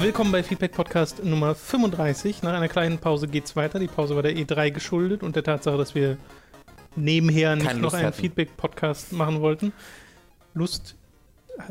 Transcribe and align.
Willkommen 0.00 0.32
bei 0.32 0.42
Feedback 0.42 0.72
Podcast 0.72 1.22
Nummer 1.22 1.54
35. 1.54 2.42
Nach 2.42 2.52
einer 2.52 2.68
kleinen 2.68 2.98
Pause 2.98 3.28
geht's 3.28 3.54
weiter. 3.54 3.78
Die 3.78 3.86
Pause 3.86 4.16
war 4.16 4.22
der 4.22 4.32
E3 4.32 4.72
geschuldet 4.72 5.22
und 5.22 5.36
der 5.36 5.44
Tatsache, 5.44 5.76
dass 5.76 5.94
wir 5.94 6.18
nebenher 6.96 7.56
nicht 7.56 7.66
Keine 7.66 7.78
noch 7.80 7.84
Lust 7.86 7.96
einen 7.96 8.06
hatten. 8.06 8.20
Feedback 8.20 8.56
Podcast 8.56 9.12
machen 9.12 9.40
wollten. 9.40 9.72
Lust 10.54 10.96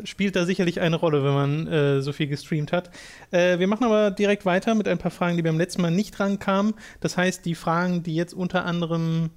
spielt 0.06 0.36
da 0.38 0.46
sicherlich 0.46 0.80
eine 0.80 0.96
Rolle, 0.96 1.24
wenn 1.24 1.34
man 1.34 1.68
äh, 1.68 2.02
so 2.02 2.14
viel 2.14 2.28
gestreamt 2.28 2.72
hat. 2.72 2.90
Äh, 3.32 3.60
wir 3.60 3.68
machen 3.68 3.84
aber 3.84 4.12
direkt 4.12 4.46
weiter 4.46 4.76
mit 4.76 4.88
ein 4.88 4.98
paar 4.98 5.12
Fragen, 5.12 5.36
die 5.36 5.44
beim 5.44 5.58
letzten 5.58 5.82
Mal 5.82 5.92
nicht 5.92 6.20
rankamen. 6.20 6.74
Das 7.02 7.18
heißt, 7.18 7.46
die 7.46 7.54
Fragen, 7.56 8.02
die 8.04 8.16
jetzt 8.16 8.34
unter 8.34 8.64
anderem 8.66 9.30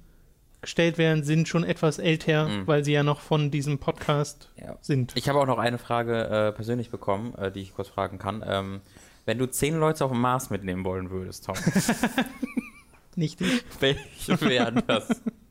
gestellt 0.61 0.97
werden, 0.97 1.23
sind 1.23 1.47
schon 1.49 1.63
etwas 1.65 1.99
älter, 1.99 2.47
Mhm. 2.47 2.67
weil 2.67 2.83
sie 2.85 2.93
ja 2.93 3.03
noch 3.03 3.19
von 3.19 3.51
diesem 3.51 3.77
Podcast 3.77 4.49
Ja. 4.55 4.77
sind. 4.81 5.11
Ich 5.15 5.27
habe 5.29 5.39
auch 5.39 5.45
noch 5.45 5.59
eine 5.59 5.77
Frage 5.77 6.23
äh, 6.29 6.51
persönlich 6.53 6.89
bekommen, 6.91 7.35
äh, 7.35 7.51
die 7.51 7.61
ich 7.61 7.73
kurz 7.75 7.89
fragen 7.89 8.17
kann. 8.17 8.43
Ähm, 8.47 8.81
wenn 9.25 9.37
du 9.37 9.45
zehn 9.47 9.77
Leute 9.77 10.05
auf 10.05 10.11
dem 10.11 10.21
Mars 10.21 10.49
mitnehmen 10.49 10.85
wollen 10.85 11.09
würdest, 11.09 11.45
Tom, 11.45 11.55
Nicht 13.15 13.41
ich. 13.41 13.63
welche 13.81 14.39
wären 14.41 14.81
das? 14.87 15.21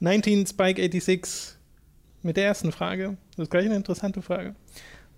19 0.00 0.46
Spike 0.46 0.80
86 0.80 1.56
mit 2.22 2.36
der 2.36 2.46
ersten 2.46 2.72
Frage. 2.72 3.16
Das 3.36 3.44
ist 3.44 3.50
gleich 3.50 3.66
eine 3.66 3.76
interessante 3.76 4.22
Frage. 4.22 4.54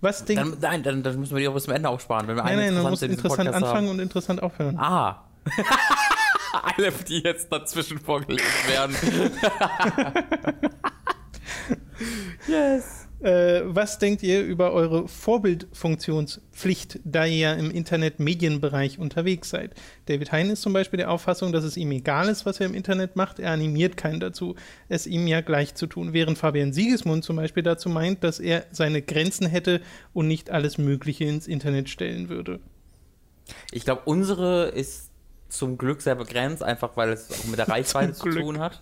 Was 0.01 0.25
denkt. 0.25 0.41
Dann, 0.41 0.57
nein, 0.59 0.83
dann, 0.83 1.03
dann 1.03 1.19
müssen 1.19 1.35
wir 1.35 1.41
die 1.41 1.47
auch 1.47 1.53
bis 1.53 1.65
zum 1.65 1.73
Ende 1.73 1.87
aufsparen. 1.87 2.27
Wenn 2.27 2.35
wir 2.35 2.43
nein, 2.43 2.57
nein, 2.57 2.73
man 2.73 2.89
muss 2.89 3.01
interessant 3.03 3.37
Podcast 3.37 3.63
anfangen 3.63 3.87
haben. 3.87 3.95
und 3.95 3.99
interessant 3.99 4.41
aufhören. 4.41 4.77
Ah. 4.77 5.25
Alle, 6.77 6.91
die 6.91 7.19
jetzt 7.19 7.51
dazwischen 7.51 7.99
vorgelesen 7.99 8.45
werden. 8.67 8.95
yes. 12.47 13.00
Äh, 13.21 13.61
was 13.65 13.99
denkt 13.99 14.23
ihr 14.23 14.41
über 14.41 14.73
eure 14.73 15.07
Vorbildfunktionspflicht, 15.07 16.99
da 17.03 17.25
ihr 17.25 17.37
ja 17.37 17.53
im 17.53 17.69
Internet-Medienbereich 17.69 18.97
unterwegs 18.97 19.51
seid? 19.51 19.75
David 20.07 20.31
Hein 20.31 20.49
ist 20.49 20.63
zum 20.63 20.73
Beispiel 20.73 20.97
der 20.97 21.11
Auffassung, 21.11 21.51
dass 21.51 21.63
es 21.63 21.77
ihm 21.77 21.91
egal 21.91 22.29
ist, 22.29 22.47
was 22.47 22.59
er 22.59 22.65
im 22.65 22.73
Internet 22.73 23.15
macht. 23.15 23.39
Er 23.39 23.51
animiert 23.51 23.95
keinen 23.95 24.19
dazu, 24.19 24.55
es 24.89 25.05
ihm 25.05 25.27
ja 25.27 25.41
gleich 25.41 25.75
zu 25.75 25.85
tun. 25.85 26.13
Während 26.13 26.39
Fabian 26.39 26.73
Siegesmund 26.73 27.23
zum 27.23 27.35
Beispiel 27.35 27.61
dazu 27.61 27.89
meint, 27.89 28.23
dass 28.23 28.39
er 28.39 28.65
seine 28.71 29.03
Grenzen 29.03 29.45
hätte 29.45 29.81
und 30.13 30.27
nicht 30.27 30.49
alles 30.49 30.79
Mögliche 30.79 31.25
ins 31.25 31.47
Internet 31.47 31.89
stellen 31.89 32.27
würde. 32.27 32.59
Ich 33.71 33.85
glaube, 33.85 34.01
unsere 34.05 34.69
ist 34.69 35.10
zum 35.51 35.77
Glück 35.77 36.01
sehr 36.01 36.15
begrenzt, 36.15 36.63
einfach 36.63 36.95
weil 36.95 37.09
es 37.09 37.29
auch 37.31 37.45
mit 37.45 37.59
der 37.59 37.67
Reichweite 37.69 38.13
zu 38.13 38.23
Glück. 38.23 38.43
tun 38.43 38.59
hat. 38.59 38.79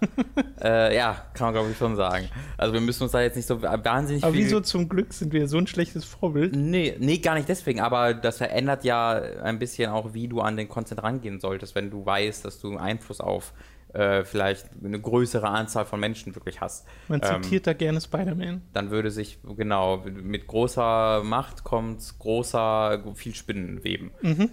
äh, 0.61 0.95
ja, 0.95 1.25
kann 1.33 1.47
man 1.47 1.53
glaube 1.53 1.71
ich 1.71 1.77
schon 1.77 1.95
sagen. 1.95 2.29
Also 2.57 2.73
wir 2.73 2.81
müssen 2.81 3.03
uns 3.03 3.11
da 3.11 3.21
jetzt 3.21 3.35
nicht 3.35 3.47
so 3.47 3.61
wahnsinnig 3.61 4.23
Aber 4.23 4.33
viel... 4.33 4.45
wieso 4.45 4.61
zum 4.61 4.87
Glück 4.87 5.11
sind 5.13 5.33
wir 5.33 5.47
so 5.47 5.57
ein 5.57 5.67
schlechtes 5.67 6.05
Vorbild? 6.05 6.55
Nee, 6.55 6.95
nee, 6.99 7.17
gar 7.17 7.35
nicht 7.35 7.49
deswegen, 7.49 7.79
aber 7.81 8.13
das 8.13 8.37
verändert 8.37 8.83
ja 8.83 9.13
ein 9.43 9.57
bisschen 9.59 9.91
auch, 9.91 10.13
wie 10.13 10.27
du 10.27 10.41
an 10.41 10.57
den 10.57 10.69
Content 10.69 11.01
rangehen 11.01 11.39
solltest, 11.39 11.75
wenn 11.75 11.89
du 11.89 12.05
weißt, 12.05 12.45
dass 12.45 12.59
du 12.59 12.77
Einfluss 12.77 13.19
auf 13.19 13.53
äh, 13.93 14.23
vielleicht 14.23 14.67
eine 14.83 14.99
größere 14.99 15.47
Anzahl 15.47 15.85
von 15.85 15.99
Menschen 15.99 16.35
wirklich 16.35 16.61
hast. 16.61 16.87
Man 17.07 17.21
Ähm, 17.23 17.41
zitiert 17.43 17.67
da 17.67 17.73
gerne 17.73 17.99
Spider-Man. 17.99 18.61
dann 18.73 18.91
würde 18.91 19.09
sich, 19.11 19.39
genau, 19.57 19.97
mit 20.05 20.47
großer 20.47 21.23
Macht 21.23 21.63
kommt 21.63 22.19
großer, 22.19 23.03
viel 23.15 23.33
Spinnenweben. 23.35 24.11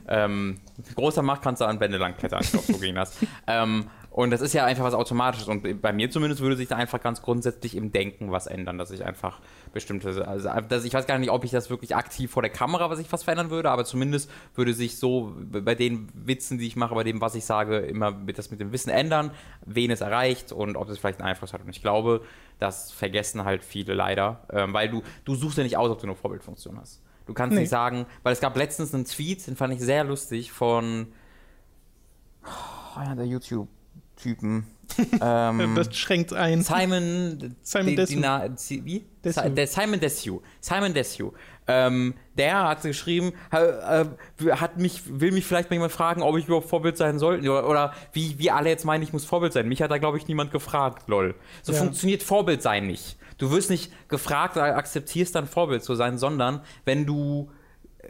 Ähm, 0.08 0.60
mit 0.76 0.94
großer 0.94 1.22
Macht 1.22 1.42
kannst 1.42 1.60
du 1.60 1.66
an 1.66 1.80
Wände 1.80 1.98
lang 1.98 2.16
klettern, 2.16 2.40
ich 2.42 2.50
glaube, 2.50 2.72
so 2.72 2.78
ging 2.78 2.94
das. 2.94 3.18
Ähm, 3.46 3.86
und 4.16 4.30
das 4.30 4.40
ist 4.40 4.54
ja 4.54 4.64
einfach 4.64 4.82
was 4.82 4.94
Automatisches. 4.94 5.46
Und 5.46 5.82
bei 5.82 5.92
mir 5.92 6.10
zumindest 6.10 6.40
würde 6.40 6.56
sich 6.56 6.68
da 6.68 6.76
einfach 6.76 7.02
ganz 7.02 7.20
grundsätzlich 7.20 7.76
im 7.76 7.92
Denken 7.92 8.32
was 8.32 8.46
ändern, 8.46 8.78
dass 8.78 8.90
ich 8.90 9.04
einfach 9.04 9.40
bestimmte, 9.74 10.26
also 10.26 10.48
dass 10.70 10.84
ich 10.86 10.94
weiß 10.94 11.06
gar 11.06 11.18
nicht, 11.18 11.28
ob 11.30 11.44
ich 11.44 11.50
das 11.50 11.68
wirklich 11.68 11.94
aktiv 11.94 12.30
vor 12.30 12.40
der 12.40 12.50
Kamera, 12.50 12.88
was 12.88 12.98
ich 12.98 13.12
was 13.12 13.24
verändern 13.24 13.50
würde, 13.50 13.70
aber 13.70 13.84
zumindest 13.84 14.30
würde 14.54 14.72
sich 14.72 14.96
so 14.98 15.34
bei 15.50 15.74
den 15.74 16.08
Witzen, 16.14 16.56
die 16.56 16.66
ich 16.66 16.76
mache, 16.76 16.94
bei 16.94 17.04
dem, 17.04 17.20
was 17.20 17.34
ich 17.34 17.44
sage, 17.44 17.76
immer 17.80 18.10
das 18.10 18.50
mit 18.50 18.58
dem 18.58 18.72
Wissen 18.72 18.88
ändern, 18.88 19.32
wen 19.66 19.90
es 19.90 20.00
erreicht 20.00 20.50
und 20.50 20.76
ob 20.76 20.88
es 20.88 20.98
vielleicht 20.98 21.20
einen 21.20 21.28
Einfluss 21.28 21.52
hat. 21.52 21.60
Und 21.62 21.68
ich 21.68 21.82
glaube, 21.82 22.22
das 22.58 22.92
vergessen 22.92 23.44
halt 23.44 23.62
viele 23.62 23.92
leider, 23.92 24.46
ähm, 24.50 24.72
weil 24.72 24.88
du, 24.88 25.02
du 25.26 25.34
suchst 25.34 25.58
ja 25.58 25.62
nicht 25.62 25.76
aus, 25.76 25.90
ob 25.90 25.98
du 26.00 26.06
eine 26.06 26.16
Vorbildfunktion 26.16 26.80
hast. 26.80 27.02
Du 27.26 27.34
kannst 27.34 27.52
Nee. 27.54 27.60
nicht 27.60 27.68
sagen, 27.70 28.06
weil 28.22 28.32
es 28.32 28.40
gab 28.40 28.56
letztens 28.56 28.94
einen 28.94 29.04
Tweet, 29.04 29.46
den 29.46 29.56
fand 29.56 29.74
ich 29.74 29.80
sehr 29.80 30.04
lustig, 30.04 30.52
von 30.52 31.08
oh, 32.46 32.98
einer 32.98 33.14
der 33.14 33.26
YouTube-Typen. 34.16 34.66
ähm, 35.20 35.74
Das 35.74 35.94
schränkt 35.96 36.32
ein. 36.32 36.62
Simon, 36.62 37.56
Simon 37.62 37.86
die- 37.96 38.84
wie? 38.84 39.04
Desue. 39.24 39.42
Si- 39.44 39.54
Der 39.54 39.66
Simon 39.66 40.00
Desue. 40.00 40.40
Simon 40.60 40.94
Desue. 40.94 41.32
Ähm, 41.66 42.14
der 42.38 42.68
hat 42.68 42.82
geschrieben, 42.82 43.32
äh, 43.50 44.04
hat 44.52 44.78
mich, 44.78 45.02
will 45.20 45.32
mich 45.32 45.44
vielleicht 45.44 45.68
mal 45.70 45.74
jemand 45.74 45.90
fragen, 45.92 46.22
ob 46.22 46.36
ich 46.36 46.46
überhaupt 46.46 46.68
Vorbild 46.68 46.96
sein 46.96 47.18
soll. 47.18 47.40
Oder, 47.40 47.68
oder 47.68 47.92
wie, 48.12 48.38
wie 48.38 48.50
alle 48.52 48.68
jetzt 48.68 48.84
meinen, 48.84 49.02
ich 49.02 49.12
muss 49.12 49.24
Vorbild 49.24 49.52
sein. 49.52 49.66
Mich 49.68 49.82
hat 49.82 49.90
da, 49.90 49.98
glaube 49.98 50.18
ich, 50.18 50.28
niemand 50.28 50.52
gefragt, 50.52 51.08
lol. 51.08 51.34
So 51.62 51.72
Ja. 51.72 51.78
funktioniert 51.78 52.22
Vorbild 52.22 52.62
sein 52.62 52.86
nicht. 52.86 53.16
Du 53.38 53.50
wirst 53.50 53.68
nicht 53.70 53.92
gefragt 54.08 54.56
oder 54.56 54.76
akzeptierst 54.76 55.34
dann 55.34 55.46
Vorbild 55.48 55.82
zu 55.82 55.94
sein, 55.96 56.16
sondern 56.18 56.60
wenn 56.84 57.04
du 57.06 57.50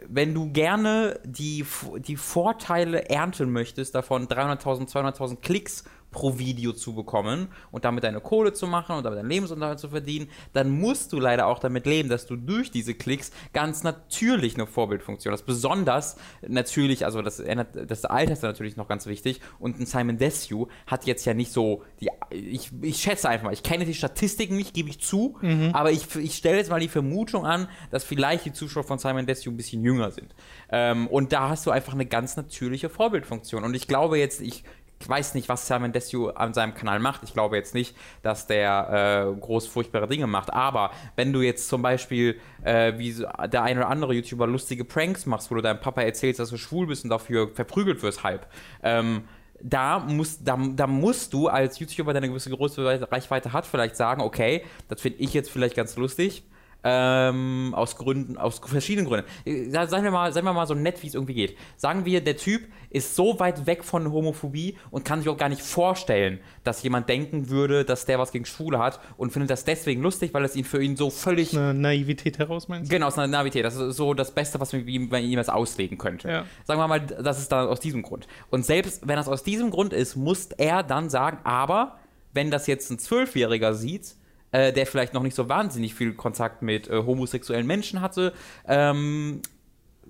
wenn 0.07 0.35
du 0.35 0.51
gerne 0.51 1.19
die, 1.25 1.65
die 1.97 2.17
Vorteile 2.17 3.09
ernten 3.09 3.51
möchtest, 3.51 3.95
davon 3.95 4.27
300.000, 4.27 4.87
200.000 4.87 5.37
Klicks 5.41 5.85
pro 6.11 6.37
Video 6.39 6.73
zu 6.73 6.93
bekommen 6.93 7.49
und 7.71 7.85
damit 7.85 8.03
deine 8.03 8.21
Kohle 8.21 8.53
zu 8.53 8.67
machen 8.67 8.95
und 8.95 9.03
damit 9.03 9.19
deinen 9.19 9.29
Lebensunterhalt 9.29 9.79
zu 9.79 9.89
verdienen, 9.89 10.29
dann 10.53 10.69
musst 10.69 11.13
du 11.13 11.19
leider 11.19 11.47
auch 11.47 11.59
damit 11.59 11.85
leben, 11.85 12.09
dass 12.09 12.25
du 12.25 12.35
durch 12.35 12.71
diese 12.71 12.93
Klicks 12.93 13.31
ganz 13.53 13.83
natürlich 13.83 14.55
eine 14.55 14.67
Vorbildfunktion 14.67 15.33
hast. 15.33 15.43
Besonders 15.43 16.17
natürlich, 16.47 17.05
also 17.05 17.21
das, 17.21 17.43
das 17.87 18.05
Alter 18.05 18.33
ist 18.33 18.43
natürlich 18.43 18.77
noch 18.77 18.87
ganz 18.87 19.05
wichtig 19.05 19.41
und 19.59 19.79
ein 19.79 19.85
Simon 19.85 20.17
Desue 20.17 20.67
hat 20.85 21.05
jetzt 21.05 21.25
ja 21.25 21.33
nicht 21.33 21.51
so 21.51 21.83
die, 21.99 22.09
ich, 22.31 22.71
ich 22.81 22.97
schätze 22.97 23.29
einfach 23.29 23.45
mal, 23.45 23.53
ich 23.53 23.63
kenne 23.63 23.85
die 23.85 23.93
Statistiken 23.93 24.55
nicht, 24.55 24.73
gebe 24.73 24.89
ich 24.89 24.99
zu, 25.01 25.37
aber 25.73 25.91
ich, 25.91 26.15
ich 26.15 26.35
stelle 26.35 26.57
jetzt 26.57 26.69
mal 26.69 26.79
die 26.79 26.87
Vermutung 26.87 27.45
an, 27.45 27.67
dass 27.91 28.03
vielleicht 28.03 28.45
die 28.45 28.53
Zuschauer 28.53 28.83
von 28.83 28.99
Simon 28.99 29.25
Desue 29.25 29.53
ein 29.53 29.57
bisschen 29.57 29.83
jünger 29.83 30.11
sind. 30.11 30.33
Ähm, 30.69 31.07
und 31.07 31.33
da 31.33 31.49
hast 31.49 31.65
du 31.65 31.71
einfach 31.71 31.93
eine 31.93 32.05
ganz 32.05 32.35
natürliche 32.37 32.89
Vorbildfunktion. 32.89 33.63
Und 33.63 33.75
ich 33.75 33.87
glaube 33.87 34.17
jetzt, 34.17 34.41
ich 34.41 34.63
weiß 35.05 35.35
nicht, 35.35 35.49
was 35.49 35.67
Simon 35.67 35.91
Desue 35.91 36.35
an 36.35 36.53
seinem 36.53 36.73
Kanal 36.73 36.99
macht. 36.99 37.23
Ich 37.23 37.33
glaube 37.33 37.55
jetzt 37.55 37.73
nicht, 37.73 37.95
dass 38.23 38.47
der 38.47 39.33
äh, 39.35 39.39
groß 39.39 39.67
furchtbare 39.67 40.07
Dinge 40.07 40.27
macht. 40.27 40.53
Aber 40.53 40.91
wenn 41.15 41.33
du 41.33 41.41
jetzt 41.41 41.67
zum 41.67 41.81
Beispiel, 41.81 42.39
äh, 42.63 42.97
wie 42.97 43.13
der 43.51 43.63
ein 43.63 43.77
oder 43.77 43.89
andere 43.89 44.13
YouTuber, 44.13 44.47
lustige 44.47 44.85
Pranks 44.85 45.25
machst, 45.25 45.51
wo 45.51 45.55
du 45.55 45.61
deinem 45.61 45.79
Papa 45.79 46.01
erzählst, 46.01 46.39
dass 46.39 46.49
du 46.49 46.57
schwul 46.57 46.87
bist 46.87 47.03
und 47.03 47.09
dafür 47.09 47.49
verprügelt 47.53 48.01
wirst 48.01 48.23
halb, 48.23 48.47
ähm, 48.83 49.23
da, 49.61 49.99
muss, 49.99 50.43
da, 50.43 50.57
da 50.75 50.87
musst 50.87 51.33
du 51.33 51.47
als 51.47 51.79
YouTuber, 51.79 52.13
der 52.13 52.21
eine 52.21 52.29
gewisse 52.29 52.49
große 52.49 53.11
Reichweite 53.11 53.53
hat, 53.53 53.65
vielleicht 53.65 53.95
sagen, 53.95 54.21
okay, 54.21 54.63
das 54.87 55.01
finde 55.01 55.19
ich 55.19 55.33
jetzt 55.33 55.49
vielleicht 55.49 55.75
ganz 55.75 55.95
lustig. 55.95 56.43
Ähm, 56.89 57.73
aus 57.75 57.97
Gründen, 57.97 58.37
aus 58.37 58.61
verschiedenen 58.63 59.07
Gründen. 59.07 59.27
Sagen 59.71 60.03
wir 60.05 60.11
mal, 60.11 60.31
sagen 60.31 60.45
wir 60.45 60.53
mal 60.53 60.67
so 60.67 60.73
nett, 60.73 61.03
wie 61.03 61.07
es 61.07 61.15
irgendwie 61.15 61.33
geht. 61.33 61.57
Sagen 61.75 62.05
wir, 62.05 62.21
der 62.21 62.37
Typ 62.37 62.61
ist 62.89 63.15
so 63.15 63.39
weit 63.41 63.65
weg 63.65 63.83
von 63.83 64.09
Homophobie 64.09 64.77
und 64.89 65.03
kann 65.03 65.19
sich 65.19 65.27
auch 65.27 65.37
gar 65.37 65.49
nicht 65.49 65.61
vorstellen, 65.61 66.39
dass 66.63 66.81
jemand 66.83 67.09
denken 67.09 67.49
würde, 67.49 67.83
dass 67.83 68.05
der 68.05 68.19
was 68.19 68.31
gegen 68.31 68.45
Schwule 68.45 68.79
hat 68.79 69.01
und 69.17 69.31
findet 69.31 69.49
das 69.49 69.65
deswegen 69.65 70.01
lustig, 70.01 70.33
weil 70.33 70.45
es 70.45 70.55
ihn 70.55 70.63
für 70.63 70.81
ihn 70.81 70.95
so 70.95 71.09
völlig 71.09 71.53
Eine 71.53 71.73
Naivität 71.73 72.39
heraus, 72.39 72.69
meinst 72.69 72.89
du? 72.89 72.95
Genau, 72.95 73.07
aus 73.07 73.17
einer 73.17 73.27
Navität. 73.27 73.65
Das 73.65 73.75
ist 73.75 73.97
so 73.97 74.13
das 74.13 74.31
Beste, 74.33 74.59
was 74.61 74.71
man 74.71 74.87
ihm, 74.87 75.09
das 75.35 75.49
auslegen 75.49 75.97
könnte. 75.97 76.29
Ja. 76.29 76.45
Sagen 76.63 76.79
wir 76.79 76.87
mal, 76.87 77.01
das 77.01 77.39
ist 77.39 77.51
dann 77.51 77.67
aus 77.67 77.81
diesem 77.81 78.01
Grund. 78.01 78.27
Und 78.49 78.65
selbst 78.65 79.05
wenn 79.07 79.17
das 79.17 79.27
aus 79.27 79.43
diesem 79.43 79.71
Grund 79.71 79.91
ist, 79.91 80.15
muss 80.15 80.47
er 80.57 80.83
dann 80.83 81.09
sagen, 81.09 81.39
aber 81.43 81.99
wenn 82.33 82.49
das 82.51 82.67
jetzt 82.67 82.89
ein 82.91 82.99
Zwölfjähriger 82.99 83.73
sieht, 83.73 84.15
äh, 84.51 84.71
der 84.73 84.85
vielleicht 84.85 85.13
noch 85.13 85.23
nicht 85.23 85.35
so 85.35 85.49
wahnsinnig 85.49 85.93
viel 85.93 86.13
Kontakt 86.13 86.61
mit 86.61 86.89
äh, 86.89 87.03
homosexuellen 87.03 87.67
Menschen 87.67 88.01
hatte, 88.01 88.33
ähm, 88.67 89.41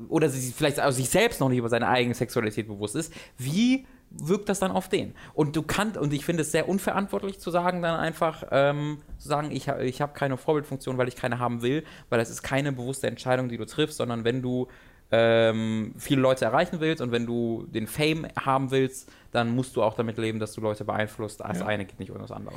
oder 0.09 0.29
sich 0.29 0.53
vielleicht 0.53 0.79
also 0.79 0.97
sich 0.97 1.09
selbst 1.09 1.39
noch 1.39 1.49
nicht 1.49 1.57
über 1.57 1.69
seine 1.69 1.87
eigene 1.87 2.13
Sexualität 2.13 2.67
bewusst 2.67 2.95
ist, 2.95 3.11
wie 3.37 3.85
wirkt 4.09 4.47
das 4.47 4.59
dann 4.59 4.71
auf 4.71 4.87
den? 4.89 5.15
Und 5.33 5.55
du 5.55 5.63
kannst, 5.63 5.97
und 5.97 6.13
ich 6.13 6.23
finde 6.23 6.41
es 6.41 6.51
sehr 6.51 6.69
unverantwortlich 6.69 7.39
zu 7.39 7.51
sagen, 7.51 7.81
dann 7.81 7.99
einfach 7.99 8.43
ähm, 8.51 8.99
zu 9.17 9.27
sagen, 9.27 9.51
ich, 9.51 9.67
ich 9.67 10.01
habe 10.01 10.13
keine 10.13 10.37
Vorbildfunktion, 10.37 10.97
weil 10.97 11.07
ich 11.07 11.15
keine 11.15 11.39
haben 11.39 11.61
will, 11.61 11.83
weil 12.09 12.19
das 12.19 12.29
ist 12.29 12.41
keine 12.41 12.71
bewusste 12.71 13.07
Entscheidung, 13.07 13.49
die 13.49 13.57
du 13.57 13.65
triffst, 13.65 13.97
sondern 13.97 14.23
wenn 14.23 14.41
du 14.41 14.67
ähm, 15.11 15.93
viele 15.97 16.21
Leute 16.21 16.45
erreichen 16.45 16.79
willst 16.79 17.01
und 17.01 17.11
wenn 17.11 17.25
du 17.25 17.65
den 17.69 17.87
Fame 17.87 18.27
haben 18.39 18.71
willst, 18.71 19.09
dann 19.31 19.55
musst 19.55 19.75
du 19.75 19.83
auch 19.83 19.95
damit 19.95 20.17
leben, 20.17 20.39
dass 20.39 20.53
du 20.53 20.61
Leute 20.61 20.85
beeinflusst. 20.85 21.41
Das 21.41 21.59
Ja. 21.59 21.65
eine 21.65 21.85
geht 21.85 21.99
nicht 21.99 22.11
ohne 22.11 22.21
das 22.21 22.31
andere. 22.31 22.55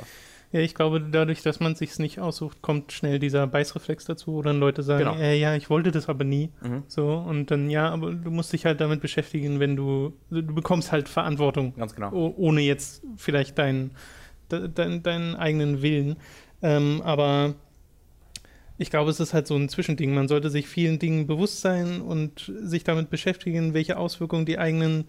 Ja, 0.51 0.59
ich 0.59 0.75
glaube, 0.75 0.99
dadurch, 0.99 1.41
dass 1.43 1.59
man 1.61 1.75
sich 1.75 1.97
nicht 1.99 2.19
aussucht, 2.19 2.61
kommt 2.61 2.91
schnell 2.91 3.19
dieser 3.19 3.47
Beißreflex 3.47 4.03
dazu, 4.05 4.33
wo 4.33 4.41
dann 4.41 4.59
Leute 4.59 4.83
sagen, 4.83 5.05
Genau. 5.05 5.15
äh, 5.15 5.37
ja, 5.39 5.55
ich 5.55 5.69
wollte 5.69 5.91
das 5.91 6.09
aber 6.09 6.25
nie. 6.25 6.49
Mhm. 6.61 6.83
So, 6.87 7.13
und 7.13 7.51
dann, 7.51 7.69
ja, 7.69 7.89
aber 7.89 8.11
du 8.13 8.31
musst 8.31 8.51
dich 8.51 8.65
halt 8.65 8.81
damit 8.81 8.99
beschäftigen, 8.99 9.59
wenn 9.61 9.75
du, 9.77 10.13
du 10.29 10.43
bekommst 10.43 10.91
halt 10.91 11.07
Verantwortung, 11.07 11.73
Ganz 11.75 11.95
genau. 11.95 12.11
oh, 12.11 12.33
ohne 12.35 12.61
jetzt 12.61 13.01
vielleicht 13.15 13.57
deinen 13.57 13.91
de, 14.51 14.67
dein, 14.73 15.01
deinen 15.03 15.35
eigenen 15.37 15.81
Willen. 15.81 16.17
Ähm, 16.61 17.01
aber 17.03 17.55
ich 18.77 18.89
glaube, 18.89 19.09
es 19.09 19.19
ist 19.19 19.33
halt 19.33 19.47
so 19.47 19.55
ein 19.55 19.69
Zwischending. 19.69 20.13
Man 20.13 20.27
sollte 20.27 20.49
sich 20.49 20.67
vielen 20.67 20.99
Dingen 20.99 21.27
bewusst 21.27 21.61
sein 21.61 22.01
und 22.01 22.51
sich 22.61 22.83
damit 22.83 23.09
beschäftigen, 23.09 23.73
welche 23.73 23.97
Auswirkungen 23.97 24.45
die 24.45 24.59
eigenen 24.59 25.05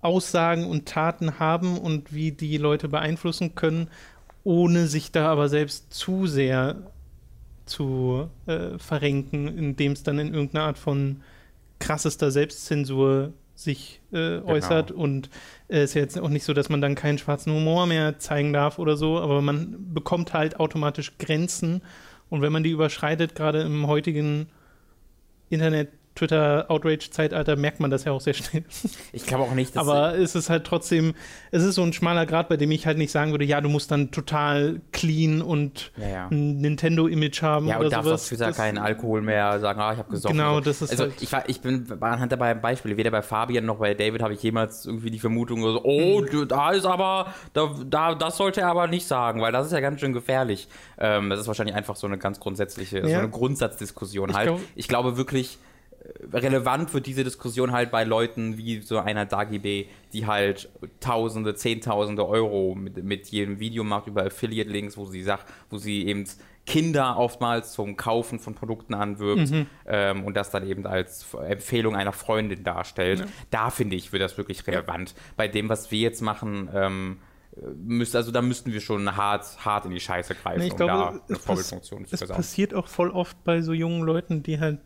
Aussagen 0.00 0.66
und 0.66 0.86
Taten 0.86 1.38
haben 1.38 1.78
und 1.78 2.12
wie 2.12 2.32
die 2.32 2.56
Leute 2.58 2.88
beeinflussen 2.88 3.54
können, 3.54 3.88
ohne 4.44 4.86
sich 4.86 5.12
da 5.12 5.30
aber 5.30 5.48
selbst 5.48 5.92
zu 5.92 6.26
sehr 6.26 6.90
zu 7.64 8.28
äh, 8.46 8.78
verrenken, 8.78 9.46
indem 9.46 9.92
es 9.92 10.02
dann 10.02 10.18
in 10.18 10.34
irgendeiner 10.34 10.64
Art 10.64 10.78
von 10.78 11.22
krassester 11.78 12.30
Selbstzensur 12.30 13.32
sich 13.54 14.00
äh, 14.12 14.38
äußert. 14.38 14.90
Und 14.90 15.30
es 15.68 15.90
ist 15.90 15.94
jetzt 15.94 16.18
auch 16.18 16.28
nicht 16.28 16.44
so, 16.44 16.52
dass 16.52 16.68
man 16.68 16.80
dann 16.80 16.94
keinen 16.94 17.18
schwarzen 17.18 17.52
Humor 17.52 17.86
mehr 17.86 18.18
zeigen 18.18 18.52
darf 18.52 18.78
oder 18.78 18.96
so, 18.96 19.18
aber 19.18 19.42
man 19.42 19.92
bekommt 19.94 20.32
halt 20.32 20.58
automatisch 20.58 21.18
Grenzen. 21.18 21.82
Und 22.28 22.42
wenn 22.42 22.52
man 22.52 22.62
die 22.62 22.70
überschreitet, 22.70 23.34
gerade 23.34 23.62
im 23.62 23.86
heutigen 23.86 24.48
Internet, 25.50 25.90
Twitter, 26.14 26.66
Outrage-Zeitalter, 26.68 27.56
merkt 27.56 27.80
man 27.80 27.90
das 27.90 28.04
ja 28.04 28.12
auch 28.12 28.20
sehr 28.20 28.34
schnell. 28.34 28.64
Ich 29.14 29.26
glaube 29.26 29.44
auch 29.44 29.54
nicht, 29.54 29.74
dass 29.76 29.86
Aber 29.86 30.16
es 30.18 30.34
ist 30.34 30.50
halt 30.50 30.64
trotzdem, 30.64 31.14
es 31.50 31.62
ist 31.62 31.74
so 31.74 31.82
ein 31.82 31.92
schmaler 31.92 32.26
Grad, 32.26 32.48
bei 32.48 32.56
dem 32.56 32.70
ich 32.70 32.86
halt 32.86 32.98
nicht 32.98 33.10
sagen 33.10 33.30
würde, 33.30 33.44
ja, 33.44 33.60
du 33.60 33.68
musst 33.68 33.90
dann 33.90 34.10
total 34.10 34.80
clean 34.92 35.40
und 35.42 35.90
Ja, 35.96 36.08
ja. 36.08 36.28
ein 36.30 36.58
Nintendo-Image 36.60 37.42
haben 37.42 37.66
Ja, 37.68 37.76
oder 37.76 37.86
und 37.86 37.92
darfst 37.92 38.06
sowas. 38.08 38.22
auf 38.22 38.28
Twitter 38.28 38.46
Das- 38.48 38.56
keinen 38.56 38.78
Alkohol 38.78 39.22
mehr 39.22 39.58
sagen, 39.60 39.80
ah, 39.80 39.92
ich 39.92 39.98
habe 39.98 40.10
gesoffen. 40.10 40.36
Genau, 40.36 40.60
das 40.60 40.82
ist 40.82 40.90
Also 40.90 41.04
halt- 41.04 41.14
ich, 41.22 41.32
war, 41.32 41.48
ich 41.48 41.60
bin 41.60 41.86
anhand 42.00 42.30
der 42.32 42.36
beiden 42.36 42.60
Beispiele, 42.62 42.96
weder 42.96 43.10
bei 43.10 43.22
Fabian 43.22 43.64
noch 43.64 43.78
bei 43.78 43.94
David 43.94 44.22
habe 44.22 44.34
ich 44.34 44.42
jemals 44.42 44.86
irgendwie 44.86 45.10
die 45.10 45.18
Vermutung, 45.18 45.62
so, 45.62 45.80
oh, 45.84 46.20
Hm. 46.20 46.26
du- 46.30 46.44
da 46.44 46.72
ist 46.72 46.84
aber, 46.86 47.32
da, 47.52 47.74
da, 47.86 48.14
das 48.14 48.36
sollte 48.36 48.60
er 48.62 48.68
aber 48.68 48.86
nicht 48.86 49.06
sagen, 49.06 49.40
weil 49.40 49.52
das 49.52 49.66
ist 49.66 49.72
ja 49.72 49.80
ganz 49.80 50.00
schön 50.00 50.12
gefährlich. 50.12 50.68
Ähm, 50.98 51.30
das 51.30 51.40
ist 51.40 51.46
wahrscheinlich 51.46 51.74
einfach 51.76 51.96
so 51.96 52.06
eine 52.06 52.18
ganz 52.18 52.38
grundsätzliche, 52.40 53.06
so 53.06 53.14
eine 53.14 53.28
Grundsatzdiskussion 53.30 54.30
Ich 54.30 54.36
halt. 54.36 54.46
glaub- 54.48 54.60
ich 54.74 54.88
glaube 54.88 55.16
wirklich, 55.16 55.58
relevant 56.32 56.92
wird 56.94 57.06
diese 57.06 57.24
Diskussion 57.24 57.72
halt 57.72 57.90
bei 57.90 58.04
Leuten 58.04 58.56
wie 58.58 58.80
so 58.80 58.98
einer 58.98 59.26
Dagi 59.26 59.58
B, 59.58 59.86
die 60.12 60.26
halt 60.26 60.68
Tausende, 61.00 61.54
Zehntausende 61.54 62.26
Euro 62.26 62.74
mit, 62.74 63.02
mit 63.02 63.28
jedem 63.28 63.58
Video 63.60 63.84
macht 63.84 64.06
über 64.06 64.24
Affiliate-Links, 64.26 64.96
wo 64.96 65.04
sie 65.06 65.22
sagt, 65.22 65.46
wo 65.70 65.78
sie 65.78 66.06
eben 66.06 66.24
Kinder 66.64 67.16
oftmals 67.18 67.72
zum 67.72 67.96
Kaufen 67.96 68.38
von 68.38 68.54
Produkten 68.54 68.94
anwirbt 68.94 69.50
Mhm. 69.50 69.66
ähm, 69.86 70.24
und 70.24 70.36
das 70.36 70.50
dann 70.50 70.64
eben 70.66 70.86
als 70.86 71.26
Empfehlung 71.34 71.96
einer 71.96 72.12
Freundin 72.12 72.62
darstellt. 72.62 73.24
Da 73.50 73.70
finde 73.70 73.96
ich, 73.96 74.12
wird 74.12 74.22
das 74.22 74.38
wirklich 74.38 74.64
relevant. 74.68 75.14
Bei 75.36 75.48
dem, 75.48 75.68
was 75.68 75.90
wir 75.90 75.98
jetzt 75.98 76.20
machen, 76.22 76.70
ähm, 76.72 77.18
müsste, 77.76 78.18
also 78.18 78.30
da 78.30 78.40
müssten 78.42 78.72
wir 78.72 78.80
schon 78.80 79.16
hart, 79.16 79.44
hart 79.64 79.86
in 79.86 79.90
die 79.90 80.00
Scheiße 80.00 80.36
greifen, 80.36 80.60
Nee, 80.60 80.66
ich 80.66 80.72
um 80.72 80.76
glaube, 80.78 80.92
da 80.92 81.08
eine 81.28 81.38
Vorbildfunktion 81.38 82.06
zu 82.06 82.16
versauen. 82.16 82.36
passiert 82.36 82.74
auch 82.74 82.86
voll 82.86 83.10
oft 83.10 83.42
bei 83.44 83.60
so 83.60 83.72
jungen 83.72 84.02
Leuten, 84.04 84.42
die 84.44 84.60
halt 84.60 84.78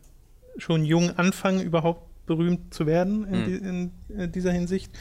schon 0.57 0.83
jung 0.85 1.11
anfangen, 1.17 1.61
überhaupt 1.61 2.03
berühmt 2.25 2.73
zu 2.73 2.85
werden 2.85 3.25
in, 3.25 3.39
Mhm. 3.39 3.45
die, 3.45 3.55
in 3.55 3.91
äh, 4.17 4.27
dieser 4.29 4.51
Hinsicht 4.51 4.91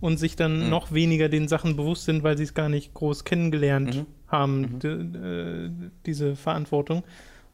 und 0.00 0.16
sich 0.18 0.34
dann 0.34 0.68
noch 0.68 0.92
weniger 0.92 1.28
den 1.28 1.46
Sachen 1.46 1.76
bewusst 1.76 2.04
sind, 2.06 2.22
weil 2.24 2.36
sie 2.36 2.42
es 2.44 2.54
gar 2.54 2.68
nicht 2.68 2.92
groß 2.94 3.24
kennengelernt 3.24 3.94
Mhm. 3.96 4.06
haben, 4.28 4.78
di- 4.80 4.88
äh, 4.88 5.70
diese 6.06 6.34
Verantwortung. 6.36 7.04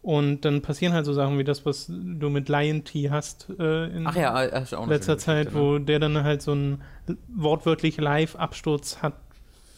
Und 0.00 0.44
dann 0.46 0.62
passieren 0.62 0.94
halt 0.94 1.04
so 1.04 1.12
Sachen 1.12 1.38
wie 1.38 1.44
das, 1.44 1.66
was 1.66 1.86
du 1.88 2.30
mit 2.30 2.48
Lion 2.48 2.84
T 2.84 3.10
hast 3.10 3.48
äh, 3.58 3.88
in 3.88 4.04
ja, 4.14 4.32
eine 4.34 4.86
letzter 4.86 5.18
Zeit, 5.18 5.52
ne? 5.52 5.58
wo 5.58 5.78
der 5.78 5.98
dann 5.98 6.22
halt 6.22 6.40
so 6.40 6.52
einen 6.52 6.80
wortwörtlich 7.28 7.98
Live-Absturz 7.98 9.02
hat, 9.02 9.14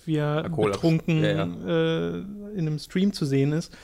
wie 0.05 0.17
er 0.17 0.49
betrunken 0.49 1.25
ja, 1.25 1.31
ja. 1.33 1.45
Äh, 1.67 2.19
in 2.55 2.67
einem 2.67 2.79
Stream 2.79 3.13
zu 3.13 3.25
sehen 3.25 3.53
ist. 3.53 3.77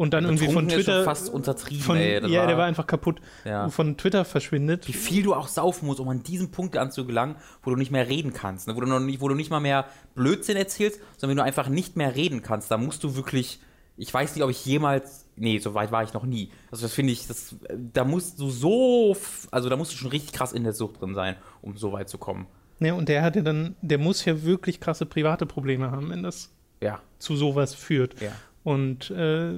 Und 0.00 0.14
dann 0.14 0.24
irgendwie 0.24 0.46
von 0.46 0.64
Betrunken 0.64 0.78
ist 0.78 0.84
Twitter. 0.86 1.04
fast 1.04 1.28
untertrieben, 1.28 1.82
von, 1.84 1.96
ey, 1.98 2.14
ja, 2.26 2.40
war- 2.40 2.46
der 2.46 2.56
war 2.56 2.64
einfach 2.64 2.86
kaputt. 2.86 3.20
Ja. 3.44 3.68
Von 3.68 3.98
Twitter 3.98 4.24
verschwindet. 4.24 4.88
wie 4.88 4.94
viel 4.94 5.22
du 5.24 5.34
auch 5.34 5.46
saufen 5.46 5.84
musst, 5.86 6.00
um 6.00 6.08
an 6.08 6.22
diesen 6.22 6.50
Punkt 6.50 6.78
anzugelangen, 6.78 7.36
wo 7.62 7.68
du 7.70 7.76
nicht 7.76 7.90
mehr 7.90 8.08
reden 8.08 8.32
kannst, 8.32 8.66
ne? 8.66 8.74
wo, 8.74 8.80
du 8.80 8.86
noch 8.86 8.98
nicht, 8.98 9.20
wo 9.20 9.28
du 9.28 9.34
nicht 9.34 9.50
mal 9.50 9.60
mehr 9.60 9.84
Blödsinn 10.14 10.56
erzählst, 10.56 11.00
sondern 11.18 11.36
wenn 11.36 11.36
du 11.36 11.44
einfach 11.44 11.68
nicht 11.68 11.96
mehr 11.98 12.16
reden 12.16 12.42
kannst, 12.42 12.70
da 12.70 12.78
musst 12.78 13.04
du 13.04 13.14
wirklich, 13.14 13.60
ich 13.98 14.12
weiß 14.14 14.34
nicht, 14.34 14.42
ob 14.42 14.48
ich 14.50 14.64
jemals, 14.64 15.26
nee, 15.36 15.58
so 15.58 15.74
weit 15.74 15.92
war 15.92 16.02
ich 16.02 16.14
noch 16.14 16.24
nie. 16.24 16.50
Also 16.70 16.84
das 16.86 16.94
finde 16.94 17.12
ich, 17.12 17.26
das, 17.26 17.54
da 17.92 18.04
musst 18.04 18.40
du 18.40 18.48
so, 18.48 19.14
also 19.50 19.68
da 19.68 19.76
musst 19.76 19.92
du 19.92 19.96
schon 19.98 20.08
richtig 20.10 20.32
krass 20.32 20.52
in 20.54 20.64
der 20.64 20.72
Sucht 20.72 21.02
drin 21.02 21.14
sein, 21.14 21.36
um 21.60 21.76
so 21.76 21.92
weit 21.92 22.08
zu 22.08 22.16
kommen. 22.16 22.46
Ja, 22.78 22.94
und 22.94 23.10
der 23.10 23.20
hatte 23.22 23.42
dann, 23.42 23.76
der 23.82 23.98
muss 23.98 24.24
ja 24.24 24.42
wirklich 24.44 24.80
krasse 24.80 25.04
private 25.04 25.44
Probleme 25.44 25.90
haben, 25.90 26.08
wenn 26.08 26.22
das 26.22 26.50
Ja, 26.82 27.00
zu 27.18 27.36
sowas 27.36 27.74
führt. 27.74 28.18
ja. 28.22 28.32
Und 28.62 29.10
äh, 29.10 29.54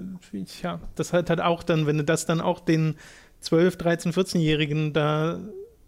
ja, 0.63 0.81
das 0.95 1.13
hat 1.13 1.29
halt 1.29 1.41
auch 1.41 1.63
dann, 1.63 1.87
wenn 1.87 1.99
du 1.99 2.05
das 2.05 2.27
dann 2.27 2.41
auch 2.41 2.61
den 2.61 2.97
12, 3.41 3.77
13, 3.77 4.13
14-Jährigen 4.13 4.93
da 4.93 5.41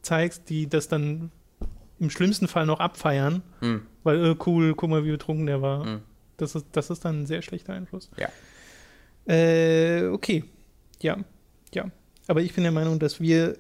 zeigst, 0.03 0.49
die 0.51 0.69
das 0.69 0.89
dann 0.89 1.31
im 2.01 2.11
schlimmsten 2.11 2.49
Fall 2.49 2.67
noch 2.67 2.81
abfeiern, 2.81 3.43
Hm. 3.61 3.83
weil 4.03 4.25
äh, 4.25 4.37
cool, 4.47 4.75
guck 4.75 4.91
mal, 4.91 5.05
wie 5.05 5.13
betrunken 5.13 5.47
der 5.47 5.63
war. 5.63 5.85
Hm. 5.85 6.01
Das, 6.37 6.55
ist, 6.57 6.67
das 6.73 6.91
ist 6.91 7.05
dann 7.05 7.23
ein 7.23 7.27
sehr 7.27 7.43
schlechter 7.43 7.73
Einfluss. 7.73 8.11
Ja. 8.17 8.29
Äh, 9.33 10.09
okay. 10.09 10.45
Ja, 11.01 11.19
ja. 11.73 11.91
Aber 12.27 12.43
ich 12.43 12.55
bin 12.55 12.65
der 12.65 12.73
Meinung, 12.73 12.99
dass 12.99 13.21
wir, 13.21 13.57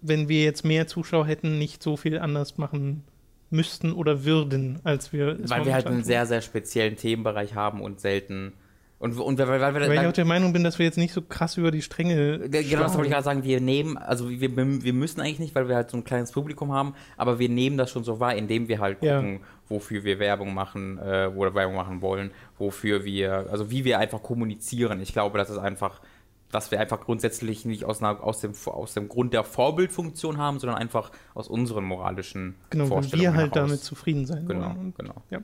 wenn 0.00 0.28
wir 0.28 0.44
jetzt 0.44 0.64
mehr 0.64 0.86
Zuschauer 0.86 1.26
hätten, 1.26 1.58
nicht 1.58 1.82
so 1.82 1.96
viel 1.96 2.18
anders 2.18 2.58
machen 2.58 3.02
müssten 3.50 3.92
oder 3.92 4.24
würden, 4.24 4.80
als 4.84 5.12
wir 5.12 5.38
es 5.42 5.50
Weil 5.50 5.64
wir 5.64 5.74
halt 5.74 5.86
einen 5.86 5.96
tun. 5.98 6.04
sehr, 6.04 6.26
sehr 6.26 6.40
speziellen 6.40 6.96
Themenbereich 6.96 7.54
haben 7.54 7.80
und 7.80 8.00
selten. 8.00 8.52
Und, 8.98 9.14
und 9.20 9.38
weil, 9.38 9.46
weil, 9.48 9.60
weil, 9.74 9.74
Weil 9.88 9.92
ich 10.00 10.06
auch 10.06 10.12
der 10.12 10.24
Meinung 10.24 10.54
bin, 10.54 10.64
dass 10.64 10.78
wir 10.78 10.86
jetzt 10.86 10.96
nicht 10.96 11.12
so 11.12 11.20
krass 11.20 11.58
über 11.58 11.70
die 11.70 11.82
Stränge. 11.82 12.48
Ge- 12.48 12.62
Genau, 12.64 12.82
das 12.84 12.94
wollte 12.94 13.08
ich 13.08 13.12
gerade 13.12 13.24
sagen. 13.24 13.44
Wir 13.44 13.60
nehmen, 13.60 13.98
also 13.98 14.30
wir, 14.30 14.56
wir 14.56 14.92
müssen 14.94 15.20
eigentlich 15.20 15.38
nicht, 15.38 15.54
weil 15.54 15.68
wir 15.68 15.76
halt 15.76 15.90
so 15.90 15.98
ein 15.98 16.04
kleines 16.04 16.32
Publikum 16.32 16.72
haben, 16.72 16.94
aber 17.18 17.38
wir 17.38 17.50
nehmen 17.50 17.76
das 17.76 17.90
schon 17.90 18.04
so 18.04 18.20
wahr, 18.20 18.34
indem 18.34 18.68
wir 18.68 18.78
halt 18.80 19.02
Ja. 19.02 19.16
gucken, 19.20 19.40
wofür 19.68 20.02
wir 20.04 20.18
Werbung 20.18 20.54
machen 20.54 20.98
äh, 20.98 21.26
oder 21.26 21.54
Werbung 21.54 21.76
machen 21.76 22.00
wollen, 22.00 22.30
wofür 22.58 23.04
wir, 23.04 23.46
also 23.50 23.70
wie 23.70 23.84
wir 23.84 23.98
einfach 23.98 24.22
kommunizieren. 24.22 25.02
Ich 25.02 25.12
glaube, 25.12 25.36
das 25.36 25.50
ist 25.50 25.58
einfach, 25.58 26.00
was 26.50 26.70
wir 26.70 26.80
einfach 26.80 27.00
grundsätzlich 27.00 27.64
nicht 27.64 27.84
aus, 27.84 28.00
einer, 28.02 28.22
aus, 28.22 28.40
dem, 28.40 28.52
aus 28.66 28.94
dem 28.94 29.08
Grund 29.08 29.32
der 29.34 29.44
Vorbildfunktion 29.44 30.38
haben, 30.38 30.58
sondern 30.58 30.78
einfach 30.78 31.10
aus 31.34 31.48
unseren 31.48 31.84
moralischen 31.84 32.54
Genau, 32.70 32.86
Vorstellungen 32.86 33.32
wir 33.32 33.38
halt 33.38 33.54
heraus. 33.54 33.68
damit 33.68 33.82
zufrieden 33.84 34.26
sein 34.26 34.46
Genau, 34.46 34.66
wollen. 34.76 34.94
Genau. 34.96 35.14
ja. 35.30 35.40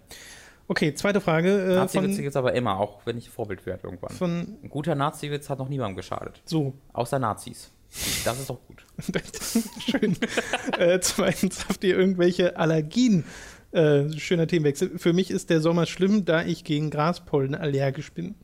Okay, 0.68 0.94
zweite 0.94 1.21
Frage. 1.21 1.50
Äh, 1.50 2.25
es 2.25 2.37
aber 2.37 2.54
immer, 2.54 2.78
auch 2.78 3.04
wenn 3.04 3.18
ich 3.18 3.28
Vorbild 3.28 3.66
werde 3.66 3.85
irgendwann. 3.85 4.14
von 4.14 4.56
Ein 4.62 4.68
guter 4.71 4.94
Nazi-Witz 4.94 5.50
hat 5.50 5.59
noch 5.59 5.68
niemandem 5.68 5.97
geschadet. 5.97 6.40
so. 6.44 6.73
Außer 6.92 7.18
Nazis. 7.18 7.73
Das 8.25 8.40
ist 8.40 8.49
doch 8.49 8.61
gut. 8.66 8.87
Schön. 9.80 10.16
äh, 10.78 10.99
zweitens, 11.00 11.68
habt 11.68 11.85
ihr 11.85 11.99
irgendwelche 11.99 12.56
Allergien? 12.56 13.25
Äh, 13.73 14.11
schöner 14.18 14.47
Themenwechsel. 14.47 14.99
Für 14.99 15.12
mich 15.12 15.30
ist 15.30 15.50
der 15.50 15.61
Sommer 15.61 15.85
schlimm, 15.85 16.25
da 16.25 16.42
ich 16.42 16.64
gegen 16.64 16.88
Graspollen 16.90 17.54
allergisch 17.54 18.12
bin. 18.12 18.35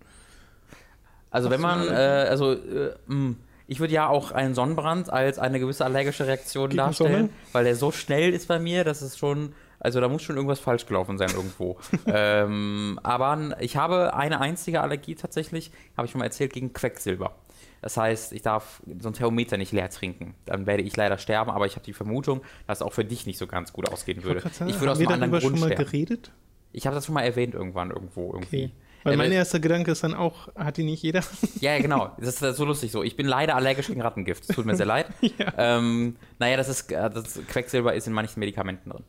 Also 1.31 1.51
wenn 1.51 1.61
man, 1.61 1.87
äh, 1.89 2.27
also 2.29 2.53
äh, 2.53 2.95
mh, 3.07 3.35
ich 3.67 3.81
würde 3.81 3.93
ja 3.93 4.09
auch 4.09 4.33
einen 4.33 4.55
Sonnenbrand 4.55 5.11
als 5.11 5.39
eine 5.39 5.61
gewisse 5.61 5.85
allergische 5.85 6.27
Reaktion 6.27 6.71
Gegen 6.71 6.79
darstellen, 6.79 7.13
Sonne? 7.27 7.29
weil 7.53 7.65
der 7.65 7.77
so 7.77 7.93
schnell 7.93 8.33
ist 8.33 8.49
bei 8.49 8.59
mir, 8.59 8.83
dass 8.85 9.03
es 9.03 9.19
schon, 9.19 9.53
also 9.79 10.01
da 10.01 10.09
muss 10.09 10.23
schon 10.23 10.37
irgendwas 10.37 10.59
falsch 10.59 10.87
gelaufen 10.87 11.19
sein 11.19 11.29
irgendwo. 11.31 11.77
ähm, 12.07 12.99
aber 13.03 13.57
ich 13.61 13.77
habe 13.77 14.15
eine 14.15 14.41
einzige 14.41 14.81
Allergie 14.81 15.15
tatsächlich, 15.17 15.71
habe 15.97 16.07
ich 16.07 16.13
schon 16.13 16.21
mal 16.21 16.25
erzählt, 16.25 16.53
gegen 16.55 16.73
Quecksilber. 16.73 17.35
Das 17.83 17.97
heißt, 17.97 18.33
ich 18.33 18.43
darf 18.43 18.83
so 18.99 19.11
ein 19.11 19.13
Thermometer 19.13 19.57
nicht 19.57 19.71
leer 19.73 19.89
trinken. 19.91 20.35
Dann 20.47 20.67
werde 20.67 20.83
ich 20.83 20.97
leider 20.97 21.17
sterben, 21.19 21.51
aber 21.51 21.67
ich 21.67 21.75
habe 21.77 21.85
die 21.85 21.93
Vermutung, 21.93 22.41
dass 22.67 22.79
es 22.79 22.83
auch 22.83 22.93
für 22.93 23.05
dich 23.05 23.27
nicht 23.27 23.39
so 23.39 23.47
ganz 23.47 23.73
gut 23.73 23.89
ausgehen 23.89 24.25
würde. 24.25 24.41
grad 24.41 24.55
sagen, 24.55 24.71
Ich 24.71 24.81
würde 24.81 24.93
aus 24.93 24.99
einem 24.99 25.09
anderen 25.09 25.31
Grund 25.31 25.43
schon 25.43 25.61
mal 25.61 25.67
sterben. 25.67 25.85
geredet? 25.85 26.33
Ich 26.73 26.87
habe 26.87 26.97
das 26.97 27.07
schon 27.07 27.15
mal 27.15 27.23
erwähnt 27.23 27.55
irgendwann 27.55 27.91
irgendwo 27.91 28.33
irgendwie. 28.33 28.65
Okay. 28.65 28.73
Weil 29.09 29.15
Äh, 29.15 29.17
mein 29.17 29.27
weil- 29.31 29.33
erster 29.37 29.61
Gedanke 29.61 29.91
ist 29.91 30.05
dann 30.05 30.15
auch, 30.15 30.49
hat 30.55 30.77
die 30.77 30.85
nicht 30.85 31.03
jeder? 31.03 31.21
Ja, 31.61 31.73
ja, 31.75 31.83
genau. 31.83 32.13
Das 32.19 32.41
ist 32.41 32.57
so 32.57 32.65
lustig 32.65 32.91
so. 32.93 33.03
Ich 33.03 33.17
bin 33.17 33.27
leider 33.27 33.57
allergisch 33.57 33.89
gegen 33.89 34.01
Rattengift. 34.03 34.45
Es 34.49 34.55
tut 34.55 34.65
mir 34.67 34.77
sehr 34.77 34.87
leid. 34.87 35.07
ja. 35.21 35.53
Ähm, 35.57 36.17
naja, 36.39 36.57
das 36.57 36.69
ist 36.69 36.91
äh, 36.93 37.11
das 37.11 37.41
Quecksilber 37.49 37.95
ist 37.95 38.07
in 38.07 38.13
manchen 38.13 38.41
Medikamenten 38.41 38.91
drin. 38.91 39.05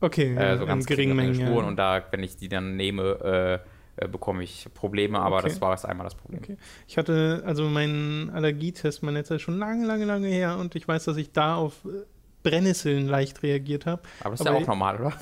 Okay, 0.00 0.34
Äh, 0.34 0.58
so 0.58 0.66
ganz 0.66 0.84
geringen 0.86 1.16
geringe 1.16 1.32
Mengen. 1.32 1.46
Spuren. 1.46 1.64
Ja. 1.64 1.68
Und 1.68 1.76
da, 1.76 2.02
wenn 2.10 2.22
ich 2.24 2.36
die 2.36 2.48
dann 2.48 2.76
nehme, 2.76 3.60
äh, 3.96 4.04
äh, 4.04 4.08
bekomme 4.08 4.42
ich 4.42 4.66
Probleme, 4.74 5.20
aber 5.20 5.36
Okay. 5.38 5.48
das 5.48 5.60
war 5.60 5.70
erst 5.72 5.86
einmal 5.86 6.04
das 6.04 6.14
Problem. 6.16 6.40
Okay. 6.42 6.56
Ich 6.88 6.98
hatte 6.98 7.42
also 7.46 7.64
meinen 7.68 8.30
Allergietest, 8.30 9.02
mein 9.02 9.14
letzter, 9.14 9.38
schon 9.38 9.58
lange, 9.58 9.86
lange, 9.86 10.04
lange 10.06 10.26
her 10.28 10.56
und 10.58 10.74
ich 10.74 10.88
weiß, 10.88 11.04
dass 11.04 11.16
ich 11.18 11.30
da 11.32 11.54
auf 11.56 11.84
äh, 11.84 11.88
Brennnesseln 12.42 13.06
leicht 13.06 13.42
reagiert 13.44 13.86
habe. 13.86 14.02
Aber 14.20 14.30
das 14.30 14.40
ist 14.40 14.46
Aber 14.46 14.56
ja 14.56 14.62
auch 14.64 14.66
normal, 14.66 14.96
oder? 14.98 15.12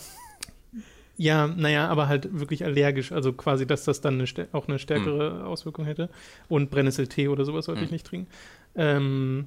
Ja, 1.20 1.46
naja, 1.48 1.86
aber 1.88 2.08
halt 2.08 2.40
wirklich 2.40 2.64
allergisch. 2.64 3.12
Also 3.12 3.34
quasi, 3.34 3.66
dass 3.66 3.84
das 3.84 4.00
dann 4.00 4.14
eine, 4.14 4.48
auch 4.52 4.68
eine 4.68 4.78
stärkere 4.78 5.44
Auswirkung 5.44 5.84
hätte. 5.84 6.08
Und 6.48 6.70
Brennnesseltee 6.70 7.28
oder 7.28 7.44
sowas 7.44 7.66
sollte 7.66 7.84
ich 7.84 7.90
Hm. 7.90 7.94
nicht 7.94 8.06
trinken. 8.06 8.30
Ähm, 8.74 9.46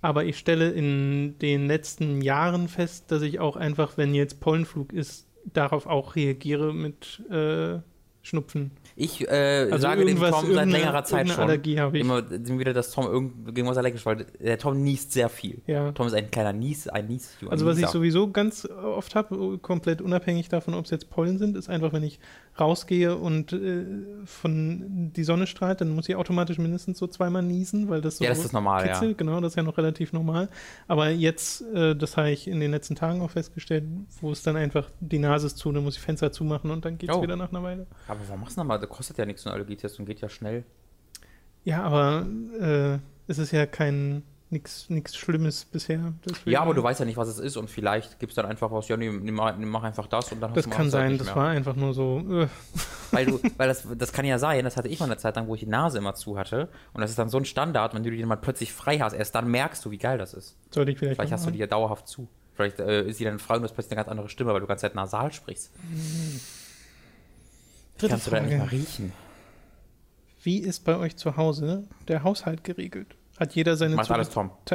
aber 0.00 0.24
ich 0.24 0.38
stelle 0.38 0.70
in 0.70 1.38
den 1.40 1.66
letzten 1.66 2.22
Jahren 2.22 2.68
fest, 2.68 3.10
dass 3.10 3.20
ich 3.20 3.38
auch 3.38 3.56
einfach, 3.56 3.98
wenn 3.98 4.14
jetzt 4.14 4.40
Pollenflug 4.40 4.94
ist, 4.94 5.26
darauf 5.44 5.86
auch 5.86 6.16
reagiere 6.16 6.72
mit 6.72 7.20
äh, 7.30 7.80
Schnupfen. 8.22 8.70
Ich 9.00 9.28
äh, 9.28 9.68
Also 9.70 9.78
sage 9.78 10.00
dem 10.00 10.08
irgendwas, 10.08 10.32
Tom 10.32 10.52
seit 10.52 10.68
längerer 10.68 11.04
Zeit 11.04 11.28
schon 11.28 11.44
Allergie 11.44 11.78
habe 11.78 11.96
ich. 11.98 12.04
immer 12.04 12.28
wieder, 12.30 12.72
dass 12.72 12.90
Tom 12.90 13.06
irgend- 13.06 13.54
gegen 13.54 13.68
was 13.68 13.76
allergisch 13.78 14.04
war. 14.04 14.16
Der 14.16 14.58
Tom 14.58 14.82
niest 14.82 15.12
sehr 15.12 15.28
viel. 15.28 15.62
Ja. 15.68 15.92
Tom 15.92 16.08
ist 16.08 16.14
ein 16.14 16.32
kleiner 16.32 16.52
Nies, 16.52 16.88
ein 16.88 17.06
Nies. 17.06 17.36
ein 17.40 17.48
Also 17.48 17.64
was 17.64 17.76
ich 17.76 17.82
Nieser. 17.82 17.92
sowieso 17.92 18.32
ganz 18.32 18.66
oft 18.66 19.14
habe, 19.14 19.58
komplett 19.58 20.02
unabhängig 20.02 20.48
davon, 20.48 20.74
ob 20.74 20.84
es 20.86 20.90
jetzt 20.90 21.10
Pollen 21.10 21.38
sind, 21.38 21.56
ist 21.56 21.68
einfach, 21.70 21.92
wenn 21.92 22.02
ich 22.02 22.18
rausgehe 22.58 23.14
und 23.16 23.52
äh, 23.52 23.84
von 24.24 25.12
die 25.14 25.22
Sonne 25.22 25.46
strahlt, 25.46 25.80
dann 25.80 25.90
muss 25.90 26.08
ich 26.08 26.16
automatisch 26.16 26.58
mindestens 26.58 26.98
so 26.98 27.06
zweimal 27.06 27.42
niesen, 27.44 27.88
weil 27.88 28.00
das 28.00 28.18
so 28.18 28.24
Ja, 28.24 28.30
das 28.30 28.44
ist 28.44 28.52
normal, 28.52 28.84
ja. 28.84 28.94
kitzelt. 28.94 29.16
Genau, 29.16 29.40
das 29.40 29.52
ist 29.52 29.56
ja 29.56 29.62
noch 29.62 29.78
relativ 29.78 30.12
normal. 30.12 30.48
Aber 30.88 31.08
jetzt, 31.10 31.62
äh, 31.72 31.94
das 31.94 32.16
habe 32.16 32.30
ich 32.30 32.48
in 32.48 32.58
den 32.58 32.72
letzten 32.72 32.96
Tagen 32.96 33.20
auch 33.22 33.30
festgestellt, 33.30 33.84
wo 34.20 34.32
es 34.32 34.42
dann 34.42 34.56
einfach 34.56 34.90
die 34.98 35.20
Nase 35.20 35.46
ist 35.46 35.56
zu, 35.58 35.70
dann 35.70 35.84
muss 35.84 35.94
ich 35.94 36.02
Fenster 36.02 36.32
zumachen 36.32 36.72
und 36.72 36.84
dann 36.84 36.98
geht 36.98 37.10
es 37.10 37.16
Oh. 37.16 37.22
wieder 37.22 37.36
nach 37.36 37.50
einer 37.50 37.62
Weile. 37.62 37.86
Aber 38.08 38.18
warum 38.26 38.40
machst 38.40 38.56
du 38.56 38.60
nochmal? 38.60 38.80
Das 38.88 38.96
kostet 38.96 39.18
ja 39.18 39.26
nichts, 39.26 39.42
so 39.42 39.50
ein 39.50 39.54
Allergietest 39.54 39.98
und 39.98 40.06
geht 40.06 40.20
ja 40.20 40.28
schnell. 40.28 40.64
Ja, 41.64 41.82
aber 41.82 42.26
äh, 42.60 42.98
es 43.26 43.38
ist 43.38 43.52
ja 43.52 43.66
kein 43.66 44.22
nichts 44.50 45.14
Schlimmes 45.14 45.66
bisher. 45.66 46.14
Deswegen- 46.24 46.50
Ja, 46.52 46.62
aber 46.62 46.72
du 46.72 46.82
weißt 46.82 47.00
ja 47.00 47.04
nicht, 47.04 47.18
was 47.18 47.28
es 47.28 47.38
ist 47.38 47.58
und 47.58 47.68
vielleicht 47.68 48.18
gibt 48.18 48.30
es 48.32 48.36
dann 48.36 48.46
einfach 48.46 48.70
was, 48.72 48.88
ja, 48.88 48.96
nee, 48.96 49.10
nimm, 49.10 49.34
mach 49.34 49.82
einfach 49.82 50.06
das 50.06 50.32
und 50.32 50.40
dann 50.40 50.54
Das 50.54 50.64
du 50.64 50.70
kann 50.70 50.88
sein, 50.88 51.18
das 51.18 51.34
war 51.36 51.48
einfach 51.48 51.76
nur 51.76 51.92
so. 51.92 52.20
Äh, 52.30 52.48
Weil 53.10 53.26
du, 53.26 53.40
weil 53.58 53.68
das, 53.68 53.86
das 53.98 54.10
kann 54.14 54.24
ja 54.24 54.38
sein, 54.38 54.64
das 54.64 54.78
hatte 54.78 54.88
ich 54.88 54.98
mal 55.00 55.04
eine 55.06 55.18
Zeit 55.18 55.36
lang, 55.36 55.48
wo 55.48 55.54
ich 55.54 55.60
die 55.60 55.66
Nase 55.66 55.98
immer 55.98 56.14
zu 56.14 56.38
hatte 56.38 56.70
und 56.94 57.02
das 57.02 57.10
ist 57.10 57.18
dann 57.18 57.28
so 57.28 57.36
ein 57.36 57.44
Standard, 57.44 57.92
wenn 57.94 58.02
du 58.02 58.10
die 58.10 58.24
mal 58.24 58.36
plötzlich 58.36 58.72
frei 58.72 58.98
hast, 59.00 59.12
erst 59.12 59.34
dann 59.34 59.50
merkst 59.50 59.84
du, 59.84 59.90
wie 59.90 59.98
geil 59.98 60.16
das 60.16 60.32
ist. 60.32 60.56
sollte 60.70 60.92
ich 60.92 60.98
vielleicht. 60.98 61.16
Vielleicht 61.16 61.32
hast 61.32 61.46
du 61.46 61.50
die 61.50 61.58
ja 61.58 61.66
dauerhaft 61.66 62.08
zu. 62.08 62.26
Vielleicht 62.54 62.80
äh, 62.80 63.06
ist 63.06 63.18
sie 63.18 63.24
dann 63.24 63.38
frei 63.38 63.56
und 63.56 63.60
du 63.60 63.64
hast 63.68 63.74
plötzlich 63.74 63.92
eine 63.92 63.98
ganz 64.00 64.08
andere 64.08 64.30
Stimme, 64.30 64.54
weil 64.54 64.60
du 64.60 64.66
ganz 64.66 64.80
Zeit 64.80 64.94
nasal 64.94 65.30
sprichst. 65.32 65.70
Dritte 67.98 68.08
Kannst 68.12 68.26
du 68.26 68.30
da 68.30 68.40
nicht 68.40 68.50
Frage. 68.50 68.62
mal 68.62 68.68
riechen? 68.68 69.12
Wie 70.42 70.58
ist 70.58 70.84
bei 70.84 70.96
euch 70.96 71.16
zu 71.16 71.36
Hause 71.36 71.84
der 72.06 72.22
Haushalt 72.22 72.64
geregelt? 72.64 73.16
Hat 73.38 73.54
jeder 73.54 73.76
seine 73.76 73.96
Macht 73.96 74.10
alles 74.10 74.30
Tom. 74.30 74.50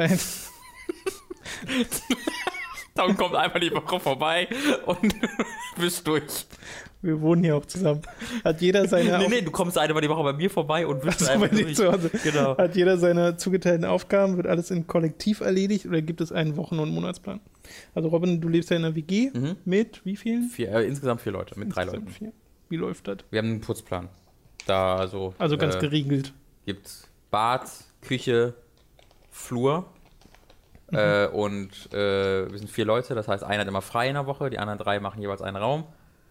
Tom 2.94 3.16
kommt 3.16 3.34
einmal 3.34 3.58
die 3.60 3.72
Woche 3.72 3.98
vorbei 3.98 4.46
und 4.86 5.14
bist 5.80 6.06
durch. 6.06 6.46
Wir 7.02 7.20
wohnen 7.20 7.42
hier 7.42 7.56
auch 7.56 7.66
zusammen. 7.66 8.00
Hat 8.44 8.60
jeder 8.62 8.86
seine 8.88 9.18
Nee, 9.18 9.28
nee, 9.28 9.40
du 9.42 9.50
kommst 9.50 9.76
einmal 9.76 10.00
die 10.00 10.08
Woche 10.08 10.22
bei 10.22 10.32
mir 10.32 10.48
vorbei 10.48 10.86
und 10.86 11.02
bist 11.02 11.26
bei 11.26 11.48
dir 11.48 11.64
durch. 11.64 11.76
zu 11.76 11.92
Hause. 11.92 12.10
Genau. 12.22 12.56
Hat 12.56 12.76
jeder 12.76 12.96
seine 12.96 13.36
zugeteilten 13.36 13.84
Aufgaben? 13.84 14.36
Wird 14.36 14.46
alles 14.46 14.70
in 14.70 14.86
Kollektiv 14.86 15.40
erledigt 15.40 15.86
oder 15.86 16.00
gibt 16.02 16.20
es 16.20 16.30
einen 16.32 16.56
Wochen- 16.56 16.78
und 16.78 16.90
Monatsplan? 16.90 17.40
Also 17.94 18.08
Robin, 18.08 18.40
du 18.40 18.48
lebst 18.48 18.70
ja 18.70 18.76
in 18.76 18.84
einer 18.84 18.94
WG 18.94 19.30
Mhm. 19.34 19.56
mit 19.64 20.00
wie 20.04 20.16
vielen? 20.16 20.48
Vier, 20.48 20.70
äh, 20.72 20.86
insgesamt 20.86 21.20
vier 21.20 21.32
Leute, 21.32 21.58
mit 21.58 21.74
drei 21.74 21.82
Insgesamt 21.82 22.06
Leuten. 22.10 22.16
Vier. 22.16 22.32
Wie 22.74 22.78
läuft 22.78 23.06
das? 23.06 23.18
Wir 23.30 23.38
haben 23.38 23.50
einen 23.50 23.60
Putzplan. 23.60 24.08
Da 24.66 24.96
also, 24.96 25.32
Also 25.38 25.56
ganz 25.56 25.76
äh, 25.76 25.78
geregelt. 25.78 26.32
gibt's 26.66 27.08
Bad, 27.30 27.70
Küche, 28.00 28.54
Flur. 29.30 29.84
Mhm. 30.90 30.98
Äh, 30.98 31.26
und 31.28 31.70
äh, 31.92 32.50
wir 32.50 32.58
sind 32.58 32.68
vier 32.68 32.84
Leute, 32.84 33.14
das 33.14 33.28
heißt, 33.28 33.44
einer 33.44 33.60
hat 33.60 33.68
immer 33.68 33.80
frei 33.80 34.08
in 34.08 34.14
der 34.14 34.26
Woche, 34.26 34.50
die 34.50 34.58
anderen 34.58 34.80
drei 34.80 34.98
machen 34.98 35.22
jeweils 35.22 35.40
einen 35.40 35.56
Raum. 35.56 35.84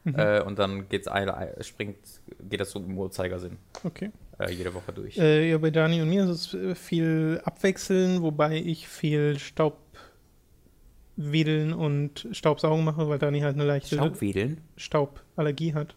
Mhm. 0.04 0.16
Äh, 0.18 0.42
und 0.42 0.60
dann 0.60 0.90
geht's 0.90 1.08
eine, 1.08 1.56
springt, 1.62 1.96
geht 2.50 2.60
das 2.60 2.72
so 2.72 2.80
im 2.80 2.98
Uhrzeigersinn 2.98 3.56
Okay. 3.86 4.12
äh, 4.38 4.52
jede 4.52 4.74
Woche 4.74 4.92
durch. 4.92 5.18
Äh, 5.18 5.50
ja, 5.50 5.58
bei 5.60 5.72
Dani 5.72 6.02
und 6.02 6.10
mir 6.10 6.26
ist 6.26 6.30
es 6.30 6.54
äh, 6.54 6.76
viel 6.76 7.40
abwechseln, 7.46 8.22
wobei 8.22 8.58
ich 8.58 8.90
viel 8.90 9.40
Staubwedeln 9.40 11.72
und 11.72 12.28
Staubsaugen 12.34 12.84
mache, 12.84 13.08
weil 13.08 13.18
Dani 13.18 13.40
halt 13.40 13.56
eine 13.56 13.64
leichte 13.64 13.96
Staubwedeln? 13.96 14.60
Stauballergie 14.76 15.74
hat. 15.74 15.96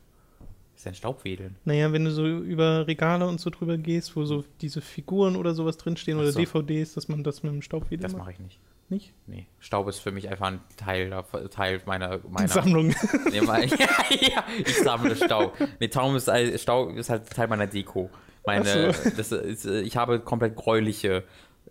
Was 0.77 0.81
ist 0.81 0.87
denn 0.87 0.95
Staubwedeln? 0.95 1.57
Naja, 1.65 1.91
wenn 1.95 2.05
du 2.05 2.11
so 2.11 2.27
über 2.27 2.87
Regale 2.87 3.27
und 3.27 3.41
so 3.41 3.49
drüber 3.49 3.79
gehst, 3.79 4.15
wo 4.15 4.27
so 4.27 4.45
diese 4.61 4.83
Figuren 4.83 5.35
oder 5.35 5.55
sowas 5.55 5.79
drinstehen 5.79 6.19
Ach 6.19 6.23
oder 6.23 6.33
so. 6.33 6.39
DVDs, 6.39 6.93
dass 6.93 7.09
man 7.09 7.25
das 7.25 7.43
mit 7.43 7.51
dem 7.51 7.63
Staubwedel 7.63 8.03
Das 8.03 8.15
mache 8.15 8.33
ich 8.33 8.39
nicht. 8.41 8.59
Nicht? 8.91 9.15
Nee. 9.27 9.47
Staub 9.59 9.89
ist 9.89 10.01
für 10.01 10.13
mich 10.13 10.29
einfach 10.29 10.49
ein 10.49 10.61
Teil, 10.77 11.11
Teil 11.51 11.81
meiner, 11.87 12.21
meiner 12.29 12.49
Sammlung. 12.49 12.95
Nee, 13.33 13.41
mein, 13.41 13.69
ja, 13.71 13.89
ja, 14.11 14.45
ich 14.59 14.77
sammle 14.77 15.17
Staub. 15.17 15.55
Nee, 15.81 15.89
Taum 15.89 16.15
ist, 16.15 16.29
ein- 16.29 16.59
Staub 16.59 16.95
ist 16.95 17.09
halt 17.09 17.31
Teil 17.31 17.49
meiner 17.49 17.67
Deko. 17.67 18.11
Meine, 18.45 18.93
Ach 18.95 19.11
das 19.17 19.33
ist, 19.33 19.65
äh, 19.65 19.81
ich 19.81 19.97
habe 19.97 20.21
komplett 20.21 20.57
gräuliche 20.57 21.25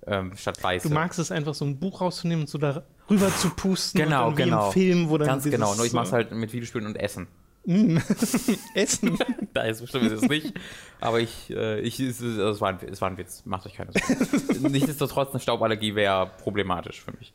ähm, 0.07 0.35
statt 0.35 0.61
weiße. 0.63 0.89
Du 0.89 0.93
magst 0.95 1.19
es 1.19 1.31
einfach, 1.31 1.53
so 1.53 1.63
ein 1.63 1.79
Buch 1.79 2.01
rauszunehmen 2.01 2.45
und 2.45 2.49
so 2.49 2.57
da 2.57 2.83
rüber 3.07 3.29
zu 3.29 3.51
pusten. 3.51 4.01
Genau, 4.01 4.29
und 4.29 4.39
dann 4.39 4.45
wie 4.47 4.49
genau. 4.49 4.65
Im 4.65 4.73
Film, 4.73 5.09
wo 5.09 5.17
dann 5.19 5.27
Ganz 5.27 5.43
genau. 5.43 5.75
Nur 5.75 5.85
ich 5.85 5.93
mache 5.93 6.07
es 6.07 6.11
halt 6.11 6.31
mit 6.31 6.51
Videospielen 6.51 6.87
und 6.87 6.95
Essen. 6.95 7.27
Mm, 7.65 7.97
Essen. 8.75 9.17
Da 9.53 9.63
ist 9.63 9.81
bestimmt 9.81 10.05
ist 10.05 10.23
es 10.23 10.29
nicht. 10.29 10.53
Aber 10.99 11.19
ich, 11.19 11.49
äh, 11.49 11.79
ich 11.81 11.99
es, 11.99 12.21
es, 12.21 12.61
war 12.61 12.69
ein, 12.69 12.79
es 12.89 13.01
war 13.01 13.09
ein 13.09 13.17
Witz. 13.17 13.43
Macht 13.45 13.65
euch 13.65 13.75
keine 13.75 13.91
Sorgen. 13.91 14.71
Nichtsdestotrotz, 14.71 15.31
eine 15.31 15.39
Stauballergie 15.39 15.95
wäre 15.95 16.31
problematisch 16.41 17.01
für 17.01 17.11
mich. 17.11 17.33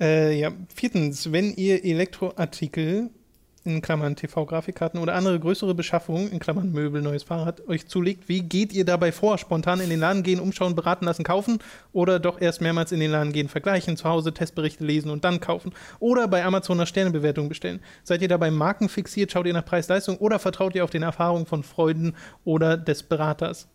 Äh, 0.00 0.38
ja, 0.38 0.52
viertens, 0.74 1.32
wenn 1.32 1.54
ihr 1.54 1.84
Elektroartikel 1.84 3.10
in 3.64 3.80
Klammern 3.80 4.16
TV-Grafikkarten 4.16 5.00
oder 5.00 5.14
andere 5.14 5.38
größere 5.38 5.74
Beschaffungen, 5.74 6.30
in 6.30 6.38
Klammern 6.38 6.72
Möbel, 6.72 7.02
neues 7.02 7.22
Fahrrad, 7.22 7.66
euch 7.68 7.86
zulegt, 7.86 8.28
wie 8.28 8.42
geht 8.42 8.72
ihr 8.72 8.84
dabei 8.84 9.12
vor? 9.12 9.38
Spontan 9.38 9.80
in 9.80 9.90
den 9.90 10.00
Laden 10.00 10.22
gehen, 10.22 10.40
umschauen, 10.40 10.74
beraten 10.74 11.04
lassen, 11.04 11.22
kaufen 11.24 11.58
oder 11.92 12.18
doch 12.18 12.40
erst 12.40 12.60
mehrmals 12.60 12.92
in 12.92 13.00
den 13.00 13.10
Laden 13.10 13.32
gehen, 13.32 13.48
vergleichen, 13.48 13.96
zu 13.96 14.08
Hause 14.08 14.34
Testberichte 14.34 14.84
lesen 14.84 15.10
und 15.10 15.24
dann 15.24 15.40
kaufen 15.40 15.72
oder 16.00 16.28
bei 16.28 16.44
Amazon 16.44 16.76
nach 16.76 16.86
Sternebewertung 16.86 17.48
bestellen? 17.48 17.80
Seid 18.02 18.22
ihr 18.22 18.28
dabei 18.28 18.50
Marken 18.50 18.88
fixiert, 18.88 19.30
schaut 19.30 19.46
ihr 19.46 19.52
nach 19.52 19.64
Preis-Leistung 19.64 20.16
oder 20.16 20.38
vertraut 20.38 20.74
ihr 20.74 20.84
auf 20.84 20.90
den 20.90 21.02
Erfahrungen 21.02 21.46
von 21.46 21.62
Freunden 21.62 22.14
oder 22.44 22.76
des 22.76 23.02
Beraters? 23.02 23.68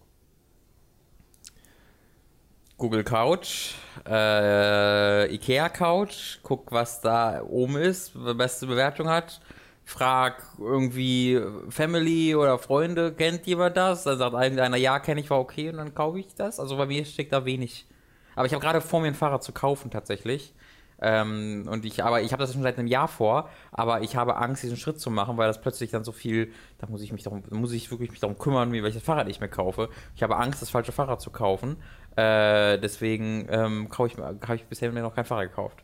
Google 2.77 3.03
Couch, 3.03 3.73
äh, 4.07 5.33
Ikea 5.33 5.67
Couch, 5.69 6.37
guck, 6.43 6.71
was 6.71 7.01
da 7.01 7.41
oben 7.41 7.77
ist, 7.77 8.11
beste 8.37 8.67
Bewertung 8.67 9.09
hat. 9.09 9.41
Frag 9.87 10.43
irgendwie 10.59 11.39
Family 11.69 12.35
oder 12.35 12.59
Freunde, 12.59 13.13
kennt 13.13 13.47
jemand 13.47 13.77
das? 13.77 14.03
Dann 14.03 14.17
sagt 14.17 14.33
irgendeiner, 14.33 14.75
ja, 14.75 14.99
kenne 14.99 15.21
ich, 15.21 15.29
war 15.29 15.39
okay 15.39 15.69
und 15.69 15.77
dann 15.77 15.95
kaufe 15.95 16.19
ich 16.19 16.35
das. 16.35 16.59
Also 16.59 16.75
bei 16.75 16.85
mir 16.85 17.05
steckt 17.05 17.31
da 17.31 17.45
wenig. 17.45 17.87
Aber 18.35 18.45
ich 18.45 18.53
habe 18.53 18.61
gerade 18.61 18.81
vor 18.81 18.99
mir 18.99 19.07
ein 19.07 19.15
Fahrrad 19.15 19.43
zu 19.43 19.53
kaufen 19.53 19.89
tatsächlich. 19.89 20.53
Ähm, 20.99 21.69
und 21.71 21.85
ich, 21.85 22.03
aber 22.03 22.21
ich 22.21 22.33
habe 22.33 22.43
das 22.43 22.51
schon 22.51 22.63
seit 22.63 22.77
einem 22.77 22.87
Jahr 22.87 23.07
vor, 23.07 23.49
aber 23.71 24.01
ich 24.01 24.17
habe 24.17 24.35
Angst, 24.35 24.61
diesen 24.61 24.75
Schritt 24.75 24.99
zu 24.99 25.09
machen, 25.09 25.37
weil 25.37 25.47
das 25.47 25.61
plötzlich 25.61 25.89
dann 25.89 26.03
so 26.03 26.11
viel, 26.11 26.51
da 26.79 26.87
muss 26.87 27.01
ich 27.01 27.13
mich 27.13 27.23
darum, 27.23 27.43
muss 27.51 27.71
ich 27.71 27.89
wirklich 27.89 28.11
mich 28.11 28.19
darum 28.19 28.37
kümmern, 28.37 28.73
wie 28.73 28.83
welches 28.83 29.03
Fahrrad 29.03 29.29
ich 29.29 29.39
mir 29.39 29.47
kaufe. 29.47 29.87
Ich 30.17 30.23
habe 30.23 30.35
Angst, 30.35 30.61
das 30.61 30.69
falsche 30.69 30.91
Fahrrad 30.91 31.21
zu 31.21 31.29
kaufen. 31.29 31.77
Äh, 32.17 32.77
deswegen 32.79 33.47
ähm, 33.49 33.87
kaufe 33.87 34.11
ich, 34.11 34.17
habe 34.17 34.55
ich 34.55 34.65
bisher 34.65 34.91
mir 34.91 35.01
noch 35.01 35.15
kein 35.15 35.23
Fahrrad 35.23 35.47
gekauft. 35.47 35.81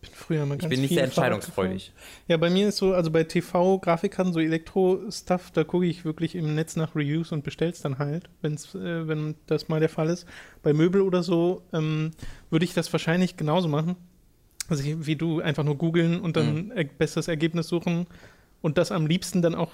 Bin 0.00 0.10
früher 0.12 0.46
mal 0.46 0.54
Ich 0.54 0.60
ganz 0.60 0.70
bin 0.70 0.80
nicht 0.80 0.94
sehr 0.94 1.04
entscheidungsfreudig. 1.04 1.92
Ja, 2.28 2.36
bei 2.36 2.50
mir 2.50 2.68
ist 2.68 2.76
so, 2.76 2.92
also 2.94 3.10
bei 3.10 3.24
TV-Grafikkarten, 3.24 4.32
so 4.32 4.40
Elektro-Stuff, 4.40 5.50
da 5.52 5.64
gucke 5.64 5.86
ich 5.86 6.04
wirklich 6.04 6.34
im 6.34 6.54
Netz 6.54 6.76
nach 6.76 6.94
Reviews 6.94 7.32
und 7.32 7.44
bestell's 7.44 7.80
dann 7.80 7.98
halt, 7.98 8.28
wenn's, 8.42 8.74
äh, 8.74 9.08
wenn 9.08 9.34
das 9.46 9.68
mal 9.68 9.80
der 9.80 9.88
Fall 9.88 10.08
ist. 10.08 10.26
Bei 10.62 10.72
Möbel 10.72 11.00
oder 11.00 11.22
so 11.22 11.62
ähm, 11.72 12.10
würde 12.50 12.64
ich 12.64 12.74
das 12.74 12.92
wahrscheinlich 12.92 13.36
genauso 13.36 13.68
machen. 13.68 13.96
Also 14.68 14.82
ich, 14.82 15.06
wie 15.06 15.16
du, 15.16 15.40
einfach 15.40 15.64
nur 15.64 15.76
googeln 15.76 16.20
und 16.20 16.36
dann 16.36 16.72
er 16.72 16.84
besseres 16.84 17.28
Ergebnis 17.28 17.68
suchen 17.68 18.06
und 18.62 18.78
das 18.78 18.90
am 18.90 19.06
liebsten 19.06 19.42
dann 19.42 19.54
auch 19.54 19.72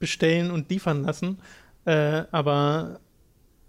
bestellen 0.00 0.50
und 0.50 0.68
liefern 0.68 1.04
lassen. 1.04 1.38
Äh, 1.84 2.24
aber 2.32 3.00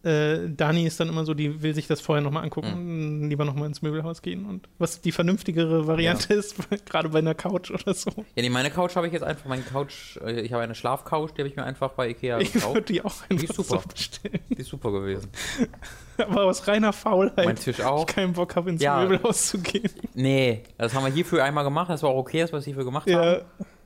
äh, 0.04 0.50
Dani 0.50 0.86
ist 0.86 1.00
dann 1.00 1.10
immer 1.10 1.26
so, 1.26 1.34
die 1.34 1.62
will 1.62 1.74
sich 1.74 1.88
das 1.88 2.02
vorher 2.02 2.22
nochmal 2.22 2.44
angucken, 2.44 3.30
lieber 3.30 3.46
nochmal 3.46 3.68
ins 3.68 3.82
Möbelhaus 3.82 4.22
gehen 4.22 4.46
und 4.46 4.68
was 4.78 5.02
die 5.02 5.12
vernünftigere 5.12 5.88
Variante 5.88 6.34
ist, 6.34 6.56
gerade 6.86 7.10
bei 7.10 7.20
einer 7.20 7.34
Couch 7.36 7.72
oder 7.72 7.94
so. 7.94 8.12
Ja, 8.36 8.42
nee, 8.42 8.50
meine 8.50 8.70
Couch 8.70 8.96
habe 8.96 9.08
ich 9.08 9.14
jetzt 9.14 9.24
einfach, 9.24 9.46
meine 9.46 9.62
Couch, 9.64 10.18
äh, 10.18 10.42
ich 10.42 10.52
habe 10.54 10.64
eine 10.64 10.76
Schlafcouch, 10.76 11.32
die 11.32 11.42
habe 11.42 11.50
ich 11.50 11.56
mir 11.56 11.64
einfach 11.64 11.92
bei 11.94 12.10
Ikea 12.10 12.40
Ich 12.40 12.54
würde 12.54 12.60
gekauft. 12.82 12.90
die 12.90 13.02
auch 13.06 13.14
Die 13.30 13.34
einfach 13.36 13.50
ist 13.50 13.56
super. 13.56 13.82
so 13.82 13.88
bestellen. 13.88 14.40
Die 14.50 14.54
ist 14.62 14.70
super 14.70 14.92
gewesen. 14.92 15.30
Aber 16.18 16.44
aus 16.44 16.68
reiner 16.68 16.88
Mein 16.88 16.94
Faulheit, 16.94 17.60
Tisch 17.62 17.80
ich 17.80 17.86
auch. 17.86 18.06
keinen 18.06 18.34
Bock 18.34 18.56
habe, 18.56 18.70
ins 18.70 18.82
Ja. 18.84 19.02
Möbelhaus 19.02 19.48
zu 19.48 19.60
gehen. 19.60 19.90
Nee, 20.14 20.64
das 20.78 20.94
haben 20.94 21.06
wir 21.06 21.12
hierfür 21.12 21.44
einmal 21.44 21.64
gemacht, 21.64 21.90
das 21.90 22.04
war 22.04 22.12
auch 22.12 22.18
okay, 22.18 22.42
dass 22.42 22.52
wir 22.52 22.60
es 22.60 22.66
hierfür 22.66 22.84
gemacht 22.86 23.08
Ja, 23.10 23.18
haben. 23.20 23.42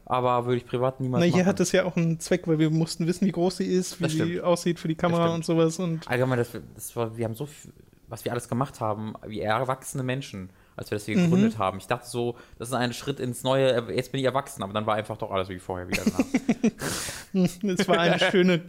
Aber 0.10 0.46
würde 0.46 0.58
ich 0.58 0.66
privat 0.66 1.00
niemals 1.00 1.22
Na, 1.22 1.26
hier 1.26 1.38
machen. 1.38 1.48
hat 1.48 1.60
es 1.60 1.72
ja 1.74 1.84
auch 1.86 1.96
einen 1.96 2.20
Zweck, 2.20 2.48
weil 2.48 2.60
wir 2.60 2.70
mussten 2.70 3.06
wissen, 3.08 3.26
wie 3.28 3.32
groß 3.32 3.58
sie 3.58 3.66
ist, 3.66 4.02
wie 4.02 4.10
sie 4.10 4.42
aussieht 4.42 4.80
für 4.80 4.88
die 4.88 4.96
Kamera 4.96 5.34
und 5.36 5.46
sowas. 5.46 5.78
Und 5.80 6.08
Allgemein, 6.08 6.40
das, 6.40 6.52
das 6.76 6.96
war, 6.96 7.16
wir 7.18 7.26
haben 7.26 7.36
so 7.36 7.46
viel, 7.46 7.72
was 8.08 8.24
wir 8.26 8.32
alles 8.32 8.48
gemacht 8.48 8.80
haben, 8.80 9.14
wie 9.26 9.42
erwachsene 9.42 10.02
Menschen, 10.04 10.50
als 10.78 10.90
wir 10.92 10.96
das 10.96 11.06
hier 11.06 11.18
Mhm. 11.18 11.24
gegründet 11.26 11.58
haben. 11.58 11.78
Ich 11.80 11.88
dachte 11.88 12.08
so, 12.08 12.38
das 12.58 12.70
ist 12.70 12.74
ein 12.74 12.94
Schritt 12.94 13.20
ins 13.20 13.44
Neue, 13.44 13.84
jetzt 13.94 14.12
bin 14.14 14.20
ich 14.20 14.26
erwachsen, 14.26 14.64
aber 14.64 14.72
dann 14.74 14.86
war 14.86 14.96
einfach 14.96 15.18
doch 15.18 15.30
alles 15.32 15.50
wie 15.50 15.60
vorher 15.60 15.88
wieder 15.90 16.04
es 17.34 17.88
war 17.88 18.00
eine 18.00 18.20
schöne, 18.20 18.62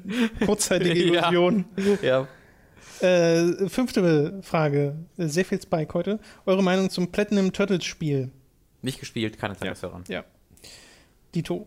kurzzeitige 0.44 0.94
Ja. 1.14 1.22
Illusion. 1.30 1.64
ja. 2.02 2.26
Äh, 3.00 3.68
fünfte 3.68 4.40
Frage. 4.42 4.96
Sehr 5.16 5.44
viel 5.44 5.62
Spike 5.62 5.94
heute. 5.94 6.18
Eure 6.46 6.64
Meinung 6.64 6.90
zum 6.90 7.12
Platinum 7.12 7.52
Turtles 7.52 7.84
Spiel? 7.84 8.32
Nicht 8.82 8.98
gespielt, 8.98 9.38
keine 9.38 9.54
Interesse 9.54 9.82
daran. 9.86 10.02
Ja. 10.08 10.24
Dito. 11.34 11.66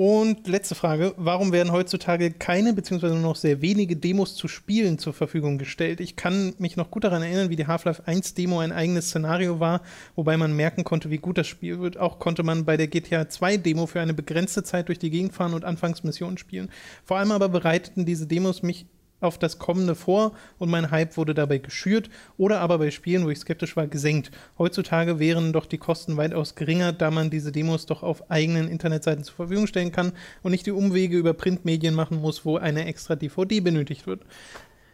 Und 0.00 0.46
letzte 0.46 0.76
Frage. 0.76 1.12
Warum 1.16 1.50
werden 1.50 1.72
heutzutage 1.72 2.30
keine 2.30 2.72
beziehungsweise 2.72 3.14
nur 3.14 3.22
noch 3.24 3.34
sehr 3.34 3.62
wenige 3.62 3.96
Demos 3.96 4.36
zu 4.36 4.46
Spielen 4.46 4.96
zur 5.00 5.12
Verfügung 5.12 5.58
gestellt? 5.58 5.98
Ich 5.98 6.14
kann 6.14 6.54
mich 6.58 6.76
noch 6.76 6.92
gut 6.92 7.02
daran 7.02 7.22
erinnern, 7.24 7.50
wie 7.50 7.56
die 7.56 7.66
Half-Life 7.66 8.06
1 8.06 8.34
Demo 8.34 8.60
ein 8.60 8.70
eigenes 8.70 9.08
Szenario 9.08 9.58
war, 9.58 9.82
wobei 10.14 10.36
man 10.36 10.54
merken 10.54 10.84
konnte, 10.84 11.10
wie 11.10 11.18
gut 11.18 11.36
das 11.36 11.48
Spiel 11.48 11.80
wird. 11.80 11.96
Auch 11.96 12.20
konnte 12.20 12.44
man 12.44 12.64
bei 12.64 12.76
der 12.76 12.86
GTA 12.86 13.28
2 13.28 13.56
Demo 13.56 13.86
für 13.86 14.00
eine 14.00 14.14
begrenzte 14.14 14.62
Zeit 14.62 14.86
durch 14.86 15.00
die 15.00 15.10
Gegend 15.10 15.34
fahren 15.34 15.52
und 15.52 15.64
Anfangsmissionen 15.64 16.38
spielen. 16.38 16.70
Vor 17.04 17.16
allem 17.16 17.32
aber 17.32 17.48
bereiteten 17.48 18.06
diese 18.06 18.28
Demos 18.28 18.62
mich 18.62 18.86
auf 19.20 19.38
das 19.38 19.58
Kommende 19.58 19.94
vor 19.94 20.32
und 20.58 20.70
mein 20.70 20.90
Hype 20.90 21.16
wurde 21.16 21.34
dabei 21.34 21.58
geschürt 21.58 22.10
oder 22.36 22.60
aber 22.60 22.78
bei 22.78 22.90
Spielen, 22.90 23.24
wo 23.24 23.30
ich 23.30 23.38
skeptisch 23.38 23.76
war, 23.76 23.86
gesenkt. 23.86 24.30
Heutzutage 24.58 25.18
wären 25.18 25.52
doch 25.52 25.66
die 25.66 25.78
Kosten 25.78 26.16
weitaus 26.16 26.54
geringer, 26.54 26.92
da 26.92 27.10
man 27.10 27.30
diese 27.30 27.52
Demos 27.52 27.86
doch 27.86 28.02
auf 28.02 28.30
eigenen 28.30 28.68
Internetseiten 28.68 29.24
zur 29.24 29.36
Verfügung 29.36 29.66
stellen 29.66 29.92
kann 29.92 30.12
und 30.42 30.52
nicht 30.52 30.66
die 30.66 30.72
Umwege 30.72 31.16
über 31.16 31.34
Printmedien 31.34 31.94
machen 31.94 32.20
muss, 32.20 32.44
wo 32.44 32.56
eine 32.56 32.86
extra 32.86 33.16
DVD 33.16 33.60
benötigt 33.60 34.06
wird. 34.06 34.22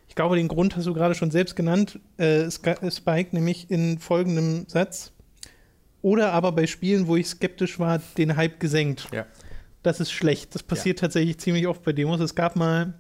Ich 0.09 0.15
glaube, 0.15 0.37
den 0.37 0.49
Grund 0.49 0.77
hast 0.77 0.87
du 0.87 0.95
gerade 0.95 1.15
schon 1.15 1.31
selbst 1.31 1.57
genannt, 1.57 1.99
äh, 2.19 2.43
äh, 2.43 2.91
Spike, 2.91 3.35
nämlich 3.35 3.71
in 3.71 3.99
folgendem 3.99 4.65
Satz. 4.69 5.13
Oder 6.03 6.33
aber 6.33 6.53
bei 6.53 6.67
Spielen, 6.67 7.07
wo 7.07 7.17
ich 7.17 7.27
skeptisch 7.27 7.79
war, 7.79 8.01
den 8.19 8.37
Hype 8.37 8.61
gesenkt. 8.61 9.09
Ja. 9.13 9.27
Das 9.83 10.01
ist 10.01 10.13
schlecht. 10.13 10.55
Das 10.55 10.63
passiert 10.63 10.99
tatsächlich 10.99 11.39
ziemlich 11.39 11.67
oft 11.67 11.83
bei 11.83 11.93
Demos. 11.93 12.21
Es 12.21 12.35
gab 12.35 12.57
mal, 12.57 12.95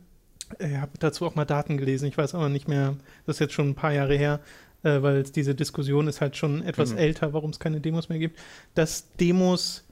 ich 0.59 0.77
habe 0.77 0.93
dazu 0.99 1.27
auch 1.27 1.35
mal 1.35 1.45
Daten 1.45 1.77
gelesen, 1.77 2.07
ich 2.09 2.17
weiß 2.19 2.35
aber 2.35 2.49
nicht 2.49 2.69
mehr, 2.69 2.97
das 3.27 3.37
ist 3.37 3.41
jetzt 3.41 3.55
schon 3.55 3.71
ein 3.71 3.75
paar 3.75 3.93
Jahre 3.93 4.17
her, 4.17 4.41
äh, 4.83 5.01
weil 5.03 5.17
es- 5.19 5.33
diese 5.33 5.55
Diskussion 5.55 6.09
ist 6.09 6.21
halt 6.21 6.37
schon 6.37 6.63
etwas 6.63 6.93
Mhm. 6.93 6.99
älter, 6.99 7.33
warum 7.33 7.51
es 7.51 7.59
keine 7.59 7.81
Demos 7.81 8.09
mehr 8.09 8.19
gibt, 8.19 8.39
dass 8.75 9.11
Demos 9.21 9.85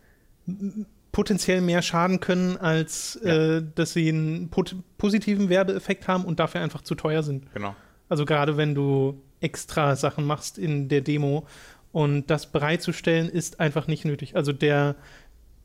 potenziell 1.12 1.60
mehr 1.60 1.82
schaden 1.82 2.20
können, 2.20 2.56
als 2.56 3.18
Ja. 3.22 3.58
äh, 3.58 3.64
dass 3.74 3.92
sie 3.92 4.08
einen 4.08 4.50
positiven 4.98 5.48
Werbeeffekt 5.48 6.08
haben 6.08 6.24
und 6.24 6.40
dafür 6.40 6.60
einfach 6.62 6.82
zu 6.82 6.94
teuer 6.94 7.22
sind. 7.22 7.52
Genau. 7.54 7.74
Also 8.08 8.24
gerade 8.24 8.56
wenn 8.56 8.74
du 8.74 9.20
extra 9.40 9.96
Sachen 9.96 10.24
machst 10.24 10.58
in 10.58 10.88
der 10.88 11.00
Demo 11.02 11.46
und 11.92 12.30
das 12.30 12.46
bereitzustellen 12.50 13.28
ist 13.28 13.60
einfach 13.60 13.86
nicht 13.86 14.04
nötig. 14.04 14.36
Also 14.36 14.52
der 14.52 14.94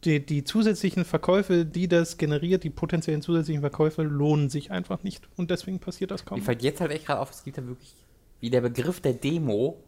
die, 0.04 0.24
die 0.24 0.44
zusätzlichen 0.44 1.06
Verkäufe, 1.06 1.66
die 1.66 1.88
das 1.88 2.18
generiert, 2.18 2.64
die 2.64 2.70
potenziellen 2.70 3.22
zusätzlichen 3.22 3.62
Verkäufe 3.62 4.04
lohnen 4.04 4.50
sich 4.50 4.72
einfach 4.72 5.04
nicht 5.04 5.28
und 5.38 5.50
deswegen 5.50 5.80
passiert 5.80 6.12
das 6.12 6.26
kaum. 6.26 6.40
Mir 6.40 6.46
fällt 6.46 6.62
jetzt 6.62 6.82
halt 6.82 6.92
echt 6.92 7.08
gerade 7.08 7.20
auf, 7.20 7.32
es 7.32 7.44
gibt 7.44 7.58
ja 7.58 7.66
wirklich, 7.66 7.96
wie 8.40 8.50
der 8.50 8.62
Begriff 8.62 9.02
der 9.02 9.14
Demo 9.14 9.84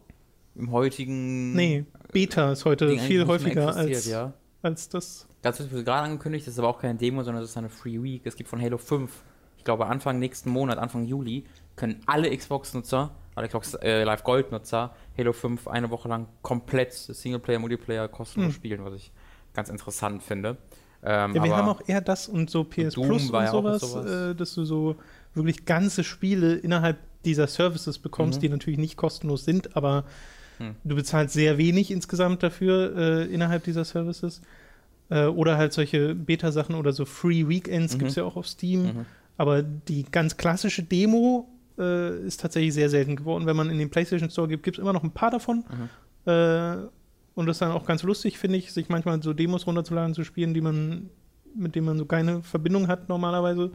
im 0.56 0.72
heutigen 0.72 1.52
Nee, 1.54 1.84
Beta 2.12 2.52
ist 2.52 2.64
heute 2.64 2.98
viel 2.98 3.26
häufiger 3.26 3.74
als, 3.74 4.06
ja. 4.06 4.32
als 4.62 4.88
das. 4.88 5.28
Ganz 5.42 5.60
wie 5.60 5.84
gerade 5.84 6.02
angekündigt, 6.04 6.46
das 6.46 6.54
ist 6.54 6.58
aber 6.58 6.68
auch 6.68 6.80
keine 6.80 6.96
Demo, 6.98 7.22
sondern 7.22 7.42
das 7.42 7.50
ist 7.50 7.56
eine 7.56 7.70
Free 7.70 8.02
Week. 8.02 8.22
Es 8.24 8.36
gibt 8.36 8.50
von 8.50 8.60
Halo 8.60 8.78
5, 8.78 9.10
ich 9.58 9.64
glaube 9.64 9.86
Anfang 9.86 10.18
nächsten 10.18 10.50
Monat, 10.50 10.78
Anfang 10.78 11.04
Juli, 11.04 11.44
können 11.76 12.02
alle 12.06 12.36
Xbox-Nutzer, 12.36 13.14
alle 13.36 13.46
Xbox 13.46 13.74
äh, 13.74 14.02
Live 14.02 14.24
Gold-Nutzer 14.24 14.94
Halo 15.16 15.32
5 15.32 15.68
eine 15.68 15.90
Woche 15.90 16.08
lang 16.08 16.26
komplett 16.42 16.92
Singleplayer, 16.92 17.60
Multiplayer 17.60 18.08
kostenlos 18.08 18.48
Hm. 18.48 18.54
spielen, 18.56 18.84
was 18.84 18.94
ich 18.94 19.12
ganz 19.60 19.68
interessant 19.68 20.22
finde. 20.22 20.56
Ähm, 21.02 21.34
Ja, 21.34 21.44
wir 21.44 21.54
haben 21.56 21.68
auch 21.68 21.82
eher 21.86 22.00
das 22.00 22.28
und 22.28 22.48
so 22.50 22.64
PS 22.64 22.94
Doom 22.94 23.06
Plus 23.06 23.30
und 23.30 23.46
sowas, 23.48 23.80
sowas. 23.80 24.06
Äh, 24.30 24.34
dass 24.34 24.54
du 24.54 24.64
so 24.64 24.96
wirklich 25.34 25.64
ganze 25.66 26.02
Spiele 26.02 26.54
innerhalb 26.56 26.96
dieser 27.24 27.46
Services 27.46 27.98
bekommst, 27.98 28.38
Mhm. 28.38 28.40
die 28.42 28.48
natürlich 28.48 28.78
nicht 28.78 28.96
kostenlos 28.96 29.44
sind, 29.44 29.76
aber 29.76 30.04
Hm. 30.58 30.74
du 30.84 30.94
bezahlst 30.96 31.34
sehr 31.34 31.58
wenig 31.58 31.90
insgesamt 31.90 32.42
dafür 32.42 32.96
äh, 32.96 33.24
innerhalb 33.34 33.64
dieser 33.64 33.84
Services. 33.84 34.40
Äh, 35.10 35.26
oder 35.26 35.56
halt 35.58 35.72
solche 35.72 36.14
Beta-Sachen 36.14 36.74
oder 36.74 36.92
so 36.92 37.04
Free 37.04 37.46
Weekends 37.48 37.94
Mhm. 37.94 37.98
gibt 37.98 38.10
es 38.10 38.16
ja 38.16 38.24
auch 38.24 38.36
auf 38.36 38.46
Steam. 38.46 38.82
Mhm. 38.82 39.06
Aber 39.36 39.62
die 39.62 40.04
ganz 40.04 40.36
klassische 40.36 40.82
Demo 40.82 41.48
äh, 41.78 42.18
ist 42.26 42.40
tatsächlich 42.40 42.74
sehr 42.74 42.90
selten 42.90 43.16
geworden. 43.16 43.46
Wenn 43.46 43.56
man 43.56 43.70
in 43.70 43.78
den 43.78 43.88
PlayStation 43.90 44.28
Store 44.30 44.48
gibt, 44.48 44.62
gibt 44.64 44.76
es 44.76 44.82
immer 44.82 44.92
noch 44.92 45.02
ein 45.02 45.12
paar 45.12 45.30
davon. 45.30 45.64
Und 47.40 47.46
das 47.46 47.56
ist 47.56 47.62
dann 47.62 47.72
auch 47.72 47.86
ganz 47.86 48.02
lustig, 48.02 48.38
finde 48.38 48.58
ich, 48.58 48.70
sich 48.72 48.88
manchmal 48.90 49.22
so 49.22 49.32
Demos 49.32 49.66
runterzuladen, 49.66 50.14
zu 50.14 50.24
spielen, 50.24 50.52
die 50.54 50.60
man, 50.60 51.08
mit 51.54 51.74
denen 51.74 51.86
man 51.86 51.98
so 51.98 52.04
keine 52.04 52.42
Verbindung 52.42 52.86
hat 52.86 53.08
normalerweise. 53.08 53.72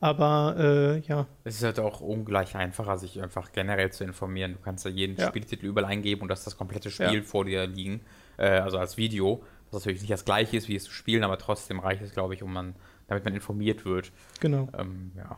Aber 0.00 0.56
äh, 0.58 0.98
ja, 1.00 1.26
Es 1.44 1.56
ist 1.56 1.62
halt 1.62 1.78
auch 1.78 2.00
ungleich 2.00 2.56
einfacher, 2.56 2.96
sich 2.98 3.22
einfach 3.22 3.52
generell 3.52 3.92
zu 3.92 4.02
informieren. 4.02 4.54
Du 4.54 4.58
kannst 4.64 4.84
ja 4.86 4.90
jeden 4.90 5.16
Ja. 5.16 5.28
Spieltitel 5.28 5.66
überall 5.66 5.84
eingeben 5.84 6.22
und 6.22 6.28
das 6.28 6.42
das 6.42 6.56
komplette 6.56 6.90
Spiel 6.90 7.14
Ja. 7.18 7.22
vor 7.22 7.44
dir 7.44 7.66
liegen, 7.66 8.00
äh, 8.38 8.48
also 8.48 8.78
als 8.78 8.96
Video. 8.96 9.44
Was 9.70 9.80
natürlich 9.82 10.00
nicht 10.00 10.12
das 10.12 10.24
gleiche 10.24 10.56
ist, 10.56 10.68
wie 10.68 10.74
es 10.76 10.84
zu 10.84 10.90
spielen, 10.92 11.22
aber 11.22 11.38
trotzdem 11.38 11.78
reicht 11.80 12.02
es, 12.02 12.12
glaube 12.12 12.34
ich, 12.34 12.42
um 12.42 12.52
man, 12.52 12.74
damit 13.08 13.24
man 13.24 13.34
informiert 13.34 13.84
wird. 13.84 14.10
genau. 14.40 14.68
Ähm, 14.76 15.12
ja. 15.16 15.36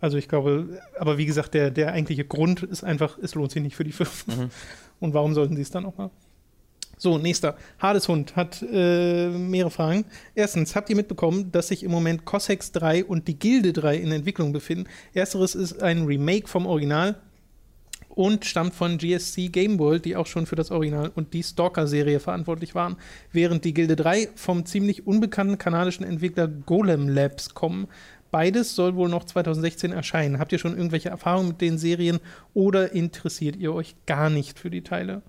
Also 0.00 0.16
ich 0.16 0.28
glaube, 0.28 0.80
aber 0.98 1.18
wie 1.18 1.26
gesagt, 1.26 1.52
der, 1.54 1.70
der 1.70 1.92
eigentliche 1.92 2.24
Grund 2.24 2.62
ist 2.62 2.82
einfach, 2.84 3.18
es 3.18 3.34
lohnt 3.34 3.52
sich 3.52 3.62
nicht 3.62 3.76
für 3.76 3.84
die 3.84 3.92
Firmen. 3.92 4.14
Mhm. 4.26 4.50
Und 4.98 5.12
warum 5.14 5.34
sollten 5.34 5.56
sie 5.56 5.62
es 5.62 5.70
dann 5.70 5.84
auch 5.84 5.96
mal? 5.98 6.10
So, 7.02 7.16
nächster. 7.16 7.56
Hadeshund 7.78 8.36
hat 8.36 8.60
äh, 8.60 9.30
mehrere 9.30 9.70
Fragen. 9.70 10.04
Erstens, 10.34 10.76
habt 10.76 10.90
ihr 10.90 10.96
mitbekommen, 10.96 11.50
dass 11.50 11.68
sich 11.68 11.82
im 11.82 11.90
Moment 11.90 12.26
Cossacks 12.26 12.72
3 12.72 13.06
und 13.06 13.26
die 13.26 13.38
Gilde 13.38 13.72
3 13.72 13.96
in 13.96 14.12
Entwicklung 14.12 14.52
befinden? 14.52 14.84
Ersteres 15.14 15.54
ist 15.54 15.82
ein 15.82 16.04
Remake 16.04 16.46
vom 16.46 16.66
Original 16.66 17.18
und 18.10 18.44
stammt 18.44 18.74
von 18.74 18.98
GSC 18.98 19.48
Game 19.48 19.78
World, 19.78 20.04
die 20.04 20.14
auch 20.14 20.26
schon 20.26 20.44
für 20.44 20.56
das 20.56 20.70
Original 20.70 21.10
und 21.14 21.32
die 21.32 21.42
Stalker-Serie 21.42 22.20
verantwortlich 22.20 22.74
waren, 22.74 22.96
während 23.32 23.64
die 23.64 23.72
Gilde 23.72 23.96
3 23.96 24.28
vom 24.34 24.66
ziemlich 24.66 25.06
unbekannten 25.06 25.56
kanadischen 25.56 26.04
Entwickler 26.04 26.48
Golem 26.48 27.08
Labs 27.08 27.54
kommen. 27.54 27.88
Beides 28.30 28.74
soll 28.74 28.94
wohl 28.94 29.08
noch 29.08 29.24
2016 29.24 29.92
erscheinen. 29.92 30.38
Habt 30.38 30.52
ihr 30.52 30.58
schon 30.58 30.76
irgendwelche 30.76 31.08
Erfahrungen 31.08 31.48
mit 31.48 31.62
den 31.62 31.78
Serien 31.78 32.20
oder 32.52 32.92
interessiert 32.92 33.56
ihr 33.56 33.72
euch 33.72 33.96
gar 34.04 34.28
nicht 34.28 34.58
für 34.58 34.68
die 34.68 34.82
Teile? 34.82 35.22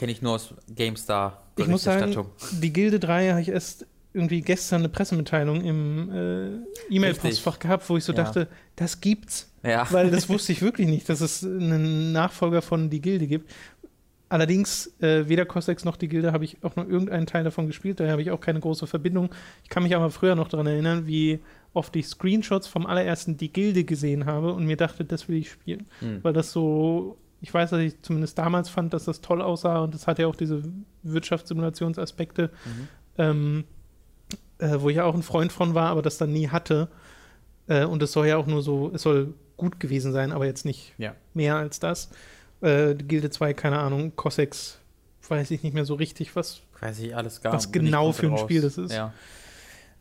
Kenne 0.00 0.12
ich 0.12 0.22
nur 0.22 0.36
aus 0.36 0.54
GameStar. 0.74 1.42
Ich 1.56 1.66
muss 1.66 1.82
sagen, 1.82 2.16
die 2.52 2.72
Gilde 2.72 2.98
3 2.98 3.32
habe 3.32 3.42
ich 3.42 3.50
erst 3.50 3.84
irgendwie 4.14 4.40
gestern 4.40 4.80
eine 4.80 4.88
Pressemitteilung 4.88 5.62
im 5.62 6.10
äh, 6.10 6.94
E-Mail-Postfach 6.94 7.58
gehabt, 7.58 7.86
wo 7.90 7.98
ich 7.98 8.04
so 8.04 8.12
Ja. 8.14 8.22
dachte, 8.24 8.48
das 8.76 9.02
gibt's. 9.02 9.52
Ja. 9.62 9.86
Weil 9.90 10.10
das 10.10 10.30
wusste 10.30 10.52
ich 10.52 10.62
wirklich 10.62 10.88
nicht, 10.88 11.06
dass 11.10 11.20
es 11.20 11.44
einen 11.44 12.12
Nachfolger 12.12 12.62
von 12.62 12.88
Die 12.88 13.02
Gilde 13.02 13.26
gibt. 13.26 13.50
Allerdings, 14.30 14.90
äh, 15.00 15.28
weder 15.28 15.44
Cossacks 15.44 15.84
noch 15.84 15.98
Die 15.98 16.08
Gilde 16.08 16.32
habe 16.32 16.46
ich 16.46 16.56
auch 16.64 16.76
nur 16.76 16.88
irgendeinen 16.88 17.26
Teil 17.26 17.44
davon 17.44 17.66
gespielt, 17.66 18.00
daher 18.00 18.12
habe 18.12 18.22
ich 18.22 18.30
auch 18.30 18.40
keine 18.40 18.60
große 18.60 18.86
Verbindung. 18.86 19.28
Ich 19.64 19.68
kann 19.68 19.82
mich 19.82 19.94
aber 19.94 20.10
früher 20.10 20.34
noch 20.34 20.48
daran 20.48 20.66
erinnern, 20.66 21.06
wie 21.06 21.40
oft 21.74 21.94
ich 21.94 22.06
Screenshots 22.06 22.68
vom 22.68 22.86
allerersten 22.86 23.36
Die 23.36 23.52
Gilde 23.52 23.84
gesehen 23.84 24.24
habe 24.24 24.54
und 24.54 24.64
mir 24.64 24.78
dachte, 24.78 25.04
das 25.04 25.28
will 25.28 25.36
ich 25.36 25.50
spielen. 25.50 25.86
Hm. 25.98 26.20
Weil 26.22 26.32
das 26.32 26.52
so, 26.52 27.18
ich 27.40 27.52
weiß, 27.52 27.70
dass 27.70 27.80
ich 27.80 28.00
zumindest 28.02 28.36
damals 28.38 28.68
fand, 28.68 28.92
dass 28.92 29.04
das 29.04 29.20
toll 29.20 29.40
aussah 29.42 29.78
und 29.80 29.94
das 29.94 30.06
hat 30.06 30.18
ja 30.18 30.26
auch 30.26 30.36
diese 30.36 30.62
Wirtschaftssimulationsaspekte, 31.02 32.50
Mhm. 32.64 32.88
ähm, 33.18 33.64
äh, 34.58 34.76
wo 34.80 34.90
ich 34.90 34.96
ja 34.96 35.04
auch 35.04 35.14
ein 35.14 35.22
Freund 35.22 35.52
von 35.52 35.74
war, 35.74 35.90
aber 35.90 36.02
das 36.02 36.18
dann 36.18 36.32
nie 36.32 36.48
hatte. 36.48 36.88
Äh, 37.66 37.84
und 37.84 38.02
es 38.02 38.12
soll 38.12 38.26
ja 38.26 38.36
auch 38.36 38.46
nur 38.46 38.62
so, 38.62 38.90
es 38.94 39.02
soll 39.02 39.34
gut 39.56 39.80
gewesen 39.80 40.12
sein, 40.12 40.32
aber 40.32 40.46
jetzt 40.46 40.64
nicht 40.64 40.94
Ja. 40.98 41.14
mehr 41.34 41.56
als 41.56 41.80
das. 41.80 42.10
Äh, 42.60 42.94
Gilde 42.94 43.30
2, 43.30 43.54
keine 43.54 43.78
Ahnung, 43.78 44.14
Cossacks, 44.16 44.78
weiß 45.28 45.50
ich 45.52 45.62
nicht 45.62 45.74
mehr 45.74 45.84
so 45.84 45.94
richtig, 45.94 46.34
was. 46.36 46.60
Weiß 46.80 46.98
ich 46.98 47.14
alles 47.14 47.40
gar 47.40 47.52
Was 47.52 47.70
genau 47.72 48.12
für 48.12 48.26
ein 48.26 48.32
raus. 48.32 48.40
Spiel 48.40 48.60
das 48.62 48.76
ist. 48.78 48.92
Ja. 48.92 49.12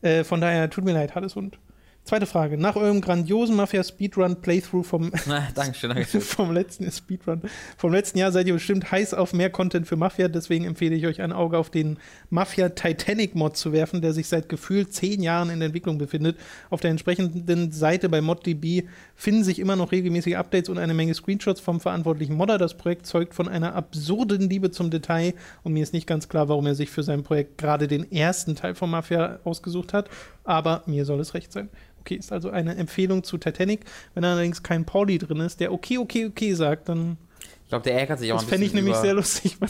Äh, 0.01 0.23
von 0.23 0.41
daher, 0.41 0.69
tut 0.69 0.83
mir 0.85 0.93
leid, 0.93 1.13
Hades 1.15 1.35
und 1.35 1.57
Zweite 2.05 2.25
Frage. 2.25 2.57
Nach 2.57 2.75
eurem 2.75 3.01
grandiosen 3.01 3.55
Mafia-Speedrun-Playthrough 3.55 4.83
vom, 4.83 5.11
Na, 5.27 5.47
Dankeschön, 5.53 5.91
Dankeschön. 5.91 6.21
vom 6.21 6.51
letzten 6.51 6.91
Speedrun, 6.91 7.43
vom 7.77 7.93
letzten 7.93 8.17
Jahr 8.17 8.31
seid 8.31 8.47
ihr 8.47 8.53
bestimmt 8.53 8.91
heiß 8.91 9.13
auf 9.13 9.31
mehr 9.31 9.51
Content 9.51 9.85
für 9.87 9.95
Mafia. 9.95 10.27
Deswegen 10.27 10.65
empfehle 10.65 10.95
ich 10.95 11.05
euch 11.05 11.21
ein 11.21 11.31
Auge 11.31 11.59
auf 11.59 11.69
den 11.69 11.97
Mafia 12.31 12.69
Titanic 12.69 13.35
Mod 13.35 13.57
zu 13.57 13.73
werfen, 13.73 14.01
der 14.01 14.13
sich 14.13 14.27
seit 14.27 14.49
gefühlt 14.49 14.91
zehn 14.91 15.21
Jahren 15.21 15.51
in 15.51 15.59
der 15.59 15.67
Entwicklung 15.67 15.99
befindet. 15.99 16.37
Auf 16.71 16.81
der 16.81 16.89
entsprechenden 16.89 17.71
Seite 17.71 18.09
bei 18.09 18.21
ModDB 18.21 18.87
finden 19.15 19.43
sich 19.43 19.59
immer 19.59 19.75
noch 19.75 19.91
regelmäßige 19.91 20.33
Updates 20.33 20.69
und 20.69 20.79
eine 20.79 20.95
Menge 20.95 21.13
Screenshots 21.13 21.59
vom 21.59 21.79
verantwortlichen 21.79 22.33
Modder. 22.33 22.57
Das 22.57 22.75
Projekt 22.75 23.05
zeugt 23.05 23.35
von 23.35 23.47
einer 23.47 23.75
absurden 23.75 24.49
Liebe 24.49 24.71
zum 24.71 24.89
Detail 24.89 25.35
und 25.61 25.73
mir 25.73 25.83
ist 25.83 25.93
nicht 25.93 26.07
ganz 26.07 26.27
klar, 26.27 26.49
warum 26.49 26.65
er 26.65 26.73
sich 26.73 26.89
für 26.89 27.03
sein 27.03 27.21
Projekt 27.21 27.59
gerade 27.59 27.87
den 27.87 28.11
ersten 28.11 28.55
Teil 28.55 28.73
von 28.73 28.89
Mafia 28.89 29.37
ausgesucht 29.43 29.93
hat. 29.93 30.09
Aber 30.49 30.81
mir 30.87 31.05
soll 31.05 31.19
es 31.19 31.35
recht 31.35 31.51
sein. 31.51 31.69
Okay, 31.99 32.15
ist 32.15 32.31
also 32.31 32.49
eine 32.49 32.75
Empfehlung 32.75 33.23
zu 33.23 33.37
Titanic. 33.37 33.81
Wenn 34.15 34.23
allerdings 34.25 34.63
kein 34.63 34.83
Pauli 34.83 35.19
drin 35.19 35.41
ist, 35.41 35.59
der 35.59 35.71
okay, 35.71 35.99
okay, 35.99 36.25
okay 36.25 36.53
sagt, 36.55 36.89
dann. 36.89 37.17
Ich 37.63 37.69
glaube, 37.69 37.83
der 37.83 37.99
ärgert 37.99 38.17
sich 38.17 38.31
auch 38.31 38.37
Das 38.37 38.45
ein 38.45 38.49
fände 38.49 38.65
ich 38.65 38.71
bisschen 38.71 38.85
nämlich 38.85 38.95
über 38.95 39.01
sehr 39.05 39.13
lustig. 39.13 39.57
wenn 39.61 39.69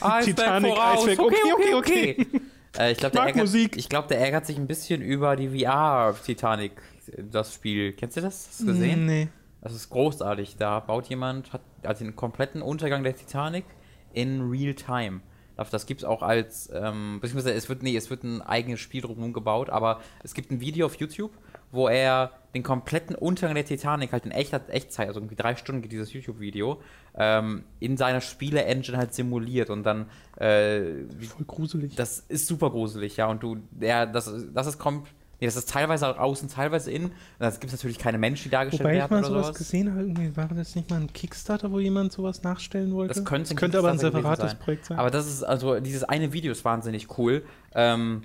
Eisberg 0.00 0.24
Titanic, 0.24 0.70
voraus. 0.70 0.98
Eisberg, 1.08 1.18
okay, 1.18 1.52
okay, 1.54 1.74
okay. 1.74 2.26
Äh, 2.78 2.92
ich 2.92 2.98
glaube, 2.98 3.16
der, 3.16 3.26
ärgert- 3.34 3.88
glaub, 3.88 4.06
der 4.06 4.20
ärgert 4.20 4.46
sich 4.46 4.56
ein 4.56 4.68
bisschen 4.68 5.02
über 5.02 5.34
die 5.34 5.48
VR-Titanic, 5.48 6.70
das 7.32 7.52
Spiel. 7.52 7.92
Kennst 7.94 8.16
du 8.16 8.20
das? 8.20 8.46
Hast 8.48 8.60
du 8.60 8.66
gesehen? 8.66 9.06
Nee. 9.06 9.26
Das 9.60 9.74
ist 9.74 9.90
großartig. 9.90 10.54
Da 10.56 10.78
baut 10.78 11.08
jemand, 11.08 11.52
hat 11.52 11.62
also 11.82 12.04
den 12.04 12.14
kompletten 12.14 12.62
Untergang 12.62 13.02
der 13.02 13.16
Titanic 13.16 13.64
in 14.12 14.48
Real 14.48 14.74
Time. 14.74 15.20
Das- 15.60 15.70
Das 15.70 15.84
gibt 15.86 16.00
es 16.00 16.04
auch 16.06 16.22
als, 16.22 16.70
ähm, 16.72 17.18
beziehungsweise 17.20 17.52
es 17.54 17.68
wird, 17.68 17.82
nee, 17.82 17.94
es 17.94 18.08
wird 18.08 18.24
ein 18.24 18.40
eigenes 18.40 18.80
Spiel 18.80 19.02
drumherum 19.02 19.34
gebaut, 19.34 19.68
aber 19.68 20.00
es 20.24 20.32
gibt 20.32 20.50
ein 20.50 20.60
Video 20.62 20.86
auf 20.86 20.94
YouTube, 20.96 21.32
wo 21.70 21.86
er 21.86 22.32
den 22.54 22.62
kompletten 22.62 23.14
Untergang 23.14 23.54
der 23.54 23.66
Titanic 23.66 24.10
halt 24.12 24.24
in 24.24 24.30
echter 24.32 24.62
Echtzeit, 24.68 25.08
also 25.08 25.20
irgendwie 25.20 25.36
drei 25.36 25.54
Stunden 25.56 25.82
geht 25.82 25.92
dieses 25.92 26.12
YouTube-Video, 26.14 26.80
ähm, 27.14 27.64
in 27.78 27.98
seiner 27.98 28.22
Spiele-Engine 28.22 28.96
halt 28.96 29.12
simuliert 29.12 29.68
und 29.68 29.82
dann, 29.84 30.06
äh, 30.36 31.04
Voll 31.28 31.44
gruselig. 31.46 31.94
das 31.94 32.20
ist 32.20 32.46
super 32.46 32.70
gruselig, 32.70 33.18
ja, 33.18 33.26
und 33.26 33.42
du, 33.42 33.58
ja, 33.80 34.06
das, 34.06 34.32
das 34.54 34.66
ist 34.66 34.78
kommt, 34.78 35.08
nee, 35.40 35.46
das 35.46 35.56
ist 35.56 35.70
teilweise 35.70 36.08
auch 36.08 36.18
außen, 36.18 36.48
teilweise 36.48 36.90
innen, 36.90 37.12
das 37.38 37.60
gibt 37.60 37.72
es 37.72 37.78
natürlich 37.78 37.98
keine 37.98 38.18
Menschen, 38.18 38.44
die 38.44 38.50
dargestellt 38.50 38.84
Wobei 38.84 38.94
ich 38.94 39.00
werden 39.00 39.10
mal 39.10 39.18
oder 39.20 39.28
sowas 39.28 39.46
sowas. 39.46 39.58
gesehen 39.58 39.90
habe, 39.90 40.02
irgendwie 40.02 40.36
war 40.36 40.48
das 40.48 40.74
nicht 40.74 40.90
mal 40.90 41.00
ein 41.00 41.12
Kickstarter, 41.12 41.72
wo 41.72 41.80
jemand 41.80 42.12
sowas 42.12 42.42
nachstellen 42.42 42.92
wollte? 42.94 43.14
Das 43.14 43.24
könnte, 43.24 43.54
ein 43.54 43.56
könnte 43.56 43.78
aber 43.78 43.90
ein 43.90 43.98
separates 43.98 44.50
sein. 44.52 44.58
Projekt 44.58 44.86
sein. 44.86 44.98
Aber 44.98 45.10
das 45.10 45.26
ist, 45.26 45.42
also 45.42 45.80
dieses 45.80 46.04
eine 46.04 46.32
Video 46.32 46.52
ist 46.52 46.64
wahnsinnig 46.64 47.18
cool. 47.18 47.42
Ähm, 47.74 48.22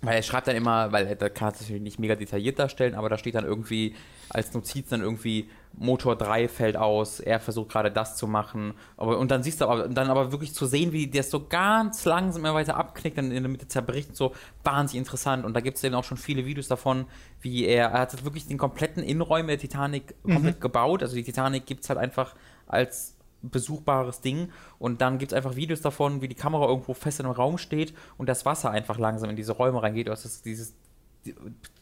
weil 0.00 0.16
er 0.16 0.22
schreibt 0.22 0.48
dann 0.48 0.56
immer, 0.56 0.90
weil 0.92 1.06
er 1.06 1.16
da 1.16 1.28
kann 1.28 1.52
es 1.52 1.60
natürlich 1.60 1.82
nicht 1.82 1.98
mega 1.98 2.14
detailliert 2.14 2.58
darstellen, 2.58 2.94
aber 2.94 3.08
da 3.08 3.18
steht 3.18 3.34
dann 3.34 3.44
irgendwie 3.44 3.94
als 4.28 4.52
Notiz 4.52 4.88
dann 4.88 5.00
irgendwie 5.00 5.48
Motor 5.74 6.16
3 6.16 6.48
fällt 6.48 6.76
aus, 6.76 7.18
er 7.20 7.40
versucht 7.40 7.70
gerade 7.70 7.90
das 7.90 8.16
zu 8.16 8.26
machen. 8.26 8.74
Aber, 8.96 9.18
und 9.18 9.30
dann 9.30 9.42
siehst 9.42 9.60
du 9.60 9.66
aber, 9.66 9.88
dann 9.88 10.10
aber 10.10 10.30
wirklich 10.32 10.54
zu 10.54 10.66
sehen, 10.66 10.92
wie 10.92 11.06
der 11.06 11.22
so 11.22 11.46
ganz 11.46 12.04
langsam 12.04 12.44
immer 12.44 12.54
weiter 12.54 12.76
abknickt, 12.76 13.16
dann 13.18 13.30
in 13.32 13.42
der 13.42 13.50
Mitte 13.50 13.68
zerbricht, 13.68 14.14
so 14.16 14.32
wahnsinnig 14.64 14.98
interessant. 14.98 15.44
Und 15.44 15.54
da 15.54 15.60
gibt 15.60 15.78
es 15.78 15.84
eben 15.84 15.94
auch 15.94 16.04
schon 16.04 16.18
viele 16.18 16.44
Videos 16.46 16.68
davon, 16.68 17.06
wie 17.40 17.64
er, 17.64 17.88
er 17.90 18.00
hat 18.00 18.24
wirklich 18.24 18.46
den 18.46 18.58
kompletten 18.58 19.02
Innenräume 19.02 19.48
der 19.48 19.58
Titanic 19.58 20.14
komplett 20.22 20.60
gebaut. 20.60 21.02
Also 21.02 21.16
die 21.16 21.24
Titanic 21.24 21.66
gibt 21.66 21.82
es 21.84 21.88
halt 21.88 21.98
einfach 21.98 22.34
als 22.66 23.16
besuchbares 23.44 24.20
Ding 24.20 24.50
und 24.78 25.00
dann 25.00 25.18
gibt 25.18 25.32
es 25.32 25.36
einfach 25.36 25.56
Videos 25.56 25.80
davon, 25.80 26.22
wie 26.22 26.28
die 26.28 26.36
Kamera 26.36 26.66
irgendwo 26.68 26.94
fest 26.94 27.18
in 27.18 27.26
einem 27.26 27.34
Raum 27.34 27.58
steht 27.58 27.92
und 28.16 28.28
das 28.28 28.46
Wasser 28.46 28.70
einfach 28.70 28.98
langsam 28.98 29.30
in 29.30 29.36
diese 29.36 29.52
Räume 29.52 29.82
reingeht. 29.82 30.06
Du 30.06 30.12
hast 30.12 30.24
das, 30.24 30.42
dieses 30.42 30.74
die- 30.74 30.81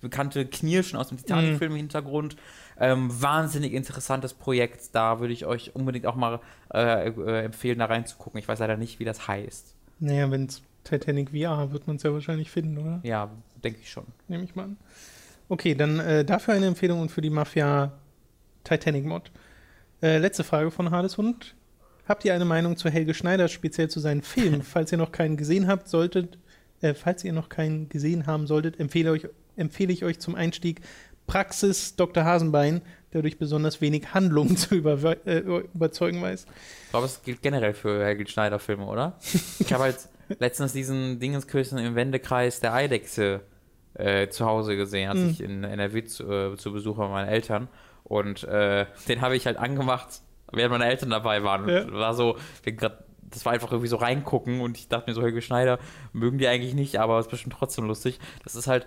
bekannte 0.00 0.46
Knirschen 0.46 0.98
aus 0.98 1.09
dem 1.09 1.18
Titanic-Film 1.18 1.72
im 1.72 1.79
Hintergrund. 1.79 2.37
Ähm, 2.79 3.11
wahnsinnig 3.20 3.72
interessantes 3.72 4.35
Projekt. 4.35 4.94
Da 4.94 5.20
würde 5.20 5.33
ich 5.33 5.46
euch 5.46 5.74
unbedingt 5.74 6.07
auch 6.07 6.16
mal 6.16 6.40
äh, 6.72 7.09
äh, 7.09 7.44
empfehlen, 7.44 7.79
da 7.79 7.87
reinzugucken. 7.87 8.38
Ich 8.38 8.48
weiß 8.48 8.59
leider 8.59 8.76
nicht, 8.76 8.98
wie 8.98 9.05
das 9.05 9.29
heißt. 9.29 9.74
naja, 9.98 10.31
wenn 10.31 10.46
es 10.46 10.62
Titanic 10.85 11.31
VR 11.31 11.72
wird 11.72 11.87
man 11.87 11.96
es 11.96 12.03
ja 12.03 12.12
wahrscheinlich 12.12 12.50
finden, 12.50 12.79
oder? 12.79 13.00
Ja, 13.03 13.31
denke 13.62 13.81
ich 13.83 13.90
schon. 13.90 14.07
Nehme 14.29 14.44
ich 14.44 14.55
mal 14.55 14.64
an. 14.64 14.76
Okay, 15.48 15.74
dann 15.74 15.98
äh, 15.98 16.24
dafür 16.24 16.55
eine 16.55 16.66
Empfehlung 16.66 17.00
und 17.00 17.11
für 17.11 17.20
die 17.20 17.31
Mafia 17.31 17.92
Titanic 18.64 19.05
Mod. 19.05 19.31
Äh, 20.03 20.18
letzte 20.18 20.44
Frage 20.44 20.70
von 20.70 20.90
Hades 20.90 21.18
Hund. 21.18 21.55
Habt 22.09 22.24
ihr 22.24 22.35
eine 22.35 22.44
Meinung 22.44 22.76
zu 22.76 22.88
Helge 22.88 23.14
Schneider, 23.14 23.48
speziell 23.48 23.88
zu 23.88 24.00
seinen 24.00 24.22
Filmen? 24.22 24.62
falls 24.64 24.90
ihr 24.92 24.98
noch 24.98 25.12
keinen 25.12 25.37
gesehen 25.37 25.66
habt, 25.66 25.88
solltet, 25.88 26.38
äh, 26.81 26.95
falls 26.95 27.25
ihr 27.25 27.33
noch 27.33 27.49
keinen 27.49 27.88
gesehen 27.88 28.27
haben 28.27 28.47
solltet, 28.47 28.79
empfehle, 28.81 29.11
euch, 29.12 29.27
empfehle 29.57 29.93
ich 29.93 30.05
euch 30.05 30.19
zum 30.19 30.35
Einstieg 30.35 30.81
Praxis 31.27 31.95
Dr. 31.97 32.25
Hasenbein, 32.25 32.83
der 33.12 33.23
durch 33.23 33.38
besonders 33.38 33.81
wenig 33.81 34.14
Handlung 34.14 34.57
zu 34.57 34.75
über, 34.75 34.99
äh, 35.27 35.38
überzeugen 35.75 36.21
weiß. 36.23 36.47
Ich 36.85 36.90
glaube, 36.90 37.07
es 37.07 37.23
gilt 37.23 37.43
generell 37.43 37.75
für 37.75 38.05
Helge 38.05 38.27
Schneider-Filme, 38.27 38.85
oder? 38.85 39.16
Ich 39.59 39.73
habe 39.73 39.85
halt 39.85 39.97
letztens 40.38 40.73
diesen 40.73 41.21
Dingenskirchen 41.21 41.79
im 41.79 41.95
Wendekreis 41.95 42.61
der 42.61 42.73
Eidechse 42.75 43.40
äh, 43.95 44.29
zu 44.29 44.45
Hause 44.47 44.77
gesehen, 44.77 45.09
als 45.11 45.19
Mhm. 45.21 45.29
ich 45.31 45.40
in 45.43 45.64
NRW 45.64 46.05
zu, 46.05 46.25
äh, 46.31 46.57
zu 46.57 46.73
Besuch 46.73 46.97
bei 46.97 47.09
meinen 47.09 47.29
Eltern. 47.29 47.69
Und 48.05 48.45
äh, 48.45 48.87
den 49.09 49.21
habe 49.21 49.37
ich 49.37 49.47
halt 49.47 49.57
angemacht, 49.57 50.21
während 50.53 50.73
meine 50.73 50.87
Eltern 50.90 51.11
dabei 51.11 51.43
waren. 51.45 51.69
Ja. 51.69 51.93
war 51.93 52.14
so, 52.14 52.37
wir 52.64 52.73
grad, 52.73 53.05
das 53.31 53.45
war 53.45 53.53
einfach 53.53 53.71
irgendwie 53.71 53.88
so 53.88 53.97
reingucken 53.97 54.61
und 54.61 54.77
ich 54.79 54.88
dachte 54.88 55.11
mir 55.11 55.14
so, 55.14 55.23
Helge 55.23 55.43
Schneider 55.43 55.79
mögen 56.12 56.38
die 56.38 56.49
eigentlich 56.49 56.75
nicht, 56.75 56.99
aber 56.99 57.19
es 57.19 57.27
ist 57.27 57.31
bestimmt 57.31 57.55
trotzdem 57.59 57.87
lustig. 57.87 58.19
Das 58.45 58.55
ist 58.55 58.66
halt 58.66 58.87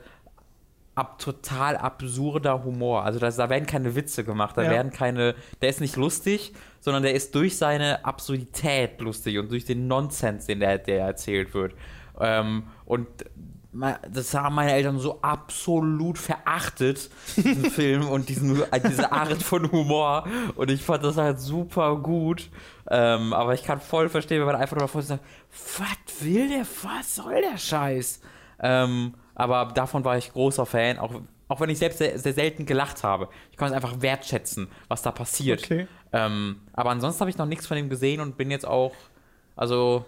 ab, 0.96 1.18
total 1.20 1.76
absurder 1.78 2.64
Humor. 2.64 3.04
Also 3.04 3.20
das, 3.20 3.36
da 3.38 3.50
werden 3.50 3.66
keine 3.66 3.96
Witze 3.96 4.24
gemacht, 4.24 4.58
da 4.58 4.64
Ja. 4.64 4.70
werden 4.70 4.92
keine, 4.92 5.36
der 5.62 5.70
ist 5.70 5.82
nicht 5.82 5.96
lustig, 5.96 6.54
sondern 6.80 7.04
der 7.04 7.14
ist 7.14 7.34
durch 7.36 7.58
seine 7.58 8.06
Absurdität 8.06 9.00
lustig 9.02 9.38
und 9.40 9.50
durch 9.52 9.66
den 9.66 9.88
Nonsens, 9.88 10.46
den 10.46 10.60
der, 10.60 10.78
der 10.78 11.06
erzählt 11.06 11.54
wird. 11.54 11.74
Ähm, 12.20 12.64
und 12.86 13.08
das 13.74 14.34
haben 14.34 14.56
meine 14.56 14.74
Eltern 14.74 15.00
so 15.00 15.20
absolut 15.22 16.18
verachtet, 16.18 17.10
diesen 17.36 17.66
Film 17.72 18.08
und 18.08 18.30
diesen, 18.30 18.62
diese 18.88 19.12
Art 19.12 19.42
von 19.42 19.72
Humor. 19.72 20.26
Und 20.56 20.70
ich 20.70 20.84
fand 20.84 21.04
das 21.04 21.18
halt 21.18 21.40
super 21.40 21.98
gut. 21.98 22.50
Ähm, 22.90 23.34
aber 23.34 23.54
ich 23.54 23.64
kann 23.64 23.82
voll 23.82 24.10
verstehen, 24.10 24.40
wenn 24.40 24.46
man 24.46 24.56
einfach 24.58 24.76
nur 24.76 24.86
davor 24.86 25.02
sagt, 25.02 25.24
was 25.78 26.24
will 26.24 26.50
der, 26.50 26.66
was 26.84 27.16
soll 27.16 27.42
der 27.42 27.58
Scheiß? 27.58 28.22
Ähm, 28.60 29.16
aber 29.36 29.72
davon 29.74 30.06
war 30.06 30.18
ich 30.18 30.32
großer 30.32 30.66
Fan, 30.66 31.00
auch, 31.00 31.22
auch 31.48 31.60
wenn 31.60 31.70
ich 31.70 31.80
selbst 31.80 31.98
sehr, 31.98 32.20
sehr 32.20 32.34
selten 32.34 32.66
gelacht 32.66 33.04
habe. 33.04 33.30
Ich 33.52 33.58
kann 33.58 33.70
es 33.70 33.74
einfach 33.74 34.02
wertschätzen, 34.02 34.68
was 34.88 35.02
da 35.02 35.12
passiert. 35.12 35.64
Okay. 35.64 35.88
Ähm, 36.12 36.62
aber 36.74 36.92
ansonsten 36.92 37.22
habe 37.22 37.32
ich 37.32 37.38
noch 37.38 37.48
nichts 37.48 37.66
von 37.66 37.78
ihm 37.78 37.90
gesehen 37.90 38.22
und 38.22 38.38
bin 38.38 38.52
jetzt 38.52 38.68
auch, 38.68 38.94
also 39.56 40.06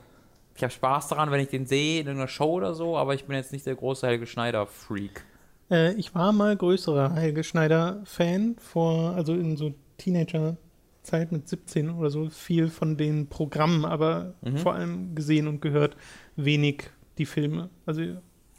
ich 0.55 0.63
habe 0.63 0.71
Spaß 0.71 1.09
daran, 1.09 1.31
wenn 1.31 1.39
ich 1.41 1.49
den 1.49 1.65
sehe 1.65 1.99
in 2.01 2.07
irgendeiner 2.07 2.27
Show 2.29 2.51
oder 2.53 2.73
so, 2.73 2.97
aber 2.97 3.13
ich 3.13 3.25
bin 3.25 3.35
jetzt 3.35 3.51
nicht 3.51 3.65
der 3.65 3.75
große 3.75 4.07
Helge 4.07 4.25
Schneider-Freak. 4.25 5.23
Äh, 5.69 5.93
ich 5.95 6.13
war 6.15 6.31
mal 6.31 6.55
größerer 6.55 7.13
Helge 7.15 7.43
Schneider-Fan 7.43 8.55
vor, 8.59 9.15
also 9.15 9.33
in 9.33 9.57
so 9.57 9.73
Teenager-Zeit 9.97 11.31
mit 11.31 11.47
17 11.47 11.89
oder 11.89 12.09
so, 12.09 12.29
viel 12.29 12.69
von 12.69 12.97
den 12.97 13.27
Programmen, 13.27 13.85
aber 13.85 14.33
Mhm. 14.41 14.57
vor 14.57 14.73
allem 14.73 15.15
gesehen 15.15 15.47
und 15.47 15.61
gehört 15.61 15.95
wenig 16.35 16.89
die 17.17 17.25
Filme. 17.25 17.69
Also 17.85 18.01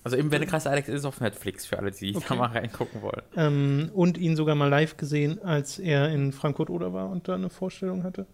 Also 0.05 0.17
im 0.17 0.31
Wendekreis 0.31 0.67
Alex 0.67 0.89
ist 0.89 1.05
auf 1.05 1.21
Netflix 1.21 1.67
für 1.67 1.79
alle, 1.79 1.91
die 1.91 2.13
da 2.13 2.19
Okay. 2.19 2.37
mal 2.37 2.47
reingucken 2.51 3.03
wollen. 3.03 3.23
ähm, 3.37 3.91
und 3.95 4.19
ihn 4.19 4.37
sogar 4.37 4.55
mal 4.55 4.69
live 4.69 4.97
gesehen, 4.97 5.43
als 5.43 5.79
er 5.79 6.11
in 6.11 6.33
Frankfurt 6.33 6.71
oder 6.71 6.93
war 6.93 7.11
und 7.11 7.27
da 7.29 7.35
eine 7.35 7.51
Vorstellung 7.51 8.05
hatte. 8.05 8.27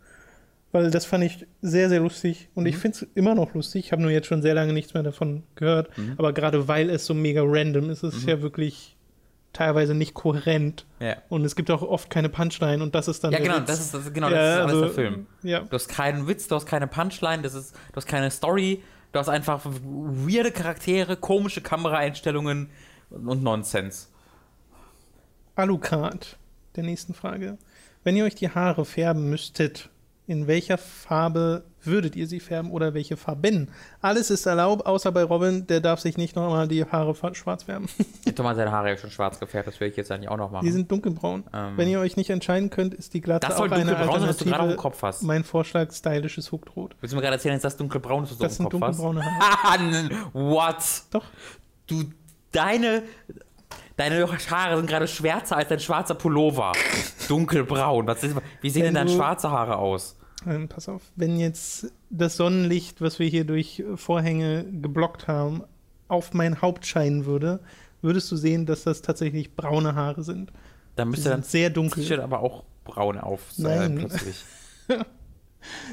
Weil 0.73 0.91
das 0.91 1.05
fand 1.05 1.23
ich 1.25 1.47
sehr, 1.61 1.91
sehr 1.91 2.01
lustig 2.01 2.49
und 2.55 2.63
Mhm. 2.65 2.69
ich 2.71 2.79
finde 2.79 2.97
es 2.97 3.07
immer 3.15 3.35
noch 3.35 3.53
lustig. 3.55 3.85
Ich 3.87 3.93
habe 3.93 4.01
nur 4.01 4.11
jetzt 4.11 4.27
schon 4.27 4.41
sehr 4.41 4.55
lange 4.55 4.73
nichts 4.73 4.95
mehr 4.95 5.03
davon 5.03 5.43
gehört, 5.55 5.97
Mhm. 5.99 6.15
aber 6.17 6.33
gerade 6.33 6.67
weil 6.67 6.89
es 6.89 7.05
so 7.05 7.13
mega 7.13 7.43
random 7.45 7.91
ist, 7.91 8.03
ist 8.03 8.15
es 8.15 8.23
Mhm. 8.23 8.29
ja 8.31 8.43
wirklich 8.43 8.97
teilweise 9.53 9.95
nicht 9.95 10.15
kohärent. 10.15 10.87
Ja, 10.99 11.17
Und 11.29 11.45
es 11.45 11.57
gibt 11.57 11.71
auch 11.71 11.83
oft 11.83 12.09
keine 12.09 12.31
Punchline 12.31 12.83
und 12.83 12.95
das 12.95 13.07
ist 13.07 13.23
dann 13.23 13.33
ja 13.33 13.39
der 13.39 13.47
genau, 13.49 13.59
Witz. 13.61 13.67
das 13.67 13.81
ist, 13.81 13.93
das, 13.95 14.13
genau, 14.15 14.31
das 14.31 14.37
Ja, 14.39 14.53
ist 14.55 14.61
alles 14.61 14.73
also, 14.73 14.85
der 14.87 14.91
Film. 14.95 15.27
Ja, 15.43 15.61
Du 15.61 15.73
hast 15.73 15.89
keinen 15.89 16.27
Witz, 16.27 16.49
du 16.49 16.55
hast 16.55 16.65
keine 16.65 16.87
Punchline, 16.87 17.43
das 17.43 17.53
ist, 17.53 17.75
du 17.75 17.97
hast 17.97 18.07
keine 18.07 18.31
Story, 18.31 18.83
du 19.13 19.19
hast 19.19 19.29
einfach 19.29 19.61
weirde 19.67 20.53
Charaktere, 20.53 21.17
komische 21.19 21.61
Kameraeinstellungen 21.61 22.71
und 23.11 23.43
Nonsens. 23.43 24.11
Alucard, 25.55 26.39
der 26.77 26.85
nächsten 26.85 27.13
Frage. 27.13 27.59
Wenn 28.05 28.17
ihr 28.17 28.25
euch 28.25 28.35
die 28.35 28.49
Haare 28.49 28.85
färben 28.87 29.29
müsstet, 29.29 29.91
in 30.33 30.47
welcher 30.47 30.79
Farbe 30.79 31.65
würdet 31.85 32.17
ihr 32.17 32.27
sie 32.27 32.41
färben 32.41 32.71
oder 32.71 32.95
welche 32.95 33.17
Farben? 33.17 33.69
Alles 34.01 34.31
ist 34.31 34.47
erlaubt, 34.47 34.87
außer 34.87 35.13
bei 35.13 35.23
Robin, 35.25 35.67
der 35.67 35.81
darf 35.81 36.01
sich 36.01 36.17
nicht 36.17 36.35
nochmal 36.37 36.67
die 36.69 36.85
Haare 36.85 37.15
schwarz 37.35 37.65
färben. 37.65 37.89
Thomas 38.35 38.51
hat 38.53 38.57
seine 38.57 38.73
Haare 38.73 38.89
ja 38.91 38.97
schon 38.97 39.11
schwarz 39.11 39.39
gefärbt, 39.39 39.67
das 39.69 39.79
will 39.81 39.89
ich 39.89 39.97
jetzt 39.97 40.11
eigentlich 40.11 40.29
auch 40.31 40.37
noch 40.37 40.51
machen. 40.51 40.65
Die 40.65 40.73
sind 40.73 40.91
dunkelbraun. 40.91 41.45
Ähm, 41.53 41.77
Wenn 41.77 41.89
ihr 41.89 42.01
euch 42.01 42.17
nicht 42.17 42.31
entscheiden 42.31 42.71
könnt, 42.71 42.95
ist 42.95 43.13
die 43.15 43.21
Glatze 43.21 43.49
das 43.49 43.59
soll 43.59 43.69
auch 43.69 43.73
eine 43.77 43.85
sein, 43.85 43.95
was 44.01 44.37
du 44.39 44.45
gerade 44.45 44.55
Alternative. 44.61 44.77
Kopf 44.77 45.03
hast. 45.03 45.23
Mein 45.23 45.45
Vorschlag, 45.45 45.93
stylisches 45.93 46.51
Huckrot. 46.51 46.97
Willst 47.01 47.13
du 47.13 47.17
mir 47.17 47.23
gerade 47.23 47.35
erzählen, 47.37 47.55
dass 47.57 47.63
das 47.63 47.77
dunkelbraun 47.77 48.25
ist, 48.25 48.31
was 48.31 48.39
du 48.39 48.45
Das 48.45 48.57
sind 48.57 48.73
dem 48.73 48.81
Kopf 48.81 48.89
hast? 48.91 48.99
dunkelbraune 49.01 49.25
Haare. 49.41 50.11
What? 50.33 50.77
Doch. 51.11 51.25
Du, 51.87 52.05
deine, 52.53 53.03
Deine 53.97 54.27
Haare 54.51 54.77
sind 54.79 54.87
gerade 54.89 55.07
schwärzer 55.07 55.57
als 55.59 55.69
dein 55.69 55.79
schwarzer 55.79 56.15
Pullover. 56.15 56.73
Dunkelbraun. 57.29 58.07
Was 58.07 58.23
ist, 58.25 58.35
wie 58.63 58.71
sehen 58.71 58.83
Wenn 58.85 58.95
denn 58.95 59.07
deine 59.07 59.11
du- 59.11 59.17
schwarze 59.17 59.51
Haare 59.51 59.77
aus? 59.77 60.17
Ähm, 60.47 60.69
pass 60.69 60.89
auf, 60.89 61.03
wenn 61.17 61.39
jetzt 61.39 61.93
das 62.11 62.37
Sonnenlicht, 62.37 63.01
was 63.01 63.19
wir 63.19 63.29
hier 63.29 63.45
durch 63.45 63.83
Vorhänge 63.97 64.65
geblockt 64.65 65.29
haben, 65.29 65.63
auf 66.09 66.35
mein 66.35 66.61
Haupt 66.61 66.87
scheinen 66.87 67.25
würde, 67.25 67.61
würdest 68.03 68.31
du 68.31 68.37
sehen, 68.37 68.67
dass 68.67 68.85
das 68.85 69.03
tatsächlich 69.03 69.55
braune 69.55 69.95
Haare 69.95 70.23
sind. 70.23 70.53
Dann 70.97 71.11
müsste 71.11 71.31
sind 71.31 71.47
sehr 71.47 71.71
dunkel. 71.71 72.03
T-Shirt 72.03 72.21
aber 72.21 72.41
auch 72.41 72.65
braun 72.85 73.19
auf 73.19 73.41
Nein. 73.57 73.97
plötzlich. 73.97 74.45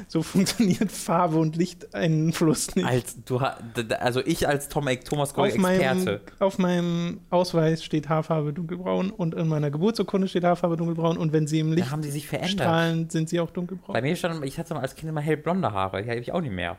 So 0.08 0.22
funktioniert 0.22 0.90
Farbe 0.90 1.36
und 1.36 1.56
Lichteinfluss 1.56 2.74
nicht. 2.76 2.86
Als 2.86 3.24
du 3.24 3.38
also 3.38 4.20
ich 4.24 4.46
als 4.48 4.68
Tom, 4.68 4.88
Thomas 5.04 5.34
Gold 5.34 5.52
auf, 5.52 5.58
meinem, 5.58 5.80
Experte. 5.80 6.20
auf 6.38 6.58
meinem 6.58 7.20
Ausweis 7.30 7.84
steht 7.84 8.08
Haarfarbe 8.08 8.52
dunkelbraun 8.52 9.10
und 9.10 9.34
in 9.34 9.48
meiner 9.48 9.70
Geburtsurkunde 9.70 10.28
steht 10.28 10.44
Haarfarbe 10.44 10.76
dunkelbraun 10.76 11.16
und 11.16 11.32
wenn 11.32 11.46
sie 11.46 11.60
im 11.60 11.72
Licht 11.72 11.86
Da 11.86 11.90
haben 11.90 12.02
die 12.02 12.10
sich 12.10 12.26
verändert. 12.26 12.52
strahlen, 12.52 13.10
sind 13.10 13.28
sie 13.28 13.40
auch 13.40 13.50
dunkelbraun. 13.50 13.92
Bei 13.92 14.02
mir 14.02 14.16
stand, 14.16 14.44
ich 14.44 14.58
hatte 14.58 14.76
als 14.76 14.94
Kind 14.94 15.08
immer 15.08 15.20
hellblonde 15.20 15.72
Haare. 15.72 16.02
Die 16.02 16.10
habe 16.10 16.20
ich 16.20 16.32
auch 16.32 16.40
nicht 16.40 16.54
mehr. 16.54 16.78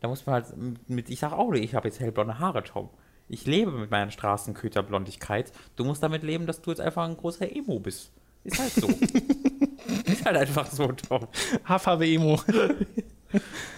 Da 0.00 0.08
muss 0.08 0.26
man 0.26 0.34
halt 0.34 0.46
mit, 0.88 1.10
ich 1.10 1.18
sag 1.18 1.32
auch 1.32 1.52
ich 1.52 1.74
habe 1.74 1.88
jetzt 1.88 2.00
hellblonde 2.00 2.38
Haare, 2.38 2.62
Tom. 2.62 2.88
Ich 3.28 3.46
lebe 3.46 3.72
mit 3.72 3.90
meiner 3.90 4.10
Straßenköterblondigkeit. 4.10 5.52
Du 5.76 5.84
musst 5.84 6.02
damit 6.02 6.22
leben, 6.22 6.46
dass 6.46 6.62
du 6.62 6.70
jetzt 6.70 6.80
einfach 6.80 7.04
ein 7.04 7.16
großer 7.16 7.50
Emo 7.54 7.78
bist. 7.78 8.12
Ist 8.44 8.58
halt 8.58 8.72
so. 8.72 8.88
ist 10.06 10.24
halt 10.24 10.36
einfach 10.36 10.70
so, 10.70 10.88
Tom. 10.88 11.26
Haarfarbe 11.64 12.06
Emo. 12.06 12.40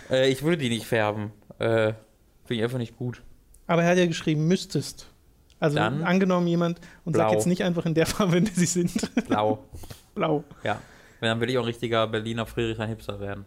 Äh, 0.08 0.30
ich 0.30 0.44
würde 0.44 0.58
die 0.58 0.68
nicht 0.68 0.86
färben. 0.86 1.32
Äh, 1.58 1.94
Finde 2.44 2.54
ich 2.54 2.62
einfach 2.62 2.78
nicht 2.78 2.96
gut. 2.96 3.20
Aber 3.66 3.82
er 3.82 3.90
hat 3.90 3.98
ja 3.98 4.06
geschrieben, 4.06 4.46
müsstest. 4.46 5.08
Also 5.58 5.76
Dann 5.76 6.04
angenommen 6.04 6.46
jemand 6.46 6.80
und 7.04 7.14
sagt 7.14 7.30
blau. 7.30 7.36
jetzt 7.36 7.46
nicht 7.46 7.64
einfach 7.64 7.84
in 7.84 7.94
der 7.94 8.06
Farbe, 8.06 8.38
in 8.38 8.44
der 8.44 8.54
sie 8.54 8.66
sind. 8.66 9.12
Blau. 9.26 9.64
Blau. 10.14 10.44
Ja. 10.62 10.80
Dann 11.20 11.38
würde 11.40 11.52
ich 11.52 11.58
auch 11.58 11.62
ein 11.62 11.66
richtiger 11.66 12.06
Berliner 12.06 12.46
Friedrich 12.46 12.78
Hipster 12.78 13.20
werden. 13.20 13.44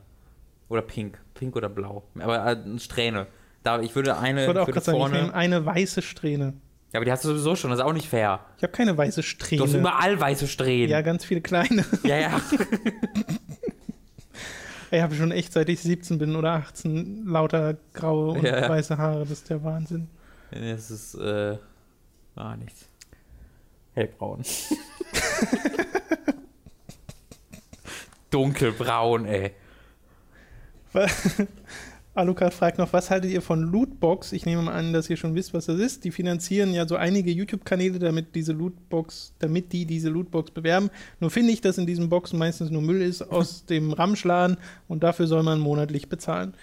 Oder 0.69 0.81
pink. 0.81 1.19
Pink 1.33 1.55
oder 1.55 1.69
blau. 1.69 2.03
Aber 2.19 2.37
äh, 2.37 2.49
eine 2.51 2.79
Strähne. 2.79 3.27
Da, 3.63 3.81
ich 3.81 3.95
würde 3.95 4.17
eine 4.17 4.41
Ich 4.41 4.47
wollte 4.47 4.61
auch 4.61 4.67
würde 4.67 4.73
gerade 4.81 4.85
sagen, 4.85 4.97
ich 4.97 5.11
nehme 5.11 5.17
vorne. 5.19 5.33
eine 5.33 5.65
weiße 5.65 6.01
Strähne. 6.01 6.53
Ja, 6.93 6.99
aber 6.99 7.05
die 7.05 7.11
hast 7.11 7.25
du 7.25 7.29
sowieso 7.29 7.55
schon, 7.55 7.71
das 7.71 7.79
ist 7.79 7.85
auch 7.85 7.91
nicht 7.91 8.07
fair. 8.07 8.39
Ich 8.57 8.63
habe 8.63 8.71
keine 8.71 8.95
weiße 8.95 9.21
Du 9.21 9.25
hast 9.25 9.31
Strähne. 9.31 9.65
überall 9.77 10.19
weiße 10.19 10.47
Strähnen. 10.47 10.89
Ja, 10.89 11.01
ganz 11.01 11.25
viele 11.25 11.41
kleine. 11.41 11.83
ja. 12.03 12.17
ja. 12.17 12.41
Ich 14.91 15.01
habe 15.01 15.15
schon 15.15 15.31
echt, 15.31 15.51
seit 15.53 15.69
ich 15.69 15.81
17 15.81 16.19
bin 16.19 16.35
oder 16.35 16.51
18, 16.51 17.25
lauter 17.25 17.75
graue 17.95 18.33
und 18.33 18.43
Ja, 18.43 18.69
weiße 18.69 18.95
Haare. 18.95 19.21
Das 19.21 19.31
ist 19.31 19.49
der 19.49 19.63
Wahnsinn. 19.63 20.07
Es 20.51 20.91
ist, 20.91 21.15
äh, 21.15 21.57
gar 22.35 22.55
nichts. 22.57 22.85
Hellbraun. 23.95 24.43
Dunkelbraun, 28.29 29.25
ey. 29.25 29.53
Alucard 32.15 32.53
fragt 32.53 32.77
noch, 32.77 32.93
was 32.93 33.09
haltet 33.09 33.31
ihr 33.31 33.41
von 33.41 33.63
Lootbox? 33.63 34.33
Ich 34.33 34.45
nehme 34.45 34.61
mal 34.61 34.73
an, 34.73 34.93
dass 34.93 35.09
ihr 35.09 35.17
schon 35.17 35.33
wisst, 35.33 35.53
was 35.53 35.65
das 35.65 35.79
ist. 35.79 36.03
Die 36.03 36.11
finanzieren 36.11 36.71
ja 36.73 36.87
so 36.87 36.95
einige 36.95 37.31
YouTube-Kanäle, 37.31 37.97
damit 37.97 38.35
diese 38.35 38.53
Lootbox, 38.53 39.33
damit 39.39 39.73
die 39.73 39.85
diese 39.85 40.09
Lootbox 40.09 40.51
bewerben. 40.51 40.91
Nur 41.19 41.31
finde 41.31 41.51
ich, 41.51 41.61
dass 41.61 41.79
in 41.79 41.87
diesen 41.87 42.09
Boxen 42.09 42.37
meistens 42.37 42.69
nur 42.69 42.83
Müll 42.83 43.01
ist 43.01 43.23
aus 43.23 43.65
dem 43.69 43.91
Ramschladen 43.93 44.57
und 44.87 45.01
dafür 45.03 45.25
soll 45.25 45.41
man 45.41 45.59
monatlich 45.59 46.07
bezahlen. 46.07 46.53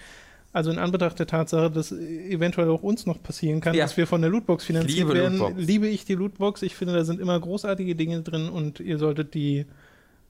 Also 0.53 0.71
in 0.71 0.79
Anbetracht 0.79 1.17
der 1.19 1.27
Tatsache, 1.27 1.69
dass 1.71 1.91
eventuell 1.91 2.69
auch 2.69 2.83
uns 2.83 3.05
noch 3.05 3.21
passieren 3.21 3.59
kann, 3.61 3.73
Ja. 3.73 3.83
dass 3.85 3.95
wir 3.97 4.07
von 4.07 4.21
der 4.21 4.29
Lootbox 4.29 4.63
finanziert 4.65 4.99
liebe 4.99 5.13
werden, 5.13 5.37
Lootbox. 5.37 5.65
liebe 5.67 5.87
ich 5.87 6.05
die 6.05 6.15
Lootbox. 6.15 6.61
Ich 6.61 6.75
finde, 6.75 6.93
da 6.93 7.03
sind 7.03 7.19
immer 7.21 7.39
großartige 7.39 7.95
Dinge 7.95 8.21
drin 8.21 8.49
und 8.49 8.79
ihr 8.79 8.97
solltet 8.97 9.33
die 9.33 9.65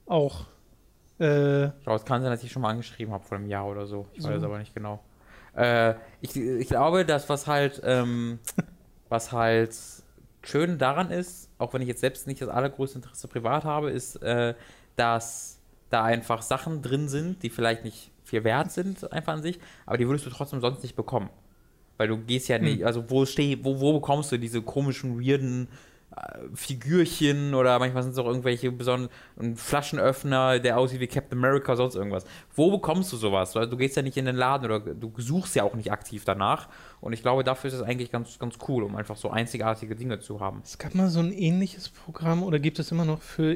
auch 0.06 0.46
äh, 1.20 1.66
Ich 1.66 1.82
glaube, 1.84 1.96
es 1.98 2.04
kann 2.04 2.22
sein, 2.22 2.30
dass 2.30 2.42
ich 2.44 2.50
schon 2.52 2.62
mal 2.62 2.70
angeschrieben 2.70 3.12
habe 3.12 3.24
vor 3.24 3.36
einem 3.38 3.46
Jahr 3.48 3.66
oder 3.68 3.86
so. 3.86 4.06
Ich 4.14 4.22
So. 4.22 4.28
weiß 4.28 4.42
aber 4.44 4.58
nicht 4.58 4.74
genau. 4.74 5.00
Äh, 5.54 5.94
ich, 6.20 6.36
ich 6.36 6.68
glaube, 6.68 7.04
dass 7.04 7.28
was 7.28 7.46
halt, 7.46 7.80
ähm, 7.84 8.38
was 9.08 9.32
halt 9.32 9.76
schön 10.42 10.78
daran 10.78 11.10
ist, 11.10 11.50
auch 11.58 11.72
wenn 11.74 11.82
ich 11.82 11.88
jetzt 11.88 12.00
selbst 12.00 12.26
nicht 12.26 12.40
das 12.40 12.48
allergrößte 12.48 12.98
Interesse 12.98 13.28
privat 13.28 13.64
habe, 13.64 13.90
ist, 13.90 14.16
äh, 14.16 14.54
dass 14.96 15.58
da 15.90 16.04
einfach 16.04 16.42
Sachen 16.42 16.82
drin 16.82 17.08
sind, 17.08 17.42
die 17.42 17.50
vielleicht 17.50 17.84
nicht 17.84 18.10
viel 18.24 18.44
wert 18.44 18.72
sind, 18.72 19.12
einfach 19.12 19.34
an 19.34 19.42
sich, 19.42 19.58
aber 19.84 19.98
die 19.98 20.06
würdest 20.06 20.26
du 20.26 20.30
trotzdem 20.30 20.60
sonst 20.60 20.82
nicht 20.82 20.96
bekommen. 20.96 21.30
Weil 21.98 22.08
du 22.08 22.16
gehst 22.16 22.48
ja 22.48 22.58
nicht, 22.58 22.84
also 22.84 23.10
wo 23.10 23.26
steh, 23.26 23.58
wo, 23.62 23.78
wo 23.78 23.92
bekommst 23.92 24.32
du 24.32 24.38
diese 24.38 24.62
komischen, 24.62 25.20
weirden 25.20 25.68
Figürchen 26.54 27.54
oder 27.54 27.78
manchmal 27.78 28.02
sind 28.02 28.12
es 28.12 28.18
auch 28.18 28.26
irgendwelche 28.26 28.70
besonderen 28.70 29.08
Flaschenöffner, 29.56 30.58
der 30.58 30.78
aussieht 30.78 31.00
wie 31.00 31.06
Captain 31.06 31.38
America, 31.38 31.74
sonst 31.76 31.94
irgendwas. 31.94 32.24
Wo 32.54 32.70
bekommst 32.70 33.12
du 33.12 33.16
sowas? 33.16 33.52
Du 33.52 33.76
gehst 33.76 33.96
ja 33.96 34.02
nicht 34.02 34.16
in 34.16 34.26
den 34.26 34.36
Laden 34.36 34.64
oder 34.66 34.80
du 34.80 35.12
suchst 35.16 35.54
ja 35.56 35.62
auch 35.64 35.74
nicht 35.74 35.90
aktiv 35.90 36.24
danach. 36.24 36.68
Und 37.00 37.12
ich 37.12 37.22
glaube, 37.22 37.44
dafür 37.44 37.68
ist 37.68 37.74
es 37.74 37.82
eigentlich 37.82 38.10
ganz, 38.10 38.38
ganz 38.38 38.56
cool, 38.68 38.82
um 38.84 38.94
einfach 38.96 39.16
so 39.16 39.30
einzigartige 39.30 39.96
Dinge 39.96 40.20
zu 40.20 40.40
haben. 40.40 40.60
Es 40.64 40.76
gab 40.78 40.94
mal 40.94 41.08
so 41.08 41.20
ein 41.20 41.32
ähnliches 41.32 41.88
Programm 41.88 42.42
oder 42.42 42.58
gibt 42.58 42.78
es 42.78 42.90
immer 42.92 43.04
noch 43.04 43.22
für 43.22 43.52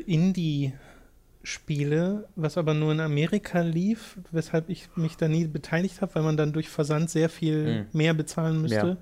Indie-Spiele, 1.42 2.28
was 2.36 2.56
aber 2.58 2.74
nur 2.74 2.92
in 2.92 3.00
Amerika 3.00 3.60
lief, 3.60 4.18
weshalb 4.32 4.68
ich 4.68 4.88
mich 4.96 5.16
da 5.16 5.28
nie 5.28 5.46
beteiligt 5.46 6.00
habe, 6.00 6.14
weil 6.16 6.22
man 6.22 6.36
dann 6.36 6.52
durch 6.52 6.68
Versand 6.68 7.10
sehr 7.10 7.28
viel 7.28 7.66
Hm. 7.66 7.86
mehr 7.92 8.14
bezahlen 8.14 8.62
müsste. 8.62 8.86
Ja. 8.88 8.96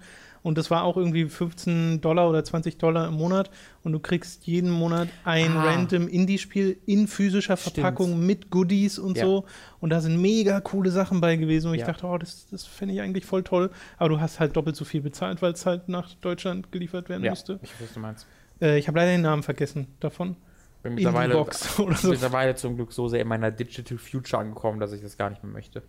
Und 0.45 0.59
das 0.59 0.71
war 0.71 0.85
auch 0.85 0.97
irgendwie 0.99 1.25
15 1.25 2.01
Dollar 2.03 2.29
oder 2.29 2.45
20 2.45 2.77
Dollar 2.79 3.09
im 3.09 3.15
Monat 3.15 3.51
und 3.83 3.93
du 3.93 3.99
kriegst 3.99 4.47
jeden 4.47 4.71
Monat 4.71 5.09
ein 5.25 5.57
Ah. 5.57 5.65
random 5.65 6.07
Indie-Spiel 6.07 6.77
in 6.87 7.09
physischer 7.09 7.57
Stimmt. 7.57 7.75
Verpackung 7.77 8.25
mit 8.25 8.51
Goodies 8.51 8.99
und 8.99 9.17
Ja. 9.17 9.25
so. 9.25 9.47
Und 9.81 9.89
da 9.91 10.01
sind 10.03 10.21
mega 10.21 10.61
coole 10.61 10.91
Sachen 10.91 11.21
bei 11.23 11.37
gewesen, 11.37 11.73
ich 11.73 11.81
Ja. 11.81 11.87
dachte, 11.87 12.07
oh, 12.07 12.19
das, 12.19 12.47
das 12.51 12.67
fände 12.67 12.95
ich 12.95 13.01
eigentlich 13.01 13.25
voll 13.25 13.43
toll. 13.43 13.71
Aber 13.97 14.11
du 14.11 14.21
hast 14.21 14.39
halt 14.39 14.55
doppelt 14.55 14.77
so 14.77 14.85
viel 14.85 15.01
bezahlt, 15.01 15.41
weil 15.41 15.53
es 15.55 15.65
halt 15.65 15.89
nach 15.89 16.13
Deutschland 16.21 16.71
geliefert 16.71 17.09
werden 17.09 17.25
Ja, 17.25 17.31
musste. 17.31 17.59
ich 17.63 17.71
weiß, 17.73 17.81
was 17.81 17.93
du 17.95 18.01
meinst. 18.01 18.27
Äh, 18.61 18.79
ich 18.79 18.87
habe 18.87 18.99
leider 18.99 19.13
den 19.13 19.23
Namen 19.23 19.43
vergessen 19.43 19.89
davon. 20.01 20.37
Bin 20.83 20.97
mittlerweile, 20.97 21.33
Indie-Box 21.33 21.79
oder 21.81 21.97
so. 21.97 22.11
mittlerweile 22.11 22.55
zum 22.55 22.77
Glück 22.77 22.93
so 22.93 23.09
sehr 23.09 23.23
in 23.23 23.29
meiner 23.29 23.51
Digital 23.51 23.97
Future 23.97 24.43
angekommen, 24.43 24.79
dass 24.79 24.93
ich 24.93 25.01
das 25.01 25.17
gar 25.17 25.31
nicht 25.31 25.43
mehr 25.43 25.51
möchte. 25.53 25.83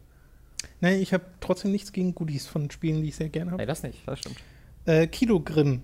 Nein, 0.81 1.01
ich 1.01 1.13
habe 1.13 1.25
trotzdem 1.39 1.71
nichts 1.71 1.91
gegen 1.91 2.15
Goodies 2.15 2.47
von 2.47 2.69
Spielen, 2.69 3.01
die 3.01 3.09
ich 3.09 3.15
sehr 3.15 3.29
gerne 3.29 3.51
habe. 3.51 3.61
Nee, 3.61 3.67
das 3.67 3.83
nicht, 3.83 3.99
das 4.05 4.19
stimmt. 4.19 4.37
Äh, 4.85 5.07
Kilogrim. 5.07 5.81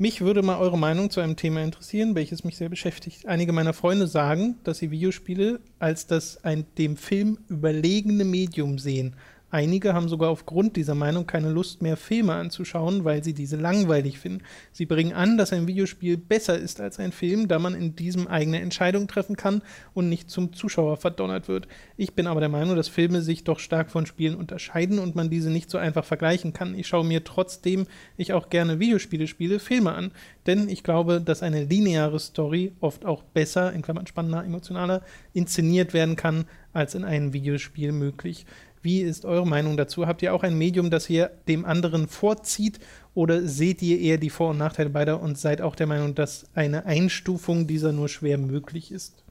Mich 0.00 0.20
würde 0.20 0.42
mal 0.42 0.58
eure 0.58 0.78
Meinung 0.78 1.10
zu 1.10 1.20
einem 1.20 1.34
Thema 1.34 1.60
interessieren, 1.62 2.14
welches 2.14 2.44
mich 2.44 2.56
sehr 2.56 2.68
beschäftigt. 2.68 3.26
Einige 3.26 3.52
meiner 3.52 3.72
Freunde 3.72 4.06
sagen, 4.06 4.56
dass 4.62 4.78
sie 4.78 4.92
Videospiele 4.92 5.58
als 5.80 6.06
das 6.06 6.44
ein 6.44 6.66
dem 6.76 6.96
Film 6.96 7.38
überlegene 7.48 8.24
Medium 8.24 8.78
sehen. 8.78 9.16
Einige 9.50 9.94
haben 9.94 10.08
sogar 10.08 10.28
aufgrund 10.28 10.76
dieser 10.76 10.94
Meinung 10.94 11.26
keine 11.26 11.48
Lust 11.48 11.80
mehr, 11.80 11.96
Filme 11.96 12.34
anzuschauen, 12.34 13.04
weil 13.04 13.24
sie 13.24 13.32
diese 13.32 13.56
langweilig 13.56 14.18
finden. 14.18 14.44
Sie 14.72 14.84
bringen 14.84 15.14
an, 15.14 15.38
dass 15.38 15.54
ein 15.54 15.66
Videospiel 15.66 16.18
besser 16.18 16.58
ist 16.58 16.80
als 16.80 16.98
ein 16.98 17.12
Film, 17.12 17.48
da 17.48 17.58
man 17.58 17.74
in 17.74 17.96
diesem 17.96 18.26
eigene 18.26 18.60
Entscheidungen 18.60 19.08
treffen 19.08 19.36
kann 19.36 19.62
und 19.94 20.10
nicht 20.10 20.28
zum 20.28 20.52
Zuschauer 20.52 20.98
verdonnert 20.98 21.48
wird. 21.48 21.66
Ich 21.96 22.12
bin 22.12 22.26
aber 22.26 22.40
der 22.40 22.50
Meinung, 22.50 22.76
dass 22.76 22.88
Filme 22.88 23.22
sich 23.22 23.44
doch 23.44 23.58
stark 23.58 23.90
von 23.90 24.04
Spielen 24.04 24.34
unterscheiden 24.34 24.98
und 24.98 25.16
man 25.16 25.30
diese 25.30 25.50
nicht 25.50 25.70
so 25.70 25.78
einfach 25.78 26.04
vergleichen 26.04 26.52
kann. 26.52 26.78
Ich 26.78 26.86
schaue 26.86 27.06
mir 27.06 27.24
trotzdem, 27.24 27.86
ich 28.18 28.34
auch 28.34 28.50
gerne 28.50 28.80
Videospiele 28.80 29.26
spiele, 29.26 29.60
Filme 29.60 29.92
an. 29.92 30.12
Denn 30.46 30.68
ich 30.68 30.82
glaube, 30.82 31.20
dass 31.20 31.42
eine 31.42 31.64
lineare 31.64 32.18
Story 32.18 32.72
oft 32.80 33.04
auch 33.04 33.22
besser, 33.22 33.72
in 33.72 33.82
Klammern 33.82 34.06
spannender, 34.06 34.44
emotionaler, 34.44 35.02
inszeniert 35.32 35.94
werden 35.94 36.16
kann, 36.16 36.44
als 36.72 36.94
in 36.94 37.04
einem 37.04 37.32
Videospiel 37.32 37.92
möglich. 37.92 38.46
Wie 38.82 39.00
ist 39.00 39.24
eure 39.24 39.46
Meinung 39.46 39.76
dazu? 39.76 40.06
Habt 40.06 40.22
ihr 40.22 40.34
auch 40.34 40.42
ein 40.42 40.56
Medium, 40.56 40.90
das 40.90 41.08
ihr 41.10 41.30
dem 41.48 41.64
anderen 41.64 42.08
vorzieht 42.08 42.78
oder 43.14 43.42
seht 43.42 43.82
ihr 43.82 43.98
eher 43.98 44.18
die 44.18 44.30
Vor- 44.30 44.50
und 44.50 44.58
Nachteile 44.58 44.90
beider 44.90 45.20
und 45.20 45.38
seid 45.38 45.60
auch 45.60 45.74
der 45.74 45.86
Meinung, 45.86 46.14
dass 46.14 46.46
eine 46.54 46.86
Einstufung 46.86 47.66
dieser 47.66 47.92
nur 47.92 48.08
schwer 48.08 48.38
möglich 48.38 48.92
ist? 48.92 49.24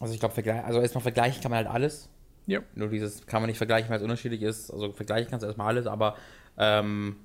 Also 0.00 0.14
ich 0.14 0.20
glaube, 0.20 0.34
also 0.64 0.80
erstmal 0.80 1.02
vergleichen 1.02 1.40
kann 1.42 1.50
man 1.50 1.58
halt 1.58 1.68
alles. 1.68 2.08
Ja. 2.46 2.60
Nur 2.74 2.88
dieses 2.88 3.26
kann 3.26 3.40
man 3.40 3.48
nicht 3.48 3.58
vergleichen, 3.58 3.88
weil 3.88 3.98
es 3.98 4.02
unterschiedlich 4.02 4.42
ist. 4.42 4.70
Also 4.70 4.92
vergleichen 4.92 5.30
kannst 5.30 5.44
du 5.44 5.46
erstmal 5.46 5.68
alles, 5.68 5.86
aber 5.86 6.16
ähm, 6.58 7.16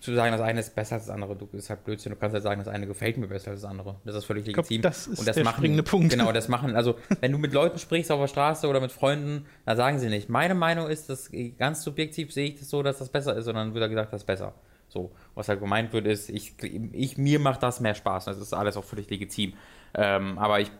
zu 0.00 0.14
sagen, 0.14 0.32
das 0.32 0.40
eine 0.40 0.60
ist 0.60 0.74
besser 0.74 0.96
als 0.96 1.06
das 1.06 1.14
andere, 1.14 1.36
du 1.36 1.48
ist 1.52 1.70
halt 1.70 1.84
Blödsinn. 1.84 2.10
Du 2.10 2.18
kannst 2.18 2.34
halt 2.34 2.42
sagen, 2.42 2.58
das 2.58 2.68
eine 2.68 2.86
gefällt 2.86 3.16
mir 3.18 3.28
besser 3.28 3.52
als 3.52 3.62
das 3.62 3.70
andere. 3.70 3.96
Das 4.04 4.16
ist 4.16 4.24
völlig 4.24 4.46
legitim. 4.46 4.82
das 4.82 5.06
ist 5.06 5.20
und 5.20 5.28
das 5.28 5.36
der 5.36 5.44
machen, 5.44 5.58
springende 5.58 5.82
Punkt. 5.84 6.10
Genau, 6.10 6.32
das 6.32 6.48
machen, 6.48 6.74
also 6.74 6.96
wenn 7.20 7.30
du 7.30 7.38
mit 7.38 7.52
Leuten 7.52 7.78
sprichst 7.78 8.10
auf 8.10 8.20
der 8.20 8.26
Straße 8.26 8.66
oder 8.66 8.80
mit 8.80 8.90
Freunden, 8.90 9.46
dann 9.64 9.76
sagen 9.76 9.98
sie 9.98 10.08
nicht. 10.08 10.28
Meine 10.28 10.54
Meinung 10.54 10.88
ist, 10.88 11.08
dass 11.08 11.30
ganz 11.58 11.82
subjektiv 11.82 12.32
sehe 12.32 12.48
ich 12.48 12.58
das 12.58 12.70
so, 12.70 12.82
dass 12.82 12.98
das 12.98 13.08
besser 13.08 13.36
ist, 13.36 13.44
sondern 13.44 13.74
wird 13.74 13.88
gesagt, 13.88 14.12
das 14.12 14.22
ist 14.22 14.26
besser. 14.26 14.54
So, 14.88 15.12
was 15.34 15.48
halt 15.48 15.60
gemeint 15.60 15.92
wird, 15.92 16.06
ist, 16.06 16.28
ich, 16.28 16.54
ich 16.92 17.16
mir 17.16 17.38
macht 17.38 17.62
das 17.62 17.80
mehr 17.80 17.94
Spaß. 17.94 18.26
Das 18.26 18.38
ist 18.38 18.52
alles 18.52 18.76
auch 18.76 18.84
völlig 18.84 19.08
legitim. 19.08 19.54
Ähm, 19.94 20.38
aber 20.38 20.60
ich, 20.60 20.70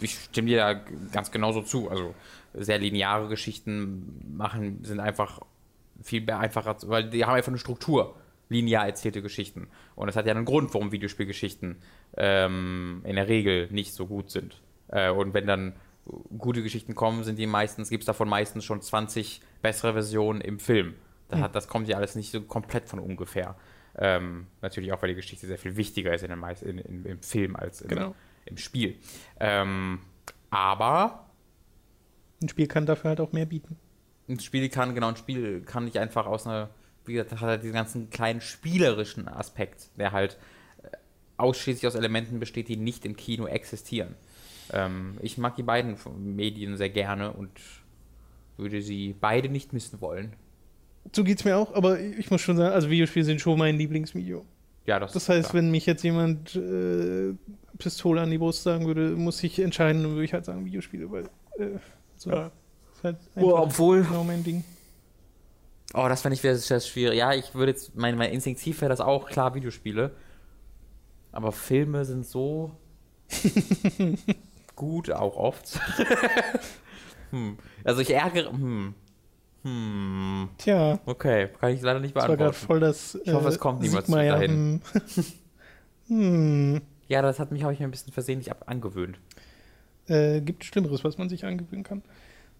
ich 0.00 0.18
stimme 0.18 0.48
dir 0.48 0.56
da 0.56 0.74
ganz 1.12 1.30
genauso 1.30 1.62
zu. 1.62 1.88
Also 1.88 2.14
sehr 2.54 2.78
lineare 2.78 3.28
Geschichten 3.28 4.34
machen, 4.36 4.82
sind 4.82 4.98
einfach 4.98 5.40
viel 6.04 6.20
mehr 6.22 6.38
einfacher, 6.38 6.76
weil 6.86 7.10
die 7.10 7.24
haben 7.24 7.34
einfach 7.34 7.48
eine 7.48 7.58
Struktur. 7.58 8.16
linear 8.50 8.86
erzählte 8.86 9.22
Geschichten. 9.22 9.68
Und 9.96 10.06
das 10.06 10.16
hat 10.16 10.26
ja 10.26 10.32
einen 10.34 10.44
Grund, 10.44 10.72
warum 10.74 10.92
Videospielgeschichten 10.92 11.76
ähm, 12.16 13.00
in 13.04 13.16
der 13.16 13.26
Regel 13.26 13.68
nicht 13.72 13.94
so 13.94 14.06
gut 14.06 14.30
sind. 14.30 14.60
Äh, 14.88 15.10
und 15.10 15.32
wenn 15.32 15.46
dann 15.46 15.72
gute 16.36 16.62
Geschichten 16.62 16.94
kommen, 16.94 17.24
sind 17.24 17.38
die 17.38 17.46
meistens, 17.46 17.88
gibt 17.88 18.02
es 18.02 18.06
davon 18.06 18.28
meistens 18.28 18.64
schon 18.64 18.82
20 18.82 19.40
bessere 19.62 19.94
Versionen 19.94 20.42
im 20.42 20.58
Film. 20.60 20.94
Das, 21.28 21.40
hat, 21.40 21.54
das 21.56 21.68
kommt 21.68 21.88
ja 21.88 21.96
alles 21.96 22.14
nicht 22.16 22.30
so 22.30 22.42
komplett 22.42 22.86
von 22.86 22.98
ungefähr. 22.98 23.56
Ähm, 23.96 24.46
natürlich 24.60 24.92
auch, 24.92 25.00
weil 25.00 25.08
die 25.08 25.14
Geschichte 25.14 25.46
sehr 25.46 25.58
viel 25.58 25.76
wichtiger 25.76 26.12
ist 26.12 26.22
in 26.22 26.28
den 26.28 26.38
meist, 26.38 26.62
in, 26.62 26.78
in, 26.78 27.04
im 27.06 27.22
Film 27.22 27.56
als 27.56 27.80
im, 27.80 27.88
Genau. 27.88 28.14
im 28.44 28.58
Spiel. 28.58 28.96
Ähm, 29.40 30.00
aber 30.50 31.26
Ein 32.42 32.48
Spiel 32.50 32.66
kann 32.66 32.84
dafür 32.84 33.08
halt 33.08 33.20
auch 33.20 33.32
mehr 33.32 33.46
bieten. 33.46 33.78
Ein 34.28 34.40
Spiel 34.40 34.68
kann, 34.68 34.94
genau, 34.94 35.08
ein 35.08 35.16
Spiel 35.16 35.60
kann 35.62 35.84
nicht 35.84 35.98
einfach 35.98 36.26
aus 36.26 36.46
einer, 36.46 36.70
wie 37.04 37.12
gesagt, 37.14 37.32
hat 37.32 37.40
halt 37.40 37.62
diesen 37.62 37.74
ganzen 37.74 38.10
kleinen 38.10 38.40
spielerischen 38.40 39.28
Aspekt, 39.28 39.90
der 39.98 40.12
halt 40.12 40.38
äh, 40.82 40.88
ausschließlich 41.36 41.86
aus 41.86 41.94
Elementen 41.94 42.40
besteht, 42.40 42.68
die 42.68 42.76
nicht 42.76 43.04
im 43.04 43.16
Kino 43.16 43.46
existieren. 43.46 44.14
Ähm, 44.72 45.18
ich 45.20 45.36
mag 45.38 45.56
die 45.56 45.62
beiden 45.62 45.96
Medien 46.36 46.76
sehr 46.76 46.90
gerne 46.90 47.32
und 47.32 47.50
würde 48.56 48.80
sie 48.82 49.14
beide 49.20 49.48
nicht 49.48 49.72
missen 49.72 50.00
wollen. 50.00 50.34
So 51.12 51.22
geht's 51.22 51.44
mir 51.44 51.56
auch, 51.56 51.74
aber 51.74 52.00
ich 52.00 52.30
muss 52.30 52.40
schon 52.40 52.56
sagen, 52.56 52.72
also 52.74 52.88
Videospiele 52.88 53.24
sind 53.24 53.40
schon 53.40 53.58
mein 53.58 53.76
Lieblingsmedium. 53.76 54.46
Ja, 54.86 54.98
das, 54.98 55.12
Das 55.12 55.28
heißt, 55.28 55.50
klar. 55.50 55.62
wenn 55.62 55.70
mich 55.70 55.86
jetzt 55.86 56.02
jemand 56.02 56.54
äh, 56.56 57.34
Pistole 57.78 58.20
an 58.20 58.30
die 58.30 58.38
Brust 58.38 58.62
sagen 58.62 58.86
würde, 58.86 59.10
muss 59.10 59.42
ich 59.42 59.58
entscheiden, 59.58 60.02
dann 60.02 60.12
würde 60.12 60.24
ich 60.24 60.32
halt 60.32 60.44
sagen 60.44 60.64
Videospiele, 60.64 61.10
weil 61.10 61.24
äh, 61.58 61.78
so 62.16 62.30
Ja. 62.30 62.50
Halt 63.04 63.18
Oh, 63.36 63.54
obwohl, 63.56 64.02
genau 64.02 64.24
mein 64.24 64.42
Ding. 64.44 64.64
oh, 65.94 66.06
das 66.08 66.22
fände 66.22 66.34
ich 66.34 66.42
wieder 66.42 66.56
sehr 66.56 66.80
schwierig. 66.80 67.18
Ja, 67.18 67.32
ich 67.32 67.54
würde 67.54 67.72
jetzt, 67.72 67.94
mein, 67.96 68.16
mein 68.16 68.32
Instinktiv 68.32 68.80
wäre 68.80 68.88
das 68.88 69.00
auch, 69.00 69.26
klar, 69.28 69.54
Videospiele. 69.54 70.12
Aber 71.32 71.52
Filme 71.52 72.04
sind 72.04 72.24
so 72.26 72.72
gut, 74.76 75.10
auch 75.10 75.36
oft. 75.36 75.80
hm. 77.30 77.58
Also 77.82 78.00
ich 78.00 78.10
ärgere, 78.10 78.50
hm. 78.52 78.94
Hm. 79.64 80.48
Tja, 80.58 80.98
Okay, 81.06 81.48
kann 81.58 81.72
ich 81.72 81.80
leider 81.80 81.98
nicht 82.00 82.14
das 82.14 82.28
war 82.28 82.36
beantworten. 82.36 82.66
voll 82.66 82.80
das. 82.80 83.18
Ich 83.24 83.32
hoffe, 83.32 83.48
es 83.48 83.58
kommt 83.58 83.80
niemals 83.80 84.06
Siegmeier, 84.06 84.34
dahin. 84.34 84.82
hm. 86.08 86.80
Ja, 87.08 87.22
das 87.22 87.38
hat 87.38 87.50
mich, 87.50 87.62
habe 87.62 87.72
ich 87.72 87.80
mir 87.80 87.86
ein 87.86 87.90
bisschen 87.90 88.12
versehentlich 88.12 88.50
ab 88.50 88.64
angewöhnt. 88.66 89.18
Äh, 90.06 90.40
gibt 90.42 90.64
Schlimmeres, 90.64 91.02
was 91.02 91.16
man 91.18 91.28
sich 91.30 91.44
angewöhnen 91.46 91.82
kann. 91.82 92.02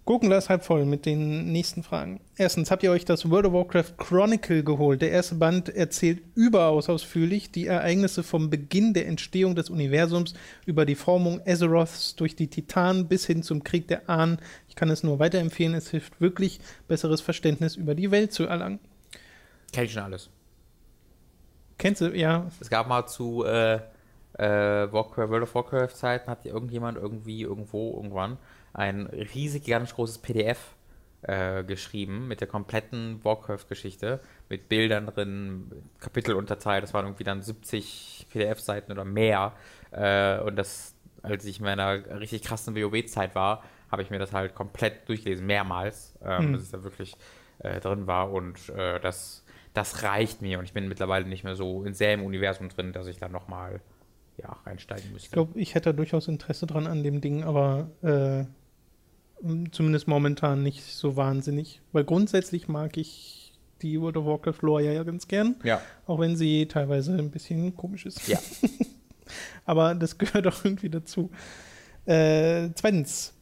Gurkenglas 0.06 0.50
halb 0.50 0.62
voll 0.62 0.84
mit 0.84 1.06
den 1.06 1.50
nächsten 1.50 1.82
Fragen. 1.82 2.20
Erstens, 2.36 2.70
habt 2.70 2.82
ihr 2.82 2.90
euch 2.90 3.06
das 3.06 3.30
World 3.30 3.46
of 3.46 3.54
Warcraft 3.54 3.96
Chronicle 3.96 4.62
geholt? 4.62 5.00
Der 5.00 5.10
erste 5.10 5.36
Band 5.36 5.70
erzählt 5.70 6.22
überaus 6.34 6.90
ausführlich 6.90 7.50
die 7.50 7.66
Ereignisse 7.66 8.22
vom 8.22 8.50
Beginn 8.50 8.92
der 8.92 9.06
Entstehung 9.06 9.54
des 9.54 9.70
Universums 9.70 10.34
über 10.66 10.84
die 10.84 10.94
Formung 10.94 11.40
Azeroths 11.46 12.16
durch 12.16 12.36
die 12.36 12.48
Titanen 12.48 13.08
bis 13.08 13.24
hin 13.24 13.42
zum 13.42 13.64
Krieg 13.64 13.88
der 13.88 14.10
Ahnen. 14.10 14.38
Ich 14.68 14.74
kann 14.76 14.90
es 14.90 15.04
nur 15.04 15.18
weiterempfehlen. 15.20 15.74
Es 15.74 15.88
hilft 15.90 16.20
wirklich, 16.20 16.60
besseres 16.86 17.22
Verständnis 17.22 17.74
über 17.74 17.94
die 17.94 18.10
Welt 18.10 18.34
zu 18.34 18.44
erlangen. 18.44 18.80
Kenn 19.72 19.86
ich 19.86 19.92
schon 19.92 20.02
alles. 20.02 20.28
Kennst 21.78 22.02
du? 22.02 22.14
Ja, 22.14 22.50
Es 22.60 22.68
gab 22.68 22.88
mal 22.88 23.06
zu 23.06 23.44
äh, 23.44 23.76
äh, 24.34 24.92
Warcraft, 24.92 25.30
World 25.30 25.42
of 25.44 25.54
Warcraft 25.54 25.94
Zeiten, 25.94 26.30
hat 26.30 26.44
irgendjemand 26.44 26.98
irgendwie, 26.98 27.40
irgendwo, 27.40 27.94
irgendwann 27.96 28.36
ein 28.74 29.06
riesig, 29.06 29.64
gigantisch 29.64 29.94
großes 29.94 30.18
PDF 30.18 30.58
äh, 31.22 31.64
geschrieben 31.64 32.28
mit 32.28 32.40
der 32.40 32.48
kompletten 32.48 33.24
Warcraft-Geschichte, 33.24 34.20
mit 34.50 34.68
Bildern 34.68 35.06
drin, 35.06 35.70
Kapitel 35.98 36.34
unterteilt. 36.34 36.82
Das 36.82 36.92
waren 36.92 37.06
irgendwie 37.06 37.24
dann 37.24 37.40
70 37.40 38.26
PDF-Seiten 38.30 38.92
oder 38.92 39.04
mehr. 39.06 39.52
Äh, 39.90 40.40
und 40.40 40.56
das, 40.56 40.94
als 41.22 41.46
ich 41.46 41.60
in 41.60 41.64
meiner 41.64 42.20
richtig 42.20 42.42
krassen 42.42 42.74
WoW-Zeit 42.76 43.34
war, 43.34 43.62
habe 43.90 44.02
ich 44.02 44.10
mir 44.10 44.18
das 44.18 44.32
halt 44.32 44.54
komplett 44.54 45.08
durchgelesen, 45.08 45.46
mehrmals, 45.46 46.14
ähm, 46.22 46.48
Mhm. 46.48 46.52
dass 46.54 46.62
es 46.62 46.70
da 46.72 46.82
wirklich 46.82 47.16
äh, 47.60 47.80
drin 47.80 48.06
war. 48.06 48.30
Und 48.32 48.68
äh, 48.70 49.00
das, 49.00 49.44
das 49.72 50.02
reicht 50.02 50.42
mir. 50.42 50.58
Und 50.58 50.64
ich 50.64 50.72
bin 50.72 50.88
mittlerweile 50.88 51.26
nicht 51.26 51.44
mehr 51.44 51.56
so 51.56 51.84
in 51.84 51.94
im 51.94 52.22
Universum 52.24 52.68
drin, 52.68 52.92
dass 52.92 53.06
ich 53.06 53.18
da 53.18 53.28
nochmal 53.28 53.80
ja, 54.36 54.56
reinsteigen 54.66 55.12
müsste. 55.12 55.26
ich 55.26 55.32
glaube, 55.32 55.58
ich 55.58 55.74
hätte 55.74 55.90
da 55.90 55.92
durchaus 55.92 56.28
Interesse 56.28 56.66
dran 56.66 56.86
an 56.86 57.02
dem 57.02 57.20
Ding, 57.20 57.44
aber 57.44 57.88
äh, 58.02 58.44
zumindest 59.70 60.08
momentan 60.08 60.62
nicht 60.62 60.82
so 60.82 61.16
wahnsinnig. 61.16 61.80
Weil 61.92 62.04
grundsätzlich 62.04 62.68
mag 62.68 62.96
ich 62.96 63.52
die 63.82 64.00
World 64.00 64.16
of 64.16 64.26
Warcraft 64.26 64.62
Lore 64.62 64.94
ja 64.94 65.02
ganz 65.02 65.28
gern, 65.28 65.56
ja. 65.62 65.80
auch 66.06 66.18
wenn 66.18 66.36
sie 66.36 66.66
teilweise 66.66 67.16
ein 67.16 67.30
bisschen 67.30 67.76
komisch 67.76 68.06
ist. 68.06 68.26
Ja. 68.28 68.38
aber 69.64 69.94
das 69.94 70.16
gehört 70.16 70.46
auch 70.46 70.64
irgendwie 70.64 70.88
dazu. 70.88 71.30
Äh, 72.06 72.70
zweitens, 72.74 73.34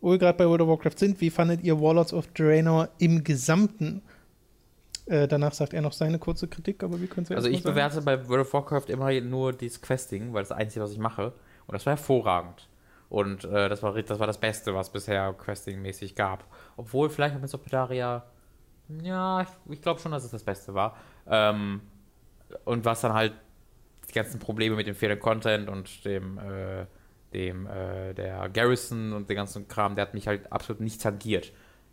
wo 0.00 0.10
wir 0.10 0.18
gerade 0.18 0.36
bei 0.36 0.46
World 0.46 0.62
of 0.62 0.68
Warcraft 0.68 0.98
sind, 0.98 1.20
wie 1.20 1.30
fandet 1.30 1.62
ihr 1.62 1.80
Warlords 1.80 2.12
of 2.12 2.26
Draenor 2.28 2.88
im 2.98 3.24
Gesamten? 3.24 4.02
Äh, 5.06 5.26
danach 5.26 5.54
sagt 5.54 5.72
er 5.72 5.80
noch 5.80 5.92
seine 5.92 6.18
kurze 6.18 6.48
Kritik, 6.48 6.82
aber 6.82 7.00
wir 7.00 7.08
können 7.08 7.24
es 7.24 7.30
ja 7.30 7.36
Also 7.36 7.48
ich 7.48 7.62
bewerte 7.62 8.02
bei 8.02 8.28
World 8.28 8.46
of 8.46 8.52
Warcraft 8.52 8.88
immer 8.88 9.10
nur 9.20 9.52
dieses 9.52 9.80
Questing, 9.80 10.34
weil 10.34 10.42
das 10.42 10.52
Einzige, 10.52 10.84
was 10.84 10.92
ich 10.92 10.98
mache. 10.98 11.32
Und 11.66 11.72
das 11.72 11.86
war 11.86 11.96
hervorragend. 11.96 12.68
Und 13.08 13.44
äh, 13.44 13.68
das, 13.68 13.82
war, 13.82 14.00
das 14.00 14.18
war 14.18 14.26
das 14.26 14.38
Beste, 14.38 14.74
was 14.74 14.90
bisher 14.90 15.32
Questing-mäßig 15.32 16.14
gab. 16.14 16.44
Obwohl 16.76 17.08
vielleicht 17.08 17.40
mit 17.40 17.48
Sopedaria, 17.48 18.24
ja, 19.02 19.42
ich, 19.42 19.48
ich 19.72 19.82
glaube 19.82 20.00
schon, 20.00 20.12
dass 20.12 20.24
es 20.24 20.30
das 20.30 20.44
Beste 20.44 20.74
war. 20.74 20.96
Ähm, 21.26 21.80
und 22.64 22.84
was 22.84 23.00
dann 23.00 23.14
halt 23.14 23.32
die 24.08 24.12
ganzen 24.14 24.38
Probleme 24.38 24.76
mit 24.76 24.86
dem 24.86 24.94
fehlenden 24.94 25.22
Content 25.22 25.68
und 25.68 26.04
dem, 26.04 26.38
äh, 26.38 26.86
dem 27.32 27.66
äh, 27.66 28.14
der 28.14 28.48
Garrison 28.48 29.12
und 29.12 29.28
den 29.28 29.36
ganzen 29.36 29.68
Kram, 29.68 29.94
der 29.94 30.02
hat 30.02 30.14
mich 30.14 30.26
halt 30.26 30.50
absolut 30.52 30.80
nicht 30.80 31.02
tangiert. 31.02 31.52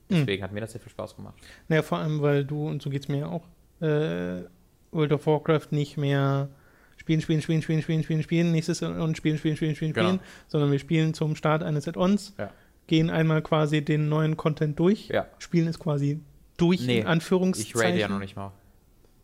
Deswegen 0.10 0.44
hat 0.44 0.52
mir 0.52 0.62
das 0.62 0.72
sehr 0.72 0.82
viel 0.82 0.92
Spaß 0.92 1.16
gemacht. 1.16 1.36
Naja, 1.68 1.82
vor 1.82 1.98
allem, 1.98 2.22
weil 2.22 2.46
du, 2.46 2.68
und 2.68 2.82
so 2.82 2.90
geht 2.90 3.04
es 3.04 3.08
mir 3.08 3.20
ja 3.20 3.28
auch, 3.28 3.48
äh, 3.82 4.44
World 4.92 5.14
of 5.14 5.26
Warcraft 5.26 5.72
nicht 5.72 5.98
mehr 5.98 6.50
spielen, 6.98 7.22
spielen, 7.22 7.42
spielen, 7.42 7.62
spielen, 7.62 7.82
spielen, 7.82 8.04
spielen, 8.04 8.24
spielen, 8.24 8.52
nächstes 8.52 8.82
und 8.82 9.16
spielen, 9.18 9.38
spielen, 9.38 9.56
spielen, 9.56 9.76
spielen, 9.76 9.94
Genau. 9.94 10.08
spielen, 10.10 10.20
sondern 10.48 10.72
wir 10.72 10.80
spielen 10.80 11.14
zum 11.14 11.36
Start 11.36 11.62
eines 11.64 11.88
Add-ons, 11.88 12.34
Ja. 12.38 12.52
gehen 12.88 13.10
einmal 13.10 13.42
quasi 13.42 13.84
den 13.84 14.10
neuen 14.10 14.38
Content 14.38 14.80
durch, 14.80 15.08
Ja. 15.10 15.28
spielen 15.40 15.68
es 15.68 15.80
quasi 15.80 16.20
durch, 16.58 16.82
Nee, 16.82 17.00
in 17.00 17.08
Anführungszeichen. 17.08 17.80
Ich 17.80 17.86
rate 17.86 18.00
ja 18.00 18.08
noch 18.08 18.20
nicht 18.20 18.36
mal. 18.36 18.52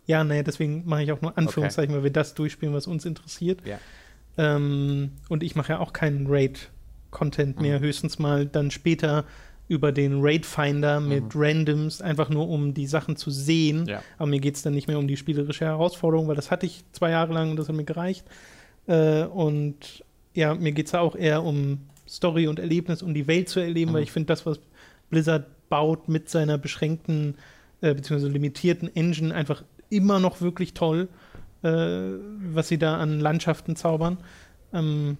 Ja, 0.07 0.23
naja, 0.23 0.43
deswegen 0.43 0.83
mache 0.85 1.03
ich 1.03 1.11
auch 1.11 1.21
nur 1.21 1.37
Anführungszeichen, 1.37 1.93
weil 1.95 2.03
wir 2.03 2.11
das 2.11 2.33
durchspielen, 2.33 2.73
was 2.73 2.87
uns 2.87 3.05
interessiert. 3.05 3.61
Ja. 3.65 3.79
Ähm, 4.37 5.11
und 5.29 5.43
ich 5.43 5.55
mache 5.55 5.73
ja 5.73 5.79
auch 5.79 5.93
keinen 5.93 6.27
Raid-Content 6.27 7.59
mehr, 7.61 7.79
Mhm. 7.79 7.83
höchstens 7.83 8.19
mal 8.19 8.45
dann 8.45 8.71
später 8.71 9.25
über 9.71 9.93
den 9.93 10.19
Raid-Finder 10.21 10.99
mit 10.99 11.23
Randoms, 11.33 12.01
einfach 12.01 12.27
nur 12.29 12.49
um 12.49 12.73
die 12.73 12.87
Sachen 12.87 13.15
zu 13.15 13.31
sehen. 13.31 13.83
Mhm. 13.83 13.87
Ja. 13.87 14.03
Aber 14.17 14.27
mir 14.27 14.41
geht 14.41 14.55
es 14.57 14.63
dann 14.63 14.73
nicht 14.73 14.89
mehr 14.89 14.99
um 14.99 15.07
die 15.07 15.15
spielerische 15.15 15.63
Herausforderung, 15.63 16.27
weil 16.27 16.35
das 16.35 16.51
hatte 16.51 16.65
ich 16.65 16.83
zwei 16.91 17.11
Jahre 17.11 17.31
lang 17.33 17.51
und 17.51 17.55
das 17.55 17.69
hat 17.69 17.75
mir 17.75 17.85
gereicht. 17.85 18.25
Äh, 18.87 19.23
und 19.23 20.03
ja, 20.33 20.53
mir 20.55 20.73
geht 20.73 20.87
es 20.87 20.93
auch 20.93 21.15
eher 21.15 21.43
um 21.43 21.79
Story 22.05 22.47
und 22.47 22.59
Erlebnis, 22.59 23.01
um 23.01 23.13
die 23.13 23.27
Welt 23.27 23.47
zu 23.47 23.61
erleben, 23.61 23.91
Mhm. 23.91 23.95
weil 23.95 24.03
ich 24.03 24.11
finde, 24.11 24.27
das, 24.27 24.45
was 24.45 24.59
Blizzard 25.09 25.45
baut 25.69 26.09
mit 26.09 26.29
seiner 26.29 26.57
beschränkten 26.57 27.35
äh, 27.79 27.93
bzw. 27.93 28.27
limitierten 28.27 28.93
Engine, 28.93 29.33
einfach 29.33 29.63
immer 29.89 30.19
noch 30.19 30.41
wirklich 30.41 30.73
toll, 30.73 31.07
äh, 31.63 31.69
was 31.69 32.67
sie 32.67 32.77
da 32.77 32.97
an 32.97 33.21
Landschaften 33.21 33.77
zaubern. 33.77 34.17
Ähm, 34.73 35.17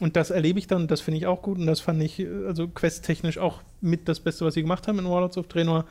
und 0.00 0.16
das 0.16 0.30
erlebe 0.30 0.58
ich 0.58 0.66
dann, 0.66 0.88
das 0.88 1.00
finde 1.00 1.18
ich 1.18 1.26
auch 1.26 1.42
gut. 1.42 1.58
Und 1.58 1.66
das 1.66 1.80
fand 1.80 2.02
ich, 2.02 2.20
äh, 2.20 2.28
also 2.46 2.68
questtechnisch 2.68 3.38
auch 3.38 3.62
mit 3.80 4.08
das 4.08 4.20
Beste, 4.20 4.44
was 4.44 4.54
sie 4.54 4.62
gemacht 4.62 4.88
haben 4.88 4.98
in 4.98 5.08
Warlords 5.08 5.38
of 5.38 5.48
Draenor. 5.48 5.86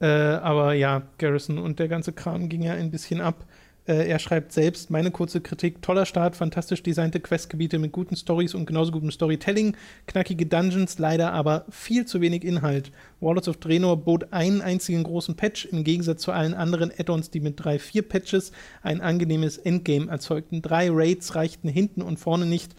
Äh, 0.00 0.06
aber 0.06 0.74
ja, 0.74 1.02
Garrison 1.18 1.58
und 1.58 1.78
der 1.78 1.88
ganze 1.88 2.12
Kram 2.12 2.48
ging 2.48 2.62
ja 2.62 2.74
ein 2.74 2.90
bisschen 2.90 3.20
ab. 3.20 3.46
Äh, 3.86 4.08
er 4.08 4.18
schreibt 4.18 4.52
selbst, 4.52 4.90
meine 4.90 5.10
kurze 5.10 5.40
Kritik, 5.40 5.80
toller 5.80 6.06
Start, 6.06 6.36
fantastisch 6.36 6.82
designte 6.82 7.20
Questgebiete 7.20 7.78
mit 7.78 7.92
guten 7.92 8.16
Stories 8.16 8.54
und 8.54 8.66
genauso 8.66 8.92
gutem 8.92 9.10
Storytelling, 9.10 9.76
knackige 10.06 10.46
Dungeons, 10.46 10.98
leider 10.98 11.32
aber 11.32 11.64
viel 11.70 12.04
zu 12.04 12.20
wenig 12.20 12.44
Inhalt. 12.44 12.90
Warlords 13.20 13.48
of 13.48 13.58
Draenor 13.58 13.96
bot 13.96 14.32
einen 14.32 14.60
einzigen 14.60 15.04
großen 15.04 15.36
Patch, 15.36 15.66
im 15.66 15.84
Gegensatz 15.84 16.22
zu 16.22 16.32
allen 16.32 16.54
anderen 16.54 16.92
Add-ons, 16.96 17.30
die 17.30 17.40
mit 17.40 17.62
drei, 17.62 17.78
vier 17.78 18.02
Patches 18.02 18.52
ein 18.82 19.00
angenehmes 19.00 19.56
Endgame 19.56 20.10
erzeugten. 20.10 20.62
Drei 20.62 20.88
Raids 20.90 21.34
reichten 21.34 21.68
hinten 21.68 22.02
und 22.02 22.18
vorne 22.18 22.46
nicht. 22.46 22.74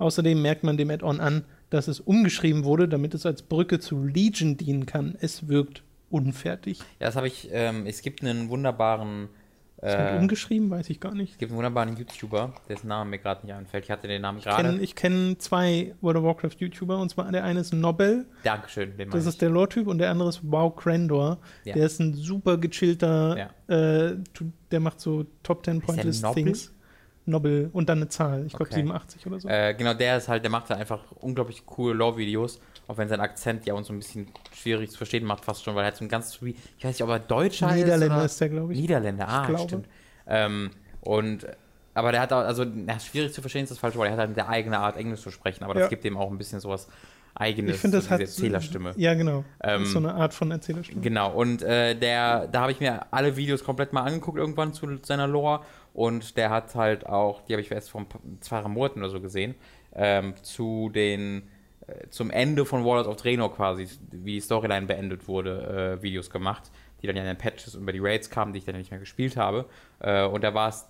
Außerdem 0.00 0.40
merkt 0.42 0.64
man 0.64 0.76
dem 0.76 0.90
Add-on 0.90 1.20
an, 1.20 1.44
dass 1.70 1.86
es 1.86 2.00
umgeschrieben 2.00 2.64
wurde, 2.64 2.88
damit 2.88 3.14
es 3.14 3.26
als 3.26 3.42
Brücke 3.42 3.78
zu 3.78 4.02
Legion 4.04 4.56
dienen 4.56 4.86
kann. 4.86 5.14
Es 5.20 5.46
wirkt 5.48 5.82
unfertig. 6.10 6.80
Ja, 6.98 7.06
das 7.06 7.16
habe 7.16 7.28
ich. 7.28 7.48
Ähm, 7.52 7.86
es 7.86 8.02
gibt 8.02 8.22
einen 8.24 8.48
wunderbaren 8.48 9.28
Ist 9.82 9.94
Äh, 9.94 10.18
umgeschrieben? 10.18 10.68
Weiß 10.70 10.90
ich 10.90 11.00
gar 11.00 11.14
nicht. 11.14 11.32
Es 11.32 11.38
gibt 11.38 11.52
einen 11.52 11.56
wunderbaren 11.58 11.96
YouTuber, 11.96 12.52
dessen 12.68 12.88
Name 12.88 13.08
mir 13.10 13.18
gerade 13.18 13.46
nicht 13.46 13.54
einfällt. 13.54 13.84
Ich 13.84 13.90
hatte 13.90 14.08
den 14.08 14.20
Namen 14.20 14.38
Ich 14.38 14.44
kenne 14.44 14.70
gerade. 14.70 14.82
ich 14.82 14.94
kenn 14.94 15.36
zwei 15.38 15.94
World 16.02 16.18
of 16.18 16.24
Warcraft 16.24 16.56
YouTuber 16.58 16.98
und 16.98 17.08
zwar 17.10 17.30
der 17.32 17.44
eine 17.44 17.60
ist 17.60 17.72
Nobel, 17.72 18.26
Dankeschön, 18.42 18.96
den 18.98 19.08
das 19.10 19.24
ist 19.24 19.40
der 19.40 19.48
Lore-Typ 19.48 19.86
und 19.86 19.96
der 19.98 20.10
andere 20.10 20.28
ist 20.28 20.40
Wow 20.42 20.74
Crandor. 20.76 21.38
Ja. 21.64 21.74
Der 21.74 21.86
ist 21.86 21.98
ein 21.98 22.12
super 22.14 22.58
gechillter, 22.58 23.48
äh, 23.68 24.16
tu- 24.34 24.50
der 24.70 24.80
macht 24.80 25.00
so 25.00 25.24
Top 25.42 25.64
10 25.64 25.80
der 25.80 25.86
Pointless? 25.86 26.22
Things. 26.34 26.72
Nobel 27.30 27.70
und 27.72 27.88
dann 27.88 27.98
eine 27.98 28.08
Zahl, 28.08 28.44
ich 28.46 28.52
glaube 28.52 28.64
Okay. 28.66 28.74
87 28.80 29.26
oder 29.26 29.40
so. 29.40 29.48
Äh, 29.48 29.74
genau, 29.74 29.94
der 29.94 30.16
ist 30.18 30.28
halt, 30.28 30.42
der 30.44 30.50
macht 30.50 30.68
halt 30.70 30.80
einfach 30.80 31.00
unglaublich 31.20 31.64
coole 31.66 31.94
Lore-Videos, 31.94 32.60
auch 32.88 32.98
wenn 32.98 33.08
sein 33.08 33.20
Akzent 33.20 33.64
ja 33.66 33.74
uns 33.74 33.86
so 33.86 33.92
ein 33.92 33.98
bisschen 33.98 34.26
schwierig 34.54 34.90
zu 34.90 34.98
verstehen 34.98 35.24
macht, 35.24 35.44
fast 35.44 35.64
schon, 35.64 35.74
weil 35.74 35.84
er 35.84 35.88
hat 35.88 35.96
so 35.96 36.04
ein 36.04 36.08
ganz, 36.08 36.34
ich 36.42 36.84
weiß 36.84 36.94
nicht, 36.94 37.02
ob 37.02 37.08
er 37.10 37.18
Deutscher 37.20 37.72
Niederländer 37.72 38.06
ist. 38.06 38.12
oder- 38.12 38.24
ist 38.26 38.40
der, 38.40 38.48
glaube 38.48 38.72
ich. 38.72 38.80
Niederländer, 38.80 39.28
ah, 39.28 39.46
glaube. 39.46 39.62
stimmt. 39.64 39.88
Ähm, 40.26 40.70
und, 41.00 41.46
aber 41.94 42.12
der 42.12 42.20
hat 42.20 42.32
auch, 42.32 42.38
also, 42.44 42.64
na, 42.64 42.98
schwierig 43.00 43.32
zu 43.32 43.40
verstehen 43.40 43.62
ist 43.64 43.70
das 43.70 43.78
falsche 43.78 43.98
Wort, 43.98 44.08
er 44.08 44.12
hat 44.12 44.18
halt 44.20 44.38
eine 44.38 44.48
eigene 44.48 44.78
Art, 44.78 44.96
Englisch 44.96 45.20
zu 45.20 45.30
sprechen, 45.30 45.64
aber 45.64 45.74
das 45.74 45.84
Ja. 45.84 45.88
gibt 45.88 46.04
ihm 46.04 46.16
auch 46.16 46.30
ein 46.30 46.38
bisschen 46.38 46.60
sowas 46.60 46.88
Eigenes, 47.32 47.76
Ich 47.76 47.80
finde, 47.80 47.98
das 47.98 48.06
so 48.06 48.10
hat 48.10 48.20
Erzählerstimme. 48.20 48.92
Ja, 48.96 49.14
genau. 49.14 49.44
Ähm, 49.62 49.86
so 49.86 49.98
eine 49.98 50.12
Art 50.14 50.34
von 50.34 50.50
Erzählerstimme. 50.50 51.00
Genau, 51.00 51.32
und 51.32 51.62
äh, 51.62 51.94
der, 51.94 52.48
da 52.48 52.62
habe 52.62 52.72
ich 52.72 52.80
mir 52.80 53.06
alle 53.12 53.36
Videos 53.36 53.62
komplett 53.62 53.92
mal 53.92 54.02
angeguckt 54.02 54.36
irgendwann 54.36 54.74
zu 54.74 54.98
seiner 55.02 55.28
Lore 55.28 55.60
und 55.94 56.36
der 56.36 56.50
hat 56.50 56.74
halt 56.74 57.06
auch, 57.06 57.42
die 57.42 57.52
habe 57.54 57.60
ich 57.62 57.70
erst 57.70 57.90
vor 57.90 58.02
ein 58.02 58.08
paar- 58.08 58.20
zwei 58.40 58.62
Monaten 58.68 59.00
oder 59.00 59.10
so 59.10 59.20
gesehen, 59.20 59.54
ähm, 59.94 60.34
zu 60.42 60.90
den, 60.94 61.48
äh, 61.86 62.08
zum 62.10 62.30
Ende 62.30 62.64
von 62.64 62.84
Warlords 62.84 63.08
of 63.08 63.16
Draenor 63.16 63.54
quasi, 63.54 63.88
wie 64.10 64.34
die 64.34 64.40
Storyline 64.40 64.86
beendet 64.86 65.26
wurde, 65.28 65.98
äh, 65.98 66.02
Videos 66.02 66.30
gemacht, 66.30 66.70
die 67.02 67.06
dann 67.06 67.16
ja 67.16 67.22
in 67.22 67.28
den 67.28 67.38
Patches 67.38 67.74
über 67.74 67.92
die 67.92 67.98
Raids 68.00 68.30
kamen, 68.30 68.52
die 68.52 68.58
ich 68.60 68.64
dann 68.64 68.76
nicht 68.76 68.90
mehr 68.90 69.00
gespielt 69.00 69.36
habe. 69.36 69.66
Äh, 70.00 70.24
und 70.26 70.44
da 70.44 70.54
war 70.54 70.68
es 70.68 70.86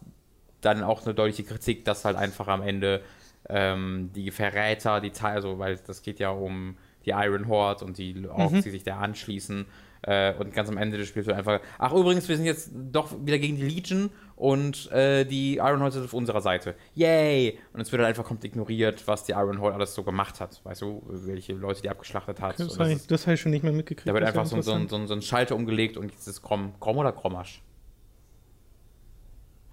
dann 0.61 0.83
auch 0.83 1.05
eine 1.05 1.15
deutliche 1.15 1.45
Kritik, 1.45 1.85
dass 1.85 2.05
halt 2.05 2.17
einfach 2.17 2.49
am 2.49 2.63
Ende 2.63 3.01
ähm, 3.49 4.11
die 4.15 4.31
Verräter, 4.31 5.01
die 5.01 5.11
Teil, 5.11 5.37
also 5.37 5.59
weil 5.59 5.79
das 5.87 6.03
geht 6.03 6.19
ja 6.21 6.31
um 6.31 6.77
die 7.07 7.11
Iron 7.11 7.49
Horde 7.49 7.85
und 7.87 7.97
die 7.97 8.27
Orks, 8.29 8.53
Mhm. 8.53 8.63
die 8.63 8.71
sich 8.71 8.83
da 8.85 8.99
anschließen. 8.99 9.65
Äh, 10.03 10.35
und 10.35 10.53
ganz 10.55 10.69
am 10.69 10.77
Ende 10.77 10.99
des 10.99 11.09
Spiels 11.09 11.27
wird 11.27 11.37
einfach, 11.39 11.61
ach 11.79 11.93
übrigens, 11.93 12.29
wir 12.29 12.37
sind 12.37 12.45
jetzt 12.45 12.71
doch 12.75 13.11
wieder 13.25 13.39
gegen 13.39 13.57
die 13.57 13.63
Legion 13.65 14.11
und 14.41 14.91
äh, 14.91 15.25
die 15.27 15.59
Iron 15.59 15.83
Horde 15.83 15.99
ist 15.99 16.05
auf 16.07 16.15
unserer 16.15 16.41
Seite. 16.41 16.75
Yay! 16.95 17.59
Und 17.75 17.83
es 17.83 17.93
wird 17.93 18.01
dann 18.01 18.09
einfach 18.09 18.25
komplett 18.25 18.53
ignoriert, 18.53 19.07
was 19.07 19.25
die 19.25 19.33
Iron 19.33 19.61
Horde 19.61 19.75
alles 19.75 19.95
so 19.95 20.03
gemacht 20.03 20.41
hat. 20.41 20.65
Weißt 20.65 20.81
du, 20.81 21.03
welche 21.07 21.53
Leute 21.53 21.83
die 21.83 21.91
abgeschlachtet 21.91 22.41
hat. 22.41 22.59
Das 22.59 22.73
Und 22.73 22.79
habe 22.81 22.91
das 22.91 23.03
ich, 23.03 23.07
das 23.07 23.27
hab 23.27 23.35
ich 23.35 23.41
schon 23.43 23.51
nicht 23.51 23.65
mehr 23.65 23.73
mitgekriegt. 23.75 24.09
da 24.09 24.15
wird 24.15 24.23
Das 24.23 24.31
einfach 24.31 24.47
so, 24.47 24.63
so, 24.63 24.89
so, 24.89 25.07
so 25.07 25.13
ein 25.15 25.21
Schalter 25.21 25.55
umgelegt 25.55 25.99
und 25.99 26.11
jetzt 26.11 26.27
ist 26.27 26.41
Grom, 26.41 26.73
Grom 26.81 26.97
oder 26.97 27.13
Grommasch? 27.13 27.63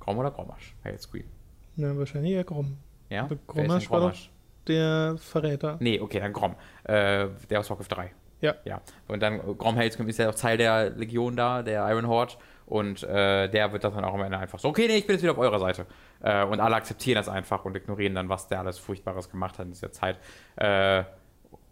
Grom 0.01 0.17
oder 0.17 0.31
Grommasch? 0.31 0.75
Hey, 0.83 0.97
Screen. 0.97 1.29
Na, 1.77 1.97
wahrscheinlich 1.97 2.33
eher 2.33 2.43
Grom. 2.43 2.77
Ja? 3.09 3.23
Aber 3.23 3.37
Grommasch 3.47 3.89
war 3.89 4.01
doch-? 4.11 4.19
Der 4.67 5.15
Verräter. 5.17 5.77
Nee, 5.79 6.01
okay, 6.01 6.19
dann 6.19 6.33
Grom. 6.33 6.55
Äh, 6.83 7.27
der 7.49 7.59
aus 7.61 7.69
Warcraft 7.69 7.87
3. 7.89 8.11
Ja. 8.41 8.55
Ja. 8.65 8.81
Und 9.07 9.21
dann 9.21 9.35
äh, 9.39 9.53
Grom 9.57 9.75
Hellscream 9.77 10.09
ist 10.09 10.19
ja 10.19 10.29
auch 10.29 10.35
Teil 10.35 10.57
der 10.57 10.89
Legion 10.89 11.37
da, 11.37 11.63
der 11.63 11.89
Iron 11.89 12.07
Horde. 12.07 12.33
Und 12.67 13.01
äh, 13.03 13.47
der 13.47 13.71
wird 13.71 13.85
das 13.85 13.93
dann 13.93 14.03
auch 14.03 14.13
am 14.13 14.21
Ende 14.21 14.37
einfach 14.37 14.59
so, 14.59 14.67
okay, 14.67 14.87
nee, 14.87 14.97
ich 14.97 15.07
bin 15.07 15.15
jetzt 15.15 15.23
wieder 15.23 15.31
auf 15.31 15.37
eurer 15.37 15.59
Seite. 15.59 15.85
Äh, 16.21 16.43
und 16.43 16.59
alle 16.59 16.75
akzeptieren 16.75 17.15
das 17.15 17.29
einfach 17.29 17.63
und 17.63 17.75
ignorieren 17.77 18.13
dann, 18.13 18.27
was 18.27 18.49
der 18.49 18.59
alles 18.59 18.77
Furchtbares 18.77 19.29
gemacht 19.29 19.57
hat 19.57 19.67
in 19.67 19.71
dieser 19.71 19.93
Zeit. 19.93 20.19
Äh, 20.57 21.03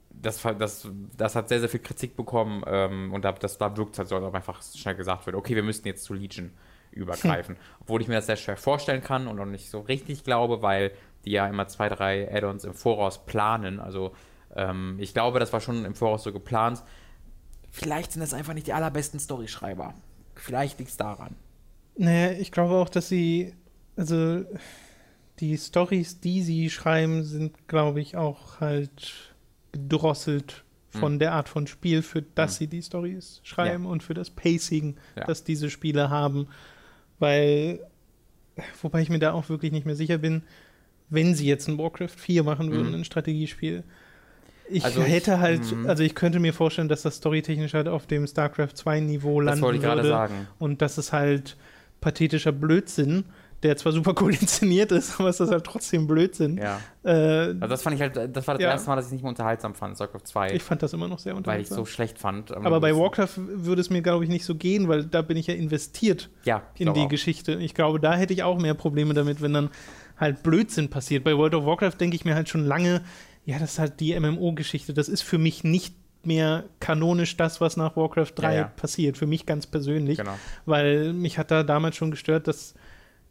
das, 0.09 0.41
das, 0.57 0.87
das 1.17 1.35
hat 1.35 1.49
sehr, 1.49 1.59
sehr 1.59 1.67
viel 1.67 1.81
Kritik 1.81 2.15
bekommen 2.15 2.63
ähm, 2.65 3.13
und 3.13 3.25
da, 3.25 3.33
das, 3.33 3.57
da 3.57 3.75
wirkt 3.75 3.93
es 3.93 3.99
halt 3.99 4.07
so, 4.07 4.15
als 4.15 4.23
ob 4.23 4.33
einfach 4.33 4.61
schnell 4.63 4.95
gesagt 4.95 5.25
wird, 5.25 5.35
okay, 5.35 5.55
wir 5.55 5.63
müssen 5.63 5.85
jetzt 5.85 6.05
zu 6.05 6.13
Legion 6.13 6.53
übergreifen. 6.91 7.57
Obwohl 7.81 8.01
ich 8.01 8.07
mir 8.07 8.15
das 8.15 8.27
sehr 8.27 8.37
schwer 8.37 8.55
vorstellen 8.55 9.03
kann 9.03 9.27
und 9.27 9.37
auch 9.37 9.45
nicht 9.45 9.69
so 9.69 9.81
richtig 9.81 10.23
glaube, 10.23 10.61
weil 10.61 10.91
die 11.25 11.31
ja 11.31 11.45
immer 11.47 11.67
zwei, 11.67 11.89
drei 11.89 12.33
Add-ons 12.33 12.63
im 12.63 12.73
Voraus 12.73 13.25
planen. 13.25 13.81
Also 13.81 14.13
ähm, 14.55 14.95
ich 14.99 15.13
glaube, 15.13 15.39
das 15.39 15.51
war 15.51 15.59
schon 15.59 15.83
im 15.83 15.95
Voraus 15.95 16.23
so 16.23 16.31
geplant. 16.31 16.81
Vielleicht 17.69 18.13
sind 18.13 18.21
das 18.21 18.33
einfach 18.33 18.53
nicht 18.53 18.67
die 18.67 18.73
allerbesten 18.73 19.19
Storyschreiber. 19.19 19.93
Vielleicht 20.45 20.79
liegt 20.79 20.91
es 20.91 20.97
daran. 20.97 21.35
Naja, 21.97 22.31
ich 22.39 22.51
glaube 22.51 22.75
auch, 22.75 22.89
dass 22.89 23.07
sie, 23.09 23.53
also 23.95 24.43
die 25.39 25.57
Stories, 25.57 26.19
die 26.19 26.41
sie 26.41 26.69
schreiben, 26.69 27.23
sind, 27.23 27.67
glaube 27.67 28.01
ich, 28.01 28.15
auch 28.17 28.59
halt 28.59 29.33
gedrosselt 29.71 30.63
von 30.89 31.13
Hm. 31.13 31.19
der 31.19 31.33
Art 31.33 31.49
von 31.49 31.67
Spiel, 31.67 32.01
für 32.01 32.21
das 32.21 32.55
sie 32.57 32.67
die 32.67 32.81
Stories 32.81 33.41
schreiben 33.43 33.85
und 33.85 34.01
für 34.03 34.13
das 34.13 34.29
Pacing, 34.29 34.95
Ja. 35.17 35.25
das 35.25 35.43
diese 35.43 35.69
Spiele 35.69 36.09
haben. 36.09 36.47
Weil, 37.19 37.79
wobei 38.81 39.01
ich 39.01 39.09
mir 39.09 39.19
da 39.19 39.33
auch 39.33 39.49
wirklich 39.49 39.71
nicht 39.71 39.85
mehr 39.85 39.95
sicher 39.95 40.17
bin, 40.17 40.43
wenn 41.09 41.35
sie 41.35 41.47
jetzt 41.47 41.67
ein 41.67 41.77
Warcraft 41.77 42.15
4 42.17 42.43
machen 42.43 42.71
würden, 42.71 42.89
Mhm. 42.89 42.95
ein 42.95 43.03
Strategiespiel. 43.05 43.83
Ich 44.69 44.83
Also 44.83 45.01
ich- 45.01 45.07
hätte 45.11 45.39
halt, 45.39 45.71
mhm. 45.71 45.87
also 45.87 46.03
ich 46.03 46.15
könnte 46.15 46.39
mir 46.39 46.53
vorstellen, 46.53 46.89
dass 46.89 47.01
das 47.03 47.17
storytechnisch 47.17 47.73
halt 47.73 47.87
auf 47.87 48.07
dem 48.07 48.25
StarCraft 48.27 48.69
2 48.75 48.99
Niveau 48.99 49.39
Das 49.41 49.45
landen 49.51 49.61
wollte 49.63 49.77
ich 49.77 49.83
gerade 49.83 49.97
würde. 50.01 50.09
sagen. 50.09 50.47
Und 50.59 50.81
das 50.81 50.97
ist 50.97 51.13
halt 51.13 51.55
pathetischer 52.01 52.51
Blödsinn, 52.51 53.25
der 53.63 53.77
zwar 53.77 53.91
super 53.91 54.13
cool 54.21 54.33
inszeniert 54.33 54.91
ist, 54.91 55.19
aber 55.19 55.29
es 55.29 55.39
ist 55.39 55.49
halt 55.51 55.63
trotzdem 55.63 56.07
Blödsinn. 56.07 56.57
Ja. 56.57 56.79
Äh, 57.03 57.09
Also 57.11 57.67
das 57.67 57.81
fand 57.81 57.95
ich 57.95 58.01
halt, 58.01 58.15
das 58.35 58.47
war 58.47 58.55
das 58.55 58.61
Ja. 58.63 58.69
erste 58.71 58.89
Mal, 58.89 58.95
dass 58.95 59.05
ich 59.05 59.09
es 59.09 59.13
nicht 59.13 59.21
mehr 59.23 59.29
unterhaltsam 59.29 59.73
fand, 59.75 59.95
StarCraft 59.95 60.21
2, 60.25 60.51
ich 60.53 60.63
fand 60.63 60.83
das 60.83 60.93
immer 60.93 61.07
noch 61.07 61.19
sehr 61.19 61.33
weil 61.33 61.37
ich 61.61 61.67
es 61.67 61.71
unterhaltsam. 61.71 61.77
so 61.77 61.85
schlecht 61.85 62.19
fand. 62.19 62.51
Ähm, 62.51 62.65
aber 62.65 62.79
bei 62.79 62.89
das- 62.89 62.99
Warcraft 62.99 63.37
würde 63.37 63.81
es 63.81 63.89
mir, 63.89 64.01
glaube 64.01 64.23
ich, 64.23 64.29
nicht 64.29 64.45
so 64.45 64.55
gehen, 64.55 64.87
weil 64.87 65.05
da 65.05 65.21
bin 65.21 65.37
ich 65.37 65.47
ja 65.47 65.53
investiert 65.53 66.29
ja, 66.43 66.63
ich 66.75 66.81
in 66.81 66.93
die 66.93 67.01
auch. 67.01 67.09
Geschichte. 67.09 67.53
Ich 67.53 67.73
glaube, 67.73 67.99
da 67.99 68.13
hätte 68.15 68.33
ich 68.33 68.43
auch 68.43 68.59
mehr 68.59 68.73
Probleme 68.73 69.13
damit, 69.13 69.41
wenn 69.41 69.53
dann 69.53 69.69
halt 70.17 70.43
Blödsinn 70.43 70.89
passiert. 70.89 71.23
Bei 71.23 71.35
World 71.35 71.55
of 71.55 71.65
Warcraft 71.65 71.93
denke 71.99 72.15
ich 72.15 72.23
mir 72.25 72.35
halt 72.35 72.49
schon 72.49 72.65
lange, 72.65 73.01
ja, 73.45 73.59
das 73.59 73.73
ist 73.73 73.79
halt 73.79 73.99
die 73.99 74.19
MMO-Geschichte. 74.19 74.93
Das 74.93 75.07
ist 75.07 75.21
für 75.21 75.37
mich 75.37 75.63
nicht 75.63 75.95
mehr 76.23 76.65
kanonisch 76.79 77.37
das, 77.37 77.61
was 77.61 77.77
nach 77.77 77.95
Warcraft 77.95 78.31
3 78.35 78.53
Ja, 78.53 78.59
ja. 78.61 78.67
passiert. 78.67 79.17
Für 79.17 79.27
mich 79.27 79.45
ganz 79.45 79.67
persönlich. 79.67 80.17
Genau. 80.17 80.37
Weil 80.65 81.13
mich 81.13 81.37
hat 81.37 81.51
da 81.51 81.63
damals 81.63 81.95
schon 81.95 82.11
gestört, 82.11 82.47
dass 82.47 82.73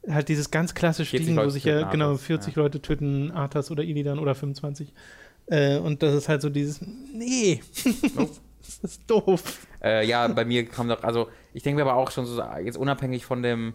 halt 0.08 0.28
dieses 0.28 0.50
ganz 0.50 0.74
klassische 0.74 1.10
40 1.10 1.26
Ding, 1.26 1.36
wo 1.36 1.48
sich 1.48 1.64
ja, 1.64 1.90
genau, 1.90 2.10
Arthas, 2.10 2.26
40 2.26 2.56
ja. 2.56 2.62
Leute 2.62 2.80
töten 2.80 3.30
Arthas 3.32 3.70
oder 3.70 3.82
Illidan 3.82 4.18
oder 4.18 4.34
25. 4.34 4.92
Äh, 5.46 5.78
und 5.78 6.02
das 6.02 6.14
ist 6.14 6.28
halt 6.28 6.42
so 6.42 6.50
dieses, 6.50 6.80
nee, 6.80 7.60
Nope. 8.14 8.30
das 8.62 8.78
ist 8.78 9.10
doof. 9.10 9.66
Äh, 9.82 10.06
ja, 10.06 10.26
bei 10.28 10.44
mir 10.44 10.64
kam 10.66 10.88
doch, 10.88 11.02
also 11.02 11.28
ich 11.52 11.62
denke 11.62 11.82
mir 11.82 11.90
aber 11.90 11.98
auch 11.98 12.10
schon 12.10 12.26
so, 12.26 12.42
jetzt 12.62 12.78
unabhängig 12.78 13.24
von 13.26 13.42
dem, 13.42 13.74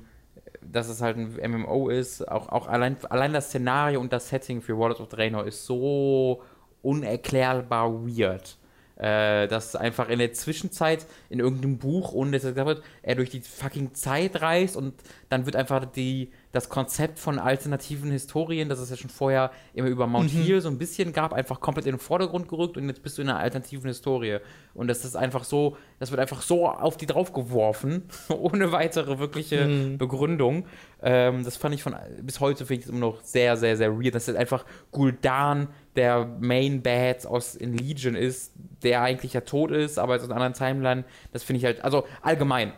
dass 0.61 0.89
es 0.89 1.01
halt 1.01 1.17
ein 1.17 1.51
MMO 1.51 1.89
ist, 1.89 2.27
auch, 2.27 2.49
auch 2.49 2.67
allein, 2.67 2.97
allein 3.09 3.33
das 3.33 3.47
Szenario 3.47 3.99
und 3.99 4.13
das 4.13 4.29
Setting 4.29 4.61
für 4.61 4.77
World 4.77 4.99
of 4.99 5.09
Draenor 5.09 5.45
ist 5.45 5.65
so 5.65 6.41
unerklärbar 6.81 8.05
weird. 8.05 8.57
Äh, 8.95 9.47
dass 9.47 9.77
einfach 9.77 10.09
in 10.09 10.19
der 10.19 10.33
Zwischenzeit 10.33 11.05
in 11.29 11.39
irgendeinem 11.39 11.77
Buch, 11.77 12.11
ohne 12.11 12.31
dass 12.31 12.43
er 12.43 12.51
gesagt 12.51 12.67
wird, 12.67 12.83
er 13.01 13.15
durch 13.15 13.29
die 13.29 13.39
fucking 13.39 13.93
Zeit 13.93 14.41
reist 14.41 14.75
und 14.75 14.93
dann 15.29 15.45
wird 15.45 15.55
einfach 15.55 15.85
die, 15.85 16.33
das 16.51 16.67
Konzept 16.67 17.19
von 17.19 17.37
alternativen 17.37 18.09
Historien, 18.11 18.69
das 18.69 18.79
es 18.79 18.89
ja 18.89 18.97
schon 18.97 19.11
vorher 19.11 19.51
immer 19.73 19.87
über 19.87 20.07
Mount 20.07 20.33
Mhm. 20.33 20.41
Heal 20.43 20.61
so 20.61 20.69
ein 20.69 20.79
bisschen 20.79 21.13
gab, 21.13 21.31
einfach 21.31 21.59
komplett 21.59 21.85
in 21.85 21.93
den 21.93 21.99
Vordergrund 21.99 22.47
gerückt 22.47 22.75
und 22.75 22.87
jetzt 22.87 23.03
bist 23.03 23.17
du 23.17 23.21
in 23.21 23.29
einer 23.29 23.37
alternativen 23.37 23.87
Historie. 23.87 24.39
Und 24.73 24.87
das 24.87 25.05
ist 25.05 25.15
einfach 25.15 25.43
so, 25.43 25.77
das 25.99 26.09
wird 26.09 26.19
einfach 26.19 26.41
so 26.41 26.67
auf 26.67 26.97
die 26.97 27.05
draufgeworfen, 27.05 28.03
ohne 28.29 28.71
weitere 28.71 29.19
wirkliche 29.19 29.67
Mhm. 29.67 29.97
Begründung. 29.99 30.65
Ähm, 31.03 31.43
das 31.43 31.55
fand 31.55 31.75
ich 31.75 31.83
von 31.83 31.95
bis 32.23 32.39
heute 32.39 32.65
finde 32.65 32.79
ich 32.79 32.85
es 32.85 32.89
immer 32.89 32.99
noch 32.99 33.21
sehr, 33.21 33.55
sehr, 33.55 33.77
sehr 33.77 33.99
weird. 34.01 34.15
Dass 34.15 34.25
jetzt 34.25 34.35
einfach 34.37 34.65
Gul'dan 34.91 35.67
der 35.95 36.25
Main 36.39 36.81
Bad 36.81 37.27
aus 37.27 37.55
in 37.55 37.77
Legion 37.77 38.15
ist, 38.15 38.53
der 38.81 39.01
eigentlich 39.03 39.33
ja 39.33 39.41
tot 39.41 39.69
ist, 39.71 39.99
aber 39.99 40.15
jetzt 40.15 40.23
in 40.25 40.31
einer 40.31 40.43
anderen 40.43 40.57
Timeline. 40.73 41.03
Das 41.31 41.43
finde 41.43 41.59
ich 41.59 41.65
halt, 41.65 41.83
also 41.83 42.05
allgemein, 42.23 42.73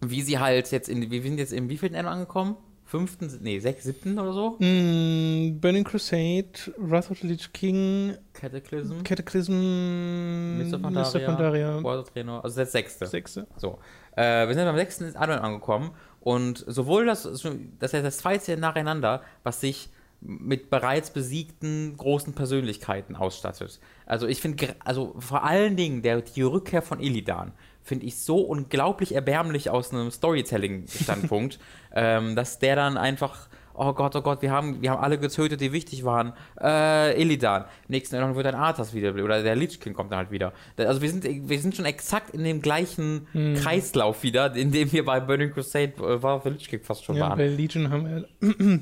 wie 0.00 0.22
sie 0.22 0.38
halt 0.38 0.70
jetzt 0.72 0.88
in, 0.88 1.10
wir 1.10 1.22
sind 1.22 1.38
jetzt 1.38 1.52
im 1.52 1.68
wievielten 1.68 1.96
Ende 1.96 2.10
angekommen? 2.10 2.56
Fünften, 2.94 3.28
nee, 3.42 3.58
sechs, 3.58 3.82
siebten 3.82 4.16
oder 4.20 4.32
so? 4.32 4.50
Mm, 4.60 5.58
Burning 5.58 5.82
Crusade, 5.82 6.52
Wrath 6.76 7.10
of 7.10 7.18
the 7.18 7.26
Lich 7.26 7.52
King, 7.52 8.16
Cataclysm, 8.34 9.02
Cataclysm, 9.02 10.58
Mr. 10.58 10.78
Pandaria, 10.78 11.76
of 11.82 12.10
Draenor, 12.12 12.44
also 12.44 12.60
das 12.60 12.70
sechste. 12.70 13.08
sechste. 13.08 13.48
So. 13.56 13.80
Äh, 14.14 14.46
wir 14.46 14.54
sind 14.54 14.64
beim 14.64 14.76
sechsten 14.76 15.16
Advent 15.16 15.42
angekommen 15.42 15.90
und 16.20 16.64
sowohl 16.68 17.04
das, 17.04 17.24
das 17.24 17.44
ist 17.44 18.04
das 18.04 18.18
zweite 18.18 18.56
nacheinander, 18.56 19.22
was 19.42 19.60
sich 19.60 19.88
mit 20.20 20.70
bereits 20.70 21.10
besiegten 21.10 21.96
großen 21.96 22.32
Persönlichkeiten 22.32 23.16
ausstattet. 23.16 23.80
Also 24.06 24.28
ich 24.28 24.40
finde, 24.40 24.76
also 24.84 25.16
vor 25.18 25.42
allen 25.42 25.74
Dingen 25.74 26.02
der, 26.02 26.20
die 26.22 26.42
Rückkehr 26.42 26.80
von 26.80 27.00
Illidan 27.00 27.50
finde 27.84 28.06
ich 28.06 28.16
so 28.18 28.38
unglaublich 28.40 29.14
erbärmlich 29.14 29.70
aus 29.70 29.92
einem 29.92 30.10
Storytelling-Standpunkt, 30.10 31.58
ähm, 31.94 32.34
dass 32.34 32.58
der 32.58 32.74
dann 32.76 32.96
einfach 32.96 33.48
oh 33.76 33.92
Gott, 33.92 34.14
oh 34.14 34.22
Gott, 34.22 34.40
wir 34.40 34.52
haben, 34.52 34.80
wir 34.82 34.90
haben 34.92 35.02
alle 35.02 35.18
getötet, 35.18 35.60
die 35.60 35.72
wichtig 35.72 36.04
waren. 36.04 36.32
Äh, 36.60 37.20
Illidan. 37.20 37.64
Nächsten 37.88 38.14
Erinnerung 38.14 38.36
wird 38.36 38.46
ein 38.46 38.54
Arthas 38.54 38.94
wieder, 38.94 39.12
oder 39.14 39.42
der 39.42 39.56
Lich 39.56 39.80
King 39.80 39.94
kommt 39.94 40.12
dann 40.12 40.18
halt 40.18 40.30
wieder. 40.30 40.52
Also 40.76 41.02
wir 41.02 41.10
sind, 41.10 41.24
wir 41.24 41.58
sind 41.60 41.74
schon 41.74 41.84
exakt 41.84 42.30
in 42.30 42.44
dem 42.44 42.62
gleichen 42.62 43.26
Hm. 43.32 43.56
Kreislauf 43.56 44.22
wieder, 44.22 44.54
in 44.54 44.70
dem 44.70 44.92
wir 44.92 45.04
bei 45.04 45.18
Burning 45.18 45.50
Crusade 45.52 45.92
äh, 45.98 46.22
war 46.22 46.40
für 46.40 46.50
Lich 46.50 46.68
King 46.68 46.82
fast 46.84 47.04
schon 47.04 47.16
Ja, 47.16 47.30
waren. 47.30 47.38
bei 47.38 47.48
Legion 47.48 47.90
haben 47.90 48.06
wir 48.40 48.80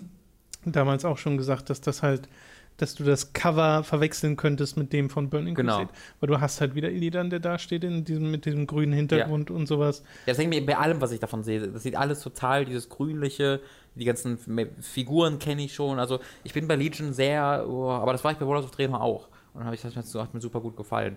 damals 0.66 1.06
auch 1.06 1.16
schon 1.16 1.38
gesagt, 1.38 1.70
dass 1.70 1.80
das 1.80 2.02
halt, 2.02 2.28
dass 2.78 2.94
du 2.94 3.04
das 3.04 3.32
Cover 3.32 3.84
verwechseln 3.84 4.36
könntest 4.36 4.76
mit 4.76 4.92
dem 4.92 5.08
von 5.10 5.28
Burning 5.30 5.54
Genau. 5.54 5.76
Crusade. 5.78 5.92
Weil 6.20 6.26
du 6.28 6.40
hast 6.40 6.60
halt 6.60 6.74
wieder 6.74 6.90
Illidan, 6.90 7.30
der 7.30 7.38
da 7.40 7.58
steht 7.58 7.84
in 7.84 8.04
diesem, 8.04 8.30
mit 8.30 8.44
diesem 8.44 8.66
grünen 8.66 8.92
Hintergrund 8.92 9.50
und 9.50 9.66
sowas. 9.66 10.00
Ja, 10.26 10.32
das 10.32 10.38
hängt 10.38 10.50
mir 10.50 10.64
bei 10.64 10.76
allem, 10.76 11.00
was 11.00 11.12
ich 11.12 11.20
davon 11.20 11.44
sehe. 11.44 11.60
Das 11.68 11.82
sieht 11.82 11.96
alles 11.96 12.20
total, 12.20 12.64
dieses 12.64 12.88
grünliche, 12.88 13.60
die 13.94 14.04
ganzen 14.04 14.38
Figuren 14.80 15.38
kenne 15.38 15.62
ich 15.64 15.74
schon. 15.74 15.98
Also 15.98 16.18
ich 16.44 16.52
bin 16.54 16.66
bei 16.66 16.76
Legion 16.76 17.12
sehr, 17.12 17.64
oh, 17.68 17.90
aber 17.90 18.12
das 18.12 18.24
war 18.24 18.32
ich 18.32 18.38
bei 18.38 18.46
Warlords 18.46 18.66
of 18.66 18.74
Draenor 18.74 19.00
auch. 19.00 19.28
Und 19.54 19.58
dann 19.60 19.64
habe 19.66 19.74
ich 19.76 19.82
das 19.82 19.94
hat 20.14 20.34
mir- 20.34 20.40
super 20.40 20.60
gut 20.60 20.76
gefallen. 20.76 21.16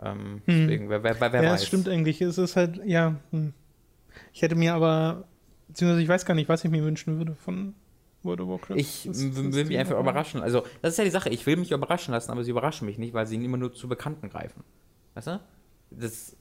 Ähm, 0.00 0.40
deswegen, 0.46 0.88
wer, 0.88 1.02
wer, 1.02 1.20
wer 1.20 1.32
Hm. 1.32 1.44
ja, 1.44 1.50
weiß. 1.52 1.62
es 1.62 1.66
stimmt 1.66 1.88
eigentlich. 1.88 2.20
Es 2.22 2.38
ist 2.38 2.56
halt, 2.56 2.80
ja. 2.86 3.16
hm. 3.32 3.52
Ich 4.32 4.42
hätte 4.42 4.54
mir 4.54 4.74
aber, 4.74 5.24
beziehungsweise 5.68 6.02
ich 6.02 6.08
weiß 6.08 6.24
gar 6.24 6.34
nicht, 6.34 6.48
was 6.48 6.64
ich 6.64 6.70
mir 6.70 6.84
wünschen 6.84 7.18
würde 7.18 7.34
von 7.34 7.74
World 8.24 8.40
of 8.40 8.48
Warcraft. 8.48 8.76
Ich 8.76 9.04
Das- 9.06 9.20
will 9.34 9.64
mich 9.64 9.78
einfach 9.78 9.98
überraschen. 9.98 10.42
Also, 10.42 10.62
das 10.80 10.92
ist 10.92 10.98
ja 10.98 11.04
die 11.04 11.10
Sache. 11.10 11.28
Ich 11.30 11.44
will 11.46 11.56
mich 11.56 11.72
überraschen 11.72 12.12
lassen, 12.12 12.30
aber 12.30 12.44
sie 12.44 12.50
überraschen 12.50 12.86
mich 12.86 12.98
nicht, 12.98 13.14
weil 13.14 13.26
sie 13.26 13.42
immer 13.42 13.56
nur 13.56 13.72
zu 13.72 13.88
Bekannten 13.88 14.28
greifen. 14.28 14.62
Weißt 15.14 15.26
du? 15.28 15.40
Das, 15.90 16.36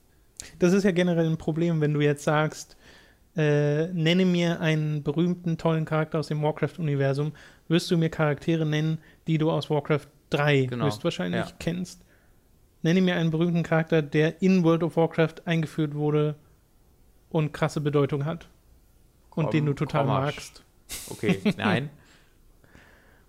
Das 0.59 0.73
ist 0.73 0.83
ja 0.83 0.91
generell 0.91 1.27
ein 1.27 1.37
Problem, 1.37 1.81
wenn 1.81 1.93
du 1.93 2.01
jetzt 2.01 2.23
sagst, 2.23 2.77
äh, 3.35 3.87
nenne 3.87 4.25
mir 4.25 4.59
einen 4.59 5.03
berühmten, 5.03 5.57
tollen 5.57 5.85
Charakter 5.85 6.19
aus 6.19 6.27
dem 6.27 6.41
Warcraft-Universum, 6.41 7.31
wirst 7.67 7.89
du 7.91 7.97
mir 7.97 8.09
Charaktere 8.09 8.65
nennen, 8.65 8.97
die 9.27 9.37
du 9.37 9.49
aus 9.51 9.69
Warcraft 9.69 10.07
3 10.31 10.65
Genau, 10.65 10.85
höchstwahrscheinlich 10.85 11.45
ja. 11.45 11.51
kennst. 11.59 12.01
Nenne 12.81 13.01
mir 13.01 13.15
einen 13.15 13.29
berühmten 13.31 13.63
Charakter, 13.63 14.01
der 14.01 14.41
in 14.41 14.63
World 14.63 14.83
of 14.83 14.97
Warcraft 14.97 15.35
eingeführt 15.45 15.93
wurde 15.93 16.35
und 17.29 17.53
krasse 17.53 17.79
Bedeutung 17.81 18.25
hat. 18.25 18.47
Und 19.35 19.45
Komm, 19.45 19.51
den 19.51 19.65
du 19.67 19.73
total 19.73 20.01
komm, 20.05 20.13
magst. 20.13 20.63
Okay, 21.09 21.39
nein. 21.57 21.89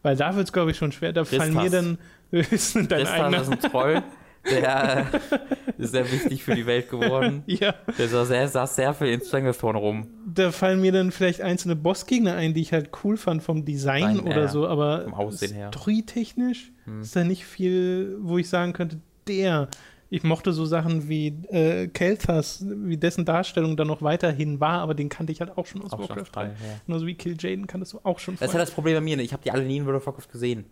Weil 0.03 0.17
da 0.17 0.35
wird 0.35 0.47
es, 0.47 0.53
glaube 0.53 0.73
ich, 0.73 0.77
schon 0.77 0.93
schwer. 0.93 1.13
Da 1.13 1.25
fallen 1.25 1.55
mir 1.55 1.71
dann 1.71 1.99
höchstens 2.31 2.89
dein 2.89 3.01
Tristan 3.05 3.21
eigener. 3.35 3.43
ist 3.43 3.51
ein 3.53 3.61
Troll. 3.61 4.03
Der 4.51 5.07
ist 5.79 5.93
sehr 5.93 6.11
wichtig 6.11 6.43
für 6.43 6.57
die 6.57 6.67
Welt 6.67 6.91
geworden. 6.91 7.45
Ja, 7.47 7.75
Der 7.97 8.09
saß 8.09 8.27
sehr, 8.27 8.49
saß 8.49 8.75
sehr 8.75 8.93
viel 8.93 9.07
in 9.07 9.21
Stranglethorn 9.21 9.77
rum. 9.77 10.09
da 10.27 10.51
fallen 10.51 10.81
mir 10.81 10.91
dann 10.91 11.13
vielleicht 11.13 11.41
einzelne 11.43 11.77
Bossgegner 11.77 12.35
ein, 12.35 12.53
die 12.53 12.63
ich 12.63 12.73
halt 12.73 12.91
cool 13.05 13.17
fand 13.17 13.45
vom 13.45 13.65
Design 13.65 14.17
Nein, 14.17 14.21
oder 14.21 14.41
ja, 14.41 14.49
so, 14.49 14.67
aber 14.67 15.03
vom 15.05 15.15
Aussehen 15.15 15.55
her. 15.55 15.69
storytechnisch 15.73 16.73
Hm. 16.87 17.03
ist 17.03 17.15
da 17.15 17.23
nicht 17.23 17.45
viel, 17.45 18.17
wo 18.21 18.37
ich 18.39 18.49
sagen 18.49 18.73
könnte, 18.73 18.99
der. 19.29 19.69
Ich 20.15 20.25
mochte 20.25 20.53
so 20.53 20.67
Sachen 20.67 21.09
wie 21.09 21.29
äh, 21.49 21.89
Kelthas, 21.89 22.63
wie 22.69 22.99
dessen 22.99 23.25
Darstellung 23.25 23.79
dann 23.79 23.87
noch 23.87 24.03
weiterhin 24.03 24.61
war, 24.61 24.81
aber 24.81 24.93
den 24.93 25.09
kannte 25.09 25.33
ich 25.33 25.41
halt 25.41 25.57
auch 25.57 25.65
schon 25.65 25.81
aus 25.83 25.93
Auch 25.95 26.01
Warcraft 26.01 26.27
frei, 26.27 26.45
3. 26.45 26.49
ja. 26.51 26.55
Genauso 26.87 27.07
wie 27.07 27.15
Kill 27.15 27.35
Jaden 27.41 27.67
kanntest 27.67 27.95
du 27.95 28.01
auch 28.03 28.19
schon 28.19 28.35
Das 28.39 28.49
ist 28.51 28.55
halt 28.55 28.63
das 28.69 28.73
Problem 28.75 28.95
bei 28.97 29.01
mir. 29.01 29.17
ne? 29.17 29.23
Ich 29.23 29.33
habe 29.33 29.43
die 29.43 29.51
alle 29.51 29.65
nie 29.65 29.79
in 29.79 29.87
World 29.87 29.97
of 29.97 30.07
Warcraft 30.07 30.29
gesehen. 30.31 30.67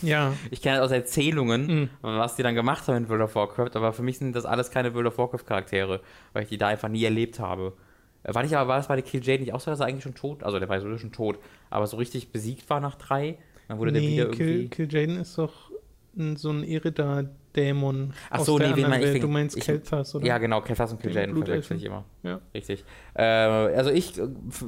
ja, 0.00 0.32
Ich 0.50 0.62
kenne 0.62 0.76
halt 0.76 0.84
aus 0.84 0.90
Erzählungen, 0.90 1.66
Mhm. 1.66 1.88
was 2.00 2.36
die 2.36 2.42
dann 2.42 2.54
gemacht 2.54 2.88
haben 2.88 2.96
in 2.96 3.08
World 3.10 3.22
of 3.22 3.34
Warcraft, 3.34 3.72
aber 3.76 3.92
für 3.92 4.02
mich 4.02 4.16
sind 4.18 4.34
das 4.34 4.46
alles 4.46 4.70
keine 4.70 4.94
World 4.94 5.08
of 5.08 5.18
Warcraft 5.18 5.44
Charaktere, 5.46 6.00
weil 6.32 6.44
ich 6.44 6.48
die 6.48 6.56
da 6.58 6.68
einfach 6.68 6.88
nie 6.88 7.04
erlebt 7.04 7.38
habe. 7.40 7.74
Äh, 8.22 8.34
War, 8.34 8.42
nicht, 8.42 8.54
aber 8.56 8.68
war 8.68 8.76
das 8.78 8.88
bei 8.88 8.96
der 8.96 9.04
Kill 9.04 9.20
Jade 9.22 9.42
nicht 9.42 9.52
auch 9.52 9.60
so, 9.60 9.70
dass 9.70 9.80
er 9.80 9.86
eigentlich 9.86 10.02
schon 10.04 10.14
tot, 10.14 10.42
also 10.44 10.58
der 10.58 10.68
war 10.68 10.80
sowieso 10.80 10.96
schon 10.98 11.12
tot, 11.12 11.38
aber 11.68 11.86
so 11.86 11.98
richtig 11.98 12.32
besiegt 12.32 12.70
war 12.70 12.80
nach 12.80 12.94
drei? 12.96 13.36
Dann 13.68 13.78
wurde 13.78 13.92
der 13.92 14.00
nee, 14.00 14.08
wieder 14.14 14.30
Kill, 14.30 14.48
irgendwie. 14.48 14.68
Kill 14.68 14.88
Jaden 14.92 15.16
ist 15.20 15.36
doch 15.38 15.70
ein, 16.18 16.36
so 16.36 16.50
ein 16.50 16.64
Irida-Dämon 17.54 18.12
Ach 18.30 18.38
aus 18.40 18.46
so, 18.46 18.58
der 18.58 18.68
nee, 18.70 18.76
wen 18.76 18.84
anderen 18.84 19.00
meine 19.02 19.12
ich? 19.16 19.20
Du 19.20 19.28
meinst 19.28 19.56
ich- 19.56 19.64
Kelthas, 19.64 20.14
oder? 20.14 20.26
Ja, 20.26 20.38
genau, 20.38 20.60
Kelthas 20.60 20.92
und 20.92 21.00
Kill 21.00 21.10
Den 21.12 21.20
Jaden 21.20 21.34
Blutelfen. 21.34 21.62
verwechsel 21.62 21.76
ich 21.76 21.84
immer. 21.84 22.04
Ja. 22.22 22.40
Richtig. 22.54 22.84
Äh, 23.14 23.22
also 23.22 23.90
ich, 23.90 24.20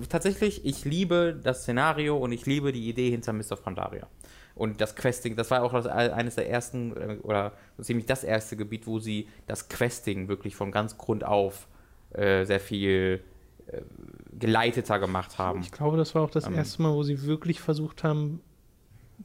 tatsächlich, 0.09 0.65
ich 0.65 0.85
liebe 0.85 1.39
das 1.43 1.63
Szenario 1.63 2.17
und 2.17 2.33
ich 2.33 2.47
liebe 2.47 2.73
die 2.73 2.89
Idee 2.89 3.11
hinter 3.11 3.33
Mr. 3.33 3.57
Pandaria. 3.63 4.07
Und 4.55 4.81
das 4.83 4.95
Questing, 4.97 5.35
das 5.37 5.51
war 5.51 5.63
auch 5.63 5.73
das, 5.73 5.87
eines 5.87 6.35
der 6.35 6.49
ersten, 6.51 6.95
äh, 6.97 7.17
oder 7.23 7.53
ziemlich 7.81 8.07
das 8.07 8.23
erste 8.23 8.57
Gebiet, 8.57 8.87
wo 8.87 8.99
sie 8.99 9.29
das 9.47 9.69
Questing 9.69 10.29
wirklich 10.29 10.55
von 10.57 10.71
ganz 10.71 10.99
Grund 10.99 11.25
auf 11.25 11.69
äh, 12.11 12.45
sehr 12.45 12.61
viel 12.61 13.23
äh, 13.69 13.81
geleiteter 14.39 14.99
gemacht 14.99 15.39
haben. 15.39 15.61
Ich 15.61 15.73
glaube, 15.73 15.97
das 15.97 16.15
war 16.15 16.23
auch 16.23 16.31
das 16.31 16.47
Ähm. 16.47 16.55
erste 16.55 16.83
Mal, 16.83 16.93
wo 16.93 17.03
sie 17.03 17.23
wirklich 17.23 17.61
versucht 17.63 18.05
haben, 18.05 18.41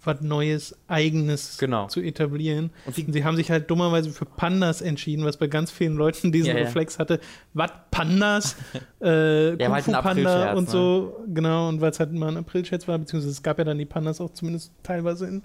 was 0.04 0.22
Neues, 0.22 0.76
Eigenes 0.88 1.58
Genau. 1.58 1.88
zu 1.88 2.02
etablieren. 2.02 2.72
Und 2.86 2.98
Und 2.98 3.14
sie 3.14 3.24
haben 3.24 3.36
sich 3.36 3.50
halt 3.52 3.70
dummerweise 3.70 4.10
für 4.12 4.26
Pandas 4.26 4.82
entschieden, 4.82 5.26
was 5.26 5.38
bei 5.38 5.48
ganz 5.48 5.72
vielen 5.72 5.96
Leuten 5.96 6.32
diesen 6.32 6.50
Ja, 6.50 6.58
ja. 6.58 6.64
Reflex 6.66 7.00
hatte. 7.00 7.20
Was, 7.54 7.72
Pandas? 7.92 8.56
äh, 9.02 9.52
Ja, 9.52 9.68
war 9.70 9.76
halt 9.76 9.86
Kung-Fu-Panda 9.86 10.00
Aprilscherz, 10.52 10.58
und 10.58 10.66
ne? 10.66 10.72
so. 10.72 11.26
Genau, 11.28 11.70
und 11.70 11.82
weil 11.82 11.92
es 11.92 12.00
halt 12.00 12.14
mal 12.14 12.30
ein 12.30 12.38
Aprilscherz 12.38 12.88
war, 12.88 12.98
beziehungsweise 12.98 13.32
es 13.32 13.44
gab 13.44 13.58
ja 13.58 13.64
dann 13.64 13.78
die 13.78 13.86
Pandas 13.86 14.22
auch 14.22 14.32
zumindest 14.32 14.72
teilweise 14.84 15.28
in 15.28 15.42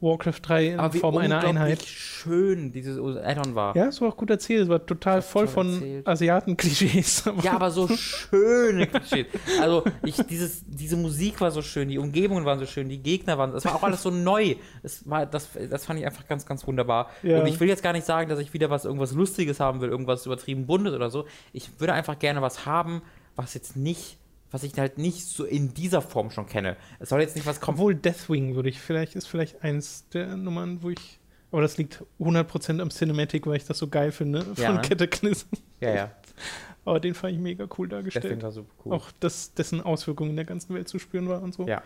Warcraft 0.00 0.40
3 0.42 0.66
in 0.66 0.80
Aber 0.80 0.98
Form 0.98 1.18
einer 1.18 1.40
Einheit. 1.40 1.82
schön 1.82 2.72
dieses 2.72 2.98
Addon 2.98 3.54
war. 3.54 3.76
Ja, 3.76 3.86
es 3.86 4.00
war 4.00 4.08
auch 4.08 4.16
gut 4.16 4.30
erzählt. 4.30 4.62
Es 4.62 4.68
war 4.68 4.84
total 4.84 5.20
voll 5.22 5.46
von. 5.46 6.02
Asiaten-Klischees. 6.04 7.24
Ja, 7.42 7.52
aber 7.52 7.70
so 7.70 7.88
schöne 7.96 8.86
Klischees. 8.86 9.26
Also, 9.60 9.84
ich, 10.02 10.16
dieses, 10.16 10.62
diese 10.66 10.96
Musik 10.96 11.40
war 11.40 11.50
so 11.50 11.62
schön, 11.62 11.88
die 11.88 11.98
Umgebungen 11.98 12.44
waren 12.44 12.58
so 12.58 12.66
schön, 12.66 12.88
die 12.88 12.98
Gegner 13.02 13.36
waren, 13.38 13.54
es 13.54 13.64
war 13.64 13.74
auch 13.74 13.82
alles 13.82 14.02
so 14.02 14.10
neu. 14.10 14.54
Es 14.82 15.08
war, 15.08 15.26
das, 15.26 15.50
das 15.68 15.84
fand 15.84 16.00
ich 16.00 16.06
einfach 16.06 16.26
ganz, 16.26 16.46
ganz 16.46 16.66
wunderbar. 16.66 17.10
Ja. 17.22 17.40
Und 17.40 17.46
ich 17.46 17.60
will 17.60 17.68
jetzt 17.68 17.82
gar 17.82 17.92
nicht 17.92 18.06
sagen, 18.06 18.30
dass 18.30 18.38
ich 18.38 18.54
wieder 18.54 18.70
was, 18.70 18.84
irgendwas 18.84 19.12
Lustiges 19.12 19.60
haben 19.60 19.80
will, 19.80 19.90
irgendwas 19.90 20.24
übertrieben 20.24 20.66
Buntes 20.66 20.94
oder 20.94 21.10
so. 21.10 21.26
Ich 21.52 21.78
würde 21.78 21.92
einfach 21.92 22.18
gerne 22.18 22.40
was 22.40 22.64
haben, 22.64 23.02
was 23.36 23.54
jetzt 23.54 23.76
nicht, 23.76 24.18
was 24.50 24.62
ich 24.64 24.76
halt 24.78 24.98
nicht 24.98 25.26
so 25.26 25.44
in 25.44 25.74
dieser 25.74 26.02
Form 26.02 26.30
schon 26.30 26.46
kenne. 26.46 26.76
Es 26.98 27.08
soll 27.10 27.20
jetzt 27.20 27.36
nicht 27.36 27.46
was 27.46 27.60
kommen. 27.60 27.76
Obwohl 27.78 27.94
Deathwing 27.94 28.54
würde 28.54 28.68
ich 28.68 28.80
vielleicht, 28.80 29.14
ist 29.14 29.26
vielleicht 29.26 29.62
eins 29.62 30.08
der 30.12 30.36
Nummern, 30.36 30.82
wo 30.82 30.90
ich. 30.90 31.18
Aber 31.52 31.62
das 31.62 31.78
liegt 31.78 32.04
100% 32.20 32.80
am 32.80 32.90
Cinematic, 32.90 33.46
weil 33.46 33.56
ich 33.56 33.64
das 33.64 33.78
so 33.78 33.88
geil 33.88 34.12
finde. 34.12 34.42
Von 34.42 34.56
Ja? 34.62 34.78
Cataclysm. 34.78 35.48
Ja, 35.80 35.94
ja. 35.94 36.10
Aber 36.84 36.98
den 37.00 37.14
fand 37.14 37.34
ich 37.34 37.38
mega 37.40 37.66
cool 37.76 37.88
dargestellt. 37.88 38.42
war 38.42 38.52
super 38.52 38.72
cool. 38.84 38.92
Auch, 38.94 39.10
dass 39.20 39.52
dessen 39.54 39.80
Auswirkungen 39.80 40.30
in 40.30 40.36
der 40.36 40.44
ganzen 40.46 40.74
Welt 40.74 40.88
zu 40.88 40.98
spüren 40.98 41.28
war 41.28 41.42
und 41.42 41.54
so. 41.54 41.66
Ja. 41.66 41.82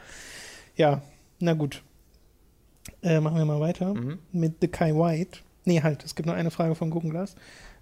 Ja, 0.76 1.02
na 1.40 1.54
gut. 1.54 1.82
Äh, 3.02 3.20
machen 3.20 3.36
wir 3.38 3.44
mal 3.44 3.60
weiter 3.60 3.94
Mhm. 3.94 4.18
mit 4.32 4.56
The 4.60 4.68
Kai 4.68 4.94
White. 4.94 5.40
Nee, 5.64 5.82
halt, 5.82 6.04
es 6.04 6.14
gibt 6.14 6.26
noch 6.26 6.34
eine 6.34 6.50
Frage 6.50 6.74
von 6.74 6.90
Gugenglas. 6.90 7.34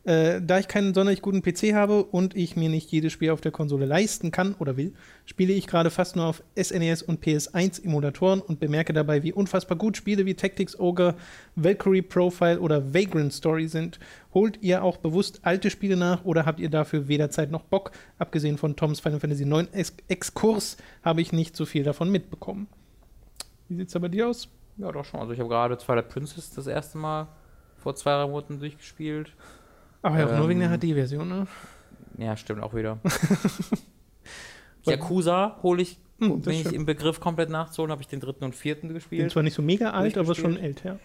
Äh, 0.05 0.43
da 0.43 0.59
ich 0.59 0.67
keinen 0.67 0.95
sonderlich 0.95 1.23
guten 1.23 1.43
PC 1.43 1.75
habe 1.75 2.03
und 2.03 2.35
ich 2.35 2.57
mir 2.57 2.69
nicht 2.69 2.91
jedes 2.91 3.13
Spiel 3.13 3.31
auf 3.31 3.41
der 3.41 3.53
Konsole 3.53 3.87
leisten 3.87 4.33
kann 4.33 4.55
oder 4.55 4.77
will, 4.77 4.95
spiele 5.27 5.53
ich 5.53 5.69
gerade 5.69 5.91
fast 5.91 6.17
nur 6.17 6.27
auf 6.27 6.43
SNES 6.61 7.03
und 7.03 7.25
PS1 7.25 7.85
Emulatoren 7.85 8.41
und 8.41 8.59
bemerke 8.59 8.93
dabei, 8.93 9.23
wie 9.23 9.33
unfassbar 9.33 9.79
gut 9.79 9.97
Spiele 9.97 10.27
wie 10.27 10.35
Tactics 10.35 10.79
Ogre, 10.79 11.15
Valkyrie 11.55 12.03
Profile 12.03 12.59
oder 12.59 12.93
Vagrant 12.93 13.33
Story 13.33 13.69
sind. 13.69 14.01
Holt 14.35 14.61
ihr 14.61 14.83
auch 14.83 14.97
bewusst 14.97 15.41
alte 15.43 15.71
Spiele 15.71 15.97
nach 15.97 16.25
oder 16.25 16.47
habt 16.47 16.59
ihr 16.59 16.71
dafür 16.71 17.07
weder 17.07 17.31
Zeit 17.31 17.53
noch 17.53 17.63
Bock? 17.63 17.93
Abgesehen 18.19 18.59
von 18.59 18.75
Toms 18.75 18.99
Final 18.99 19.21
Fantasy 19.21 19.45
IX 19.45 19.69
Ex 19.73 19.95
Exkurs 20.09 20.79
habe 21.05 21.21
ich 21.21 21.33
nicht 21.33 21.55
so 21.55 21.65
viel 21.65 21.85
davon 21.85 22.11
mitbekommen. 22.11 22.67
Wie 23.69 23.77
sieht's 23.77 23.93
da 23.93 24.01
bei 24.01 24.09
dir 24.09 24.29
aus? 24.29 24.49
Ja, 24.79 24.91
doch 24.91 25.05
schon. 25.05 25.21
Also, 25.21 25.33
ich 25.33 25.39
habe 25.39 25.49
gerade 25.49 25.77
Twilight 25.77 26.09
Princess 26.09 26.51
das 26.51 26.67
erste 26.67 26.99
Mal 26.99 27.29
vor 27.79 27.95
zwei 27.95 28.27
Monaten 28.27 28.59
durchgespielt. 28.59 29.33
Aber 30.03 30.19
ja 30.19 30.27
auch 30.27 30.39
nur 30.39 30.49
wegen 30.49 30.61
der 30.61 30.71
Ähm, 30.73 30.79
HD-Version, 30.81 31.29
ne? 31.29 31.47
Ja, 32.19 32.37
stimmt 32.37 32.63
auch 32.63 32.75
wieder. 32.75 32.99
Yakuza 34.85 35.59
hole 35.63 35.83
ich, 35.83 35.99
Hm, 36.19 36.41
bin 36.41 36.53
ich 36.55 36.73
im 36.73 36.87
Begriff 36.87 37.21
komplett 37.21 37.51
nachzuholen, 37.51 37.91
habe 37.91 38.03
ich 38.03 38.09
den 38.09 38.21
dritten 38.21 38.45
und 38.45 38.55
vierten 38.55 38.89
Bin 38.89 38.95
gespielt. 38.95 39.31
zwar 39.33 39.43
nicht 39.43 39.55
so 39.55 39.63
mega 39.63 39.91
alt, 39.91 40.17
aber 40.19 40.35
schon 40.35 40.57
älter. 40.57 40.99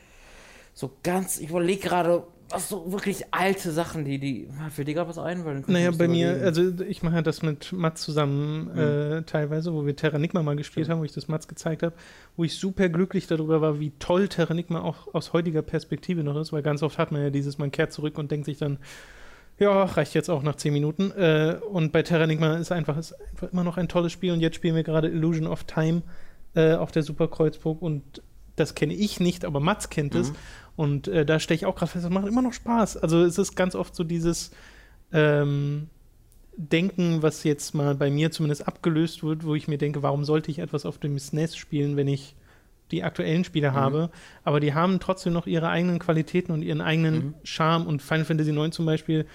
So 0.73 0.91
ganz, 1.03 1.39
ich 1.39 1.49
überlege 1.49 1.81
gerade, 1.87 2.27
was 2.49 2.69
so 2.69 2.91
wirklich 2.91 3.25
alte 3.31 3.71
Sachen, 3.71 4.05
die, 4.05 4.19
die, 4.19 4.47
fällt 4.69 4.87
dir 4.87 4.93
gerade 4.93 5.09
was 5.09 5.17
ein? 5.17 5.43
Weil 5.45 5.63
Naja, 5.67 5.91
bei 5.91 6.07
mir, 6.07 6.27
überlegen. 6.37 6.45
also 6.45 6.83
ich 6.85 7.03
mache 7.03 7.21
das 7.23 7.41
mit 7.41 7.73
Mats 7.73 8.01
zusammen 8.03 8.71
Mhm. 8.73 8.79
äh, 8.79 9.21
teilweise, 9.23 9.73
wo 9.73 9.85
wir 9.85 9.95
Terranigma 9.95 10.41
mal 10.43 10.55
gespielt 10.55 10.85
Stimmt. 10.85 10.93
haben, 10.93 10.99
wo 11.01 11.05
ich 11.05 11.11
das 11.13 11.27
Mats 11.27 11.47
gezeigt 11.47 11.83
habe, 11.83 11.93
wo 12.35 12.43
ich 12.43 12.55
super 12.57 12.89
glücklich 12.89 13.27
darüber 13.27 13.61
war, 13.61 13.79
wie 13.79 13.91
toll 13.99 14.27
Terranigma 14.27 14.81
auch 14.81 15.13
aus 15.13 15.33
heutiger 15.33 15.61
Perspektive 15.61 16.23
noch 16.23 16.37
ist, 16.37 16.53
weil 16.53 16.61
ganz 16.61 16.83
oft 16.83 16.97
hat 16.97 17.11
man 17.11 17.21
ja 17.21 17.29
dieses, 17.29 17.57
man 17.57 17.71
kehrt 17.71 17.91
zurück 17.91 18.17
und 18.17 18.31
denkt 18.31 18.45
sich 18.45 18.57
dann, 18.57 18.77
ja, 19.59 19.83
reicht 19.85 20.13
jetzt 20.13 20.29
auch 20.29 20.43
nach 20.43 20.55
10 20.55 20.71
Minuten. 20.71 21.11
Äh, 21.11 21.57
und 21.71 21.91
bei 21.91 22.03
Terranigma 22.03 22.57
ist 22.57 22.71
einfach, 22.71 22.95
ist 22.97 23.13
einfach 23.31 23.51
immer 23.51 23.63
noch 23.63 23.77
ein 23.77 23.87
tolles 23.87 24.11
Spiel 24.11 24.31
und 24.31 24.39
jetzt 24.39 24.55
spielen 24.55 24.75
wir 24.75 24.83
gerade 24.83 25.09
Illusion 25.09 25.47
of 25.47 25.63
Time 25.63 26.03
äh, 26.55 26.75
auf 26.75 26.91
der 26.91 27.03
Super 27.03 27.27
Kreuzburg 27.27 27.81
und 27.81 28.21
das 28.57 28.75
kenne 28.75 28.93
ich 28.93 29.21
nicht, 29.21 29.45
aber 29.45 29.61
Mats 29.61 29.89
kennt 29.89 30.13
es. 30.13 30.31
Mhm. 30.31 30.35
Und 30.75 31.07
äh, 31.07 31.25
da 31.25 31.39
stelle 31.39 31.55
ich 31.55 31.65
auch 31.65 31.75
gerade 31.75 31.91
fest, 31.91 32.05
das 32.05 32.11
macht 32.11 32.27
immer 32.27 32.41
noch 32.41 32.53
Spaß. 32.53 32.97
Also 32.97 33.23
es 33.23 33.37
ist 33.37 33.55
ganz 33.55 33.73
oft 33.73 33.95
so 33.95 34.03
dieses, 34.03 34.51
ähm, 35.11 35.87
Denken, 36.59 37.21
was 37.21 37.43
jetzt 37.43 37.75
mal 37.75 37.93
bei 37.93 38.09
mir 38.09 38.31
zumindest 38.31 38.67
abgelöst 38.67 39.23
wird, 39.23 39.45
wo 39.45 39.53
ich 39.53 39.67
mir 39.67 39.77
denke, 39.77 40.01
warum 40.01 40.25
sollte 40.25 40.49
ich 40.49 40.57
etwas 40.57 40.87
auf 40.87 40.97
dem 40.97 41.19
SNES 41.19 41.55
spielen, 41.55 41.97
wenn 41.97 42.07
ich 42.07 42.35
die 42.89 43.03
aktuellen 43.03 43.43
Spiele 43.43 43.71
mhm. 43.71 43.75
habe. 43.75 44.09
Aber 44.43 44.59
die 44.59 44.73
haben 44.73 44.99
trotzdem 44.99 45.33
noch 45.33 45.45
ihre 45.45 45.69
eigenen 45.69 45.99
Qualitäten 45.99 46.51
und 46.51 46.63
ihren 46.63 46.81
eigenen 46.81 47.13
mhm. 47.13 47.33
Charme. 47.43 47.85
Und 47.85 48.01
Final 48.01 48.25
Fantasy 48.25 48.49
IX 48.49 48.75
zum 48.75 48.87
Beispiel 48.87 49.27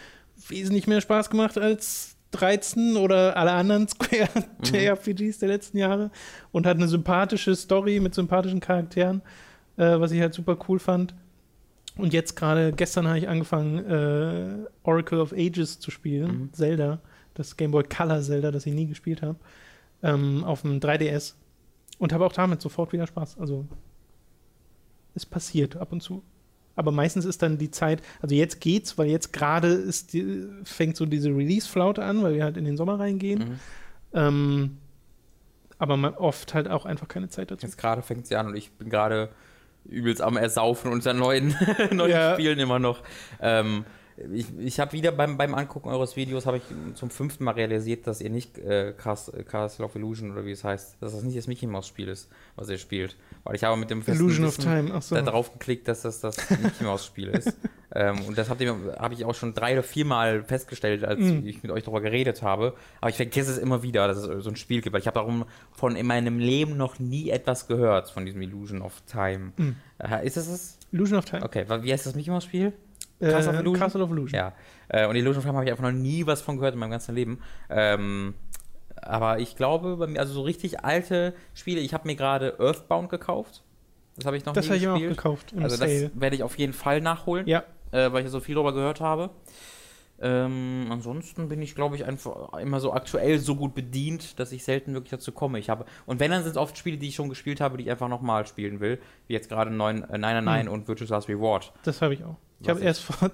wesentlich 0.49 0.89
mehr 0.89 1.01
Spaß 1.01 1.31
gemacht 1.31 1.59
als 1.59 2.12
13 2.33 2.97
oder 2.97 3.37
alle 3.37 3.53
anderen 3.53 3.89
Square 3.89 4.29
mhm. 4.59 4.75
RPGs 4.75 5.39
der 5.39 5.49
letzten 5.49 5.79
Jahre 5.79 6.11
und 6.51 6.67
hat 6.67 6.77
eine 6.77 6.89
sympathische 6.89 7.55
Story 7.55 8.01
mit 8.01 8.15
sympathischen 8.15 8.61
Charakteren, 8.61 9.23
äh, 9.77 10.01
was 10.01 10.13
ich 10.13 10.21
halt 10.21 10.35
super 10.35 10.59
cool 10.69 10.79
fand. 10.79 11.15
Und 11.97 12.13
jetzt 12.13 12.37
gerade, 12.37 12.73
gestern 12.73 13.07
habe 13.07 13.19
ich 13.19 13.29
angefangen, 13.29 13.79
äh, 13.85 14.67
Oracle 14.83 15.21
of 15.21 15.33
Ages 15.33 15.79
zu 15.79 15.91
spielen, 15.91 16.31
mhm. 16.31 16.53
Zelda, 16.53 17.01
das 17.35 17.57
Game 17.57 17.71
Boy 17.71 17.85
Color 17.85 18.23
Zelda, 18.23 18.51
das 18.51 18.67
ich 18.67 18.75
nie 18.75 18.87
gespielt 18.87 19.23
habe, 19.23 19.37
ähm, 20.03 20.43
auf 20.45 20.63
dem 20.63 20.81
3DS. 20.81 21.35
Und 21.99 22.13
habe 22.13 22.25
auch 22.25 22.33
damit 22.33 22.61
sofort 22.61 22.93
wieder 22.93 23.07
Spaß. 23.07 23.39
Also, 23.39 23.67
es 25.15 25.27
passiert 25.27 25.77
ab 25.77 25.93
und 25.93 26.03
zu. 26.03 26.23
Aber 26.75 26.91
meistens 26.91 27.25
ist 27.25 27.43
dann 27.43 27.59
die 27.59 27.71
Zeit, 27.71 28.03
also 28.21 28.35
jetzt 28.35 28.61
geht's, 28.61 28.97
weil 28.97 29.09
jetzt 29.09 29.33
gerade 29.33 29.91
fängt 30.65 30.97
so 30.97 31.07
diese 31.07 31.31
Release-Flaute 31.31 32.03
an, 32.03 32.23
weil 32.23 32.35
wir 32.35 32.45
halt 32.45 32.57
in 32.57 32.65
den 32.65 32.77
Sommer 32.77 32.99
reingehen. 32.99 33.39
Mhm. 33.39 33.61
Ähm, 34.15 34.79
aber 35.79 35.97
man 35.97 36.15
oft 36.15 36.55
halt 36.55 36.69
auch 36.69 36.85
einfach 36.87 37.09
keine 37.09 37.29
Zeit 37.29 37.51
dazu. 37.51 37.67
Jetzt 37.67 37.77
gerade 37.77 38.03
fängt 38.03 38.27
sie 38.27 38.37
an 38.37 38.47
und 38.47 38.57
ich 38.57 38.71
bin 38.73 38.89
gerade 38.89 39.31
übelst 39.85 40.23
am 40.23 40.37
Ersaufen 40.37 40.93
unter 40.93 41.13
neuen, 41.13 41.57
neuen 41.91 42.11
ja. 42.11 42.35
Spielen 42.35 42.59
immer 42.59 42.79
noch. 42.79 43.03
Ähm, 43.41 43.85
ich, 44.33 44.47
ich 44.59 44.81
habe 44.81 44.93
wieder 44.93 45.13
beim, 45.13 45.37
beim 45.37 45.55
Angucken 45.55 45.89
eures 45.89 46.17
Videos 46.17 46.47
habe 46.47 46.59
ich 46.59 46.63
zum 46.95 47.11
fünften 47.11 47.45
Mal 47.45 47.53
realisiert, 47.53 48.07
dass 48.07 48.21
ihr 48.21 48.31
nicht 48.31 48.59
äh, 48.59 48.93
Castle 48.97 49.85
of 49.85 49.95
Illusion 49.97 50.33
oder 50.33 50.45
wie 50.45 50.53
es 50.53 50.65
heißt, 50.65 50.97
dass 51.01 51.13
das 51.13 51.23
nicht 51.23 51.37
das 51.37 51.47
Mickey 51.47 51.67
Mouse 51.67 51.89
Spiel 51.89 52.09
ist, 52.09 52.29
was 52.57 52.69
ihr 52.69 52.79
spielt. 52.79 53.17
Weil 53.45 53.57
ich 53.57 53.65
habe 53.65 53.77
mit 53.77 53.91
dem 53.91 54.03
Illusion 54.07 54.47
of 54.47 54.57
Time. 54.57 55.01
So. 55.01 55.15
da 55.15 55.23
drauf 55.23 55.53
geklickt, 55.53 55.89
dass 55.89 56.03
das 56.03 56.21
das 56.21 56.37
Mickey 56.51 56.85
Mouse 56.85 57.07
Spiel 57.07 57.29
ist. 57.29 57.57
ähm, 57.95 58.21
und 58.27 58.39
das 58.39 58.49
habe 58.49 58.95
hab 58.99 59.13
ich 59.13 59.25
auch 59.25 59.35
schon 59.35 59.55
drei 59.55 59.73
oder 59.75 59.83
vier 59.83 60.05
Mal 60.05 60.45
festgestellt, 60.45 61.05
als 61.05 61.21
mm. 61.21 61.47
ich 61.47 61.63
mit 61.63 61.73
euch 61.73 61.83
darüber 61.83 62.01
geredet 62.01 62.43
habe. 62.43 62.75
Aber 63.01 63.11
ich 63.11 63.17
vergesse 63.17 63.51
es 63.51 63.59
immer 63.59 63.83
wieder, 63.83 64.07
dass 64.09 64.19
es 64.19 64.45
so 64.45 64.51
ein 64.51 64.57
Spiel 64.57 64.81
gibt, 64.81 64.93
weil 64.93 65.01
ich 65.01 65.07
habe 65.07 65.17
darum 65.17 65.45
von 65.73 65.97
in 65.97 66.07
meinem 66.07 66.39
Leben 66.39 66.77
noch 66.77 66.99
nie 66.99 67.31
etwas 67.31 67.67
gehört 67.67 68.11
von 68.11 68.25
diesem 68.25 68.43
Illusion 68.43 68.83
of 68.83 69.03
Time. 69.11 69.53
Mm. 69.57 69.77
Äh, 69.99 70.27
ist 70.27 70.37
es 70.37 70.49
das? 70.49 70.79
Illusion 70.93 71.19
of 71.19 71.25
Time. 71.25 71.43
Okay, 71.43 71.65
wie 71.83 71.93
heißt 71.93 72.07
das 72.07 72.15
Mickey 72.15 72.31
Mouse 72.31 72.45
Spiel? 72.45 72.73
Castle 73.31 73.51
of 73.51 73.57
äh, 73.57 73.61
Illusion? 73.61 73.81
Castle 73.81 74.03
of 74.03 74.11
Illusion. 74.11 74.39
Ja. 74.39 74.53
Äh, 74.89 75.07
und 75.07 75.17
Illusion 75.17 75.39
of 75.39 75.45
Time 75.45 75.55
habe 75.57 75.65
ich 75.65 75.71
einfach 75.71 75.85
noch 75.85 75.93
nie 75.93 76.27
was 76.27 76.43
von 76.43 76.57
gehört 76.57 76.75
in 76.75 76.81
meinem 76.81 76.91
ganzen 76.91 77.15
Leben. 77.15 77.41
Ähm, 77.71 78.35
aber 78.97 79.39
ich 79.39 79.57
glaube, 79.57 79.97
bei 79.97 80.07
mir, 80.07 80.21
also 80.21 80.33
so 80.33 80.43
richtig 80.43 80.85
alte 80.85 81.35
Spiele, 81.55 81.81
ich 81.81 81.95
habe 81.95 82.07
mir 82.07 82.17
gerade 82.17 82.57
Earthbound 82.59 83.11
gekauft. 83.11 83.63
Das 84.17 84.27
habe 84.27 84.37
ich 84.37 84.45
noch 84.45 84.53
das 84.53 84.67
nie 84.67 84.73
gespielt. 84.73 84.91
Das 84.91 84.95
habe 84.95 85.05
ich 85.05 85.11
auch 85.11 85.17
gekauft. 85.17 85.55
also 85.59 85.77
Sale. 85.77 86.11
das 86.11 86.21
werde 86.21 86.37
ich 86.37 86.43
auf 86.43 86.59
jeden 86.59 86.73
Fall 86.73 87.01
nachholen. 87.01 87.47
Ja. 87.47 87.65
Äh, 87.91 88.13
weil 88.13 88.25
ich 88.25 88.31
so 88.31 88.41
viel 88.41 88.55
darüber 88.55 88.73
gehört 88.73 89.01
habe. 89.01 89.31
Ähm, 90.21 90.87
ansonsten 90.89 91.49
bin 91.49 91.61
ich, 91.63 91.75
glaube 91.75 91.97
ich, 91.97 92.05
einfach 92.05 92.53
immer 92.55 92.79
so 92.79 92.93
aktuell 92.93 93.41
so 93.41 93.57
gut 93.57 93.75
bedient, 93.75 94.39
dass 94.39 94.53
ich 94.53 94.63
selten 94.63 94.95
wirklich 94.95 95.11
dazu 95.11 95.33
komme. 95.33 95.59
Ich 95.59 95.69
habe, 95.69 95.85
und 96.07 96.21
wenn, 96.21 96.31
dann 96.31 96.45
sind 96.45 96.53
es 96.53 96.57
oft 96.57 96.79
Spiele, 96.79 96.97
die 96.97 97.09
ich 97.09 97.17
schon 97.17 97.29
gespielt 97.29 97.61
habe, 97.61 97.77
die 97.77 97.85
ich 97.85 97.91
einfach 97.91 98.09
nochmal 98.09 98.47
spielen 98.47 98.79
will. 98.79 99.01
Wie 99.27 99.33
jetzt 99.33 99.49
gerade 99.49 99.73
999 99.73 100.67
hm. 100.67 100.73
und 100.73 100.87
Virtuous 100.87 101.11
Last 101.11 101.29
Reward. 101.29 101.73
Das 101.83 102.01
habe 102.03 102.15
ich 102.15 102.23
auch. 102.23 102.37
Ich 102.63 102.69
habe 102.69 102.81
erst 102.81 103.03
vor, 103.03 103.31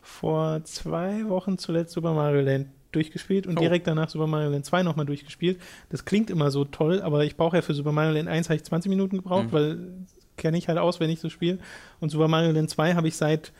vor 0.00 0.64
zwei 0.64 1.28
Wochen 1.28 1.58
zuletzt 1.58 1.92
Super 1.92 2.14
Mario 2.14 2.40
Land 2.40 2.68
durchgespielt 2.92 3.46
und 3.46 3.56
oh. 3.56 3.60
direkt 3.60 3.86
danach 3.86 4.08
Super 4.08 4.26
Mario 4.26 4.50
Land 4.50 4.64
2 4.64 4.82
nochmal 4.82 5.06
durchgespielt. 5.06 5.60
Das 5.90 6.04
klingt 6.04 6.30
immer 6.30 6.50
so 6.50 6.64
toll, 6.64 7.02
aber 7.02 7.24
ich 7.24 7.36
brauche 7.36 7.56
ja 7.56 7.62
für 7.62 7.74
Super 7.74 7.92
Mario 7.92 8.12
Land 8.12 8.28
1 8.28 8.48
habe 8.48 8.56
ich 8.56 8.64
20 8.64 8.90
Minuten 8.90 9.18
gebraucht, 9.18 9.46
mhm. 9.46 9.52
weil 9.52 9.78
kenne 10.36 10.58
ich 10.58 10.68
halt 10.68 10.78
aus, 10.78 11.00
wenn 11.00 11.10
ich 11.10 11.20
so 11.20 11.28
spiele. 11.28 11.58
Und 12.00 12.10
Super 12.10 12.28
Mario 12.28 12.50
Land 12.52 12.70
2 12.70 12.94
habe 12.94 13.08
ich 13.08 13.16
seit 13.16 13.52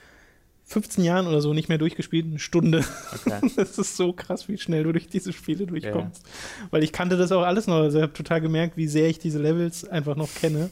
15 0.64 1.02
Jahren 1.04 1.26
oder 1.26 1.40
so 1.40 1.52
nicht 1.52 1.68
mehr 1.68 1.78
durchgespielt, 1.78 2.26
eine 2.26 2.38
Stunde. 2.38 2.84
Okay. 3.12 3.40
Das 3.56 3.78
ist 3.78 3.96
so 3.96 4.12
krass, 4.12 4.48
wie 4.48 4.56
schnell 4.56 4.84
du 4.84 4.92
durch 4.92 5.08
diese 5.08 5.32
Spiele 5.32 5.66
durchkommst. 5.66 6.24
Yeah. 6.24 6.68
Weil 6.70 6.84
ich 6.84 6.92
kannte 6.92 7.16
das 7.16 7.32
auch 7.32 7.42
alles 7.42 7.66
noch. 7.66 7.76
Also 7.76 7.98
ich 7.98 8.02
habe 8.02 8.12
total 8.12 8.40
gemerkt, 8.40 8.76
wie 8.76 8.86
sehr 8.86 9.08
ich 9.08 9.18
diese 9.18 9.40
Levels 9.40 9.88
einfach 9.88 10.16
noch 10.16 10.32
kenne. 10.34 10.70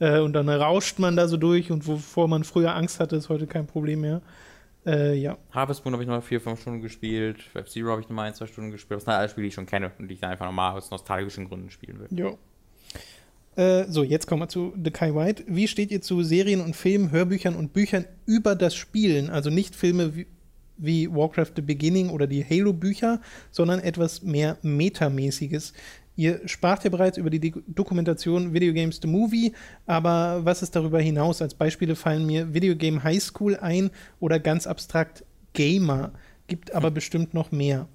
Äh, 0.00 0.18
und 0.18 0.32
dann 0.32 0.48
rauscht 0.48 0.98
man 0.98 1.14
da 1.14 1.28
so 1.28 1.36
durch 1.36 1.70
und 1.70 1.86
wovor 1.86 2.26
man 2.26 2.42
früher 2.42 2.74
Angst 2.74 2.98
hatte, 2.98 3.16
ist 3.16 3.28
heute 3.28 3.46
kein 3.46 3.66
Problem 3.66 4.00
mehr. 4.00 4.22
Äh, 4.86 5.14
ja. 5.14 5.36
Harvest 5.52 5.84
Moon 5.84 5.92
habe 5.92 6.02
ich 6.02 6.08
noch 6.08 6.22
vier, 6.22 6.40
fünf 6.40 6.60
Stunden 6.60 6.80
gespielt. 6.80 7.38
F-Zero 7.54 7.90
habe 7.90 8.00
ich 8.00 8.08
noch 8.08 8.16
mal 8.16 8.24
ein, 8.24 8.34
zwei 8.34 8.46
Stunden 8.46 8.70
gespielt. 8.70 8.96
Das 8.96 9.04
sind 9.04 9.12
alle 9.12 9.28
Spiele, 9.28 9.44
die 9.44 9.48
ich 9.48 9.54
schon 9.54 9.66
kenne 9.66 9.92
und 9.98 10.08
die 10.08 10.14
ich 10.14 10.20
dann 10.20 10.30
einfach 10.30 10.46
nochmal 10.46 10.76
aus 10.76 10.90
nostalgischen 10.90 11.48
Gründen 11.48 11.70
spielen 11.70 12.00
will. 12.00 12.08
Ja. 12.18 12.32
Äh, 13.56 13.90
so, 13.90 14.02
jetzt 14.02 14.26
kommen 14.26 14.42
wir 14.42 14.48
zu 14.48 14.72
The 14.82 14.90
Kai 14.90 15.14
White. 15.14 15.44
Wie 15.46 15.68
steht 15.68 15.90
ihr 15.90 16.00
zu 16.00 16.22
Serien 16.22 16.62
und 16.62 16.74
Filmen, 16.74 17.10
Hörbüchern 17.10 17.56
und 17.56 17.74
Büchern 17.74 18.06
über 18.24 18.54
das 18.54 18.74
Spielen? 18.74 19.28
Also 19.28 19.50
nicht 19.50 19.76
Filme 19.76 20.16
wie, 20.16 20.26
wie 20.78 21.12
Warcraft 21.12 21.52
The 21.56 21.62
Beginning 21.62 22.08
oder 22.08 22.26
die 22.26 22.42
Halo-Bücher, 22.42 23.20
sondern 23.50 23.80
etwas 23.80 24.22
mehr 24.22 24.56
Metamäßiges. 24.62 25.74
Ihr 26.20 26.46
spracht 26.46 26.84
ja 26.84 26.90
bereits 26.90 27.16
über 27.16 27.30
die 27.30 27.50
Dokumentation 27.66 28.52
Video 28.52 28.74
Games 28.74 29.00
The 29.00 29.08
Movie, 29.08 29.54
aber 29.86 30.44
was 30.44 30.60
ist 30.60 30.76
darüber 30.76 31.00
hinaus? 31.00 31.40
Als 31.40 31.54
Beispiele 31.54 31.96
fallen 31.96 32.26
mir 32.26 32.52
Video 32.52 32.76
Game 32.76 33.02
High 33.02 33.22
School 33.22 33.56
ein 33.56 33.90
oder 34.18 34.38
ganz 34.38 34.66
abstrakt 34.66 35.24
Gamer. 35.54 36.12
Gibt 36.46 36.74
aber 36.74 36.88
hm. 36.88 36.94
bestimmt 36.94 37.32
noch 37.32 37.52
mehr. 37.52 37.88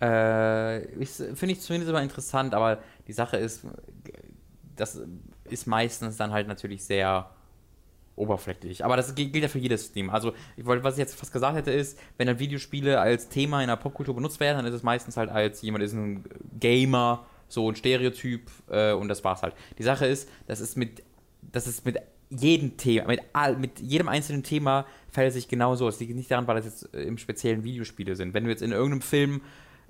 Äh, 0.00 1.04
Finde 1.04 1.52
ich 1.52 1.60
zumindest 1.60 1.90
aber 1.90 2.02
interessant, 2.02 2.54
aber 2.54 2.78
die 3.06 3.12
Sache 3.12 3.36
ist, 3.36 3.66
das 4.74 4.98
ist 5.50 5.66
meistens 5.66 6.16
dann 6.16 6.32
halt 6.32 6.48
natürlich 6.48 6.82
sehr 6.82 7.28
oberflächlich. 8.16 8.84
Aber 8.84 8.96
das 8.96 9.14
gilt 9.14 9.34
ja 9.34 9.48
für 9.48 9.58
jedes 9.58 9.92
Thema. 9.92 10.12
Also, 10.14 10.32
ich 10.56 10.64
wollte, 10.64 10.84
was 10.84 10.94
ich 10.94 10.98
jetzt 10.98 11.14
fast 11.14 11.32
gesagt 11.32 11.56
hätte, 11.56 11.70
ist, 11.70 11.98
wenn 12.18 12.26
dann 12.26 12.38
Videospiele 12.38 13.00
als 13.00 13.28
Thema 13.28 13.62
in 13.62 13.68
der 13.68 13.76
Popkultur 13.76 14.14
benutzt 14.14 14.40
werden, 14.40 14.58
dann 14.58 14.66
ist 14.66 14.74
es 14.74 14.82
meistens 14.82 15.16
halt 15.16 15.30
als 15.30 15.62
jemand 15.62 15.84
ist 15.84 15.92
ein 15.92 16.24
Gamer, 16.58 17.26
so 17.48 17.68
ein 17.68 17.76
Stereotyp 17.76 18.50
äh, 18.70 18.92
und 18.92 19.08
das 19.08 19.24
war's 19.24 19.42
halt. 19.42 19.54
Die 19.78 19.82
Sache 19.82 20.06
ist, 20.06 20.28
das 20.46 20.60
ist 20.60 20.76
mit, 20.76 21.02
das 21.40 21.66
ist 21.66 21.84
mit 21.84 21.98
jedem 22.30 22.76
Thema, 22.76 23.08
mit, 23.08 23.20
all, 23.32 23.56
mit 23.56 23.80
jedem 23.80 24.08
einzelnen 24.08 24.42
Thema 24.42 24.86
fällt 25.10 25.34
sich 25.34 25.48
genauso. 25.48 25.86
Es 25.88 26.00
liegt 26.00 26.14
nicht 26.14 26.30
daran, 26.30 26.46
weil 26.46 26.56
das 26.56 26.64
jetzt 26.64 26.94
im 26.94 27.18
speziellen 27.18 27.62
Videospiele 27.62 28.16
sind. 28.16 28.32
Wenn 28.32 28.44
du 28.44 28.50
jetzt 28.50 28.62
in 28.62 28.72
irgendeinem 28.72 29.02
Film 29.02 29.42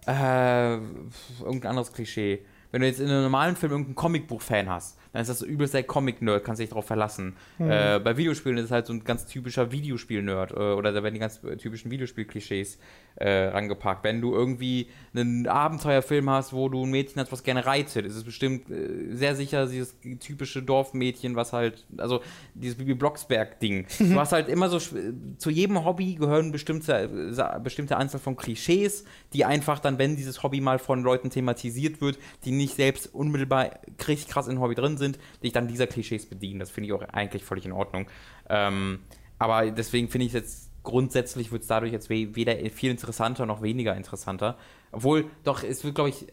äh, 0.07 0.75
irgendein 0.75 1.71
anderes 1.71 1.93
Klischee 1.93 2.45
wenn 2.73 2.81
du 2.81 2.87
jetzt 2.87 3.01
in 3.01 3.09
einem 3.09 3.23
normalen 3.23 3.55
Film 3.55 3.73
irgendein 3.73 3.95
Comicbuch-Fan 3.95 4.69
hast, 4.69 4.99
dann 5.13 5.23
ist 5.23 5.29
das 5.29 5.41
so 5.41 5.47
übelst 5.47 5.75
der 5.75 5.83
Comic-Nerd, 5.83 6.43
kannst 6.43 6.61
dich 6.61 6.71
darauf 6.71 6.87
verlassen. 6.87 7.37
Mhm. 7.59 7.71
Äh, 7.71 8.01
bei 8.01 8.17
Videospielen 8.17 8.57
ist 8.59 8.65
es 8.67 8.71
halt 8.71 8.87
so 8.87 8.95
ein 8.95 9.05
ganz 9.05 9.27
typischer 9.27 9.71
Videospiel-Nerd 9.71 10.53
äh, 10.53 10.55
oder 10.55 10.93
da 10.93 11.03
werden 11.03 11.15
die 11.15 11.21
ganz 11.21 11.41
typischen 11.59 11.91
Videospiel-Klischees 11.91 12.79
äh, 13.17 13.49
rangepackt. 13.49 14.05
Wenn 14.05 14.23
du 14.23 14.33
irgendwie 14.35 14.89
einen 15.15 15.47
Abenteuerfilm 15.47 16.31
hast, 16.31 16.55
wo 16.55 16.71
du 16.71 16.85
ein 16.85 16.91
Mädchen 16.91 17.21
hast, 17.21 17.31
was 17.31 17.43
gerne 17.43 17.67
reitet, 17.67 18.07
ist 18.07 18.17
es 18.17 18.25
bestimmt 18.25 18.71
äh, 18.71 19.15
sehr 19.15 19.37
sicher 19.37 19.67
dieses 19.67 19.95
typische 20.21 20.63
Dorfmädchen, 20.63 21.37
was 21.37 21.53
halt, 21.53 21.85
also 21.99 22.23
dieses 22.55 22.79
Bibi 22.79 22.95
Blocksberg-Ding. 22.95 23.87
du 23.99 24.19
hast 24.19 24.33
halt 24.33 24.49
immer 24.49 24.71
so, 24.71 24.79
zu 24.79 25.51
jedem 25.51 25.85
Hobby 25.85 26.15
gehören 26.15 26.53
bestimmte, 26.53 27.33
bestimmte 27.63 27.99
Anzahl 27.99 28.21
von 28.21 28.35
Klischees, 28.35 29.05
die 29.35 29.45
einfach 29.45 29.79
dann, 29.79 29.99
wenn 29.99 30.17
dieses 30.17 30.43
Hobby 30.43 30.63
mal 30.63 30.79
von 30.79 31.03
Leuten 31.03 31.29
thematisiert 31.29 32.01
wird, 32.01 32.19
die 32.47 32.53
nicht 32.53 32.62
selbst 32.71 33.13
unmittelbar 33.15 33.81
richtig 34.07 34.29
krass 34.29 34.49
in 34.49 34.61
Hobby 34.61 34.75
drin 34.75 34.97
sind, 34.97 35.19
dich 35.43 35.53
dann 35.53 35.69
dieser 35.69 35.87
Klischees 35.87 36.27
bedienen. 36.27 36.61
Das 36.61 36.71
finde 36.71 36.89
ich 36.89 36.93
auch 36.93 37.03
eigentlich 37.03 37.45
völlig 37.45 37.67
in 37.67 37.73
Ordnung. 37.73 38.07
Ähm, 38.49 39.01
aber 39.39 39.71
deswegen 39.71 40.09
finde 40.09 40.27
ich 40.27 40.35
es 40.35 40.41
jetzt 40.41 40.73
grundsätzlich 40.83 41.53
wird 41.53 41.63
es 41.63 41.69
dadurch 41.69 41.93
jetzt 41.93 42.11
weder 42.11 42.55
viel 42.71 42.91
interessanter 42.91 43.47
noch 43.47 43.63
weniger 43.63 43.97
interessanter. 43.97 44.57
Obwohl, 44.91 45.27
doch, 45.45 45.63
es 45.63 45.85
wird, 45.85 45.95
glaube 45.95 46.11
ich, 46.11 46.27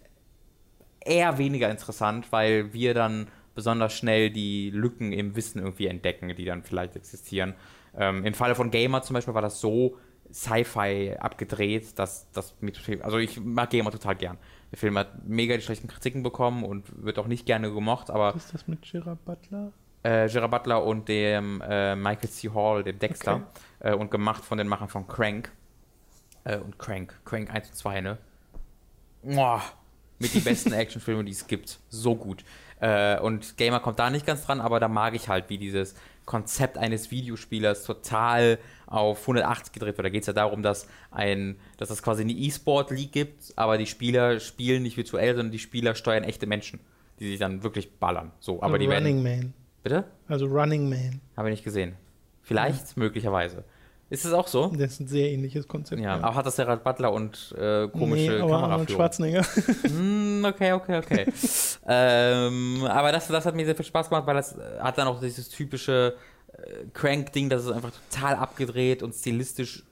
eher 1.01 1.37
weniger 1.37 1.69
interessant, 1.69 2.31
weil 2.31 2.73
wir 2.73 2.93
dann 2.93 3.27
besonders 3.55 3.93
schnell 3.93 4.29
die 4.29 4.69
Lücken 4.69 5.11
im 5.11 5.35
Wissen 5.35 5.59
irgendwie 5.59 5.87
entdecken, 5.87 6.33
die 6.35 6.45
dann 6.45 6.63
vielleicht 6.63 6.95
existieren. 6.95 7.55
Ähm, 7.97 8.25
Im 8.25 8.33
Falle 8.33 8.55
von 8.55 8.71
Gamer 8.71 9.01
zum 9.01 9.15
Beispiel 9.15 9.33
war 9.33 9.41
das 9.41 9.59
so 9.59 9.97
Sci-Fi 10.31 11.15
abgedreht, 11.19 11.97
dass 11.97 12.31
das 12.31 12.55
also 13.01 13.17
ich 13.17 13.39
mag 13.39 13.69
Gamer 13.71 13.91
total 13.91 14.15
gern. 14.15 14.37
Der 14.71 14.77
Film 14.77 14.97
hat 14.97 15.27
mega 15.27 15.55
die 15.55 15.61
schlechten 15.61 15.87
Kritiken 15.87 16.23
bekommen 16.23 16.63
und 16.63 17.03
wird 17.03 17.17
auch 17.17 17.27
nicht 17.27 17.45
gerne 17.45 17.71
gemocht, 17.71 18.09
aber. 18.09 18.35
Was 18.35 18.45
ist 18.45 18.53
das 18.53 18.67
mit 18.67 18.81
Gerard 18.83 19.23
Butler? 19.25 19.71
Äh, 20.03 20.29
Gerard 20.29 20.51
Butler 20.51 20.83
und 20.83 21.07
dem 21.07 21.61
äh, 21.61 21.95
Michael 21.95 22.29
C. 22.29 22.49
Hall, 22.53 22.83
dem 22.83 22.99
Dexter. 22.99 23.47
Okay. 23.79 23.91
Äh, 23.91 23.93
und 23.95 24.11
gemacht 24.11 24.45
von 24.45 24.57
den 24.57 24.67
Machern 24.67 24.89
von 24.89 25.07
Crank. 25.07 25.51
Äh, 26.43 26.57
und 26.57 26.77
Crank. 26.77 27.19
Crank 27.25 27.51
1 27.51 27.69
und 27.69 27.75
2, 27.75 28.01
ne? 28.01 28.17
Boah, 29.23 29.61
mit 30.19 30.33
den 30.33 30.43
besten 30.43 30.71
Actionfilmen, 30.73 31.25
die 31.25 31.31
es 31.31 31.47
gibt. 31.47 31.79
So 31.89 32.15
gut. 32.15 32.43
Äh, 32.79 33.19
und 33.19 33.57
Gamer 33.57 33.79
kommt 33.79 33.99
da 33.99 34.09
nicht 34.09 34.25
ganz 34.25 34.45
dran, 34.45 34.61
aber 34.61 34.79
da 34.79 34.87
mag 34.87 35.15
ich 35.15 35.27
halt, 35.27 35.49
wie 35.49 35.57
dieses 35.57 35.95
Konzept 36.29 36.77
eines 36.77 37.09
Videospielers 37.09 37.83
total 37.83 38.59
auf 38.85 39.21
180 39.21 39.73
gedreht 39.73 39.97
wird. 39.97 40.05
Da 40.05 40.09
geht 40.09 40.21
es 40.21 40.27
ja 40.27 40.33
darum, 40.33 40.61
dass 40.61 40.87
ein, 41.09 41.57
dass 41.77 41.89
es 41.89 42.03
quasi 42.03 42.21
eine 42.21 42.33
E-Sport-League 42.33 43.11
gibt, 43.11 43.51
aber 43.55 43.79
die 43.79 43.87
Spieler 43.87 44.39
spielen 44.39 44.83
nicht 44.83 44.95
virtuell, 44.95 45.35
sondern 45.35 45.51
die 45.51 45.57
Spieler 45.57 45.95
steuern 45.95 46.23
echte 46.23 46.45
Menschen, 46.45 46.81
die 47.19 47.31
sich 47.31 47.39
dann 47.39 47.63
wirklich 47.63 47.97
ballern. 47.97 48.31
So, 48.39 48.57
aber 48.57 48.75
also 48.75 48.77
die 48.77 48.85
Running 48.85 49.23
werden. 49.23 49.41
Man. 49.41 49.53
Bitte? 49.81 50.03
Also 50.27 50.45
Running 50.45 50.87
Man. 50.87 51.19
Habe 51.35 51.49
ich 51.49 51.53
nicht 51.53 51.63
gesehen. 51.63 51.95
Vielleicht, 52.43 52.95
möglicherweise. 52.95 53.63
Ist 54.09 54.25
es 54.25 54.33
auch 54.33 54.47
so? 54.47 54.71
Das 54.75 54.93
ist 54.93 55.01
ein 55.01 55.07
sehr 55.07 55.29
ähnliches 55.31 55.67
Konzept. 55.67 56.01
Ja, 56.01 56.15
aber 56.15 56.35
hat 56.35 56.45
das 56.45 56.55
Gerard 56.55 56.83
Butler 56.83 57.13
und 57.13 57.53
äh, 57.57 57.87
komische 57.89 58.31
nee, 58.31 58.39
aber 58.39 58.61
Kameraführung? 58.61 58.87
Schwarzenegger. 58.87 59.45
Hm, 59.83 60.45
okay, 60.45 60.73
okay, 60.73 60.97
okay. 60.97 61.25
ähm, 61.87 62.83
aber 62.87 63.11
das, 63.11 63.27
das 63.27 63.45
hat 63.45 63.55
mir 63.55 63.65
sehr 63.65 63.75
viel 63.75 63.85
Spaß 63.85 64.09
gemacht, 64.09 64.25
weil 64.25 64.35
das 64.35 64.57
äh, 64.57 64.79
hat 64.79 64.97
dann 64.97 65.07
auch 65.07 65.19
dieses 65.19 65.49
typische 65.49 66.15
äh, 66.53 66.85
Crank-Ding, 66.93 67.49
das 67.49 67.65
ist 67.65 67.71
einfach 67.71 67.91
total 68.09 68.35
abgedreht 68.35 69.03
und 69.03 69.13
stilistisch, 69.13 69.83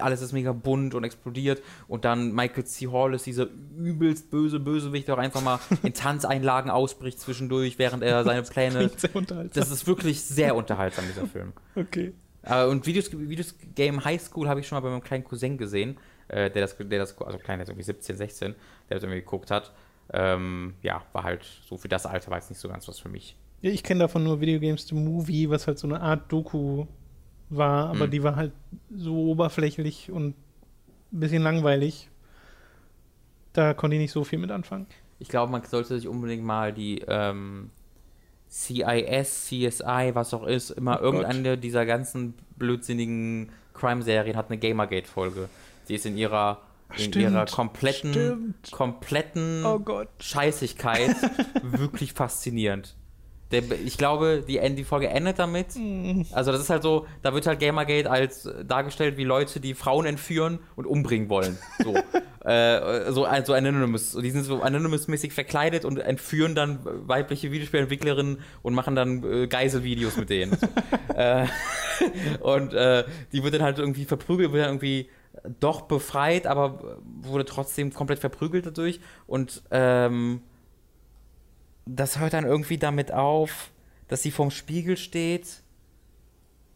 alles 0.00 0.22
ist 0.22 0.32
mega 0.32 0.52
bunt 0.52 0.94
und 0.94 1.04
explodiert. 1.04 1.62
Und 1.86 2.04
dann 2.04 2.32
Michael 2.32 2.64
C. 2.64 2.88
Hall 2.88 3.14
ist 3.14 3.26
dieser 3.26 3.46
übelst 3.78 4.30
böse 4.30 4.58
Bösewicht, 4.58 5.06
der 5.06 5.14
auch 5.14 5.20
einfach 5.20 5.42
mal 5.42 5.60
in 5.84 5.94
Tanzeinlagen 5.94 6.70
ausbricht 6.70 7.20
zwischendurch, 7.20 7.78
während 7.78 8.02
er 8.02 8.24
seine 8.24 8.42
Pläne. 8.42 8.78
Klingt 8.78 9.00
sehr 9.00 9.14
unterhaltsam. 9.14 9.60
Das 9.60 9.70
ist 9.70 9.86
wirklich 9.86 10.20
sehr 10.22 10.56
unterhaltsam, 10.56 11.04
dieser 11.06 11.26
Film. 11.26 11.52
okay. 11.76 12.12
Äh, 12.42 12.64
und 12.66 12.86
Videos, 12.86 13.10
Videos 13.12 13.54
Game 13.74 14.04
High 14.04 14.20
School 14.20 14.48
habe 14.48 14.60
ich 14.60 14.66
schon 14.66 14.76
mal 14.76 14.80
bei 14.80 14.90
meinem 14.90 15.02
kleinen 15.02 15.24
Cousin 15.24 15.56
gesehen, 15.58 15.98
äh, 16.28 16.50
der 16.50 16.62
das, 16.62 16.76
der 16.76 16.98
das, 16.98 17.16
also 17.20 17.38
klein, 17.38 17.58
der 17.58 17.64
ist 17.64 17.68
irgendwie 17.70 17.84
17, 17.84 18.16
16, 18.16 18.54
der 18.88 18.96
das 18.96 19.02
irgendwie 19.04 19.20
geguckt 19.20 19.50
hat. 19.50 19.72
Ähm, 20.12 20.74
ja, 20.82 21.02
war 21.12 21.24
halt 21.24 21.44
so 21.66 21.76
für 21.76 21.88
das 21.88 22.04
Alter 22.06 22.30
war 22.30 22.38
jetzt 22.38 22.50
nicht 22.50 22.58
so 22.58 22.68
ganz 22.68 22.86
was 22.88 22.98
für 22.98 23.08
mich. 23.08 23.36
Ja, 23.60 23.70
ich 23.70 23.82
kenne 23.82 24.00
davon 24.00 24.24
nur 24.24 24.40
Video 24.40 24.58
Games 24.58 24.86
The 24.88 24.94
Movie, 24.94 25.48
was 25.48 25.66
halt 25.66 25.78
so 25.78 25.86
eine 25.86 26.00
Art 26.00 26.30
Doku 26.32 26.86
war, 27.48 27.90
aber 27.90 28.04
Hm. 28.04 28.10
die 28.10 28.22
war 28.22 28.36
halt 28.36 28.52
so 28.90 29.14
oberflächlich 29.30 30.10
und 30.10 30.34
ein 31.12 31.20
bisschen 31.20 31.42
langweilig. 31.42 32.08
Da 33.52 33.74
konnte 33.74 33.96
ich 33.96 34.00
nicht 34.02 34.12
so 34.12 34.24
viel 34.24 34.38
mit 34.38 34.50
anfangen. 34.50 34.86
Ich 35.18 35.28
glaube, 35.28 35.52
man 35.52 35.62
sollte 35.64 35.94
sich 35.98 36.08
unbedingt 36.08 36.42
mal 36.42 36.72
die 36.72 37.04
ähm, 37.06 37.70
CIS, 38.52 39.46
CSI, 39.46 40.10
was 40.12 40.34
auch 40.34 40.46
ist, 40.46 40.70
immer 40.70 40.98
Oh 41.00 41.04
irgendeine 41.04 41.56
dieser 41.56 41.86
ganzen 41.86 42.34
blödsinnigen 42.56 43.48
Crime-Serien 43.72 44.36
hat 44.36 44.50
eine 44.50 44.58
Gamergate-Folge. 44.58 45.48
Die 45.88 45.94
ist 45.94 46.04
in 46.04 46.18
ihrer, 46.18 46.60
in 46.90 47.04
Stimmt, 47.04 47.16
ihrer 47.16 47.46
kompletten, 47.46 48.12
stimmt. 48.12 48.72
kompletten 48.72 49.64
Oh 49.64 49.78
Gott. 49.78 50.08
Scheißigkeit 50.20 51.16
wirklich 51.62 52.12
faszinierend. 52.12 52.94
Der, 53.52 53.62
ich 53.84 53.98
glaube, 53.98 54.44
die, 54.46 54.58
die 54.74 54.84
Folge 54.84 55.08
endet 55.08 55.38
damit. 55.38 55.76
Mhm. 55.76 56.26
Also, 56.32 56.52
das 56.52 56.62
ist 56.62 56.70
halt 56.70 56.82
so, 56.82 57.06
da 57.22 57.34
wird 57.34 57.46
halt 57.46 57.60
Gamergate 57.60 58.10
als 58.10 58.46
äh, 58.46 58.64
dargestellt 58.64 59.16
wie 59.16 59.24
Leute, 59.24 59.60
die 59.60 59.74
Frauen 59.74 60.06
entführen 60.06 60.58
und 60.74 60.86
umbringen 60.86 61.28
wollen. 61.28 61.58
So, 61.78 61.94
äh, 62.48 63.12
so, 63.12 63.26
so 63.44 63.52
Anonymous. 63.52 64.16
Die 64.20 64.30
sind 64.30 64.44
so 64.44 64.62
Anonymous-mäßig 64.62 65.32
verkleidet 65.32 65.84
und 65.84 65.98
entführen 65.98 66.54
dann 66.54 66.80
weibliche 66.82 67.52
Videospielentwicklerinnen 67.52 68.38
und 68.62 68.74
machen 68.74 68.96
dann 68.96 69.22
äh, 69.22 69.46
Geiselvideos 69.46 70.16
mit 70.16 70.30
denen. 70.30 70.56
So. 70.56 70.66
äh, 71.14 71.46
und 72.40 72.74
äh, 72.74 73.04
die 73.32 73.44
wird 73.44 73.54
dann 73.54 73.62
halt 73.62 73.78
irgendwie 73.78 74.04
verprügelt, 74.04 74.52
wird 74.52 74.64
dann 74.64 74.70
irgendwie 74.70 75.08
doch 75.60 75.82
befreit, 75.82 76.46
aber 76.46 76.98
wurde 77.20 77.44
trotzdem 77.44 77.92
komplett 77.92 78.18
verprügelt 78.18 78.66
dadurch. 78.66 79.00
Und 79.26 79.62
ähm, 79.70 80.42
das 81.86 82.18
hört 82.18 82.32
dann 82.32 82.44
irgendwie 82.44 82.78
damit 82.78 83.12
auf, 83.12 83.70
dass 84.08 84.22
sie 84.22 84.30
vorm 84.30 84.50
Spiegel 84.50 84.96
steht 84.96 85.62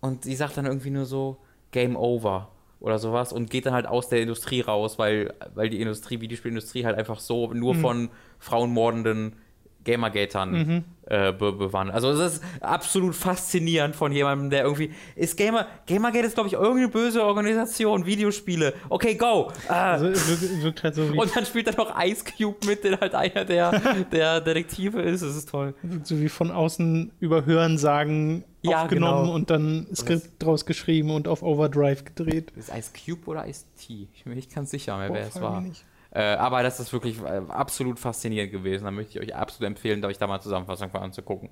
und 0.01 0.25
sie 0.25 0.35
sagt 0.35 0.57
dann 0.57 0.67
irgendwie 0.67 0.91
nur 0.91 1.07
so 1.07 1.39
Game 1.71 1.97
Over 1.97 2.51
oder 2.81 2.99
sowas 2.99 3.33
und 3.33 3.51
geht 3.51 3.67
dann 3.67 3.75
halt 3.75 3.87
aus 3.87 4.09
der 4.09 4.21
Industrie 4.21 4.61
raus, 4.61 4.99
weil, 4.99 5.35
weil 5.55 5.71
die 5.71 5.81
Industrie, 5.81 6.21
Videospielindustrie 6.21 6.85
halt 6.85 6.97
einfach 6.97 7.21
so 7.21 7.53
nur 7.53 7.75
von 7.75 8.11
frauenmordenden 8.39 9.37
Gamergatern 9.85 10.85
äh, 11.07 11.33
be 11.33 11.53
bewandert. 11.53 11.95
Also 11.95 12.11
es 12.11 12.35
ist 12.35 12.43
absolut 12.61 13.15
faszinierend 13.15 13.95
von 13.97 14.13
jemandem, 14.13 14.51
der 14.51 14.65
irgendwie 14.65 14.91
ist 15.15 15.37
Gamer 15.37 15.67
Gamergate 15.87 16.27
ist 16.27 16.35
glaube 16.35 16.49
ich 16.49 16.55
irgendeine 16.55 16.89
böse 16.89 17.25
Organisation, 17.25 18.05
Videospiele. 18.07 18.75
Okay, 18.89 19.15
go. 19.15 19.51
Ah. 19.69 19.93
Also 19.93 20.07
wirkt, 20.07 20.63
wirkt 20.63 20.83
halt 20.83 20.95
so 20.95 21.13
wie, 21.13 21.19
Und 21.19 21.35
dann 21.37 21.47
spielt 21.47 21.69
da 21.69 21.73
noch 21.73 21.95
Ice 22.03 22.25
Cube 22.25 22.67
mit, 22.67 22.85
der 22.85 22.99
halt 23.01 23.15
einer 23.15 23.45
der, 23.45 23.71
der 24.13 24.41
Detektive 24.41 25.01
ist. 25.03 25.23
Das 25.23 25.37
ist 25.37 25.49
toll. 25.49 25.75
so 26.03 26.21
wie 26.21 26.29
von 26.29 26.51
außen 26.51 27.13
über 27.21 27.45
Hörensagen 27.47 28.45
Ja, 28.63 28.83
aufgenommen 28.83 29.23
genau. 29.25 29.35
und 29.35 29.51
dann 29.51 29.87
Skript 29.95 30.43
draus 30.43 30.67
geschrieben 30.67 31.11
und 31.11 31.29
auf 31.29 31.43
Overdrive 31.43 32.05
gedreht. 32.05 32.53
Ist 32.57 32.71
Ice 32.77 32.91
Cube 32.93 33.27
oder 33.31 33.47
Ice 33.47 33.65
T? 33.79 34.09
Ich 34.15 34.25
bin 34.25 34.31
mir 34.31 34.37
nicht 34.37 34.55
ganz 34.55 34.71
sicher 34.71 34.97
mehr, 34.99 35.09
Boah, 35.09 35.15
wer 35.15 35.27
es 35.29 35.41
war. 35.41 35.61
nicht. 35.61 35.85
Äh, 36.17 36.37
aber 36.37 36.63
das 36.63 36.81
ist 36.81 36.95
wirklich 36.95 37.21
äh, 37.21 37.43
absolut 37.49 37.99
faszinierend 37.99 38.51
gewesen. 38.51 38.85
Da 38.85 38.91
möchte 38.91 39.19
ich 39.19 39.25
euch 39.29 39.37
absolut 39.37 39.67
empfehlen, 39.67 40.03
euch 40.07 40.17
da 40.17 40.27
mal 40.27 40.41
Zusammenfassung 40.41 40.89
von 40.89 41.03
anzugucken. 41.03 41.51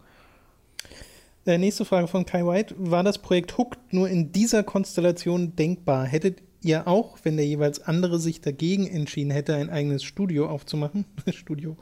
Äh, 1.45 1.59
nächste 1.59 1.85
Frage 1.85 2.09
von 2.09 2.25
Kai 2.25 2.47
White. 2.47 2.75
War 2.79 3.03
das 3.03 3.19
Projekt 3.19 3.59
Hooked 3.59 3.93
nur 3.93 4.09
in 4.09 4.33
dieser 4.33 4.63
Konstellation 4.63 5.55
denkbar? 5.55 6.07
Hättet 6.07 6.43
ihr 6.63 6.89
auch, 6.89 7.19
wenn 7.25 7.37
der 7.37 7.47
jeweils 7.47 7.83
andere 7.83 8.19
sich 8.19 8.41
dagegen 8.41 8.87
entschieden 8.87 9.31
hätte, 9.33 9.55
ein 9.55 9.69
eigenes 9.69 10.03
Studio 10.03 10.49
aufzumachen? 10.49 11.05
Studio. 11.29 11.77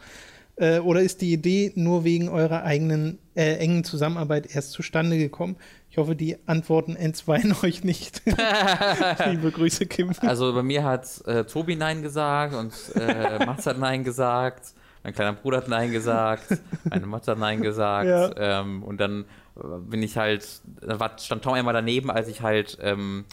Äh, 0.56 0.80
oder 0.80 1.02
ist 1.02 1.20
die 1.20 1.32
Idee 1.32 1.70
nur 1.76 2.02
wegen 2.02 2.28
eurer 2.28 2.64
eigenen 2.64 3.20
äh, 3.36 3.58
engen 3.58 3.84
Zusammenarbeit 3.84 4.56
erst 4.56 4.72
zustande 4.72 5.18
gekommen? 5.18 5.54
Ich 5.93 5.99
hoffe, 5.99 6.16
die 6.16 6.38
Antworten 6.47 6.97
entzweien 6.97 7.55
euch 7.62 7.84
nicht. 7.84 8.22
Liebe 9.26 9.51
Grüße, 9.53 9.84
Kim. 9.84 10.11
Also 10.22 10.55
bei 10.55 10.62
mir 10.62 10.84
hat 10.84 11.07
äh, 11.26 11.45
Tobi 11.45 11.76
Nein 11.76 12.01
gesagt 12.01 12.55
und 12.55 12.72
äh, 12.97 13.45
Mats 13.47 13.66
hat 13.66 13.78
Nein 13.78 14.03
gesagt. 14.03 14.72
Mein 15.05 15.12
kleiner 15.12 15.34
Bruder 15.34 15.59
hat 15.59 15.68
Nein 15.68 15.93
gesagt. 15.93 16.45
Meine 16.84 17.05
Mutter 17.05 17.32
hat 17.32 17.38
Nein 17.38 17.61
gesagt. 17.61 18.09
Ja. 18.09 18.61
Ähm, 18.62 18.82
und 18.82 19.03
dann 19.03 19.26
äh, 19.57 19.61
bin 19.80 20.03
ich 20.03 20.16
halt, 20.16 20.49
da 20.80 20.99
war, 20.99 21.18
stand 21.18 21.43
Tom 21.45 21.57
immer 21.57 21.74
daneben, 21.74 22.11
als 22.11 22.28
ich 22.28 22.40
halt, 22.40 22.78
ähm, 22.80 23.26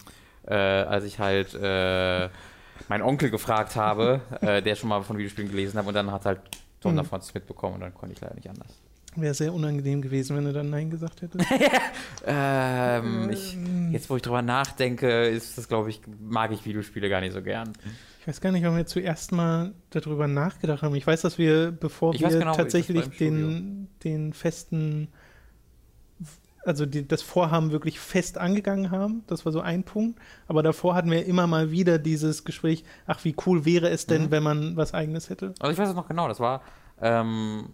äh, 0.46 0.54
als 0.54 1.04
ich 1.04 1.18
halt 1.18 1.54
äh, 1.54 2.28
meinen 2.88 3.02
Onkel 3.02 3.30
gefragt 3.30 3.74
habe, 3.74 4.20
äh, 4.42 4.60
der 4.60 4.74
schon 4.74 4.90
mal 4.90 5.02
von 5.02 5.16
Videospielen 5.16 5.50
gelesen 5.50 5.78
hat. 5.78 5.86
Und 5.86 5.94
dann 5.94 6.12
hat 6.12 6.26
halt 6.26 6.40
Tom 6.82 6.92
Mhm. 6.92 6.98
davon 6.98 7.20
mitbekommen 7.32 7.76
und 7.76 7.80
dann 7.80 7.94
konnte 7.94 8.14
ich 8.14 8.20
leider 8.20 8.34
nicht 8.34 8.50
anders. 8.50 8.79
Wäre 9.16 9.34
sehr 9.34 9.52
unangenehm 9.52 10.02
gewesen, 10.02 10.36
wenn 10.36 10.46
er 10.46 10.52
dann 10.52 10.70
Nein 10.70 10.90
gesagt 10.90 11.22
hätte. 11.22 11.38
Ähm, 12.26 13.30
ich, 13.30 13.56
jetzt, 13.92 14.10
wo 14.10 14.16
ich 14.16 14.22
drüber 14.22 14.42
nachdenke, 14.42 15.26
ist 15.26 15.56
das, 15.56 15.68
glaube 15.68 15.88
ich, 15.88 16.02
mag 16.20 16.52
ich 16.52 16.66
Videospiele 16.66 17.08
gar 17.08 17.20
nicht 17.22 17.32
so 17.32 17.40
gern. 17.42 17.72
Ich 18.20 18.28
weiß 18.28 18.42
gar 18.42 18.52
nicht, 18.52 18.62
wann 18.62 18.76
wir 18.76 18.84
zuerst 18.84 19.32
mal 19.32 19.72
darüber 19.88 20.28
nachgedacht 20.28 20.82
haben. 20.82 20.94
Ich 20.94 21.06
weiß, 21.06 21.22
dass 21.22 21.38
wir, 21.38 21.72
bevor 21.72 22.14
Ich 22.14 22.20
wir 22.20 22.28
genau, 22.28 22.54
tatsächlich 22.54 23.08
den, 23.16 23.88
den 24.04 24.34
festen, 24.34 25.08
also 26.62 26.84
die, 26.84 27.08
das 27.08 27.22
Vorhaben 27.22 27.72
wirklich 27.72 27.98
fest 27.98 28.36
angegangen 28.36 28.90
haben. 28.90 29.24
Das 29.26 29.46
war 29.46 29.52
so 29.52 29.60
ein 29.62 29.82
Punkt. 29.84 30.20
Aber 30.46 30.62
davor 30.62 30.94
hatten 30.94 31.10
wir 31.10 31.24
immer 31.24 31.46
mal 31.46 31.70
wieder 31.70 31.98
dieses 31.98 32.44
Gespräch, 32.44 32.84
ach, 33.06 33.24
wie 33.24 33.34
cool 33.46 33.64
wäre 33.64 33.88
es 33.88 34.06
denn, 34.06 34.24
Mhm. 34.24 34.30
wenn 34.30 34.42
man 34.42 34.76
was 34.76 34.92
eigenes 34.92 35.30
hätte. 35.30 35.54
Also 35.58 35.72
ich 35.72 35.78
weiß 35.78 35.88
es 35.88 35.94
noch 35.94 36.06
genau, 36.06 36.28
das 36.28 36.38
war, 36.38 36.60
ähm, 37.00 37.70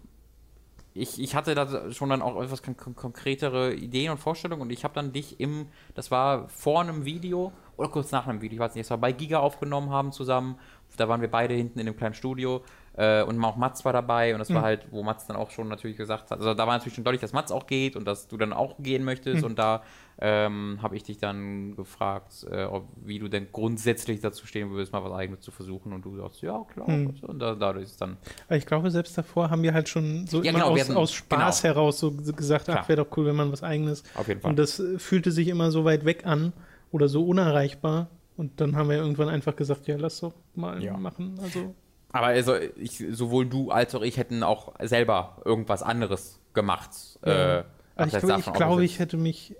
ich, 0.97 1.21
ich 1.21 1.35
hatte 1.35 1.55
da 1.55 1.91
schon 1.91 2.09
dann 2.09 2.21
auch 2.21 2.41
etwas 2.41 2.63
kon 2.63 2.75
kon 2.75 2.95
konkretere 2.95 3.73
Ideen 3.73 4.11
und 4.11 4.17
Vorstellungen 4.17 4.61
und 4.63 4.69
ich 4.71 4.83
habe 4.83 4.93
dann 4.93 5.13
dich 5.13 5.39
im, 5.39 5.67
das 5.95 6.11
war 6.11 6.49
vor 6.49 6.81
einem 6.81 7.05
Video 7.05 7.51
oder 7.77 7.89
kurz 7.89 8.11
nach 8.11 8.27
einem 8.27 8.41
Video, 8.41 8.55
ich 8.55 8.59
weiß 8.59 8.75
nicht, 8.75 8.85
es 8.85 8.89
war 8.89 8.97
bei 8.97 9.11
Giga 9.11 9.39
aufgenommen 9.39 9.89
haben 9.89 10.11
zusammen, 10.11 10.57
da 10.97 11.07
waren 11.07 11.21
wir 11.21 11.29
beide 11.29 11.53
hinten 11.53 11.79
in 11.79 11.85
dem 11.85 11.95
kleinen 11.95 12.15
Studio 12.15 12.63
äh, 12.97 13.21
und 13.23 13.41
auch 13.43 13.55
Mats 13.55 13.85
war 13.85 13.93
dabei 13.93 14.33
und 14.33 14.39
das 14.39 14.49
war 14.51 14.61
Mhm. 14.61 14.65
halt, 14.65 14.87
wo 14.91 15.03
Mats 15.03 15.25
dann 15.27 15.37
auch 15.37 15.51
schon 15.51 15.67
natürlich 15.69 15.95
gesagt 15.97 16.31
hat, 16.31 16.39
also 16.39 16.53
da 16.53 16.67
war 16.67 16.73
natürlich 16.75 16.95
schon 16.95 17.03
deutlich, 17.03 17.21
dass 17.21 17.31
Mats 17.31 17.51
auch 17.51 17.65
geht 17.67 17.95
und 17.95 18.05
dass 18.05 18.27
du 18.27 18.35
dann 18.37 18.51
auch 18.53 18.75
gehen 18.79 19.03
möchtest 19.03 19.43
Mhm. 19.43 19.49
und 19.51 19.59
da 19.59 19.83
ähm, 20.19 20.79
habe 20.81 20.95
ich 20.95 21.03
dich 21.03 21.19
dann 21.19 21.75
gefragt, 21.75 22.43
äh, 22.51 22.63
ob, 22.63 22.87
wie 23.05 23.19
du 23.19 23.27
denn 23.27 23.49
grundsätzlich 23.51 24.19
dazu 24.19 24.47
stehen 24.47 24.71
würdest, 24.71 24.91
mal 24.91 25.03
was 25.03 25.11
eigenes 25.13 25.41
zu 25.41 25.51
versuchen 25.51 25.93
und 25.93 26.03
du 26.03 26.17
sagst, 26.17 26.41
ja 26.41 26.63
klar, 26.73 26.89
Mhm. 26.89 27.13
und 27.21 27.39
da, 27.39 27.53
dadurch 27.53 27.85
ist 27.85 28.01
dann 28.01 28.17
ich 28.49 28.65
glaube, 28.65 28.89
selbst 28.89 29.15
davor 29.17 29.51
haben 29.51 29.61
wir 29.61 29.73
halt 29.75 29.89
schon 29.89 30.25
so 30.25 30.41
Ja, 30.41 30.49
immer 30.49 30.59
genau, 30.59 30.71
aus, 30.71 30.79
hatten- 30.81 30.97
aus 30.97 31.13
Spaß 31.13 31.61
genau. 31.61 31.73
heraus 31.75 31.99
so 31.99 32.11
gesagt, 32.11 32.67
ach, 32.69 32.73
Klar. 32.73 32.89
wäre 32.89 33.05
doch 33.05 33.15
cool, 33.17 33.27
wenn 33.27 33.35
man 33.35 33.51
was 33.51 33.61
eigenes. 33.61 34.03
auf 34.15 34.27
jeden 34.27 34.41
Fall. 34.41 34.49
Und 34.49 34.57
das 34.57 34.79
äh, 34.79 34.97
fühlte 34.97 35.31
sich 35.31 35.47
immer 35.49 35.69
so 35.69 35.85
weit 35.85 36.03
weg 36.03 36.25
an 36.25 36.51
oder 36.91 37.07
so 37.07 37.23
unerreichbar. 37.27 38.07
Und 38.37 38.59
dann 38.61 38.75
haben 38.75 38.89
wir 38.89 38.97
irgendwann 38.97 39.29
einfach 39.29 39.55
gesagt, 39.55 39.87
ja, 39.87 39.97
lass 39.97 40.19
doch 40.21 40.33
mal 40.55 40.81
Ja. 40.83 40.95
machen. 40.97 41.39
Also 41.43 41.75
Aber 42.17 42.27
also 42.27 42.55
ich, 42.55 43.03
sowohl 43.11 43.45
du 43.47 43.71
als 43.71 43.93
auch 43.95 44.01
ich 44.01 44.17
hätten 44.17 44.43
auch 44.43 44.73
selber 44.81 45.37
irgendwas 45.45 45.83
anderes 45.83 46.39
gemacht. 46.53 46.91
Ja. 47.25 47.59
Äh, 47.59 47.63
Also 47.95 48.17
ich, 48.17 48.23
glaube, 48.23 48.39
ich, 48.39 48.47
aufgesetzt. 48.47 48.81
ich 48.83 48.99
hätte 48.99 49.17
mich. 49.17 49.55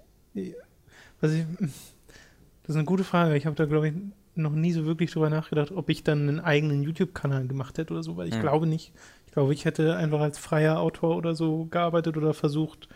Was 1.22 1.32
ich, 1.34 1.45
das 1.60 2.70
ist 2.70 2.76
eine 2.76 2.86
gute 2.86 3.03
Frage. 3.03 3.36
Ich 3.38 3.45
habe 3.45 3.55
da, 3.55 3.66
glaube 3.66 3.89
ich, 3.89 3.93
noch 4.36 4.51
nie 4.51 4.72
so 4.72 4.86
wirklich 4.86 5.12
drüber 5.12 5.30
nachgedacht, 5.30 5.72
ob 5.72 5.89
ich 5.89 6.03
dann 6.03 6.22
einen 6.30 6.39
eigenen 6.39 6.84
YouTube-Kanal 6.84 7.47
gemacht 7.47 7.78
hätte 7.78 7.93
oder 7.93 8.03
so, 8.03 8.18
weil 8.18 8.28
ich 8.28 8.36
Hm. 8.36 8.41
glaube 8.41 8.68
nicht. 8.68 8.93
Ich 9.26 9.34
glaube, 9.34 9.53
ich 9.53 9.66
hätte 9.66 9.95
einfach 9.95 10.20
als 10.20 10.38
freier 10.38 10.80
Autor 10.80 11.16
oder 11.16 11.34
so 11.36 11.66
gearbeitet 11.66 12.18
oder 12.18 12.34
versucht, 12.34 12.88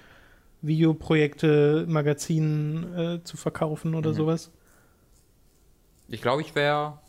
Videoprojekte, 0.62 1.86
Magazinen 1.88 2.94
äh, 2.96 3.24
zu 3.24 3.38
verkaufen 3.38 3.96
oder 3.96 4.12
Mhm. 4.12 4.16
sowas? 4.16 4.52
Ich 6.08 6.22
glaube, 6.22 6.42
ich 6.42 6.54
wäre, 6.56 7.00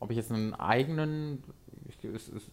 ob 0.00 0.10
ich 0.10 0.16
jetzt 0.16 0.32
einen 0.32 0.54
eigenen, 0.54 1.44
ich, 1.88 2.02
es, 2.04 2.28
es, 2.28 2.50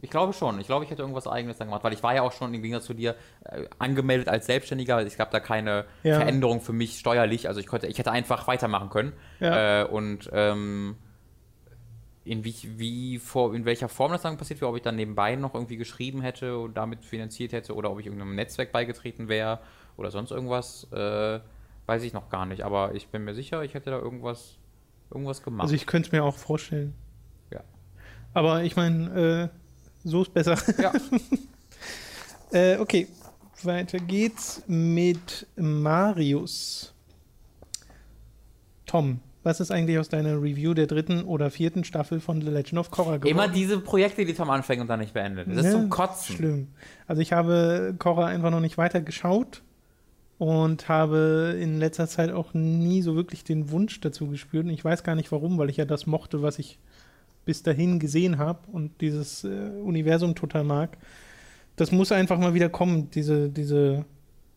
ich 0.00 0.10
glaube 0.10 0.32
schon. 0.32 0.60
Ich 0.60 0.66
glaube, 0.66 0.84
ich 0.84 0.90
hätte 0.90 1.02
irgendwas 1.02 1.26
eigenes 1.26 1.58
dann 1.58 1.68
gemacht, 1.68 1.82
weil 1.84 1.92
ich 1.92 2.02
war 2.02 2.14
ja 2.14 2.22
auch 2.22 2.32
schon 2.32 2.54
im 2.54 2.62
Gegensatz 2.62 2.84
zu 2.86 2.94
dir 2.94 3.16
äh, 3.44 3.64
angemeldet 3.78 4.28
als 4.28 4.46
Selbstständiger. 4.46 5.04
Es 5.04 5.16
gab 5.16 5.30
da 5.30 5.40
keine 5.40 5.86
Ja. 6.02 6.16
Veränderung 6.16 6.60
für 6.60 6.72
mich 6.72 6.98
steuerlich. 6.98 7.48
Also 7.48 7.60
ich 7.60 7.66
konnte, 7.66 7.86
ich 7.86 7.98
hätte 7.98 8.12
einfach 8.12 8.46
weitermachen 8.46 8.90
können. 8.90 9.12
Ja. 9.40 9.82
Äh, 9.82 9.84
und 9.86 10.30
ähm, 10.32 10.96
in, 12.24 12.44
wie, 12.44 12.54
wie 12.76 13.18
vor, 13.18 13.54
in 13.54 13.64
welcher 13.64 13.88
Form 13.88 14.12
das 14.12 14.22
dann 14.22 14.36
passiert 14.36 14.60
wäre, 14.60 14.70
ob 14.70 14.76
ich 14.76 14.82
dann 14.82 14.96
nebenbei 14.96 15.34
noch 15.36 15.54
irgendwie 15.54 15.76
geschrieben 15.78 16.20
hätte 16.20 16.58
und 16.58 16.76
damit 16.76 17.04
finanziert 17.04 17.52
hätte 17.52 17.74
oder 17.74 17.90
ob 17.90 18.00
ich 18.00 18.06
irgendeinem 18.06 18.34
Netzwerk 18.34 18.70
beigetreten 18.70 19.28
wäre 19.28 19.60
oder 19.96 20.10
sonst 20.10 20.30
irgendwas, 20.30 20.86
äh, 20.92 21.40
weiß 21.86 22.02
ich 22.02 22.12
noch 22.12 22.28
gar 22.28 22.44
nicht. 22.44 22.62
Aber 22.62 22.94
ich 22.94 23.08
bin 23.08 23.24
mir 23.24 23.34
sicher, 23.34 23.62
ich 23.64 23.72
hätte 23.74 23.90
da 23.90 23.98
irgendwas, 23.98 24.58
irgendwas 25.10 25.42
gemacht. 25.42 25.62
Also 25.62 25.74
ich 25.74 25.86
könnte 25.86 26.08
es 26.08 26.12
mir 26.12 26.24
auch 26.24 26.36
vorstellen. 26.36 26.94
Ja. 27.52 27.60
Aber 28.34 28.62
ich 28.62 28.76
meine, 28.76 29.50
äh, 29.52 30.08
so 30.08 30.22
ist 30.22 30.32
besser. 30.34 30.56
ja. 30.80 30.92
Äh, 32.50 32.78
okay, 32.78 33.06
weiter 33.62 33.98
geht's 33.98 34.62
mit 34.66 35.46
Marius. 35.56 36.94
Tom, 38.86 39.20
was 39.42 39.60
ist 39.60 39.70
eigentlich 39.70 39.98
aus 39.98 40.08
deiner 40.08 40.40
Review 40.40 40.72
der 40.72 40.86
dritten 40.86 41.24
oder 41.24 41.50
vierten 41.50 41.84
Staffel 41.84 42.20
von 42.20 42.40
The 42.40 42.48
Legend 42.48 42.78
of 42.78 42.90
Korra 42.90 43.18
geworden? 43.18 43.28
Immer 43.28 43.48
diese 43.48 43.80
Projekte, 43.80 44.24
die 44.24 44.32
Tom 44.34 44.48
anfängt 44.50 44.80
und 44.80 44.88
dann 44.88 45.00
nicht 45.00 45.12
beendet. 45.12 45.46
Das 45.48 45.58
ist 45.58 45.64
Ja, 45.66 45.70
zum 45.72 45.90
Kotzen. 45.90 46.36
Schlimm. 46.36 46.68
Also 47.06 47.20
ich 47.20 47.32
habe 47.32 47.94
Korra 47.98 48.26
einfach 48.26 48.50
noch 48.50 48.60
nicht 48.60 48.78
weiter 48.78 49.02
geschaut 49.02 49.62
und 50.38 50.88
habe 50.88 51.58
in 51.60 51.78
letzter 51.78 52.06
Zeit 52.06 52.30
auch 52.30 52.54
nie 52.54 53.02
so 53.02 53.16
wirklich 53.16 53.42
den 53.42 53.70
Wunsch 53.70 54.00
dazu 54.00 54.28
gespürt. 54.28 54.64
Und 54.64 54.70
ich 54.70 54.84
weiß 54.84 55.02
gar 55.02 55.16
nicht 55.16 55.32
warum, 55.32 55.58
weil 55.58 55.68
ich 55.68 55.76
ja 55.76 55.84
das 55.84 56.06
mochte, 56.06 56.42
was 56.42 56.58
ich 56.58 56.78
bis 57.44 57.62
dahin 57.62 57.98
gesehen 57.98 58.38
habe 58.38 58.60
und 58.70 59.00
dieses 59.00 59.42
äh, 59.42 59.48
Universum 59.82 60.34
total 60.34 60.64
mag. 60.64 60.96
Das 61.76 61.92
muss 61.92 62.12
einfach 62.12 62.38
mal 62.38 62.54
wieder 62.54 62.68
kommen, 62.68 63.10
diese, 63.10 63.48
diese, 63.48 64.04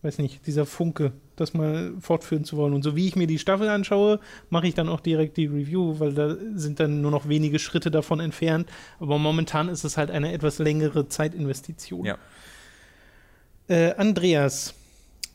weiß 0.02 0.20
nicht, 0.20 0.46
dieser 0.46 0.66
Funke, 0.66 1.14
das 1.36 1.54
mal 1.54 1.94
fortführen 2.00 2.44
zu 2.44 2.58
wollen. 2.58 2.74
Und 2.74 2.84
so 2.84 2.96
wie 2.96 3.08
ich 3.08 3.16
mir 3.16 3.28
die 3.28 3.40
Staffel 3.40 3.70
anschaue, 3.70 4.20
mache 4.50 4.68
ich 4.68 4.76
dann 4.76 4.90
auch 4.90 5.00
direkt 5.00 5.38
die 5.38 5.46
Review, 5.46 6.00
weil 6.00 6.14
da 6.14 6.36
sind 6.54 6.80
dann 6.80 7.02
nur 7.02 7.12
noch 7.12 7.28
wenige 7.28 7.58
Schritte 7.58 7.90
davon 7.90 8.20
entfernt. 8.20 8.70
Aber 9.00 9.18
momentan 9.18 9.70
ist 9.70 9.84
es 9.84 9.98
halt 9.98 10.12
eine 10.12 10.32
etwas 10.32 10.60
längere 10.60 11.08
Zeitinvestition. 11.08 12.06
Ja. 12.06 12.18
Äh, 13.68 13.96
Andreas 13.96 14.76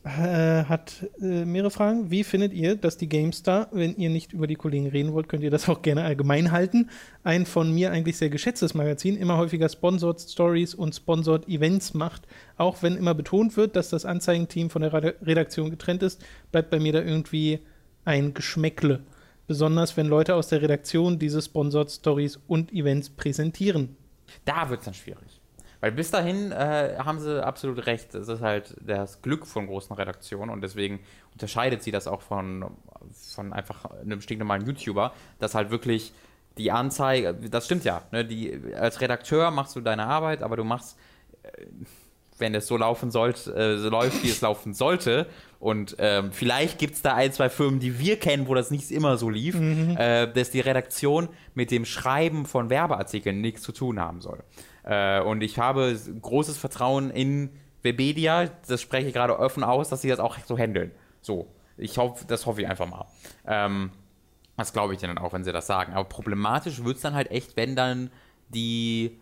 äh, 0.06 0.64
hat 0.64 1.04
äh, 1.20 1.44
mehrere 1.44 1.72
Fragen. 1.72 2.12
Wie 2.12 2.22
findet 2.22 2.52
ihr, 2.52 2.76
dass 2.76 2.96
die 2.96 3.08
GameStar, 3.08 3.68
wenn 3.72 3.96
ihr 3.96 4.08
nicht 4.08 4.32
über 4.32 4.46
die 4.46 4.54
Kollegen 4.54 4.86
reden 4.86 5.12
wollt, 5.12 5.28
könnt 5.28 5.42
ihr 5.42 5.50
das 5.50 5.68
auch 5.68 5.82
gerne 5.82 6.04
allgemein 6.04 6.52
halten, 6.52 6.90
ein 7.24 7.44
von 7.44 7.74
mir 7.74 7.90
eigentlich 7.90 8.16
sehr 8.16 8.30
geschätztes 8.30 8.74
Magazin 8.74 9.16
immer 9.16 9.36
häufiger 9.36 9.68
Sponsored 9.68 10.20
Stories 10.20 10.74
und 10.74 10.94
Sponsored 10.94 11.48
Events 11.48 11.92
macht. 11.92 12.22
Auch 12.56 12.84
wenn 12.84 12.96
immer 12.96 13.14
betont 13.14 13.56
wird, 13.56 13.74
dass 13.74 13.90
das 13.90 14.04
Anzeigenteam 14.04 14.70
von 14.70 14.82
der 14.82 14.92
Redaktion 14.92 15.70
getrennt 15.70 16.04
ist, 16.04 16.24
bleibt 16.52 16.70
bei 16.70 16.78
mir 16.78 16.92
da 16.92 17.00
irgendwie 17.00 17.58
ein 18.04 18.32
Geschmäckle. 18.32 19.02
Besonders 19.48 19.96
wenn 19.96 20.06
Leute 20.06 20.36
aus 20.36 20.48
der 20.48 20.62
Redaktion 20.62 21.18
diese 21.18 21.42
Sponsored 21.42 21.90
Stories 21.90 22.38
und 22.46 22.72
Events 22.72 23.10
präsentieren. 23.10 23.96
Da 24.44 24.70
wird 24.70 24.80
es 24.80 24.84
dann 24.84 24.94
schwierig. 24.94 25.35
Weil 25.80 25.92
bis 25.92 26.10
dahin 26.10 26.52
äh, 26.52 26.96
haben 26.98 27.20
sie 27.20 27.44
absolut 27.44 27.86
recht. 27.86 28.14
Es 28.14 28.28
ist 28.28 28.40
halt 28.40 28.76
das 28.80 29.22
Glück 29.22 29.46
von 29.46 29.66
großen 29.66 29.94
Redaktionen 29.94 30.50
und 30.50 30.62
deswegen 30.62 31.00
unterscheidet 31.32 31.82
sie 31.82 31.90
das 31.90 32.06
auch 32.06 32.22
von, 32.22 32.64
von 33.34 33.52
einfach 33.52 33.84
einem 33.84 34.20
stinknormalen 34.20 34.66
YouTuber, 34.66 35.12
dass 35.38 35.54
halt 35.54 35.70
wirklich 35.70 36.12
die 36.58 36.72
Anzeige, 36.72 37.34
das 37.34 37.66
stimmt 37.66 37.84
ja, 37.84 38.02
ne, 38.12 38.24
die, 38.24 38.74
als 38.74 39.00
Redakteur 39.00 39.50
machst 39.50 39.76
du 39.76 39.80
deine 39.80 40.06
Arbeit, 40.06 40.42
aber 40.42 40.56
du 40.56 40.64
machst, 40.64 40.96
äh, 41.42 41.66
wenn 42.38 42.54
es 42.54 42.66
so 42.66 42.76
laufen 42.76 43.10
sollte, 43.10 43.54
äh, 43.54 43.78
so 43.78 43.88
läuft, 43.88 44.22
wie 44.22 44.28
es 44.28 44.40
laufen 44.40 44.74
sollte. 44.74 45.26
Und 45.58 45.96
ähm, 45.98 46.32
vielleicht 46.32 46.78
gibt 46.78 46.94
es 46.94 47.02
da 47.02 47.14
ein, 47.14 47.32
zwei 47.32 47.48
Firmen, 47.48 47.80
die 47.80 47.98
wir 47.98 48.18
kennen, 48.18 48.46
wo 48.46 48.54
das 48.54 48.70
nicht 48.70 48.90
immer 48.90 49.16
so 49.16 49.30
lief, 49.30 49.54
äh, 49.54 50.26
dass 50.26 50.50
die 50.50 50.60
Redaktion 50.60 51.28
mit 51.54 51.70
dem 51.70 51.86
Schreiben 51.86 52.44
von 52.44 52.68
Werbeartikeln 52.68 53.40
nichts 53.40 53.62
zu 53.62 53.72
tun 53.72 53.98
haben 53.98 54.20
soll. 54.20 54.42
Äh, 54.86 55.20
und 55.20 55.42
ich 55.42 55.58
habe 55.58 55.98
großes 56.22 56.56
Vertrauen 56.56 57.10
in 57.10 57.50
Webedia, 57.82 58.48
das 58.66 58.80
spreche 58.80 59.08
ich 59.08 59.14
gerade 59.14 59.38
offen 59.38 59.62
aus, 59.62 59.90
dass 59.90 60.00
sie 60.00 60.08
das 60.08 60.18
auch 60.18 60.36
so 60.46 60.56
handeln. 60.56 60.90
So, 61.20 61.48
ich 61.76 61.98
hoffe, 61.98 62.24
das 62.26 62.46
hoffe 62.46 62.62
ich 62.62 62.68
einfach 62.68 62.88
mal. 62.88 63.06
Ähm, 63.46 63.90
das 64.56 64.72
glaube 64.72 64.94
ich 64.94 65.00
denen 65.00 65.18
auch, 65.18 65.32
wenn 65.32 65.44
sie 65.44 65.52
das 65.52 65.66
sagen. 65.66 65.92
Aber 65.92 66.08
problematisch 66.08 66.82
wird 66.84 66.96
es 66.96 67.02
dann 67.02 67.14
halt 67.14 67.30
echt, 67.30 67.56
wenn 67.56 67.76
dann 67.76 68.10
die, 68.48 69.20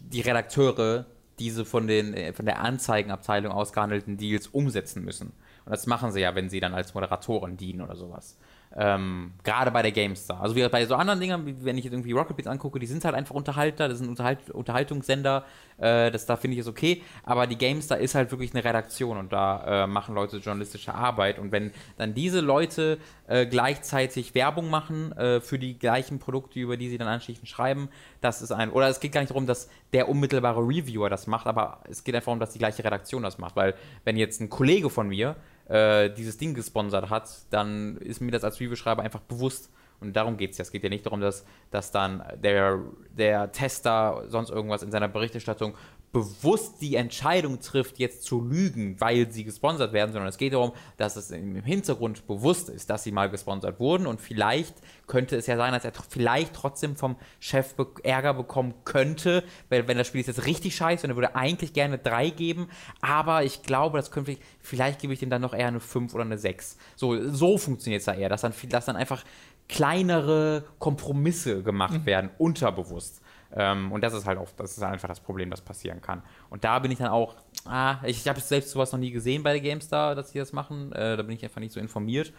die 0.00 0.20
Redakteure 0.20 1.06
diese 1.38 1.64
von, 1.64 1.86
den, 1.86 2.12
äh, 2.12 2.32
von 2.32 2.44
der 2.44 2.60
Anzeigenabteilung 2.60 3.52
ausgehandelten 3.52 4.18
Deals 4.18 4.46
umsetzen 4.48 5.04
müssen. 5.04 5.32
Und 5.64 5.72
das 5.72 5.86
machen 5.86 6.12
sie 6.12 6.20
ja, 6.20 6.34
wenn 6.34 6.50
sie 6.50 6.60
dann 6.60 6.74
als 6.74 6.92
Moderatoren 6.92 7.56
dienen 7.56 7.80
oder 7.80 7.96
sowas. 7.96 8.36
Ähm, 8.76 9.32
gerade 9.42 9.72
bei 9.72 9.82
der 9.82 9.90
GameStar. 9.90 10.40
Also 10.40 10.54
wie 10.54 10.68
bei 10.68 10.86
so 10.86 10.94
anderen 10.94 11.18
Dingen, 11.18 11.44
wie 11.44 11.64
wenn 11.64 11.76
ich 11.76 11.84
jetzt 11.84 11.92
irgendwie 11.92 12.12
Rocket 12.12 12.36
Beats 12.36 12.48
angucke, 12.48 12.78
die 12.78 12.86
sind 12.86 13.04
halt 13.04 13.16
einfach 13.16 13.34
Unterhalter, 13.34 13.88
das 13.88 13.98
sind 13.98 14.08
Unterhalt 14.08 14.48
Unterhaltungssender, 14.50 15.44
äh, 15.78 16.12
das 16.12 16.24
da 16.24 16.36
finde 16.36 16.54
ich 16.54 16.60
es 16.60 16.68
okay, 16.68 17.02
aber 17.24 17.48
die 17.48 17.58
GameStar 17.58 17.98
ist 17.98 18.14
halt 18.14 18.30
wirklich 18.30 18.54
eine 18.54 18.62
Redaktion 18.62 19.16
und 19.16 19.32
da 19.32 19.84
äh, 19.84 19.86
machen 19.88 20.14
Leute 20.14 20.36
journalistische 20.36 20.94
Arbeit. 20.94 21.40
Und 21.40 21.50
wenn 21.50 21.72
dann 21.98 22.14
diese 22.14 22.38
Leute 22.38 22.98
äh, 23.26 23.44
gleichzeitig 23.44 24.36
Werbung 24.36 24.70
machen 24.70 25.10
äh, 25.12 25.40
für 25.40 25.58
die 25.58 25.76
gleichen 25.76 26.20
Produkte, 26.20 26.60
über 26.60 26.76
die 26.76 26.90
sie 26.90 26.98
dann 26.98 27.08
anschließend 27.08 27.48
schreiben, 27.48 27.88
das 28.20 28.40
ist 28.40 28.52
ein, 28.52 28.70
oder 28.70 28.88
es 28.88 29.00
geht 29.00 29.10
gar 29.10 29.20
nicht 29.20 29.30
darum, 29.30 29.48
dass 29.48 29.68
der 29.92 30.08
unmittelbare 30.08 30.60
Reviewer 30.60 31.10
das 31.10 31.26
macht, 31.26 31.48
aber 31.48 31.80
es 31.88 32.04
geht 32.04 32.14
einfach 32.14 32.26
darum, 32.26 32.38
dass 32.38 32.52
die 32.52 32.60
gleiche 32.60 32.84
Redaktion 32.84 33.24
das 33.24 33.38
macht, 33.38 33.56
weil 33.56 33.74
wenn 34.04 34.16
jetzt 34.16 34.40
ein 34.40 34.48
Kollege 34.48 34.90
von 34.90 35.08
mir 35.08 35.34
äh, 35.70 36.10
dieses 36.10 36.36
Ding 36.36 36.54
gesponsert 36.54 37.10
hat, 37.10 37.30
dann 37.50 37.96
ist 37.98 38.20
mir 38.20 38.32
das 38.32 38.44
als 38.44 38.58
Reviewschreiber 38.58 39.02
einfach 39.02 39.20
bewusst. 39.20 39.70
Und 40.00 40.16
darum 40.16 40.36
geht 40.36 40.52
es 40.52 40.58
ja. 40.58 40.62
Es 40.62 40.72
geht 40.72 40.82
ja 40.82 40.88
nicht 40.88 41.06
darum, 41.06 41.20
dass, 41.20 41.44
dass 41.70 41.92
dann 41.92 42.22
der, 42.42 42.80
der 43.10 43.52
Tester 43.52 44.24
sonst 44.28 44.50
irgendwas 44.50 44.82
in 44.82 44.90
seiner 44.90 45.08
Berichterstattung 45.08 45.74
bewusst 46.12 46.80
die 46.80 46.96
Entscheidung 46.96 47.60
trifft, 47.60 47.98
jetzt 47.98 48.24
zu 48.24 48.40
lügen, 48.40 49.00
weil 49.00 49.30
sie 49.30 49.44
gesponsert 49.44 49.92
werden, 49.92 50.12
sondern 50.12 50.28
es 50.28 50.38
geht 50.38 50.52
darum, 50.52 50.72
dass 50.96 51.16
es 51.16 51.30
im 51.30 51.62
Hintergrund 51.62 52.26
bewusst 52.26 52.68
ist, 52.68 52.90
dass 52.90 53.04
sie 53.04 53.12
mal 53.12 53.30
gesponsert 53.30 53.78
wurden 53.78 54.06
und 54.06 54.20
vielleicht 54.20 54.74
könnte 55.06 55.36
es 55.36 55.46
ja 55.46 55.56
sein, 55.56 55.72
dass 55.72 55.84
er 55.84 55.92
vielleicht 56.08 56.54
trotzdem 56.54 56.96
vom 56.96 57.16
Chef 57.38 57.74
Ärger 58.02 58.34
bekommen 58.34 58.74
könnte, 58.84 59.44
weil 59.68 59.86
wenn 59.86 59.98
das 59.98 60.06
Spiel 60.06 60.20
ist 60.20 60.26
jetzt 60.26 60.46
richtig 60.46 60.74
scheiße 60.74 61.06
und 61.06 61.10
er 61.10 61.16
würde 61.16 61.36
eigentlich 61.36 61.72
gerne 61.72 61.98
drei 61.98 62.30
geben, 62.30 62.68
aber 63.00 63.44
ich 63.44 63.62
glaube, 63.62 63.98
das 63.98 64.10
könnte 64.10 64.32
vielleicht, 64.32 64.42
vielleicht 64.60 65.00
gebe 65.00 65.12
ich 65.12 65.20
dem 65.20 65.30
dann 65.30 65.42
noch 65.42 65.54
eher 65.54 65.68
eine 65.68 65.80
5 65.80 66.14
oder 66.14 66.24
eine 66.24 66.38
6. 66.38 66.76
So, 66.96 67.30
so 67.30 67.58
funktioniert 67.58 68.00
es 68.00 68.06
da 68.06 68.14
eher, 68.14 68.28
dass 68.28 68.40
dann, 68.40 68.52
dass 68.68 68.84
dann 68.84 68.96
einfach 68.96 69.24
kleinere 69.68 70.64
Kompromisse 70.78 71.62
gemacht 71.62 72.04
werden, 72.04 72.30
unterbewusst. 72.38 73.20
Ähm, 73.56 73.90
und 73.92 74.02
das 74.02 74.14
ist 74.14 74.26
halt 74.26 74.38
auch, 74.38 74.48
das 74.56 74.76
ist 74.76 74.82
einfach 74.82 75.08
das 75.08 75.20
Problem, 75.20 75.50
das 75.50 75.60
passieren 75.60 76.00
kann. 76.00 76.22
Und 76.50 76.62
da 76.64 76.78
bin 76.78 76.90
ich 76.90 76.98
dann 76.98 77.08
auch, 77.08 77.34
ah, 77.64 77.96
ich, 78.04 78.18
ich 78.18 78.28
habe 78.28 78.40
selbst 78.40 78.70
sowas 78.70 78.92
noch 78.92 78.98
nie 79.00 79.10
gesehen 79.10 79.42
bei 79.42 79.52
der 79.52 79.60
GameStar, 79.60 80.14
dass 80.14 80.30
sie 80.30 80.38
das 80.38 80.52
machen. 80.52 80.92
Äh, 80.92 81.16
da 81.16 81.22
bin 81.22 81.34
ich 81.36 81.42
einfach 81.44 81.60
nicht 81.60 81.72
so 81.72 81.80
informiert. 81.80 82.32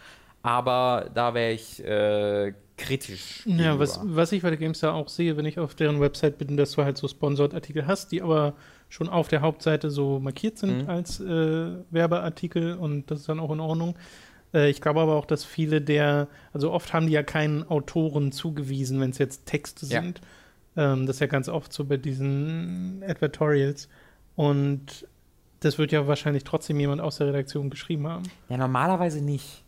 Aber 0.44 1.10
da 1.14 1.34
wäre 1.36 1.52
ich 1.52 1.84
äh, 1.84 2.54
kritisch. 2.78 3.44
Ja, 3.46 3.78
was, 3.78 3.96
gegenüber. 3.96 4.16
was 4.16 4.32
ich 4.32 4.42
bei 4.42 4.50
der 4.50 4.58
GameStar 4.58 4.94
auch 4.96 5.08
sehe, 5.08 5.38
wenn 5.38 5.46
ich 5.46 5.60
auf 5.60 5.76
deren 5.76 6.00
Website 6.02 6.38
bin, 6.40 6.58
dass 6.58 6.72
du 6.72 6.84
halt 6.84 6.98
so 6.98 7.08
Sponsored-Artikel 7.08 7.86
hast, 7.86 8.12
die 8.12 8.22
aber 8.24 8.54
schon 8.90 9.08
auf 9.08 9.28
der 9.28 9.42
Hauptseite 9.42 9.92
so 9.92 10.20
markiert 10.20 10.58
sind 10.58 10.84
Mhm. 10.84 10.90
als 10.90 11.20
äh, 11.20 11.74
Werbeartikel 11.92 12.74
und 12.76 13.10
das 13.12 13.20
ist 13.22 13.30
dann 13.30 13.40
auch 13.40 13.52
in 13.52 13.60
Ordnung. 13.60 13.96
Äh, 14.54 14.70
ich 14.72 14.82
glaube 14.82 15.00
aber 15.02 15.16
auch, 15.16 15.26
dass 15.26 15.46
viele 15.46 15.80
der, 15.80 16.28
also 16.54 16.72
oft 16.72 16.92
haben 16.92 17.06
die 17.08 17.14
ja 17.14 17.24
keinen 17.24 17.64
Autoren 17.70 18.32
zugewiesen, 18.32 19.00
wenn 19.00 19.12
es 19.12 19.20
jetzt 19.20 19.46
Texte 19.46 19.86
Ja. 19.86 20.02
sind. 20.02 20.22
Ähm, 20.78 21.06
das 21.06 21.18
ist 21.18 21.20
ja 21.20 21.28
ganz 21.28 21.50
oft 21.50 21.74
so 21.74 21.86
bei 21.86 21.98
diesen 21.98 23.04
Advertorials. 23.08 23.90
Und 24.36 25.08
das 25.60 25.78
wird 25.78 25.92
ja 25.92 26.08
wahrscheinlich 26.08 26.44
trotzdem 26.44 26.80
jemand 26.80 27.02
aus 27.02 27.18
der 27.18 27.28
Redaktion 27.28 27.70
geschrieben 27.70 28.08
haben. 28.08 28.24
Ja, 28.50 28.58
normalerweise 28.58 29.24
nicht. 29.24 29.64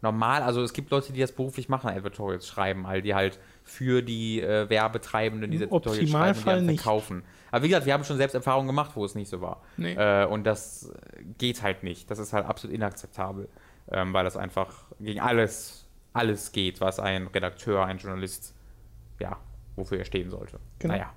Normal, 0.00 0.42
also 0.42 0.62
es 0.62 0.72
gibt 0.72 0.92
Leute, 0.92 1.12
die 1.12 1.20
das 1.20 1.32
beruflich 1.32 1.68
machen, 1.68 1.90
Advertorials 1.90 2.46
schreiben, 2.46 2.86
all 2.86 3.02
die 3.02 3.16
halt 3.16 3.40
für 3.64 4.00
die 4.00 4.40
äh, 4.40 4.70
Werbetreibenden 4.70 5.50
diese 5.50 5.64
Im 5.64 5.70
Advertorials 5.70 6.10
schreiben 6.10 6.38
und 6.38 6.60
die 6.60 6.66
nicht. 6.66 6.82
verkaufen. 6.82 7.24
Aber 7.50 7.64
wie 7.64 7.68
gesagt, 7.68 7.84
wir 7.84 7.94
haben 7.94 8.04
schon 8.04 8.16
selbst 8.16 8.34
Erfahrungen 8.34 8.68
gemacht, 8.68 8.92
wo 8.94 9.04
es 9.04 9.16
nicht 9.16 9.28
so 9.28 9.40
war. 9.40 9.62
Nee. 9.76 9.94
Äh, 9.94 10.26
und 10.26 10.44
das 10.44 10.92
geht 11.38 11.62
halt 11.62 11.82
nicht. 11.82 12.08
Das 12.12 12.20
ist 12.20 12.32
halt 12.32 12.46
absolut 12.46 12.76
inakzeptabel, 12.76 13.48
ähm, 13.90 14.12
weil 14.12 14.22
das 14.22 14.36
einfach 14.36 14.84
gegen 15.00 15.18
alles, 15.18 15.88
alles 16.12 16.52
geht, 16.52 16.80
was 16.80 17.00
ein 17.00 17.26
Redakteur, 17.26 17.84
ein 17.84 17.98
Journalist, 17.98 18.54
ja, 19.18 19.36
wofür 19.78 19.98
er 19.98 20.04
stehen 20.04 20.30
sollte. 20.30 20.58
Genau. 20.78 20.94
Naja. 20.94 21.12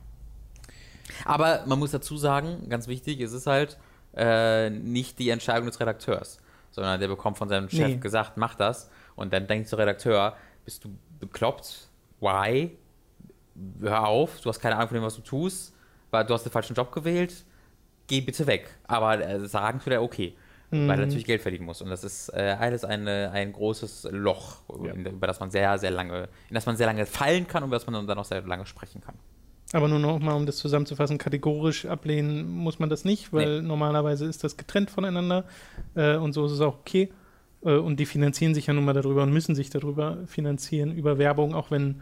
Aber 1.26 1.64
man 1.66 1.80
muss 1.80 1.91
dazu 1.91 2.18
sagen, 2.18 2.70
ganz 2.70 2.88
wichtig, 2.88 3.20
es 3.22 3.34
ist 3.34 3.47
halt 3.47 3.78
äh, 4.16 4.70
nicht 4.70 5.20
die 5.20 5.30
Entscheidung 5.30 5.66
des 5.68 5.80
Redakteurs, 5.80 6.39
sondern 6.72 6.99
der 6.99 7.07
bekommt 7.07 7.38
von 7.38 7.49
seinem 7.49 7.70
Chef 7.70 7.88
Nee. 7.88 7.95
gesagt, 7.97 8.38
mach 8.38 8.55
das. 8.55 8.89
Und 9.16 9.34
dann 9.34 9.47
denkt 9.47 9.70
der 9.72 9.80
Redakteur, 9.80 10.36
bist 10.66 10.84
du 10.86 10.89
bekloppt? 11.20 11.89
Why? 12.20 12.78
Hör 13.82 14.07
auf, 14.07 14.39
du 14.41 14.49
hast 14.49 14.59
keine 14.59 14.76
Ahnung 14.76 14.88
von 14.89 14.95
dem, 14.95 15.03
was 15.03 15.16
du 15.16 15.22
tust, 15.22 15.74
weil 16.09 16.26
du 16.26 16.34
hast 16.34 16.43
den 16.43 16.51
falschen 16.51 16.76
Job 16.76 16.91
gewählt, 16.91 17.43
geh 18.07 18.22
bitte 18.22 18.47
weg. 18.47 18.68
Aber 18.88 19.20
äh, 19.20 19.45
sagen 19.47 19.80
tut 19.80 19.91
er 19.93 20.01
okay, 20.01 20.36
weil 20.72 20.92
er 21.00 21.06
natürlich 21.06 21.26
Geld 21.26 21.42
verdienen 21.42 21.66
muss. 21.66 21.82
Und 21.82 21.90
das 21.90 22.04
ist 22.04 22.30
äh, 22.30 22.56
alles 22.58 22.86
eine, 22.86 23.32
ein 23.32 23.52
großes 23.52 24.08
Loch, 24.12 24.62
Ja. 24.84 24.94
in, 24.94 25.06
über 25.06 25.28
das 25.28 25.40
man 25.40 25.52
sehr, 25.52 25.78
sehr 25.78 25.92
lange, 25.92 26.30
in 26.50 26.56
das 26.56 26.66
man 26.66 26.78
sehr 26.78 26.88
lange 26.88 27.06
fallen 27.06 27.46
kann 27.48 27.64
und 27.64 27.70
über 27.70 27.76
das 27.76 27.86
man 27.88 28.08
dann 28.08 28.18
auch 28.18 28.26
sehr 28.26 28.42
lange 28.42 28.66
sprechen 28.66 29.02
kann. 29.02 29.16
Aber 29.74 29.88
nur 29.88 30.00
noch 30.00 30.20
mal, 30.20 30.34
um 30.34 30.46
das 30.46 30.58
zusammenzufassen, 30.58 31.18
kategorisch 31.18 31.86
ablehnen 31.86 32.50
muss 32.50 32.80
man 32.80 32.90
das 32.90 33.06
nicht, 33.06 33.32
weil 33.32 33.62
normalerweise 33.62 34.26
ist 34.26 34.44
das 34.44 34.58
getrennt 34.58 34.90
voneinander 34.92 35.46
äh, 35.96 36.16
und 36.16 36.34
so 36.34 36.46
ist 36.46 36.52
es 36.54 36.62
auch 36.62 36.80
okay. 36.80 37.10
Äh, 37.64 37.76
und 37.76 37.98
die 38.00 38.06
finanzieren 38.06 38.54
sich 38.54 38.68
ja 38.68 38.74
nun 38.74 38.84
mal 38.86 38.94
darüber 38.94 39.24
und 39.24 39.32
müssen 39.32 39.56
sich 39.56 39.70
darüber 39.70 40.18
finanzieren, 40.26 40.92
über 40.94 41.18
Werbung, 41.18 41.54
auch 41.56 41.72
wenn 41.72 42.02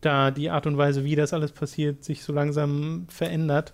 da 0.00 0.30
die 0.30 0.50
Art 0.50 0.66
und 0.66 0.78
Weise, 0.78 1.04
wie 1.04 1.14
das 1.16 1.32
alles 1.32 1.52
passiert, 1.52 2.04
sich 2.04 2.22
so 2.22 2.32
langsam 2.32 3.06
verändert. 3.08 3.72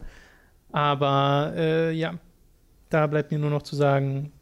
Aber 0.72 1.52
äh, 1.56 1.92
ja, 1.92 2.14
da 2.90 3.06
bleibt 3.06 3.32
mir 3.32 3.38
nur 3.38 3.50
noch 3.50 3.62
zu 3.62 3.76
sagen, 3.76 4.32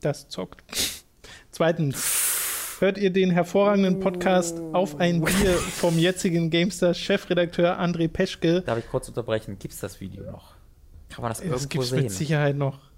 das 0.00 0.28
zockt. 0.28 0.62
Zweitens, 1.50 2.76
hört 2.80 2.96
ihr 2.98 3.10
den 3.10 3.30
hervorragenden 3.30 4.00
Podcast 4.00 4.60
auf 4.72 4.98
ein 5.00 5.20
Bier 5.22 5.52
vom 5.54 5.98
jetzigen 5.98 6.50
GameStar-Chefredakteur 6.50 7.78
André 7.80 8.08
Peschke. 8.08 8.62
Darf 8.62 8.78
ich 8.78 8.88
kurz 8.88 9.08
unterbrechen? 9.08 9.58
Gibt 9.58 9.74
es 9.74 9.80
das 9.80 10.00
Video 10.00 10.24
noch? 10.24 10.54
Kann 11.10 11.22
man 11.22 11.30
das 11.30 11.40
Es 11.40 11.46
irgendwo 11.46 11.68
gibt 11.68 11.84
sehen? 11.84 12.02
mit 12.04 12.12
Sicherheit 12.12 12.56
noch. 12.56 12.89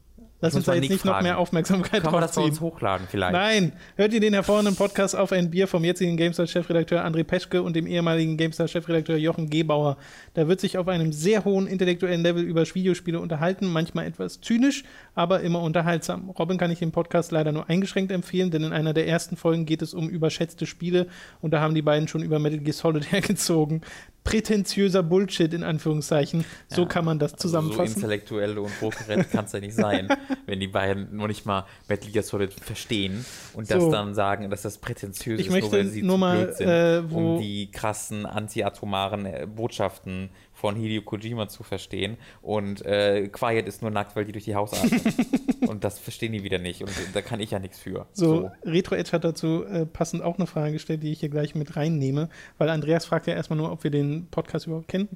Lass 0.42 0.56
uns 0.56 0.64
da 0.64 0.74
jetzt 0.74 0.90
nicht 0.90 1.04
noch 1.04 1.12
fragen. 1.12 1.22
mehr 1.22 1.38
Aufmerksamkeit 1.38 2.02
Kann 2.02 2.10
man 2.10 2.20
das 2.20 2.34
bei 2.34 2.42
uns 2.42 2.60
hochladen 2.60 3.06
vielleicht? 3.08 3.32
Nein, 3.32 3.72
hört 3.94 4.12
ihr 4.12 4.18
den 4.18 4.34
hervorragenden 4.34 4.74
Podcast 4.74 5.14
auf 5.14 5.30
ein 5.30 5.50
Bier 5.50 5.68
vom 5.68 5.84
jetzigen 5.84 6.16
GameStar-Chefredakteur 6.16 7.06
André 7.06 7.22
Peschke 7.22 7.62
und 7.62 7.76
dem 7.76 7.86
ehemaligen 7.86 8.36
GameStar-Chefredakteur 8.36 9.16
Jochen 9.18 9.48
Gebauer. 9.48 9.98
Da 10.34 10.48
wird 10.48 10.60
sich 10.60 10.78
auf 10.78 10.88
einem 10.88 11.12
sehr 11.12 11.44
hohen 11.44 11.68
intellektuellen 11.68 12.22
Level 12.22 12.42
über 12.42 12.62
Videospiele 12.62 13.20
unterhalten, 13.20 13.68
manchmal 13.68 14.04
etwas 14.06 14.40
zynisch, 14.40 14.82
aber 15.14 15.42
immer 15.42 15.62
unterhaltsam. 15.62 16.30
Robin 16.30 16.58
kann 16.58 16.72
ich 16.72 16.80
den 16.80 16.90
Podcast 16.90 17.30
leider 17.30 17.52
nur 17.52 17.70
eingeschränkt 17.70 18.10
empfehlen, 18.10 18.50
denn 18.50 18.64
in 18.64 18.72
einer 18.72 18.94
der 18.94 19.06
ersten 19.06 19.36
Folgen 19.36 19.64
geht 19.64 19.80
es 19.80 19.94
um 19.94 20.08
überschätzte 20.08 20.66
Spiele 20.66 21.06
und 21.40 21.52
da 21.52 21.60
haben 21.60 21.76
die 21.76 21.82
beiden 21.82 22.08
schon 22.08 22.22
über 22.22 22.40
Metal 22.40 22.58
Gear 22.58 22.74
Solid 22.74 23.12
hergezogen. 23.12 23.82
Prätentiöser 24.24 25.02
Bullshit 25.02 25.52
in 25.52 25.64
Anführungszeichen. 25.64 26.44
So 26.68 26.82
Ja, 26.82 26.88
kann 26.88 27.04
man 27.04 27.18
das 27.18 27.32
Also 27.32 27.42
so 27.42 27.48
zusammenfassen. 27.48 27.94
intellektuell 27.96 28.56
und 28.58 28.70
hochgerät 28.80 29.30
kann 29.30 29.46
es 29.46 29.52
ja 29.52 29.60
nicht 29.60 29.74
sein, 29.74 30.08
wenn 30.46 30.60
die 30.60 30.68
beiden 30.68 31.14
nur 31.16 31.28
nicht 31.28 31.44
mal 31.44 31.64
Metal 31.88 32.10
Gear 32.10 32.22
Solid 32.22 32.52
verstehen 32.52 33.24
und 33.54 33.70
das 33.70 33.82
So. 33.82 33.90
dann 33.90 34.14
sagen, 34.14 34.48
dass 34.50 34.62
das 34.62 34.78
prätentiös 34.78 35.40
Ich 35.40 35.46
ist, 35.46 35.52
möchte 35.52 35.70
nur 35.70 35.78
weil 35.78 35.86
sie 35.88 36.02
nur 36.02 36.14
zu 36.16 36.18
mal, 36.20 36.44
blöd 36.44 36.56
sind, 36.56 36.68
äh, 36.68 37.02
um 37.10 37.38
die 37.40 37.70
krassen 37.70 38.24
antiatomaren 38.26 39.26
äh, 39.26 39.46
Botschaften 39.52 40.30
von 40.62 40.76
Hideo 40.76 41.02
Kojima 41.02 41.48
zu 41.48 41.64
verstehen 41.64 42.16
und 42.40 42.86
äh, 42.86 43.26
Quiet 43.26 43.66
ist 43.66 43.82
nur 43.82 43.90
nackt, 43.90 44.14
weil 44.14 44.24
die 44.24 44.30
durch 44.30 44.44
die 44.44 44.54
Haus 44.54 44.72
atmen. 44.72 45.02
und 45.66 45.82
das 45.82 45.98
verstehen 45.98 46.30
die 46.30 46.44
wieder 46.44 46.58
nicht 46.58 46.82
und 46.82 46.92
da 47.14 47.20
kann 47.20 47.40
ich 47.40 47.50
ja 47.50 47.58
nichts 47.58 47.80
für. 47.80 48.06
So, 48.12 48.48
Retro 48.64 48.94
Edge 48.94 49.10
hat 49.10 49.24
dazu 49.24 49.64
äh, 49.64 49.86
passend 49.86 50.22
auch 50.22 50.38
eine 50.38 50.46
Frage 50.46 50.74
gestellt, 50.74 51.02
die 51.02 51.10
ich 51.10 51.18
hier 51.18 51.30
gleich 51.30 51.56
mit 51.56 51.74
reinnehme, 51.74 52.28
weil 52.58 52.68
Andreas 52.68 53.04
fragt 53.04 53.26
ja 53.26 53.34
erstmal 53.34 53.56
nur, 53.56 53.72
ob 53.72 53.82
wir 53.82 53.90
den 53.90 54.28
Podcast 54.30 54.68
überhaupt 54.68 54.86
kennen. 54.86 55.08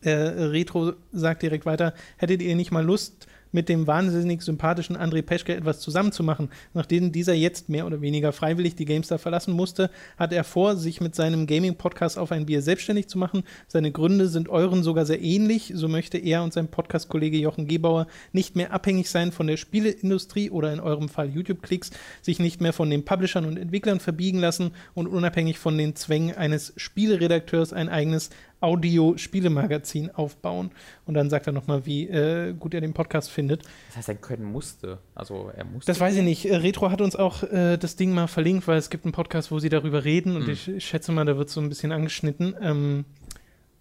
Äh, 0.00 0.12
Retro 0.12 0.94
sagt 1.12 1.42
direkt 1.42 1.66
weiter, 1.66 1.92
hättet 2.16 2.40
ihr 2.40 2.56
nicht 2.56 2.70
mal 2.70 2.82
Lust, 2.82 3.26
mit 3.52 3.68
dem 3.68 3.86
wahnsinnig 3.86 4.42
sympathischen 4.42 4.96
André 4.96 5.22
Peschke 5.22 5.54
etwas 5.54 5.80
zusammenzumachen? 5.80 6.50
Nachdem 6.74 7.12
dieser 7.12 7.34
jetzt 7.34 7.68
mehr 7.68 7.86
oder 7.86 8.00
weniger 8.00 8.32
freiwillig 8.32 8.74
die 8.74 8.84
GameStar 8.84 9.18
verlassen 9.18 9.54
musste, 9.54 9.90
hat 10.16 10.32
er 10.32 10.44
vor, 10.44 10.76
sich 10.76 11.00
mit 11.00 11.14
seinem 11.14 11.46
Gaming-Podcast 11.46 12.18
auf 12.18 12.32
ein 12.32 12.46
Bier 12.46 12.62
selbstständig 12.62 13.08
zu 13.08 13.18
machen. 13.18 13.44
Seine 13.68 13.92
Gründe 13.92 14.28
sind 14.28 14.48
euren 14.48 14.82
sogar 14.82 15.06
sehr 15.06 15.22
ähnlich. 15.22 15.72
So 15.74 15.88
möchte 15.88 16.18
er 16.18 16.42
und 16.42 16.52
sein 16.52 16.68
Podcast-Kollege 16.68 17.38
Jochen 17.38 17.68
Gebauer 17.68 18.06
nicht 18.32 18.56
mehr 18.56 18.72
abhängig 18.72 19.10
sein 19.10 19.32
von 19.32 19.46
der 19.46 19.56
Spieleindustrie 19.56 20.50
oder 20.50 20.72
in 20.72 20.80
eurem 20.80 21.08
Fall 21.08 21.28
YouTube-Klicks, 21.28 21.90
sich 22.20 22.38
nicht 22.38 22.60
mehr 22.60 22.72
von 22.72 22.90
den 22.90 23.04
Publishern 23.04 23.44
und 23.44 23.58
Entwicklern 23.58 24.00
verbiegen 24.00 24.38
lassen 24.38 24.72
und 24.94 25.06
unabhängig 25.06 25.58
von 25.58 25.76
den 25.78 25.94
Zwängen 25.94 26.36
eines 26.36 26.72
Spieleredakteurs 26.76 27.72
ein 27.72 27.88
eigenes 27.88 28.30
Audio-Spielemagazin 28.62 30.10
aufbauen. 30.10 30.70
Und 31.06 31.14
dann 31.14 31.30
sagt 31.30 31.46
er 31.46 31.52
nochmal, 31.52 31.86
wie 31.86 32.08
äh, 32.08 32.52
gut 32.54 32.74
er 32.74 32.80
den 32.80 32.94
Podcast 32.94 33.30
findet. 33.30 33.62
Das 33.88 33.96
heißt, 33.98 34.08
er 34.10 34.14
können 34.16 34.44
musste. 34.44 34.98
Also 35.14 35.50
er 35.56 35.64
musste. 35.64 35.86
Das 35.90 36.00
weiß 36.00 36.16
ich 36.16 36.22
nicht. 36.22 36.44
Äh, 36.46 36.56
Retro 36.56 36.90
hat 36.90 37.00
uns 37.00 37.16
auch 37.16 37.42
äh, 37.44 37.76
das 37.76 37.96
Ding 37.96 38.12
mal 38.14 38.26
verlinkt, 38.26 38.66
weil 38.68 38.78
es 38.78 38.90
gibt 38.90 39.04
einen 39.04 39.12
Podcast, 39.12 39.50
wo 39.50 39.58
sie 39.58 39.68
darüber 39.68 40.04
reden 40.04 40.36
und 40.36 40.42
Hm. 40.46 40.52
ich, 40.52 40.68
ich 40.68 40.84
schätze 40.86 41.12
mal, 41.12 41.24
da 41.24 41.36
wird 41.36 41.50
so 41.50 41.60
ein 41.60 41.68
bisschen 41.68 41.92
angeschnitten. 41.92 42.54
Ähm, 42.60 43.04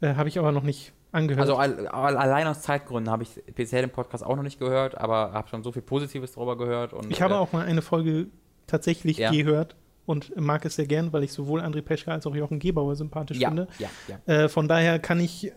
äh, 0.01 0.15
Habe 0.15 0.29
ich 0.29 0.39
aber 0.39 0.51
noch 0.51 0.63
nicht 0.63 0.93
angehört. 1.11 1.41
Also 1.41 1.55
all, 1.57 1.87
all, 1.87 2.17
allein 2.17 2.47
aus 2.47 2.61
Zeitgründen 2.61 3.11
habe 3.11 3.23
ich 3.23 3.29
bisher 3.55 3.81
den 3.81 3.89
Podcast 3.89 4.25
auch 4.25 4.35
noch 4.35 4.43
nicht 4.43 4.59
gehört, 4.59 4.97
aber 4.97 5.33
habe 5.33 5.47
schon 5.49 5.63
so 5.63 5.71
viel 5.71 5.81
Positives 5.81 6.33
darüber 6.33 6.57
gehört. 6.57 6.93
Und, 6.93 7.11
ich 7.11 7.21
habe 7.21 7.33
äh, 7.33 7.37
auch 7.37 7.51
mal 7.51 7.65
eine 7.65 7.81
Folge 7.81 8.27
tatsächlich 8.67 9.17
Ja. 9.17 9.31
gehört 9.31 9.75
und 10.05 10.35
mag 10.39 10.65
es 10.65 10.75
sehr 10.75 10.87
gern, 10.87 11.13
weil 11.13 11.23
ich 11.23 11.31
sowohl 11.31 11.61
André 11.61 11.81
Peschke 11.81 12.11
als 12.11 12.25
auch 12.25 12.35
Jochen 12.35 12.59
Gebauer 12.59 12.95
sympathisch 12.95 13.37
ja, 13.37 13.49
finde. 13.49 13.67
ja, 13.79 13.89
ja. 14.07 14.33
Äh, 14.33 14.49
von 14.49 14.67
daher 14.67 14.99
kann 14.99 15.19
ich 15.19 15.51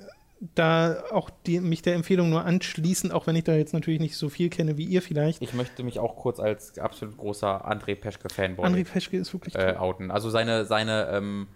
da 0.54 1.02
auch 1.10 1.30
die, 1.46 1.60
mich 1.60 1.82
der 1.82 1.94
Empfehlung 1.94 2.30
nur 2.30 2.44
anschließen, 2.44 3.12
auch 3.12 3.26
wenn 3.26 3.36
ich 3.36 3.44
da 3.44 3.54
jetzt 3.54 3.72
natürlich 3.72 4.00
nicht 4.00 4.16
so 4.16 4.28
viel 4.28 4.50
kenne 4.50 4.76
wie 4.76 4.84
ihr 4.84 5.00
vielleicht. 5.00 5.40
Ich 5.42 5.54
möchte 5.54 5.82
mich 5.82 5.98
auch 5.98 6.16
kurz 6.16 6.38
als 6.40 6.78
absolut 6.78 7.16
großer 7.16 7.66
André 7.66 7.94
Peschke-Fanboy 7.94 8.66
André 8.66 8.84
Peschke 8.84 9.16
ist 9.16 9.32
wirklich 9.32 9.54
äh, 9.54 9.76
outen. 9.78 10.10
Also 10.10 10.30
seine, 10.30 10.64
seine 10.66 11.08
ähm, 11.12 11.48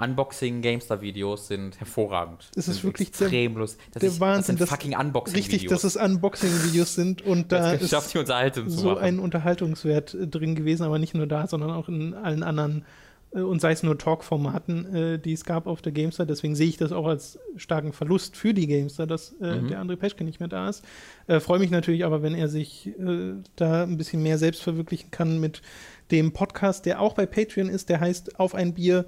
Unboxing-Gamestar-Videos 0.00 1.48
sind 1.48 1.78
hervorragend. 1.78 2.50
Es 2.56 2.68
ist 2.68 2.76
sind 2.76 2.84
wirklich 2.84 3.08
extrem 3.08 3.56
lustig. 3.56 3.80
Das, 3.92 4.00
der 4.00 4.10
ist, 4.10 4.20
Wahnsinn, 4.20 4.56
das 4.56 4.68
sind 4.68 4.78
fucking 4.78 4.98
Unboxing-Videos. 4.98 5.52
Richtig, 5.52 5.68
dass 5.68 5.84
es 5.84 5.96
Unboxing-Videos 5.96 6.94
sind 6.94 7.22
und 7.22 7.52
da 7.52 7.72
ist 7.72 7.90
so 7.90 8.96
ein 8.96 9.18
Unterhaltungswert 9.18 10.14
äh, 10.14 10.26
drin 10.26 10.54
gewesen, 10.54 10.84
aber 10.84 10.98
nicht 10.98 11.14
nur 11.14 11.26
da, 11.26 11.46
sondern 11.46 11.70
auch 11.70 11.88
in 11.88 12.14
allen 12.14 12.42
anderen 12.42 12.84
äh, 13.32 13.40
und 13.40 13.60
sei 13.60 13.72
es 13.72 13.82
nur 13.82 13.98
Talk-Formaten, 13.98 14.94
äh, 14.94 15.18
die 15.18 15.32
es 15.32 15.44
gab 15.44 15.66
auf 15.66 15.82
der 15.82 15.92
Gamestar. 15.92 16.26
Deswegen 16.26 16.54
sehe 16.54 16.68
ich 16.68 16.76
das 16.76 16.92
auch 16.92 17.06
als 17.06 17.38
starken 17.56 17.92
Verlust 17.92 18.36
für 18.36 18.54
die 18.54 18.66
Gamestar, 18.66 19.06
dass 19.06 19.32
Mhm. 19.40 19.68
der 19.68 19.80
André 19.82 19.96
Peschke 19.96 20.24
nicht 20.24 20.40
mehr 20.40 20.48
da 20.48 20.68
ist. 20.68 20.84
Äh, 21.26 21.40
Freue 21.40 21.58
mich 21.58 21.70
natürlich 21.70 22.04
aber, 22.04 22.22
wenn 22.22 22.34
er 22.34 22.48
sich 22.48 22.88
äh, 22.98 23.34
da 23.56 23.84
ein 23.84 23.96
bisschen 23.96 24.22
mehr 24.22 24.38
selbst 24.38 24.62
verwirklichen 24.62 25.10
kann 25.10 25.40
mit 25.40 25.62
dem 26.10 26.32
Podcast, 26.32 26.86
der 26.86 27.00
auch 27.00 27.14
bei 27.14 27.26
Patreon 27.26 27.68
ist, 27.68 27.88
der 27.88 28.00
heißt 28.00 28.38
Auf 28.40 28.54
ein 28.54 28.74
Bier. 28.74 29.06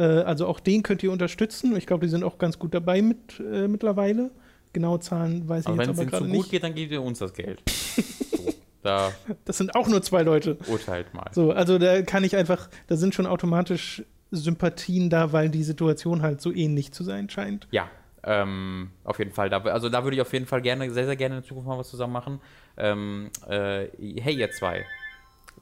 Äh, 0.00 0.22
also 0.22 0.46
auch 0.46 0.60
den 0.60 0.82
könnt 0.82 1.02
ihr 1.02 1.12
unterstützen. 1.12 1.76
Ich 1.76 1.86
glaube, 1.86 2.06
die 2.06 2.10
sind 2.10 2.24
auch 2.24 2.38
ganz 2.38 2.58
gut 2.58 2.72
dabei 2.74 3.02
mit, 3.02 3.38
äh, 3.40 3.68
mittlerweile. 3.68 4.30
Genaue 4.72 5.00
Zahlen 5.00 5.48
weiß 5.48 5.66
Aber 5.66 5.74
ich 5.74 5.80
wenn 5.80 5.88
jetzt 5.88 5.96
es 5.96 5.98
aber 5.98 6.02
ihnen 6.02 6.10
zu 6.10 6.16
gerade 6.16 6.24
gut 6.30 6.36
nicht. 6.38 6.50
geht, 6.50 6.62
dann 6.62 6.74
gebt 6.74 6.92
ihr 6.92 7.02
uns 7.02 7.18
das 7.18 7.34
Geld. 7.34 7.62
so, 7.68 8.54
da 8.82 9.12
Das 9.44 9.58
sind 9.58 9.74
auch 9.74 9.88
nur 9.88 10.00
zwei 10.02 10.22
Leute. 10.22 10.56
urteilt 10.68 11.12
mal. 11.12 11.28
So, 11.32 11.50
also 11.52 11.78
da 11.78 12.02
kann 12.02 12.24
ich 12.24 12.36
einfach, 12.36 12.68
da 12.86 12.96
sind 12.96 13.14
schon 13.14 13.26
automatisch 13.26 14.02
Sympathien 14.30 15.10
da, 15.10 15.32
weil 15.32 15.48
die 15.50 15.64
Situation 15.64 16.22
halt 16.22 16.40
so 16.40 16.52
ähnlich 16.52 16.92
zu 16.92 17.02
sein 17.02 17.28
scheint. 17.28 17.66
Ja, 17.72 17.90
ähm, 18.22 18.92
auf 19.04 19.18
jeden 19.18 19.32
Fall. 19.32 19.50
Da, 19.50 19.58
also 19.62 19.88
da 19.88 20.04
würde 20.04 20.14
ich 20.14 20.20
auf 20.22 20.32
jeden 20.32 20.46
Fall 20.46 20.62
gerne, 20.62 20.88
sehr, 20.92 21.06
sehr 21.06 21.16
gerne 21.16 21.38
in 21.38 21.42
Zukunft 21.44 21.68
mal 21.68 21.78
was 21.78 21.90
zusammen 21.90 22.12
machen. 22.12 22.40
Ähm, 22.76 23.30
äh, 23.48 23.88
hey, 24.20 24.34
ihr 24.38 24.50
zwei. 24.52 24.84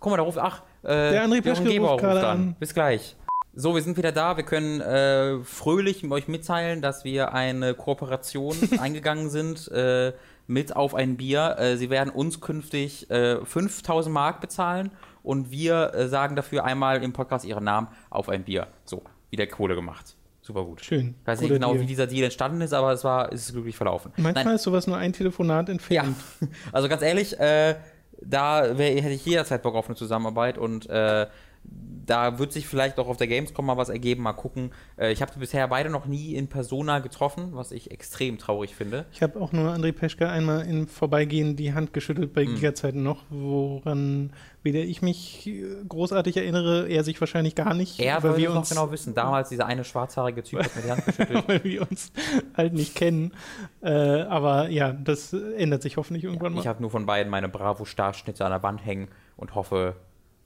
Guck 0.01 0.11
mal, 0.11 0.17
da 0.19 0.23
ruft, 0.23 0.39
ach, 0.39 0.63
äh, 0.83 1.13
Der 1.13 1.27
André 1.27 1.41
Peschke 1.43 1.79
ruft 1.81 2.01
gerade 2.03 2.27
an. 2.27 2.57
Bis 2.61 2.75
gleich. 2.75 3.17
So, 3.61 3.75
wir 3.75 3.83
sind 3.83 3.97
wieder 3.97 4.13
da. 4.13 4.37
Wir 4.37 4.45
können 4.45 4.81
äh, 4.81 5.41
fröhlich 5.43 6.09
euch 6.09 6.29
mitteilen, 6.29 6.81
dass 6.81 7.03
wir 7.03 7.35
eine 7.35 7.75
Kooperation 7.75 8.57
eingegangen 8.81 9.31
sind 9.31 9.67
äh, 9.73 10.13
mit 10.47 10.77
Auf 10.77 10.95
ein 10.95 11.17
Bier. 11.17 11.57
Äh, 11.59 11.77
sie 11.77 11.91
werden 11.91 12.11
uns 12.11 12.41
künftig 12.41 13.11
äh, 13.11 13.45
5000 13.45 14.15
Mark 14.15 14.41
bezahlen 14.41 14.93
und 15.25 15.51
wir 15.51 15.93
äh, 15.93 16.07
sagen 16.07 16.37
dafür 16.37 16.65
einmal 16.65 17.03
im 17.03 17.13
Podcast 17.13 17.45
ihren 17.45 17.65
Namen 17.65 17.89
auf 18.11 18.29
ein 18.29 18.45
Bier. 18.45 18.69
So, 18.85 19.03
wieder 19.31 19.49
Kohle 19.49 19.75
gemacht. 19.75 20.15
Super 20.41 20.63
gut. 20.63 20.85
Schön. 20.85 21.17
Ich 21.21 21.27
weiß 21.27 21.41
nicht 21.41 21.51
genau, 21.51 21.73
Deal. 21.73 21.83
wie 21.83 21.87
dieser 21.87 22.07
Deal 22.07 22.23
entstanden 22.23 22.61
ist, 22.61 22.73
aber 22.73 22.93
es 22.93 23.03
war, 23.03 23.33
es 23.33 23.47
ist 23.47 23.55
glücklich 23.55 23.77
verlaufen. 23.77 24.13
Manchmal 24.19 24.45
Nein, 24.45 24.55
ist 24.55 24.63
sowas 24.63 24.87
nur 24.87 24.99
ein 24.99 25.13
Telefonat 25.13 25.67
ja, 25.67 25.73
entfernt. 25.73 26.17
also 26.73 26.89
ganz 26.89 27.03
ehrlich, 27.03 27.37
äh, 27.41 27.75
da 28.23 28.79
wär, 28.79 29.03
hätte 29.03 29.15
ich 29.15 29.27
jederzeit 29.27 29.63
Bock 29.63 29.75
auf 29.75 29.87
eine 29.87 29.97
Zusammenarbeit 29.97 30.59
und 30.59 30.89
äh, 30.89 31.27
da 32.07 32.39
wird 32.39 32.53
sich 32.55 32.67
vielleicht 32.67 32.99
auch 32.99 33.07
auf 33.09 33.19
der 33.19 33.27
Gamescom 33.27 33.67
mal 33.67 33.77
was 33.77 33.91
ergeben, 33.91 34.23
mal 34.23 34.33
gucken. 34.33 34.71
Äh, 34.97 35.13
ich 35.13 35.21
habe 35.21 35.31
bisher 35.39 35.69
beide 35.69 35.91
noch 35.91 36.07
nie 36.07 36.35
in 36.37 36.49
Persona 36.49 37.01
getroffen, 37.01 37.51
was 37.53 37.71
ich 37.71 37.91
extrem 37.91 38.39
traurig 38.39 38.75
finde. 38.75 39.05
Ich 39.13 39.23
habe 39.23 39.39
auch 39.39 39.53
nur 39.53 39.71
André 39.75 39.93
Peschke 39.93 40.27
einmal 40.27 40.67
im 40.67 40.89
Vorbeigehen 40.89 41.55
die 41.57 41.75
Hand 41.75 41.93
geschüttelt 41.93 42.33
bei 42.33 42.45
Mhm. 42.47 42.55
Giga-Zeiten 42.55 43.03
noch, 43.03 43.25
woran 43.29 44.33
weder 44.63 44.79
ich 44.81 45.03
mich 45.03 45.47
äh, 45.49 45.65
großartig 45.87 46.39
erinnere, 46.39 46.89
er 46.89 47.05
sich 47.05 47.21
wahrscheinlich 47.21 47.55
gar 47.55 47.75
nicht, 47.75 48.01
Er 48.01 48.23
weil 48.23 48.39
wir 48.39 48.49
es 48.49 48.55
noch 48.55 48.61
uns, 48.61 48.69
genau 48.71 48.91
wissen. 48.91 49.15
Damals 49.15 49.51
dieser 49.51 49.67
eine 49.67 49.85
schwarzhaarige 49.85 50.43
Typ 50.43 50.61
hat 50.65 50.75
mir 50.77 50.83
die 50.83 50.91
Hand 50.91 51.05
geschüttelt. 51.05 51.45
weil 51.47 51.63
wir 51.65 51.83
uns 51.91 52.11
halt 52.57 52.73
nicht 52.73 52.95
kennen. 52.95 53.33
Äh, 53.83 53.91
aber 54.23 54.71
ja, 54.71 54.93
das 54.93 55.35
ändert 55.35 55.83
sich 55.83 55.99
hoffentlich 55.99 56.25
irgendwann 56.25 56.55
mal. 56.55 56.61
Ich 56.61 56.67
habe 56.67 56.81
nur 56.81 56.91
von 56.91 57.05
beiden 57.05 57.31
meine 57.31 57.51
Bravo-Starschnitte 57.51 58.47
an 58.47 58.51
der 58.53 58.63
Wand 58.63 58.83
hängen 58.87 59.09
und 59.37 59.55
hoffe, 59.55 59.95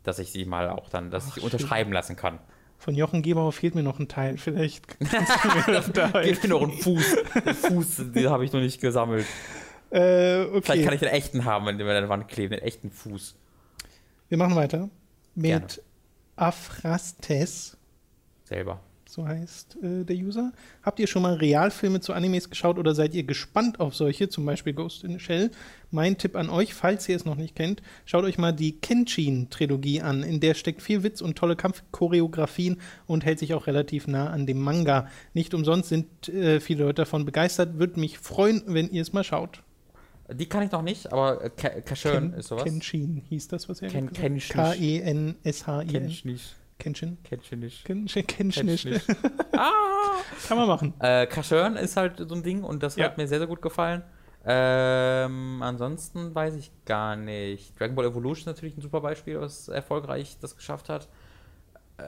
dass 0.02 0.18
ich 0.18 0.32
sie 0.32 0.44
mal 0.44 0.68
auch 0.70 0.88
dann, 0.88 1.10
dass 1.10 1.28
Ach, 1.30 1.36
ich 1.36 1.42
unterschreiben 1.42 1.92
lassen 1.92 2.16
kann. 2.16 2.38
Von 2.78 2.94
Jochen 2.94 3.22
Gebauer 3.22 3.52
fehlt 3.52 3.74
mir 3.76 3.82
noch 3.82 4.00
ein 4.00 4.08
Teil. 4.08 4.38
Vielleicht 4.38 4.98
kannst 5.10 5.32
du 5.44 5.70
mir 5.72 5.80
da 5.92 6.22
Gib 6.22 6.42
mir 6.42 6.48
noch 6.48 6.62
einen 6.62 6.72
Fuß. 6.72 7.16
Den 7.44 7.54
Fuß, 7.54 7.96
den 8.12 8.28
habe 8.30 8.44
ich 8.44 8.52
noch 8.52 8.60
nicht 8.60 8.80
gesammelt. 8.80 9.26
äh, 9.90 10.44
Vielleicht 10.44 10.54
okay, 10.70 10.84
kann 10.84 10.94
ich 10.94 11.00
den 11.00 11.08
echten 11.10 11.44
haben, 11.44 11.66
wenn 11.66 11.78
der 11.78 11.86
an 11.86 11.94
der 11.94 12.08
Wand 12.08 12.28
kleben, 12.28 12.50
den 12.54 12.62
echten 12.62 12.90
Fuß. 12.90 13.36
wir 14.28 14.38
machen 14.38 14.56
weiter 14.56 14.88
Gerne. 15.36 15.60
mit 15.64 15.82
Afrastes. 16.36 17.76
Selber. 18.44 18.80
So 19.12 19.26
heißt 19.26 19.76
äh, 19.82 20.04
der 20.04 20.16
User. 20.16 20.52
Habt 20.82 20.98
ihr 20.98 21.06
schon 21.06 21.22
mal 21.22 21.34
Realfilme 21.34 22.00
zu 22.00 22.12
Animes 22.14 22.48
geschaut 22.50 22.78
oder 22.78 22.94
seid 22.94 23.14
ihr 23.14 23.24
gespannt 23.24 23.78
auf 23.78 23.94
solche, 23.94 24.28
zum 24.28 24.44
Beispiel 24.46 24.72
Ghost 24.72 25.04
in 25.04 25.12
the 25.12 25.18
Shell? 25.18 25.50
Mein 25.90 26.16
Tipp 26.16 26.34
an 26.36 26.48
euch, 26.48 26.72
falls 26.72 27.08
ihr 27.08 27.16
es 27.16 27.24
noch 27.26 27.36
nicht 27.36 27.54
kennt, 27.54 27.82
schaut 28.06 28.24
euch 28.24 28.38
mal 28.38 28.52
die 28.52 28.72
Kenshin-Trilogie 28.80 30.00
an. 30.00 30.22
In 30.22 30.40
der 30.40 30.54
steckt 30.54 30.80
viel 30.80 31.02
Witz 31.02 31.20
und 31.20 31.36
tolle 31.36 31.54
Kampfchoreografien 31.56 32.80
und 33.06 33.24
hält 33.24 33.38
sich 33.38 33.52
auch 33.54 33.66
relativ 33.66 34.06
nah 34.06 34.30
an 34.30 34.46
dem 34.46 34.58
Manga. 34.60 35.08
Nicht 35.34 35.52
umsonst 35.54 35.90
sind 35.90 36.28
äh, 36.30 36.60
viele 36.60 36.84
Leute 36.84 37.02
davon 37.02 37.24
begeistert. 37.26 37.78
Würde 37.78 38.00
mich 38.00 38.18
freuen, 38.18 38.62
wenn 38.66 38.90
ihr 38.90 39.02
es 39.02 39.12
mal 39.12 39.24
schaut. 39.24 39.62
Die 40.32 40.46
kann 40.46 40.62
ich 40.62 40.70
noch 40.72 40.80
nicht, 40.82 41.12
aber 41.12 41.50
Ka- 41.50 41.80
Kashirn 41.82 42.30
Ken- 42.30 42.38
ist 42.40 42.48
sowas. 42.48 42.64
Kenshin 42.64 43.20
hieß 43.28 43.48
das, 43.48 43.68
was 43.68 43.82
er 43.82 43.90
Ken- 43.90 44.06
gesagt 44.06 44.16
hat. 44.24 44.24
Kenshin. 44.24 44.56
K-E-N-S-H-I-N. 44.56 46.40
Kenshin? 46.82 47.18
Nicht. 47.60 47.84
Kenshin. 47.84 48.26
Kenn 48.26 48.50
Kenshin. 48.50 48.68
ich 48.68 48.84
nicht. 48.84 49.08
ah! 49.56 49.70
Kann 50.48 50.56
man 50.58 50.66
machen. 50.68 50.94
Äh, 51.00 51.26
Kashirn 51.26 51.76
ist 51.76 51.96
halt 51.96 52.18
so 52.18 52.34
ein 52.34 52.42
Ding 52.42 52.64
und 52.64 52.82
das 52.82 52.96
Ja. 52.96 53.04
hat 53.06 53.16
mir 53.18 53.26
sehr, 53.28 53.38
sehr 53.38 53.46
gut 53.46 53.62
gefallen. 53.62 54.02
Ähm, 54.44 55.62
ansonsten 55.62 56.34
weiß 56.34 56.56
ich 56.56 56.72
gar 56.84 57.14
nicht. 57.16 57.78
Dragon 57.78 57.94
Ball 57.94 58.06
Evolution 58.06 58.40
ist 58.40 58.46
natürlich 58.46 58.76
ein 58.76 58.80
super 58.80 59.00
Beispiel, 59.00 59.40
was 59.40 59.68
erfolgreich 59.68 60.36
das 60.40 60.56
geschafft 60.56 60.88
hat. 60.88 61.08
Äh, 61.98 62.02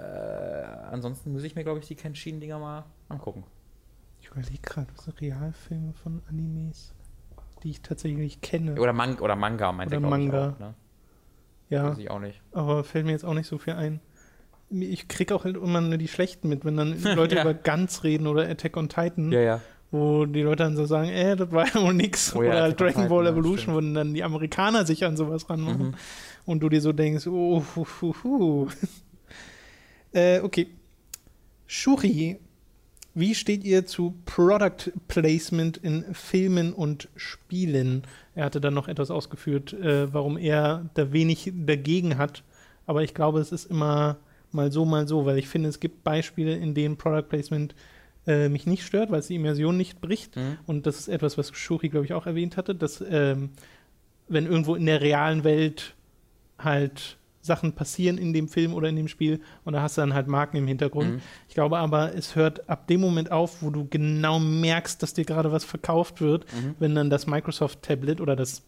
ansonsten 0.90 1.32
muss 1.32 1.44
ich 1.44 1.54
mir, 1.54 1.62
glaube 1.62 1.78
ich, 1.78 1.86
die 1.86 1.94
Kenshin-Dinger 1.94 2.58
mal 2.58 2.84
angucken. 3.08 3.44
Ich 4.20 4.28
überlege 4.28 4.58
gerade, 4.62 4.88
was 4.96 5.04
sind 5.04 5.20
Realfilme 5.20 5.92
von 5.92 6.22
Animes, 6.28 6.92
die 7.62 7.70
ich 7.70 7.82
tatsächlich 7.82 8.40
kenne. 8.40 8.80
Oder, 8.80 8.92
Man 8.92 9.16
oder 9.20 9.36
Manga, 9.36 9.70
meinte 9.70 9.96
Oder 9.96 10.04
er, 10.06 10.08
glaub 10.08 10.18
ich, 10.20 10.26
Manga. 10.32 10.48
Auch, 10.54 10.58
ne? 10.58 10.74
ja, 11.68 11.90
Weiß 11.90 11.98
ich 11.98 12.10
auch 12.10 12.18
nicht. 12.18 12.40
aber 12.52 12.82
fällt 12.82 13.06
mir 13.06 13.12
jetzt 13.12 13.24
auch 13.24 13.34
nicht 13.34 13.46
so 13.46 13.58
viel 13.58 13.74
ein. 13.74 14.00
Ich 14.82 15.08
kriege 15.08 15.34
auch 15.34 15.44
halt 15.44 15.56
immer 15.56 15.80
nur 15.80 15.98
die 15.98 16.08
schlechten 16.08 16.48
mit, 16.48 16.64
wenn 16.64 16.76
dann 16.76 17.00
Leute 17.16 17.36
Ja. 17.36 17.42
über 17.42 17.54
Guns 17.54 18.02
reden 18.04 18.26
oder 18.26 18.48
Attack 18.48 18.76
on 18.76 18.88
Titan, 18.88 19.30
Ja, 19.32 19.40
ja. 19.40 19.60
wo 19.90 20.24
die 20.26 20.42
Leute 20.42 20.64
dann 20.64 20.76
so 20.76 20.84
sagen, 20.86 21.08
äh, 21.10 21.36
das 21.36 21.50
war 21.52 21.66
ja 21.66 21.80
wohl 21.82 21.94
nix. 21.94 22.34
Oh 22.34 22.38
oder 22.40 22.62
halt 22.62 22.80
Dragon 22.80 23.08
Ball 23.08 23.24
Titan, 23.24 23.24
ja, 23.24 23.30
Evolution, 23.32 23.74
wo 23.74 23.80
dann 23.80 24.14
die 24.14 24.24
Amerikaner 24.24 24.84
sich 24.86 25.04
an 25.04 25.16
sowas 25.16 25.48
ranmachen. 25.48 25.88
Mhm. 25.88 25.94
Und 26.46 26.60
du 26.60 26.68
dir 26.68 26.80
so 26.80 26.92
denkst, 26.92 27.26
oh, 27.26 27.62
hu, 27.76 27.86
hu, 28.02 28.14
hu. 28.22 28.68
äh, 30.12 30.40
okay. 30.40 30.66
Shuri, 31.66 32.38
wie 33.14 33.34
steht 33.34 33.64
ihr 33.64 33.86
zu 33.86 34.14
Product 34.26 34.92
Placement 35.08 35.76
in 35.78 36.04
Filmen 36.14 36.72
und 36.72 37.08
Spielen? 37.16 38.02
Er 38.34 38.44
hatte 38.44 38.60
dann 38.60 38.74
noch 38.74 38.88
etwas 38.88 39.10
ausgeführt, 39.10 39.72
äh, 39.72 40.12
warum 40.12 40.36
er 40.36 40.90
da 40.94 41.12
wenig 41.12 41.52
dagegen 41.54 42.18
hat. 42.18 42.42
Aber 42.86 43.02
ich 43.02 43.14
glaube, 43.14 43.40
es 43.40 43.52
ist 43.52 43.70
immer 43.70 44.16
mal 44.54 44.72
so, 44.72 44.84
mal 44.84 45.06
so, 45.08 45.26
weil 45.26 45.38
ich 45.38 45.48
finde, 45.48 45.68
es 45.68 45.80
gibt 45.80 46.04
Beispiele, 46.04 46.54
in 46.56 46.74
denen 46.74 46.96
Product 46.96 47.28
Placement 47.28 47.74
äh, 48.26 48.48
mich 48.48 48.66
nicht 48.66 48.84
stört, 48.86 49.10
weil 49.10 49.20
es 49.20 49.26
die 49.26 49.34
Immersion 49.34 49.76
nicht 49.76 50.00
bricht. 50.00 50.36
Mhm. 50.36 50.58
Und 50.66 50.86
das 50.86 50.98
ist 50.98 51.08
etwas, 51.08 51.36
was 51.36 51.50
Shuri, 51.54 51.88
glaube 51.88 52.06
ich, 52.06 52.14
auch 52.14 52.26
erwähnt 52.26 52.56
hatte, 52.56 52.74
dass 52.74 53.04
ähm, 53.06 53.50
wenn 54.28 54.46
irgendwo 54.46 54.74
in 54.74 54.86
der 54.86 55.00
realen 55.02 55.44
Welt 55.44 55.94
halt 56.58 57.18
Sachen 57.42 57.74
passieren 57.74 58.16
in 58.16 58.32
dem 58.32 58.48
Film 58.48 58.72
oder 58.72 58.88
in 58.88 58.96
dem 58.96 59.06
Spiel 59.08 59.40
und 59.64 59.74
da 59.74 59.82
hast 59.82 59.98
du 59.98 60.00
dann 60.00 60.14
halt 60.14 60.28
Marken 60.28 60.56
im 60.56 60.66
Hintergrund. 60.66 61.10
Mhm. 61.16 61.20
Ich 61.46 61.52
glaube 61.54 61.76
aber, 61.76 62.14
es 62.14 62.34
hört 62.36 62.70
ab 62.70 62.86
dem 62.86 63.02
Moment 63.02 63.30
auf, 63.30 63.60
wo 63.62 63.68
du 63.68 63.86
genau 63.86 64.38
merkst, 64.38 65.02
dass 65.02 65.12
dir 65.12 65.26
gerade 65.26 65.52
was 65.52 65.62
verkauft 65.64 66.22
wird, 66.22 66.46
Mhm. 66.54 66.74
wenn 66.78 66.94
dann 66.94 67.10
das 67.10 67.26
Microsoft-Tablet 67.26 68.22
oder 68.22 68.34
das 68.34 68.62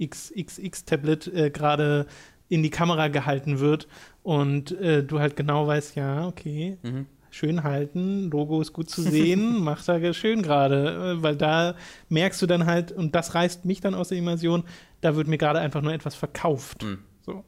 XXX-Tablet 0.00 1.26
äh, 1.28 1.50
gerade 1.50 2.06
in 2.50 2.62
die 2.62 2.68
Kamera 2.70 3.08
gehalten 3.08 3.60
wird 3.60 3.88
und 4.22 4.72
äh, 4.72 5.02
du 5.02 5.18
halt 5.20 5.36
genau 5.36 5.66
weißt, 5.66 5.96
ja, 5.96 6.26
okay, 6.26 6.76
Mhm. 6.82 7.06
schön 7.30 7.62
halten, 7.62 8.28
Logo 8.30 8.60
ist 8.60 8.72
gut 8.74 8.90
zu 8.90 9.00
sehen, 9.02 9.60
macht 9.64 9.88
er 9.88 10.12
schön 10.12 10.42
gerade, 10.42 11.14
äh, 11.18 11.22
weil 11.22 11.36
da 11.36 11.76
merkst 12.10 12.42
du 12.42 12.46
dann 12.46 12.66
halt, 12.66 12.92
und 12.92 13.14
das 13.14 13.34
reißt 13.34 13.64
mich 13.64 13.80
dann 13.80 13.94
aus 13.94 14.08
der 14.08 14.18
Immersion, 14.18 14.64
da 15.00 15.16
wird 15.16 15.28
mir 15.28 15.38
gerade 15.38 15.60
einfach 15.60 15.80
nur 15.80 15.92
etwas 15.94 16.14
verkauft. 16.16 16.82
Mhm. 16.82 16.98
So. 17.24 17.44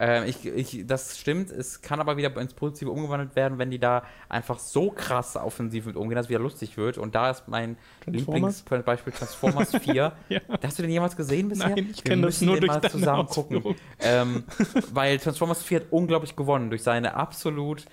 Ähm, 0.00 0.24
ich, 0.26 0.46
ich, 0.46 0.86
das 0.86 1.18
stimmt, 1.18 1.50
es 1.50 1.82
kann 1.82 2.00
aber 2.00 2.16
wieder 2.16 2.34
ins 2.38 2.54
Positive 2.54 2.90
umgewandelt 2.90 3.36
werden, 3.36 3.58
wenn 3.58 3.70
die 3.70 3.78
da 3.78 4.02
einfach 4.30 4.58
so 4.58 4.90
krass 4.90 5.36
offensiv 5.36 5.84
mit 5.84 5.94
umgehen, 5.94 6.16
dass 6.16 6.26
es 6.26 6.30
wieder 6.30 6.40
lustig 6.40 6.78
wird. 6.78 6.96
Und 6.96 7.14
da 7.14 7.30
ist 7.30 7.48
mein? 7.48 7.76
Lieblingsbeispiel 8.06 9.12
Transformers 9.12 9.76
4. 9.82 10.12
Ja. 10.30 10.40
Hast 10.62 10.78
du 10.78 10.82
den 10.82 10.90
jemals 10.90 11.16
gesehen 11.16 11.50
bisher? 11.50 11.68
Nein, 11.68 11.88
ich 11.90 11.98
Wir 11.98 12.12
kenn 12.12 12.22
das 12.22 12.28
müssen 12.28 12.46
nur 12.46 12.56
den 12.56 12.68
durch 12.68 12.82
mal 12.82 12.90
zusammen 12.90 13.26
gucken. 13.26 13.56
Ausführung. 13.58 13.76
Ähm, 14.00 14.44
weil 14.92 15.18
Transformers 15.18 15.62
4 15.62 15.80
hat 15.80 15.86
unglaublich 15.90 16.34
gewonnen 16.34 16.70
durch 16.70 16.82
seine 16.82 17.14
absolut 17.14 17.84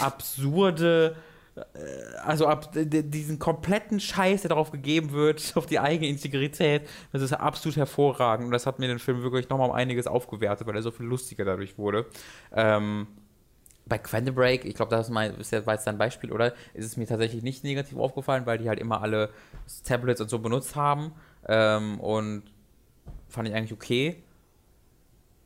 absurde 0.00 1.16
äh, 1.16 1.33
also 2.24 2.46
ab 2.46 2.72
diesen 2.74 3.38
kompletten 3.38 4.00
Scheiß, 4.00 4.42
der 4.42 4.48
darauf 4.48 4.72
gegeben 4.72 5.12
wird, 5.12 5.52
auf 5.56 5.66
die 5.66 5.78
eigene 5.78 6.08
Integrität, 6.08 6.88
das 7.12 7.22
ist 7.22 7.32
absolut 7.32 7.76
hervorragend. 7.76 8.46
Und 8.46 8.52
das 8.52 8.66
hat 8.66 8.78
mir 8.78 8.88
den 8.88 8.98
Film 8.98 9.22
wirklich 9.22 9.48
nochmal 9.48 9.68
um 9.68 9.74
einiges 9.74 10.06
aufgewertet, 10.06 10.66
weil 10.66 10.76
er 10.76 10.82
so 10.82 10.90
viel 10.90 11.06
lustiger 11.06 11.44
dadurch 11.44 11.78
wurde. 11.78 12.06
Ähm, 12.52 13.06
bei 13.86 13.98
Quantum 13.98 14.34
Break, 14.34 14.64
ich 14.64 14.74
glaube, 14.74 14.90
das 14.90 15.10
ist 15.10 15.52
ja, 15.52 15.66
war 15.66 15.74
jetzt 15.74 15.86
dein 15.86 15.98
Beispiel, 15.98 16.32
oder? 16.32 16.54
Ist 16.72 16.86
es 16.86 16.96
mir 16.96 17.06
tatsächlich 17.06 17.42
nicht 17.42 17.64
negativ 17.64 17.98
aufgefallen, 17.98 18.46
weil 18.46 18.58
die 18.58 18.68
halt 18.68 18.80
immer 18.80 19.02
alle 19.02 19.30
Tablets 19.84 20.20
und 20.20 20.30
so 20.30 20.38
benutzt 20.38 20.74
haben. 20.74 21.12
Ähm, 21.46 22.00
und 22.00 22.44
fand 23.28 23.48
ich 23.48 23.54
eigentlich 23.54 23.72
okay. 23.72 24.22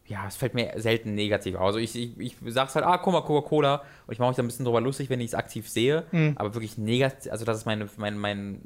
Ja, 0.09 0.27
es 0.27 0.37
fällt 0.37 0.55
mir 0.55 0.73
selten 0.77 1.15
negativ 1.15 1.55
aus. 1.57 1.67
Also 1.67 1.79
ich, 1.79 1.95
ich, 1.95 2.19
ich 2.19 2.35
sag's 2.47 2.75
halt, 2.75 2.85
ah, 2.87 2.97
guck 2.97 3.13
mal, 3.13 3.21
Coca-Cola. 3.21 3.83
Und 4.07 4.13
ich 4.13 4.19
mache 4.19 4.31
mich 4.31 4.37
da 4.37 4.43
ein 4.43 4.47
bisschen 4.47 4.65
drüber 4.65 4.81
lustig, 4.81 5.11
wenn 5.11 5.21
ich 5.21 5.29
es 5.29 5.35
aktiv 5.35 5.69
sehe. 5.69 6.05
Mhm. 6.13 6.33
Aber 6.37 6.55
wirklich 6.55 6.79
negativ, 6.79 7.31
also 7.31 7.45
das 7.45 7.59
ist 7.59 7.67
meine, 7.67 7.89
mein, 7.99 8.17
mein, 8.17 8.63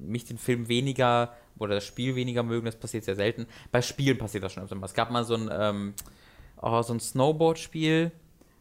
mich 0.00 0.24
den 0.24 0.36
Film 0.36 0.68
weniger 0.68 1.32
oder 1.58 1.76
das 1.76 1.84
Spiel 1.84 2.16
weniger 2.16 2.42
mögen, 2.42 2.66
das 2.66 2.76
passiert 2.76 3.04
sehr 3.04 3.14
selten. 3.14 3.46
Bei 3.70 3.82
Spielen 3.82 4.18
passiert 4.18 4.42
das 4.42 4.52
schon 4.52 4.64
öfter 4.64 4.74
mal. 4.74 4.86
Es 4.86 4.94
gab 4.94 5.10
mal 5.10 5.24
so 5.24 5.34
ein, 5.34 5.48
ähm, 5.52 5.94
oh, 6.60 6.82
so 6.82 6.92
ein 6.92 7.00
Snowboard-Spiel 7.00 8.10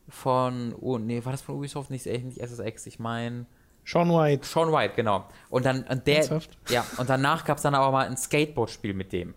von, 0.07 0.75
oh, 0.79 0.99
nee, 0.99 1.23
war 1.25 1.31
das 1.31 1.41
von 1.41 1.55
Ubisoft? 1.55 1.89
Nicht, 1.89 2.05
äh, 2.05 2.19
nicht 2.19 2.39
SSX, 2.39 2.85
ich 2.85 2.99
meine 2.99 3.47
Sean 3.85 4.09
White. 4.09 4.45
Sean 4.45 4.71
White, 4.71 4.93
genau. 4.95 5.25
Und 5.49 5.65
dann, 5.65 5.83
und 5.83 6.05
der, 6.05 6.17
Ernsthaft? 6.17 6.57
ja, 6.69 6.85
und 6.97 7.09
danach 7.09 7.43
gab 7.43 7.57
es 7.57 7.63
dann 7.63 7.73
aber 7.73 7.91
mal 7.91 8.05
ein 8.05 8.17
Skateboard-Spiel 8.17 8.93
mit 8.93 9.11
dem. 9.13 9.33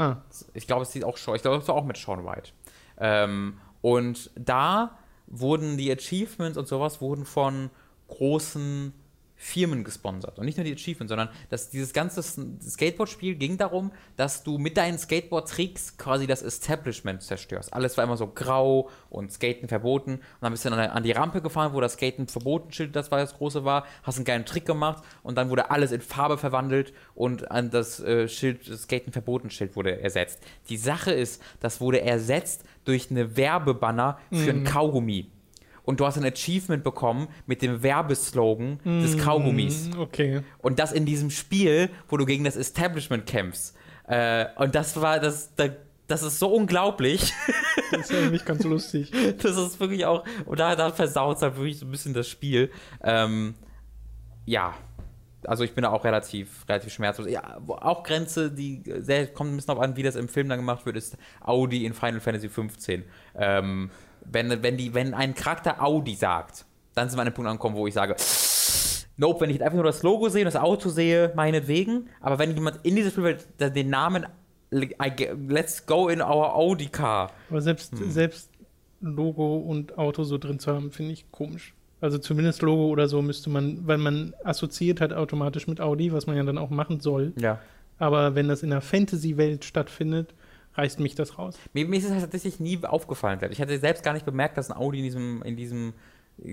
Ah, 0.00 0.22
Ich 0.54 0.66
glaube, 0.66 0.82
es 0.82 0.92
sieht 0.92 1.04
auch 1.04 1.18
schon, 1.18 1.36
ich 1.36 1.42
glaube, 1.42 1.58
es 1.58 1.68
war 1.68 1.74
auch 1.74 1.84
mit 1.84 1.98
Sean 1.98 2.24
White. 2.24 2.52
Ähm, 2.98 3.58
und 3.82 4.30
da 4.34 4.98
wurden 5.26 5.76
die 5.76 5.92
Achievements 5.92 6.56
und 6.56 6.66
sowas 6.66 7.00
wurden 7.02 7.26
von 7.26 7.70
großen 8.08 8.94
Firmen 9.42 9.84
gesponsert. 9.84 10.38
Und 10.38 10.44
nicht 10.44 10.58
nur 10.58 10.64
die 10.64 10.74
Achievements, 10.74 11.08
sondern 11.08 11.30
dass 11.48 11.70
dieses 11.70 11.94
ganze 11.94 12.22
Skateboard-Spiel 12.22 13.36
ging 13.36 13.56
darum, 13.56 13.90
dass 14.18 14.42
du 14.42 14.58
mit 14.58 14.76
deinen 14.76 14.98
Skateboard-Tricks 14.98 15.96
quasi 15.96 16.26
das 16.26 16.42
Establishment 16.42 17.22
zerstörst. 17.22 17.72
Alles 17.72 17.96
war 17.96 18.04
immer 18.04 18.18
so 18.18 18.26
grau 18.26 18.90
und 19.08 19.32
Skaten 19.32 19.66
verboten. 19.66 20.16
Und 20.16 20.22
dann 20.42 20.52
bist 20.52 20.66
du 20.66 20.68
dann 20.70 20.78
an 20.78 21.02
die 21.02 21.12
Rampe 21.12 21.40
gefahren, 21.40 21.72
wo 21.72 21.80
das 21.80 21.94
Skaten 21.94 22.28
verboten 22.28 22.70
Schild, 22.70 22.94
das 22.94 23.10
war 23.10 23.18
das 23.18 23.34
große 23.34 23.64
war, 23.64 23.86
hast 24.02 24.16
einen 24.16 24.26
geilen 24.26 24.44
Trick 24.44 24.66
gemacht 24.66 25.02
und 25.22 25.38
dann 25.38 25.48
wurde 25.48 25.70
alles 25.70 25.90
in 25.90 26.02
Farbe 26.02 26.36
verwandelt 26.36 26.92
und 27.14 27.50
an 27.50 27.70
das 27.70 27.98
äh, 28.00 28.28
Schild, 28.28 28.68
das 28.70 28.82
Skaten 28.82 29.10
verboten 29.10 29.48
Schild 29.48 29.74
wurde 29.74 30.02
ersetzt. 30.02 30.40
Die 30.68 30.76
Sache 30.76 31.12
ist, 31.12 31.42
das 31.60 31.80
wurde 31.80 32.02
ersetzt 32.02 32.64
durch 32.84 33.10
eine 33.10 33.38
Werbebanner 33.38 34.18
für 34.30 34.50
ein 34.50 34.64
Kaugummi. 34.64 35.30
Und 35.90 35.98
du 35.98 36.06
hast 36.06 36.16
ein 36.16 36.24
Achievement 36.24 36.84
bekommen 36.84 37.26
mit 37.46 37.62
dem 37.62 37.82
Werbeslogan 37.82 38.78
des 38.84 39.18
Kaugummis. 39.18 39.88
mm, 39.88 39.98
okay. 39.98 40.42
Und 40.58 40.78
das 40.78 40.92
in 40.92 41.04
diesem 41.04 41.30
Spiel, 41.30 41.90
wo 42.08 42.16
du 42.16 42.26
gegen 42.26 42.44
das 42.44 42.54
Establishment 42.54 43.26
kämpfst. 43.26 43.76
Äh, 44.06 44.46
und 44.54 44.76
das 44.76 45.00
war 45.00 45.18
das, 45.18 45.52
da, 45.56 45.64
das 46.06 46.22
ist 46.22 46.38
so 46.38 46.54
unglaublich. 46.54 47.32
Das 47.90 48.02
ist 48.02 48.12
ja 48.12 48.30
nicht 48.30 48.46
ganz 48.46 48.62
lustig. 48.62 49.10
Das 49.42 49.56
ist 49.56 49.80
wirklich 49.80 50.06
auch, 50.06 50.24
und 50.46 50.60
da, 50.60 50.76
da 50.76 50.92
versaut 50.92 51.38
es 51.38 51.42
halt 51.42 51.56
wirklich 51.56 51.80
so 51.80 51.86
ein 51.86 51.90
bisschen 51.90 52.14
das 52.14 52.28
Spiel. 52.28 52.70
Ähm, 53.02 53.54
ja, 54.46 54.74
also 55.44 55.64
ich 55.64 55.74
bin 55.74 55.82
da 55.82 55.90
auch 55.90 56.04
relativ, 56.04 56.68
relativ 56.68 56.92
schmerzlos. 56.92 57.28
Ja, 57.28 57.60
auch 57.66 58.04
Grenze, 58.04 58.52
die 58.52 58.84
sehr, 58.98 59.26
kommt 59.26 59.50
ein 59.50 59.56
bisschen 59.56 59.74
darauf 59.74 59.82
an, 59.82 59.96
wie 59.96 60.04
das 60.04 60.14
im 60.14 60.28
Film 60.28 60.48
dann 60.48 60.60
gemacht 60.60 60.86
wird, 60.86 60.96
ist 60.96 61.16
Audi 61.40 61.84
in 61.84 61.94
Final 61.94 62.20
Fantasy 62.20 62.48
15. 62.48 63.02
Ähm, 63.34 63.90
wenn, 64.24 64.62
wenn, 64.62 64.76
die, 64.76 64.94
wenn 64.94 65.14
ein 65.14 65.34
Charakter 65.34 65.82
Audi 65.82 66.14
sagt, 66.14 66.64
dann 66.94 67.08
sind 67.08 67.18
wir 67.18 67.22
an 67.22 67.28
dem 67.28 67.34
Punkt 67.34 67.48
angekommen, 67.48 67.76
wo 67.76 67.86
ich 67.86 67.94
sage, 67.94 68.16
nope, 69.16 69.40
wenn 69.42 69.50
ich 69.50 69.62
einfach 69.62 69.76
nur 69.76 69.84
das 69.84 70.02
Logo 70.02 70.28
sehe 70.28 70.42
und 70.42 70.52
das 70.52 70.60
Auto 70.60 70.88
sehe, 70.88 71.32
meinetwegen, 71.34 72.08
aber 72.20 72.38
wenn 72.38 72.54
jemand 72.54 72.80
in 72.82 72.96
dieses 72.96 73.12
Spiel 73.12 73.38
den 73.58 73.90
Namen 73.90 74.26
let's 74.70 75.84
go 75.86 76.08
in 76.08 76.20
our 76.20 76.54
Audi 76.54 76.86
car. 76.86 77.32
Aber 77.50 77.60
selbst, 77.60 77.98
hm. 77.98 78.10
selbst 78.10 78.50
Logo 79.00 79.56
und 79.56 79.98
Auto 79.98 80.24
so 80.24 80.38
drin 80.38 80.58
zu 80.58 80.72
haben, 80.72 80.92
finde 80.92 81.12
ich 81.12 81.30
komisch. 81.32 81.74
Also 82.00 82.18
zumindest 82.18 82.62
Logo 82.62 82.86
oder 82.86 83.08
so 83.08 83.20
müsste 83.20 83.50
man, 83.50 83.86
weil 83.86 83.98
man 83.98 84.34
assoziiert 84.44 85.00
hat 85.00 85.12
automatisch 85.12 85.66
mit 85.66 85.80
Audi, 85.80 86.12
was 86.12 86.26
man 86.26 86.36
ja 86.36 86.44
dann 86.44 86.58
auch 86.58 86.70
machen 86.70 87.00
soll. 87.00 87.32
Ja. 87.36 87.58
Aber 87.98 88.34
wenn 88.34 88.48
das 88.48 88.62
in 88.62 88.70
der 88.70 88.80
Fantasy-Welt 88.80 89.64
stattfindet, 89.64 90.34
reißt 90.74 91.00
mich 91.00 91.14
das 91.14 91.38
raus. 91.38 91.58
Mir, 91.72 91.86
mir 91.86 91.98
ist 91.98 92.04
es 92.04 92.10
halt 92.12 92.22
tatsächlich 92.22 92.60
nie 92.60 92.78
aufgefallen. 92.84 93.40
Ich 93.50 93.60
hatte 93.60 93.78
selbst 93.78 94.02
gar 94.02 94.12
nicht 94.12 94.26
bemerkt, 94.26 94.56
dass 94.56 94.70
ein 94.70 94.76
Audi 94.76 94.98
in 94.98 95.04
diesem, 95.04 95.42
in 95.42 95.56
diesem 95.56 95.94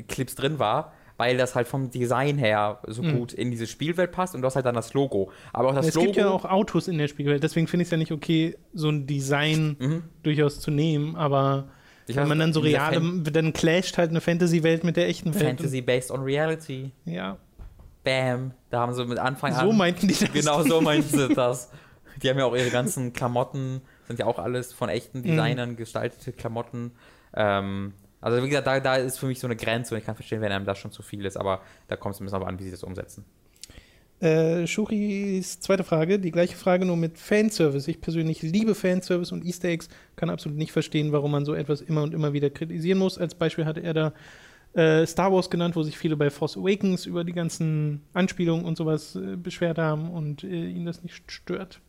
Clips 0.07 0.35
drin 0.35 0.59
war, 0.59 0.93
weil 1.17 1.37
das 1.37 1.55
halt 1.55 1.67
vom 1.67 1.89
Design 1.89 2.37
her 2.37 2.79
so 2.87 3.03
mhm. 3.03 3.17
gut 3.17 3.33
in 3.33 3.51
diese 3.51 3.67
Spielwelt 3.67 4.11
passt 4.11 4.35
und 4.35 4.41
du 4.41 4.45
hast 4.45 4.55
halt 4.55 4.65
dann 4.65 4.75
das 4.75 4.93
Logo. 4.93 5.31
Aber 5.53 5.69
auch 5.69 5.75
das 5.75 5.87
es 5.87 5.95
Logo. 5.95 6.09
Es 6.09 6.15
gibt 6.15 6.25
ja 6.25 6.29
auch 6.29 6.45
Autos 6.45 6.87
in 6.87 6.97
der 6.97 7.07
Spielwelt, 7.07 7.43
deswegen 7.43 7.67
finde 7.67 7.83
ich 7.83 7.87
es 7.87 7.91
ja 7.91 7.97
nicht 7.97 8.11
okay, 8.11 8.57
so 8.73 8.89
ein 8.89 9.07
Design 9.07 9.75
mhm. 9.79 10.03
durchaus 10.23 10.59
zu 10.59 10.71
nehmen, 10.71 11.15
aber 11.15 11.69
ich 12.07 12.15
wenn 12.15 12.27
man 12.27 12.39
dann 12.39 12.53
so 12.53 12.61
reale, 12.61 13.01
dann 13.31 13.51
clasht 13.51 13.97
halt 13.97 14.11
eine 14.11 14.21
Fantasy-Welt 14.21 14.83
mit 14.83 14.95
der 14.95 15.07
echten 15.07 15.33
Welt. 15.33 15.43
Fantasy 15.43 15.81
based 15.81 16.09
on 16.09 16.21
reality. 16.21 16.91
Ja. 17.03 17.37
Bam. 18.03 18.53
Da 18.69 18.79
haben 18.79 18.93
sie 18.93 19.03
mit 19.05 19.19
Anfang 19.19 19.53
an. 19.53 19.65
So 19.65 19.73
meinten 19.73 20.07
die 20.07 20.13
das. 20.13 20.31
Genau 20.31 20.63
so 20.63 20.79
meinten 20.79 21.17
sie 21.17 21.27
das. 21.35 21.69
Die 22.23 22.29
haben 22.29 22.37
ja 22.37 22.45
auch 22.45 22.55
ihre 22.55 22.69
ganzen 22.69 23.11
Klamotten, 23.11 23.81
sind 24.07 24.19
ja 24.19 24.25
auch 24.25 24.39
alles 24.39 24.73
von 24.73 24.89
echten 24.89 25.19
mhm. 25.19 25.23
Designern 25.23 25.71
mhm. 25.71 25.75
gestaltete 25.77 26.31
Klamotten. 26.31 26.91
Ähm, 27.33 27.93
also 28.21 28.43
wie 28.43 28.49
gesagt, 28.49 28.67
da, 28.67 28.79
da 28.79 28.95
ist 28.95 29.19
für 29.19 29.27
mich 29.27 29.39
so 29.39 29.47
eine 29.47 29.55
Grenze 29.55 29.93
und 29.93 29.99
ich 29.99 30.05
kann 30.05 30.15
verstehen, 30.15 30.41
wenn 30.41 30.51
einem 30.51 30.65
das 30.65 30.79
schon 30.79 30.91
zu 30.91 31.03
viel 31.03 31.25
ist, 31.25 31.37
aber 31.37 31.61
da 31.87 31.95
kommt 31.95 32.15
es 32.15 32.21
ein 32.21 32.25
bisschen 32.25 32.43
an, 32.43 32.59
wie 32.59 32.63
sie 32.63 32.71
das 32.71 32.83
umsetzen. 32.83 33.25
Äh, 34.19 34.65
Shuris 34.65 35.59
zweite 35.59 35.83
Frage, 35.83 36.17
die 36.17 36.31
gleiche 36.31 36.55
Frage 36.55 36.85
nur 36.85 36.97
mit 36.97 37.19
Fanservice. 37.19 37.87
Ich 37.87 38.01
persönlich 38.01 38.41
liebe 38.41 38.73
Fanservice 38.73 39.31
und 39.31 39.45
Easter 39.45 39.67
Eggs, 39.67 39.89
kann 40.15 40.31
absolut 40.31 40.57
nicht 40.57 40.71
verstehen, 40.71 41.11
warum 41.11 41.31
man 41.31 41.45
so 41.45 41.53
etwas 41.53 41.81
immer 41.81 42.01
und 42.01 42.15
immer 42.15 42.33
wieder 42.33 42.49
kritisieren 42.49 42.97
muss. 42.97 43.19
Als 43.19 43.35
Beispiel 43.35 43.65
hatte 43.65 43.81
er 43.81 43.93
da 43.93 44.13
äh, 44.73 45.05
Star 45.05 45.31
Wars 45.31 45.51
genannt, 45.51 45.75
wo 45.75 45.83
sich 45.83 45.97
viele 45.97 46.17
bei 46.17 46.31
Force 46.31 46.57
Awakens 46.57 47.05
über 47.05 47.23
die 47.23 47.33
ganzen 47.33 48.01
Anspielungen 48.13 48.65
und 48.65 48.75
sowas 48.75 49.15
äh, 49.15 49.35
beschwert 49.35 49.77
haben 49.77 50.09
und 50.09 50.43
äh, 50.43 50.67
ihn 50.67 50.85
das 50.85 51.03
nicht 51.03 51.31
stört. 51.31 51.79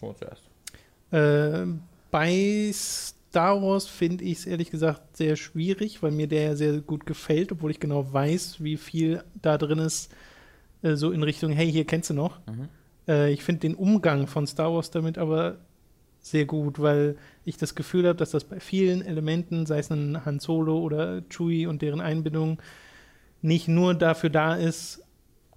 Wo 0.00 0.12
zuerst? 0.12 0.47
Äh, 1.10 1.66
bei 2.10 2.70
Star 2.72 3.60
Wars 3.62 3.86
finde 3.86 4.24
ich 4.24 4.38
es 4.38 4.46
ehrlich 4.46 4.70
gesagt 4.70 5.16
sehr 5.16 5.36
schwierig, 5.36 6.02
weil 6.02 6.10
mir 6.10 6.26
der 6.26 6.42
ja 6.42 6.56
sehr 6.56 6.80
gut 6.80 7.06
gefällt, 7.06 7.52
obwohl 7.52 7.70
ich 7.70 7.80
genau 7.80 8.12
weiß, 8.12 8.62
wie 8.62 8.76
viel 8.76 9.22
da 9.40 9.58
drin 9.58 9.78
ist 9.78 10.12
äh, 10.82 10.94
so 10.94 11.10
in 11.10 11.22
Richtung, 11.22 11.52
hey, 11.52 11.70
hier 11.70 11.84
kennst 11.84 12.10
du 12.10 12.14
noch. 12.14 12.38
Mhm. 12.46 12.68
Äh, 13.06 13.32
ich 13.32 13.42
finde 13.42 13.60
den 13.60 13.74
Umgang 13.74 14.26
von 14.26 14.46
Star 14.46 14.72
Wars 14.72 14.90
damit 14.90 15.18
aber 15.18 15.58
sehr 16.20 16.44
gut, 16.44 16.80
weil 16.80 17.16
ich 17.44 17.56
das 17.56 17.74
Gefühl 17.74 18.06
habe, 18.06 18.16
dass 18.16 18.30
das 18.30 18.44
bei 18.44 18.60
vielen 18.60 19.02
Elementen, 19.02 19.66
sei 19.66 19.78
es 19.78 19.90
ein 19.90 20.24
Han 20.24 20.40
Solo 20.40 20.78
oder 20.78 21.22
Chewie 21.28 21.66
und 21.66 21.82
deren 21.82 22.00
Einbindung, 22.00 22.60
nicht 23.40 23.68
nur 23.68 23.94
dafür 23.94 24.30
da 24.30 24.54
ist, 24.54 25.02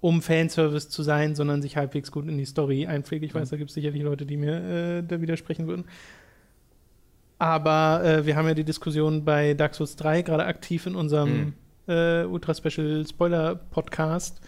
um 0.02 0.20
Fanservice 0.20 0.90
zu 0.90 1.02
sein, 1.02 1.34
sondern 1.34 1.62
sich 1.62 1.78
halbwegs 1.78 2.12
gut 2.12 2.28
in 2.28 2.36
die 2.36 2.44
Story 2.44 2.86
einpflegt. 2.86 3.24
Ich 3.24 3.34
weiß, 3.34 3.48
mhm. 3.48 3.50
da 3.52 3.56
gibt 3.56 3.70
es 3.70 3.74
sicherlich 3.74 4.02
Leute, 4.02 4.26
die 4.26 4.36
mir 4.36 4.98
äh, 4.98 5.02
da 5.02 5.22
widersprechen 5.22 5.66
würden. 5.66 5.86
Aber 7.38 8.04
äh, 8.04 8.26
wir 8.26 8.36
haben 8.36 8.46
ja 8.46 8.54
die 8.54 8.64
Diskussion 8.64 9.24
bei 9.24 9.54
Dark 9.54 9.74
Souls 9.74 9.96
3 9.96 10.20
gerade 10.22 10.44
aktiv 10.44 10.84
in 10.84 10.94
unserem 10.94 11.30
mhm. 11.30 11.54
äh, 11.88 12.24
Ultra 12.24 12.54
Special 12.54 13.06
Spoiler 13.06 13.54
Podcast 13.54 14.42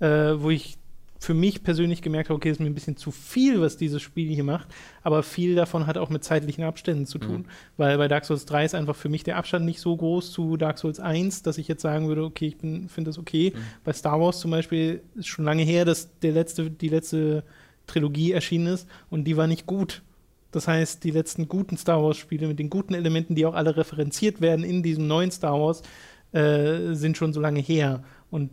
äh, 0.00 0.40
wo 0.40 0.50
ich 0.50 0.76
für 1.18 1.34
mich 1.34 1.62
persönlich 1.62 2.02
gemerkt 2.02 2.28
habe, 2.28 2.36
okay, 2.36 2.50
ist 2.50 2.60
mir 2.60 2.66
ein 2.66 2.74
bisschen 2.74 2.96
zu 2.96 3.10
viel, 3.10 3.60
was 3.60 3.76
dieses 3.76 4.02
Spiel 4.02 4.32
hier 4.32 4.44
macht, 4.44 4.68
aber 5.02 5.22
viel 5.22 5.54
davon 5.54 5.86
hat 5.86 5.96
auch 5.96 6.10
mit 6.10 6.22
zeitlichen 6.22 6.64
Abständen 6.64 7.06
zu 7.06 7.18
tun, 7.18 7.42
mhm. 7.42 7.46
weil 7.76 7.96
bei 7.98 8.08
Dark 8.08 8.24
Souls 8.24 8.44
3 8.46 8.64
ist 8.64 8.74
einfach 8.74 8.96
für 8.96 9.08
mich 9.08 9.24
der 9.24 9.36
Abstand 9.36 9.64
nicht 9.64 9.80
so 9.80 9.96
groß 9.96 10.32
zu 10.32 10.56
Dark 10.56 10.78
Souls 10.78 11.00
1, 11.00 11.42
dass 11.42 11.58
ich 11.58 11.68
jetzt 11.68 11.82
sagen 11.82 12.08
würde, 12.08 12.24
okay, 12.24 12.48
ich 12.48 12.56
finde 12.56 13.08
das 13.08 13.18
okay. 13.18 13.52
Mhm. 13.54 13.60
Bei 13.84 13.92
Star 13.92 14.20
Wars 14.20 14.40
zum 14.40 14.50
Beispiel 14.50 15.02
ist 15.14 15.28
schon 15.28 15.44
lange 15.44 15.62
her, 15.62 15.84
dass 15.84 16.18
der 16.20 16.32
letzte, 16.32 16.70
die 16.70 16.88
letzte 16.88 17.44
Trilogie 17.86 18.32
erschienen 18.32 18.68
ist 18.68 18.88
und 19.10 19.24
die 19.24 19.36
war 19.36 19.46
nicht 19.46 19.66
gut. 19.66 20.02
Das 20.50 20.68
heißt, 20.68 21.02
die 21.02 21.10
letzten 21.10 21.48
guten 21.48 21.76
Star 21.76 22.02
Wars-Spiele 22.02 22.46
mit 22.46 22.58
den 22.58 22.70
guten 22.70 22.94
Elementen, 22.94 23.34
die 23.34 23.44
auch 23.44 23.54
alle 23.54 23.76
referenziert 23.76 24.40
werden 24.40 24.64
in 24.64 24.82
diesem 24.82 25.06
neuen 25.08 25.32
Star 25.32 25.58
Wars, 25.60 25.82
äh, 26.32 26.94
sind 26.94 27.16
schon 27.16 27.32
so 27.32 27.40
lange 27.40 27.60
her. 27.60 28.04
Und 28.30 28.50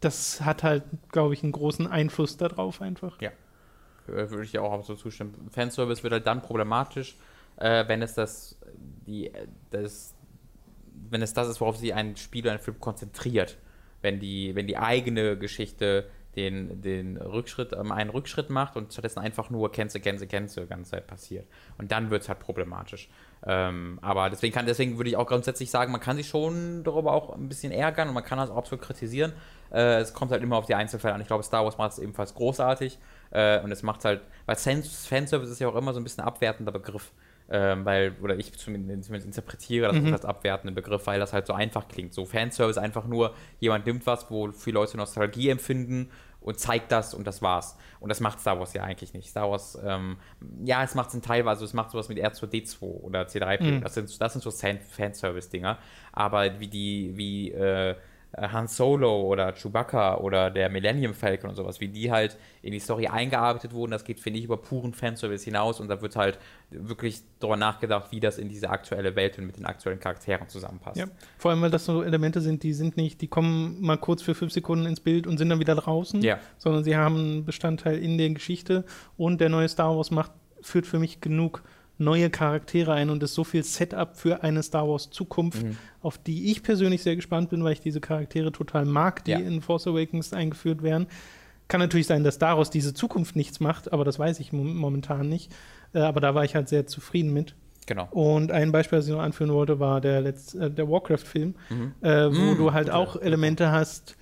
das 0.00 0.40
hat 0.42 0.62
halt, 0.62 0.84
glaube 1.10 1.34
ich, 1.34 1.42
einen 1.42 1.52
großen 1.52 1.86
Einfluss 1.86 2.36
darauf 2.36 2.80
einfach. 2.80 3.20
Ja, 3.20 3.30
würde 4.06 4.44
ich 4.44 4.52
ja 4.52 4.62
auch 4.62 4.84
so 4.84 4.94
zustimmen. 4.94 5.48
Fanservice 5.50 6.02
wird 6.02 6.12
halt 6.12 6.26
dann 6.26 6.42
problematisch, 6.42 7.16
äh, 7.56 7.86
wenn 7.88 8.02
es 8.02 8.14
das, 8.14 8.56
die, 9.06 9.30
das, 9.70 10.14
wenn 11.10 11.22
es 11.22 11.34
das 11.34 11.48
ist, 11.48 11.60
worauf 11.60 11.76
sich 11.76 11.94
ein 11.94 12.16
Spiel 12.16 12.44
oder 12.44 12.52
ein 12.52 12.60
Film 12.60 12.78
konzentriert. 12.80 13.58
Wenn 14.00 14.20
die, 14.20 14.54
wenn 14.54 14.68
die 14.68 14.76
eigene 14.76 15.36
Geschichte 15.36 16.08
den, 16.36 16.80
den 16.80 17.16
Rückschritt, 17.16 17.72
ähm, 17.72 17.90
einen 17.90 18.10
Rückschritt 18.10 18.48
macht 18.48 18.76
und 18.76 18.92
stattdessen 18.92 19.18
einfach 19.18 19.50
nur 19.50 19.72
Kennze, 19.72 19.98
Kennze, 19.98 20.26
Kennze 20.26 20.62
die 20.62 20.68
ganze 20.68 20.92
Zeit 20.92 21.06
passiert. 21.06 21.46
Und 21.78 21.90
dann 21.90 22.10
wird 22.10 22.22
es 22.22 22.28
halt 22.28 22.38
problematisch. 22.38 23.08
Ähm, 23.44 23.98
aber 24.02 24.30
deswegen 24.30 24.54
kann, 24.54 24.66
deswegen 24.66 24.96
würde 24.98 25.10
ich 25.10 25.16
auch 25.16 25.26
grundsätzlich 25.26 25.70
sagen, 25.70 25.90
man 25.90 26.00
kann 26.00 26.16
sich 26.16 26.28
schon 26.28 26.84
darüber 26.84 27.12
auch 27.12 27.34
ein 27.34 27.48
bisschen 27.48 27.72
ärgern 27.72 28.08
und 28.08 28.14
man 28.14 28.24
kann 28.24 28.38
das 28.38 28.50
auch 28.50 28.56
absolut 28.56 28.84
kritisieren. 28.84 29.32
Äh, 29.72 30.00
es 30.00 30.12
kommt 30.12 30.32
halt 30.32 30.42
immer 30.42 30.56
auf 30.56 30.66
die 30.66 30.74
Einzelfälle 30.74 31.14
an. 31.14 31.20
Ich 31.20 31.26
glaube, 31.26 31.42
Star 31.42 31.64
Wars 31.64 31.78
macht 31.78 31.92
es 31.92 31.98
ebenfalls 31.98 32.34
großartig. 32.34 32.98
Äh, 33.30 33.60
und 33.60 33.70
es 33.70 33.82
macht 33.82 34.04
halt, 34.04 34.22
weil 34.46 34.56
Fanservice 34.56 35.50
ist 35.50 35.60
ja 35.60 35.68
auch 35.68 35.76
immer 35.76 35.92
so 35.92 36.00
ein 36.00 36.04
bisschen 36.04 36.22
ein 36.22 36.28
abwertender 36.28 36.72
Begriff. 36.72 37.12
Ähm, 37.50 37.86
weil, 37.86 38.14
oder 38.20 38.36
ich 38.36 38.52
zumindest, 38.58 39.04
zumindest 39.04 39.26
interpretiere 39.26 39.88
das 39.88 39.96
mhm. 39.96 40.12
als 40.12 40.26
abwertenden 40.26 40.74
Begriff, 40.74 41.06
weil 41.06 41.18
das 41.18 41.32
halt 41.32 41.46
so 41.46 41.54
einfach 41.54 41.88
klingt. 41.88 42.12
So 42.12 42.26
Fanservice 42.26 42.78
einfach 42.78 43.06
nur, 43.06 43.34
jemand 43.58 43.86
nimmt 43.86 44.06
was, 44.06 44.30
wo 44.30 44.52
viele 44.52 44.74
Leute 44.74 44.98
Nostalgie 44.98 45.48
empfinden 45.48 46.10
und 46.40 46.58
zeigt 46.58 46.92
das 46.92 47.14
und 47.14 47.26
das 47.26 47.40
war's. 47.40 47.76
Und 48.00 48.10
das 48.10 48.20
macht 48.20 48.40
Star 48.40 48.58
Wars 48.58 48.74
ja 48.74 48.82
eigentlich 48.82 49.14
nicht. 49.14 49.30
Star 49.30 49.50
Wars, 49.50 49.78
ähm, 49.82 50.18
ja, 50.62 50.84
es 50.84 50.94
macht 50.94 51.08
es 51.08 51.14
in 51.14 51.22
teilweise, 51.22 51.64
es 51.64 51.72
macht 51.72 51.90
sowas 51.90 52.10
mit 52.10 52.18
R2D2 52.18 52.82
oder 52.82 53.22
C3P. 53.22 53.62
Mhm. 53.62 53.80
Das, 53.80 53.94
sind, 53.94 54.20
das 54.20 54.32
sind 54.34 54.42
so 54.42 54.50
Fanservice-Dinger. 54.50 55.78
Aber 56.12 56.60
wie 56.60 56.68
die, 56.68 57.16
wie 57.16 57.50
äh, 57.52 57.96
Han 58.36 58.68
Solo 58.68 59.22
oder 59.22 59.52
Chewbacca 59.52 60.18
oder 60.18 60.50
der 60.50 60.68
Millennium 60.68 61.14
Falcon 61.14 61.50
und 61.50 61.56
sowas, 61.56 61.80
wie 61.80 61.88
die 61.88 62.10
halt 62.12 62.36
in 62.60 62.72
die 62.72 62.78
Story 62.78 63.06
eingearbeitet 63.06 63.72
wurden, 63.72 63.90
das 63.90 64.04
geht, 64.04 64.20
finde 64.20 64.38
ich, 64.38 64.44
über 64.44 64.58
puren 64.58 64.92
Fanservice 64.92 65.44
hinaus 65.44 65.80
und 65.80 65.88
da 65.88 66.02
wird 66.02 66.14
halt 66.14 66.38
wirklich 66.70 67.22
darüber 67.40 67.56
nachgedacht, 67.56 68.12
wie 68.12 68.20
das 68.20 68.36
in 68.36 68.50
diese 68.50 68.68
aktuelle 68.68 69.16
Welt 69.16 69.38
und 69.38 69.46
mit 69.46 69.56
den 69.56 69.64
aktuellen 69.64 69.98
Charakteren 69.98 70.48
zusammenpasst. 70.48 70.98
Ja, 70.98 71.06
vor 71.38 71.50
allem, 71.50 71.62
weil 71.62 71.70
das 71.70 71.86
so 71.86 72.02
Elemente 72.02 72.42
sind, 72.42 72.62
die 72.62 72.74
sind 72.74 72.98
nicht, 72.98 73.22
die 73.22 73.28
kommen 73.28 73.80
mal 73.80 73.96
kurz 73.96 74.20
für 74.20 74.34
fünf 74.34 74.52
Sekunden 74.52 74.84
ins 74.84 75.00
Bild 75.00 75.26
und 75.26 75.38
sind 75.38 75.48
dann 75.48 75.60
wieder 75.60 75.74
draußen, 75.74 76.20
ja. 76.20 76.38
sondern 76.58 76.84
sie 76.84 76.96
haben 76.96 77.16
einen 77.16 77.44
Bestandteil 77.46 77.98
in 77.98 78.18
der 78.18 78.28
Geschichte 78.30 78.84
und 79.16 79.40
der 79.40 79.48
neue 79.48 79.68
Star 79.68 79.96
Wars 79.96 80.10
macht, 80.10 80.32
führt 80.60 80.86
für 80.86 80.98
mich 80.98 81.22
genug 81.22 81.62
neue 81.98 82.30
Charaktere 82.30 82.92
ein 82.92 83.10
und 83.10 83.22
ist 83.22 83.34
so 83.34 83.44
viel 83.44 83.64
Setup 83.64 84.16
für 84.16 84.42
eine 84.42 84.62
Star 84.62 84.88
Wars 84.88 85.10
Zukunft, 85.10 85.64
mhm. 85.64 85.76
auf 86.00 86.18
die 86.18 86.50
ich 86.50 86.62
persönlich 86.62 87.02
sehr 87.02 87.16
gespannt 87.16 87.50
bin, 87.50 87.64
weil 87.64 87.72
ich 87.72 87.80
diese 87.80 88.00
Charaktere 88.00 88.52
total 88.52 88.84
mag, 88.84 89.24
die 89.24 89.32
ja. 89.32 89.38
in 89.38 89.60
Force 89.60 89.86
Awakens 89.86 90.32
eingeführt 90.32 90.82
werden. 90.82 91.08
Kann 91.66 91.80
natürlich 91.80 92.06
sein, 92.06 92.24
dass 92.24 92.38
daraus 92.38 92.70
diese 92.70 92.94
Zukunft 92.94 93.36
nichts 93.36 93.60
macht, 93.60 93.92
aber 93.92 94.04
das 94.04 94.18
weiß 94.18 94.40
ich 94.40 94.52
momentan 94.52 95.28
nicht. 95.28 95.52
Äh, 95.92 96.00
aber 96.00 96.20
da 96.20 96.34
war 96.34 96.44
ich 96.44 96.54
halt 96.54 96.68
sehr 96.68 96.86
zufrieden 96.86 97.32
mit. 97.32 97.54
Genau. 97.86 98.06
Und 98.10 98.52
ein 98.52 98.70
Beispiel, 98.70 98.98
das 98.98 99.06
ich 99.06 99.12
noch 99.12 99.20
anführen 99.20 99.52
wollte, 99.52 99.80
war 99.80 100.00
der, 100.00 100.20
Letz-, 100.22 100.54
äh, 100.58 100.70
der 100.70 100.88
Warcraft-Film, 100.88 101.54
mhm. 101.70 101.92
äh, 102.02 102.26
wo 102.30 102.52
mhm. 102.52 102.56
du 102.56 102.72
halt 102.72 102.90
auch 102.90 103.20
Elemente 103.20 103.72
hast, 103.72 104.16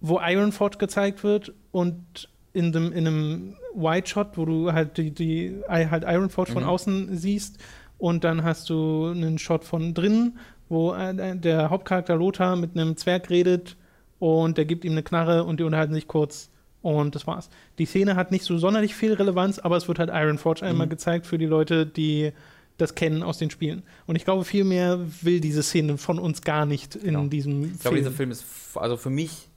wo 0.00 0.20
Ironforge 0.20 0.78
gezeigt 0.78 1.22
wird 1.22 1.52
und 1.70 2.28
in, 2.54 2.72
dem, 2.72 2.92
in 2.92 3.06
einem 3.06 3.56
White 3.74 4.08
Shot, 4.08 4.28
wo 4.38 4.44
du 4.46 4.72
halt 4.72 4.96
die, 4.96 5.10
die 5.10 5.60
halt 5.68 6.04
Ironforge 6.04 6.52
mhm. 6.52 6.54
von 6.54 6.64
außen 6.64 7.16
siehst 7.16 7.58
und 7.98 8.24
dann 8.24 8.42
hast 8.44 8.70
du 8.70 9.08
einen 9.08 9.38
Shot 9.38 9.64
von 9.64 9.92
drinnen, 9.92 10.38
wo 10.70 10.94
äh, 10.94 11.36
der 11.36 11.68
Hauptcharakter 11.68 12.16
Lothar 12.16 12.56
mit 12.56 12.74
einem 12.76 12.96
Zwerg 12.96 13.28
redet 13.28 13.76
und 14.18 14.56
der 14.56 14.64
gibt 14.64 14.84
ihm 14.84 14.92
eine 14.92 15.02
Knarre 15.02 15.44
und 15.44 15.60
die 15.60 15.64
unterhalten 15.64 15.92
sich 15.94 16.06
kurz 16.08 16.48
Und 16.82 17.14
das 17.14 17.26
war's. 17.26 17.48
Die 17.78 17.86
Szene 17.86 18.14
hat 18.14 18.30
nicht 18.30 18.44
so 18.44 18.58
sonderlich 18.58 18.94
viel 18.94 19.14
Relevanz, 19.14 19.58
aber 19.58 19.76
es 19.78 19.88
wird 19.88 19.98
halt 19.98 20.10
Iron 20.12 20.36
Forge 20.38 20.62
einmal 20.66 20.86
Mhm. 20.86 20.90
gezeigt 20.90 21.26
für 21.26 21.38
die 21.38 21.46
Leute, 21.46 21.86
die 21.86 22.32
das 22.76 22.94
kennen 22.94 23.22
aus 23.22 23.38
den 23.38 23.50
Spielen. 23.50 23.82
Und 24.06 24.16
ich 24.16 24.24
glaube, 24.24 24.44
viel 24.44 24.64
mehr 24.64 24.98
will 25.22 25.40
diese 25.40 25.62
Szene 25.62 25.96
von 25.96 26.18
uns 26.18 26.42
gar 26.42 26.66
nicht 26.66 26.94
in 26.96 27.14
Genau. 27.14 27.26
diesem 27.26 27.62
Ich 27.64 27.80
glaube, 27.80 27.82
Film. 27.82 27.96
dieser 27.96 28.10
Film 28.10 28.30
ist, 28.32 28.44
also 28.74 28.96
für 28.98 29.10
mich 29.10 29.48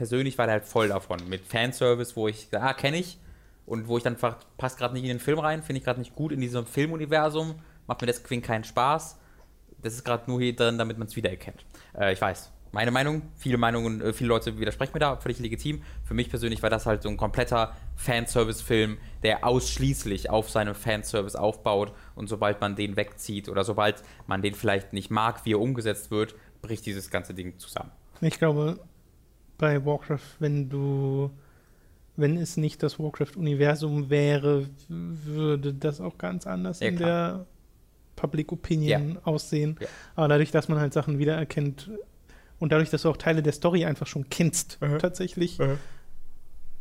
persönlich 0.00 0.38
war 0.38 0.46
der 0.46 0.54
halt 0.54 0.64
voll 0.64 0.88
davon. 0.88 1.18
Mit 1.28 1.44
Fanservice, 1.44 2.16
wo 2.16 2.26
ich, 2.26 2.48
ah, 2.52 2.72
kenne 2.72 2.96
ich. 2.96 3.18
Und 3.66 3.86
wo 3.86 3.98
ich 3.98 4.02
dann 4.02 4.14
einfach, 4.14 4.38
passt 4.56 4.78
gerade 4.78 4.94
nicht 4.94 5.02
in 5.02 5.10
den 5.10 5.20
Film 5.20 5.38
rein, 5.38 5.62
finde 5.62 5.78
ich 5.78 5.84
gerade 5.84 5.98
nicht 5.98 6.14
gut 6.14 6.32
in 6.32 6.40
diesem 6.40 6.64
Filmuniversum, 6.64 7.56
macht 7.86 8.00
mir 8.00 8.06
deswegen 8.06 8.40
keinen 8.40 8.64
Spaß. 8.64 9.18
Das 9.82 9.92
ist 9.92 10.02
gerade 10.02 10.30
nur 10.30 10.40
hier 10.40 10.56
drin, 10.56 10.78
damit 10.78 10.96
man 10.96 11.06
es 11.06 11.16
wiedererkennt. 11.16 11.66
Äh, 11.94 12.14
ich 12.14 12.20
weiß. 12.20 12.50
Meine 12.72 12.92
Meinung, 12.92 13.20
viele 13.36 13.58
Meinungen, 13.58 14.00
äh, 14.00 14.14
viele 14.14 14.28
Leute 14.28 14.58
widersprechen 14.58 14.92
mir 14.94 15.00
da, 15.00 15.16
völlig 15.16 15.38
legitim. 15.38 15.82
Für 16.02 16.14
mich 16.14 16.30
persönlich 16.30 16.62
war 16.62 16.70
das 16.70 16.86
halt 16.86 17.02
so 17.02 17.10
ein 17.10 17.18
kompletter 17.18 17.76
Fanservice-Film, 17.96 18.96
der 19.22 19.44
ausschließlich 19.44 20.30
auf 20.30 20.48
seinem 20.48 20.74
Fanservice 20.74 21.36
aufbaut 21.36 21.92
und 22.14 22.30
sobald 22.30 22.62
man 22.62 22.74
den 22.74 22.96
wegzieht 22.96 23.50
oder 23.50 23.64
sobald 23.64 24.02
man 24.26 24.40
den 24.40 24.54
vielleicht 24.54 24.94
nicht 24.94 25.10
mag, 25.10 25.44
wie 25.44 25.52
er 25.52 25.60
umgesetzt 25.60 26.10
wird, 26.10 26.36
bricht 26.62 26.86
dieses 26.86 27.10
ganze 27.10 27.34
Ding 27.34 27.58
zusammen. 27.58 27.90
Ich 28.22 28.38
glaube, 28.38 28.78
bei 29.60 29.84
Warcraft, 29.84 30.36
wenn 30.38 30.68
du, 30.68 31.30
wenn 32.16 32.36
es 32.36 32.56
nicht 32.56 32.82
das 32.82 32.98
Warcraft-Universum 32.98 34.10
wäre, 34.10 34.66
würde 34.88 35.74
das 35.74 36.00
auch 36.00 36.18
ganz 36.18 36.46
anders 36.46 36.80
Ja, 36.80 36.88
in 36.88 36.96
der 36.96 37.46
Public 38.16 38.52
Opinion 38.52 39.18
aussehen. 39.24 39.76
Ja. 39.80 39.86
Aber 40.16 40.28
dadurch, 40.28 40.50
dass 40.50 40.68
man 40.68 40.78
halt 40.80 40.92
Sachen 40.92 41.18
wiedererkennt 41.18 41.90
und 42.58 42.72
dadurch, 42.72 42.90
dass 42.90 43.02
du 43.02 43.10
auch 43.10 43.16
Teile 43.16 43.42
der 43.42 43.52
Story 43.52 43.84
einfach 43.84 44.06
schon 44.06 44.28
kennst, 44.28 44.78
Mhm. 44.80 44.98
tatsächlich, 44.98 45.58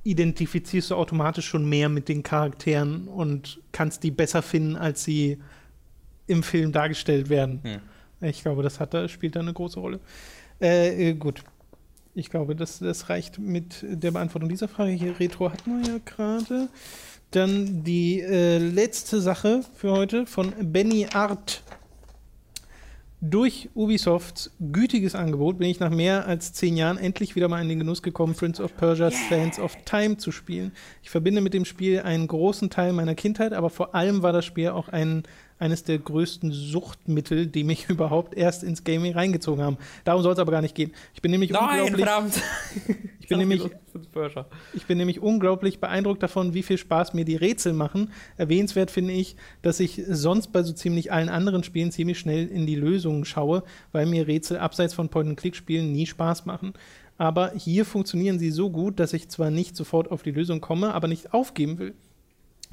identifizierst 0.03 0.91
du 0.91 0.95
automatisch 0.95 1.45
schon 1.47 1.67
mehr 1.67 1.89
mit 1.89 2.07
den 2.07 2.23
Charakteren 2.23 3.07
und 3.07 3.59
kannst 3.71 4.03
die 4.03 4.11
besser 4.11 4.41
finden, 4.41 4.75
als 4.75 5.03
sie 5.03 5.39
im 6.27 6.43
Film 6.43 6.71
dargestellt 6.71 7.29
werden. 7.29 7.59
Hm. 7.63 7.79
Ich 8.29 8.41
glaube, 8.41 8.63
das 8.63 8.79
hat, 8.79 8.93
da 8.93 9.07
spielt 9.07 9.35
da 9.35 9.39
eine 9.41 9.53
große 9.53 9.79
Rolle. 9.79 9.99
Äh, 10.61 11.09
äh, 11.09 11.13
gut. 11.13 11.43
Ich 12.19 12.29
glaube, 12.29 12.53
das, 12.53 12.79
das 12.79 13.07
reicht 13.07 13.39
mit 13.39 13.77
der 13.81 14.11
Beantwortung 14.11 14.49
dieser 14.49 14.67
Frage. 14.67 14.91
Hier 14.91 15.17
Retro 15.21 15.49
hatten 15.51 15.81
wir 15.81 15.93
ja 15.93 15.99
gerade. 16.03 16.67
Dann 17.31 17.85
die 17.85 18.19
äh, 18.19 18.57
letzte 18.57 19.21
Sache 19.21 19.61
für 19.75 19.91
heute 19.91 20.25
von 20.25 20.53
Benny 20.61 21.07
Art. 21.13 21.63
Durch 23.21 23.69
Ubisofts 23.73 24.51
gütiges 24.59 25.15
Angebot 25.15 25.59
bin 25.59 25.69
ich 25.69 25.79
nach 25.79 25.91
mehr 25.91 26.25
als 26.25 26.51
zehn 26.51 26.75
Jahren 26.75 26.97
endlich 26.97 27.37
wieder 27.37 27.47
mal 27.47 27.61
in 27.61 27.69
den 27.69 27.79
Genuss 27.79 28.01
gekommen, 28.01 28.33
Prince 28.33 28.61
of 28.61 28.75
Persia 28.75 29.11
Sands 29.29 29.57
of 29.57 29.75
Time 29.85 30.17
zu 30.17 30.31
spielen. 30.31 30.73
Ich 31.03 31.09
verbinde 31.09 31.39
mit 31.39 31.53
dem 31.53 31.63
Spiel 31.63 32.01
einen 32.01 32.27
großen 32.27 32.69
Teil 32.69 32.91
meiner 32.91 33.15
Kindheit, 33.15 33.53
aber 33.53 33.69
vor 33.69 33.95
allem 33.95 34.23
war 34.23 34.33
das 34.33 34.45
Spiel 34.45 34.69
auch 34.69 34.89
ein, 34.89 35.23
eines 35.59 35.83
der 35.83 35.99
größten 35.99 36.51
Suchtmittel, 36.51 37.45
die 37.45 37.63
mich 37.63 37.85
überhaupt 37.89 38.35
erst 38.35 38.63
ins 38.63 38.83
Gaming 38.83 39.13
reingezogen 39.13 39.63
haben. 39.63 39.77
Darum 40.05 40.23
soll 40.23 40.33
es 40.33 40.39
aber 40.39 40.51
gar 40.51 40.61
nicht 40.61 40.75
gehen. 40.75 40.93
Ich 41.13 41.21
bin 41.21 41.31
nämlich 41.31 41.51
Nein, 41.51 41.81
unglaublich, 41.81 42.05
verdammt! 42.05 42.41
ich 43.19 43.27
bin 43.27 43.37
nämlich 43.39 43.69
ich 44.73 44.85
bin 44.85 44.97
nämlich 44.97 45.19
unglaublich 45.19 45.79
beeindruckt 45.79 46.23
davon, 46.23 46.53
wie 46.53 46.63
viel 46.63 46.77
Spaß 46.77 47.13
mir 47.13 47.25
die 47.25 47.35
Rätsel 47.35 47.73
machen. 47.73 48.11
Erwähnenswert 48.37 48.91
finde 48.91 49.13
ich, 49.13 49.35
dass 49.61 49.79
ich 49.79 50.01
sonst 50.07 50.51
bei 50.51 50.63
so 50.63 50.73
ziemlich 50.73 51.11
allen 51.11 51.29
anderen 51.29 51.63
Spielen 51.63 51.91
ziemlich 51.91 52.19
schnell 52.19 52.47
in 52.47 52.65
die 52.65 52.75
Lösungen 52.75 53.25
schaue, 53.25 53.63
weil 53.91 54.05
mir 54.05 54.27
Rätsel 54.27 54.57
abseits 54.57 54.93
von 54.93 55.09
Point-and-Click-Spielen 55.09 55.91
nie 55.91 56.05
Spaß 56.05 56.45
machen. 56.45 56.73
Aber 57.17 57.51
hier 57.55 57.83
funktionieren 57.85 58.39
sie 58.39 58.49
so 58.49 58.69
gut, 58.69 58.99
dass 58.99 59.13
ich 59.13 59.27
zwar 59.29 59.51
nicht 59.51 59.75
sofort 59.75 60.09
auf 60.09 60.23
die 60.23 60.31
Lösung 60.31 60.61
komme, 60.61 60.93
aber 60.93 61.09
nicht 61.09 61.33
aufgeben 61.33 61.77
will. 61.77 61.93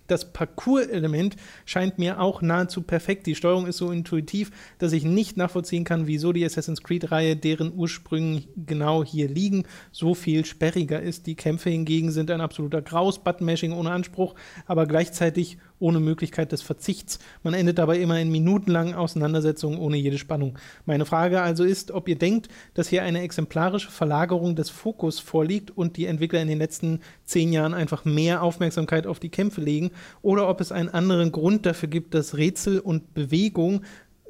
Das 0.06 0.32
Parcours-Element 0.32 1.36
scheint 1.64 1.98
mir 1.98 2.20
auch 2.20 2.42
nahezu 2.42 2.82
perfekt. 2.82 3.26
Die 3.26 3.34
Steuerung 3.34 3.66
ist 3.66 3.78
so 3.78 3.90
intuitiv, 3.90 4.50
dass 4.78 4.92
ich 4.92 5.04
nicht 5.04 5.36
nachvollziehen 5.36 5.84
kann, 5.84 6.06
wieso 6.06 6.32
die 6.32 6.44
Assassin's 6.44 6.82
Creed-Reihe, 6.82 7.36
deren 7.36 7.72
Ursprünge 7.74 8.44
genau 8.56 9.04
hier 9.04 9.28
liegen, 9.28 9.64
so 9.92 10.14
viel 10.14 10.44
sperriger 10.44 11.00
ist. 11.00 11.26
Die 11.26 11.34
Kämpfe 11.34 11.70
hingegen 11.70 12.10
sind 12.10 12.30
ein 12.30 12.40
absoluter 12.40 12.82
Graus, 12.82 13.22
Button-Mashing 13.22 13.72
ohne 13.72 13.90
Anspruch, 13.90 14.34
aber 14.66 14.86
gleichzeitig 14.86 15.58
ohne 15.78 16.00
Möglichkeit 16.00 16.52
des 16.52 16.62
Verzichts. 16.62 17.18
Man 17.42 17.54
endet 17.54 17.78
dabei 17.78 17.98
immer 17.98 18.18
in 18.18 18.30
minutenlangen 18.30 18.94
Auseinandersetzungen 18.94 19.78
ohne 19.78 19.96
jede 19.96 20.18
Spannung. 20.18 20.58
Meine 20.84 21.06
Frage 21.06 21.42
also 21.42 21.64
ist, 21.64 21.90
ob 21.90 22.08
ihr 22.08 22.16
denkt, 22.16 22.48
dass 22.74 22.88
hier 22.88 23.02
eine 23.02 23.20
exemplarische 23.20 23.90
Verlagerung 23.90 24.56
des 24.56 24.70
Fokus 24.70 25.20
vorliegt 25.20 25.70
und 25.70 25.96
die 25.96 26.06
Entwickler 26.06 26.40
in 26.40 26.48
den 26.48 26.58
letzten 26.58 27.00
zehn 27.24 27.52
Jahren 27.52 27.74
einfach 27.74 28.04
mehr 28.04 28.42
Aufmerksamkeit 28.42 29.06
auf 29.06 29.20
die 29.20 29.28
Kämpfe 29.28 29.60
legen 29.60 29.90
oder 30.22 30.48
ob 30.48 30.60
es 30.60 30.72
einen 30.72 30.88
anderen 30.88 31.32
Grund 31.32 31.66
dafür 31.66 31.88
gibt, 31.88 32.14
dass 32.14 32.36
Rätsel 32.36 32.80
und 32.80 33.14
Bewegung, 33.14 33.82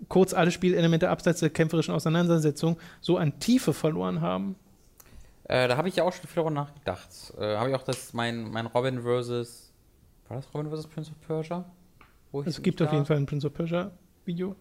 kurz 0.08 0.34
alle 0.34 0.50
Spielelemente 0.50 1.08
abseits 1.08 1.40
der 1.40 1.50
kämpferischen 1.50 1.94
Auseinandersetzung, 1.94 2.78
so 3.00 3.16
an 3.16 3.38
Tiefe 3.38 3.72
verloren 3.72 4.20
haben. 4.20 4.56
Äh, 5.44 5.68
da 5.68 5.76
habe 5.76 5.88
ich 5.88 5.96
ja 5.96 6.04
auch 6.04 6.12
schon 6.12 6.26
viel 6.26 6.42
darüber 6.42 6.50
nachgedacht. 6.50 7.08
Äh, 7.38 7.56
habe 7.56 7.70
ich 7.70 7.76
auch 7.76 7.84
das, 7.84 8.12
mein, 8.12 8.50
mein 8.50 8.66
Robin 8.66 9.02
versus. 9.02 9.65
War 10.28 10.38
das 10.38 10.52
Robin 10.52 10.68
versus 10.68 10.86
Prince 10.86 11.10
of 11.10 11.20
Persia? 11.26 11.64
Wo 12.32 12.42
ich 12.42 12.48
Es 12.48 12.62
gibt 12.62 12.82
auf 12.82 12.92
jeden 12.92 13.04
Fall 13.04 13.16
ein 13.16 13.26
Prince 13.26 13.46
of 13.46 13.54
Persia 13.54 13.90
Video. 14.24 14.56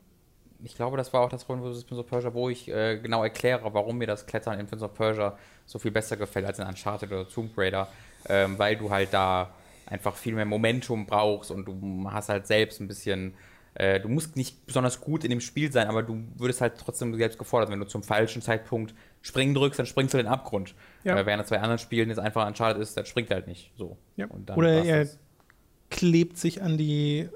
Ich 0.64 0.76
glaube, 0.76 0.98
das 0.98 1.12
war 1.12 1.22
auch 1.22 1.30
das 1.30 1.48
Robin 1.50 1.64
vs. 1.64 1.84
Prince 1.84 2.02
of 2.02 2.08
Persia, 2.08 2.34
wo 2.34 2.50
ich 2.50 2.70
äh, 2.70 2.98
genau 3.00 3.24
erkläre, 3.24 3.74
warum 3.74 3.98
mir 3.98 4.08
das 4.08 4.26
Klettern 4.26 4.60
in 4.60 4.68
Prince 4.68 4.86
of 4.86 4.94
Persia 4.94 5.38
so 5.66 5.80
viel 5.80 5.92
besser 5.92 6.18
gefällt 6.18 6.46
als 6.46 6.60
in 6.60 6.68
Uncharted 6.68 7.12
oder 7.12 7.28
Tomb 7.28 7.58
Raider, 7.58 7.88
ähm, 8.30 8.58
weil 8.58 8.76
du 8.78 8.90
halt 8.90 9.14
da 9.14 9.52
einfach 9.86 10.16
viel 10.16 10.34
mehr 10.34 10.46
Momentum 10.46 11.06
brauchst 11.06 11.52
und 11.52 11.66
du 11.66 12.10
hast 12.10 12.30
halt 12.30 12.48
selbst 12.48 12.80
ein 12.80 12.88
bisschen, 12.88 13.36
äh, 13.76 14.00
du 14.00 14.08
musst 14.08 14.36
nicht 14.36 14.66
besonders 14.66 15.02
gut 15.02 15.24
in 15.24 15.30
dem 15.30 15.42
Spiel 15.42 15.72
sein, 15.72 15.88
aber 15.88 16.04
du 16.04 16.24
würdest 16.36 16.62
halt 16.62 16.78
trotzdem 16.78 17.14
selbst 17.16 17.38
gefordert, 17.38 17.70
wenn 17.70 17.80
du 17.80 17.86
zum 17.86 18.02
falschen 18.02 18.42
Zeitpunkt 18.42 18.96
springen 19.22 19.54
drückst, 19.54 19.80
dann 19.80 19.86
springst 19.86 20.14
du 20.14 20.18
in 20.18 20.26
den 20.26 20.32
Abgrund. 20.32 20.74
Ja. 21.04 21.18
Äh, 21.18 21.26
während 21.26 21.44
es 21.44 21.50
bei 21.50 21.60
anderen 21.60 21.80
Spielen 21.80 22.10
jetzt 22.10 22.20
einfach 22.20 22.48
Uncharted 22.48 22.82
ist, 22.82 22.96
dann 22.98 23.06
springt 23.06 23.30
er 23.30 23.38
halt 23.38 23.48
nicht. 23.48 23.72
So. 23.76 23.98
Ja. 24.16 24.28
Oder 24.56 24.84
er 24.84 25.00
das. 25.02 25.20
Klebt 25.90 26.38
sich 26.38 26.62
an 26.62 26.78
die, 26.78 27.28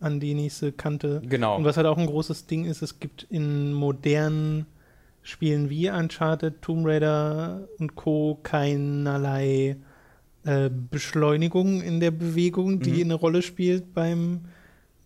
an 0.00 0.20
die 0.20 0.34
nächste 0.34 0.72
Kante. 0.72 1.22
Genau. 1.28 1.56
Und 1.56 1.64
was 1.64 1.76
halt 1.76 1.86
auch 1.86 1.98
ein 1.98 2.06
großes 2.06 2.46
Ding 2.46 2.64
ist, 2.64 2.82
es 2.82 3.00
gibt 3.00 3.26
in 3.30 3.72
modernen 3.72 4.66
Spielen 5.22 5.70
wie 5.70 5.88
Uncharted, 5.90 6.62
Tomb 6.62 6.86
Raider 6.86 7.66
und 7.78 7.96
Co. 7.96 8.38
keinerlei 8.42 9.76
äh, 10.44 10.70
Beschleunigung 10.90 11.82
in 11.82 11.98
der 11.98 12.12
Bewegung, 12.12 12.78
die 12.80 12.90
Mhm. 12.98 13.10
eine 13.10 13.14
Rolle 13.14 13.42
spielt 13.42 13.92
beim 13.94 14.42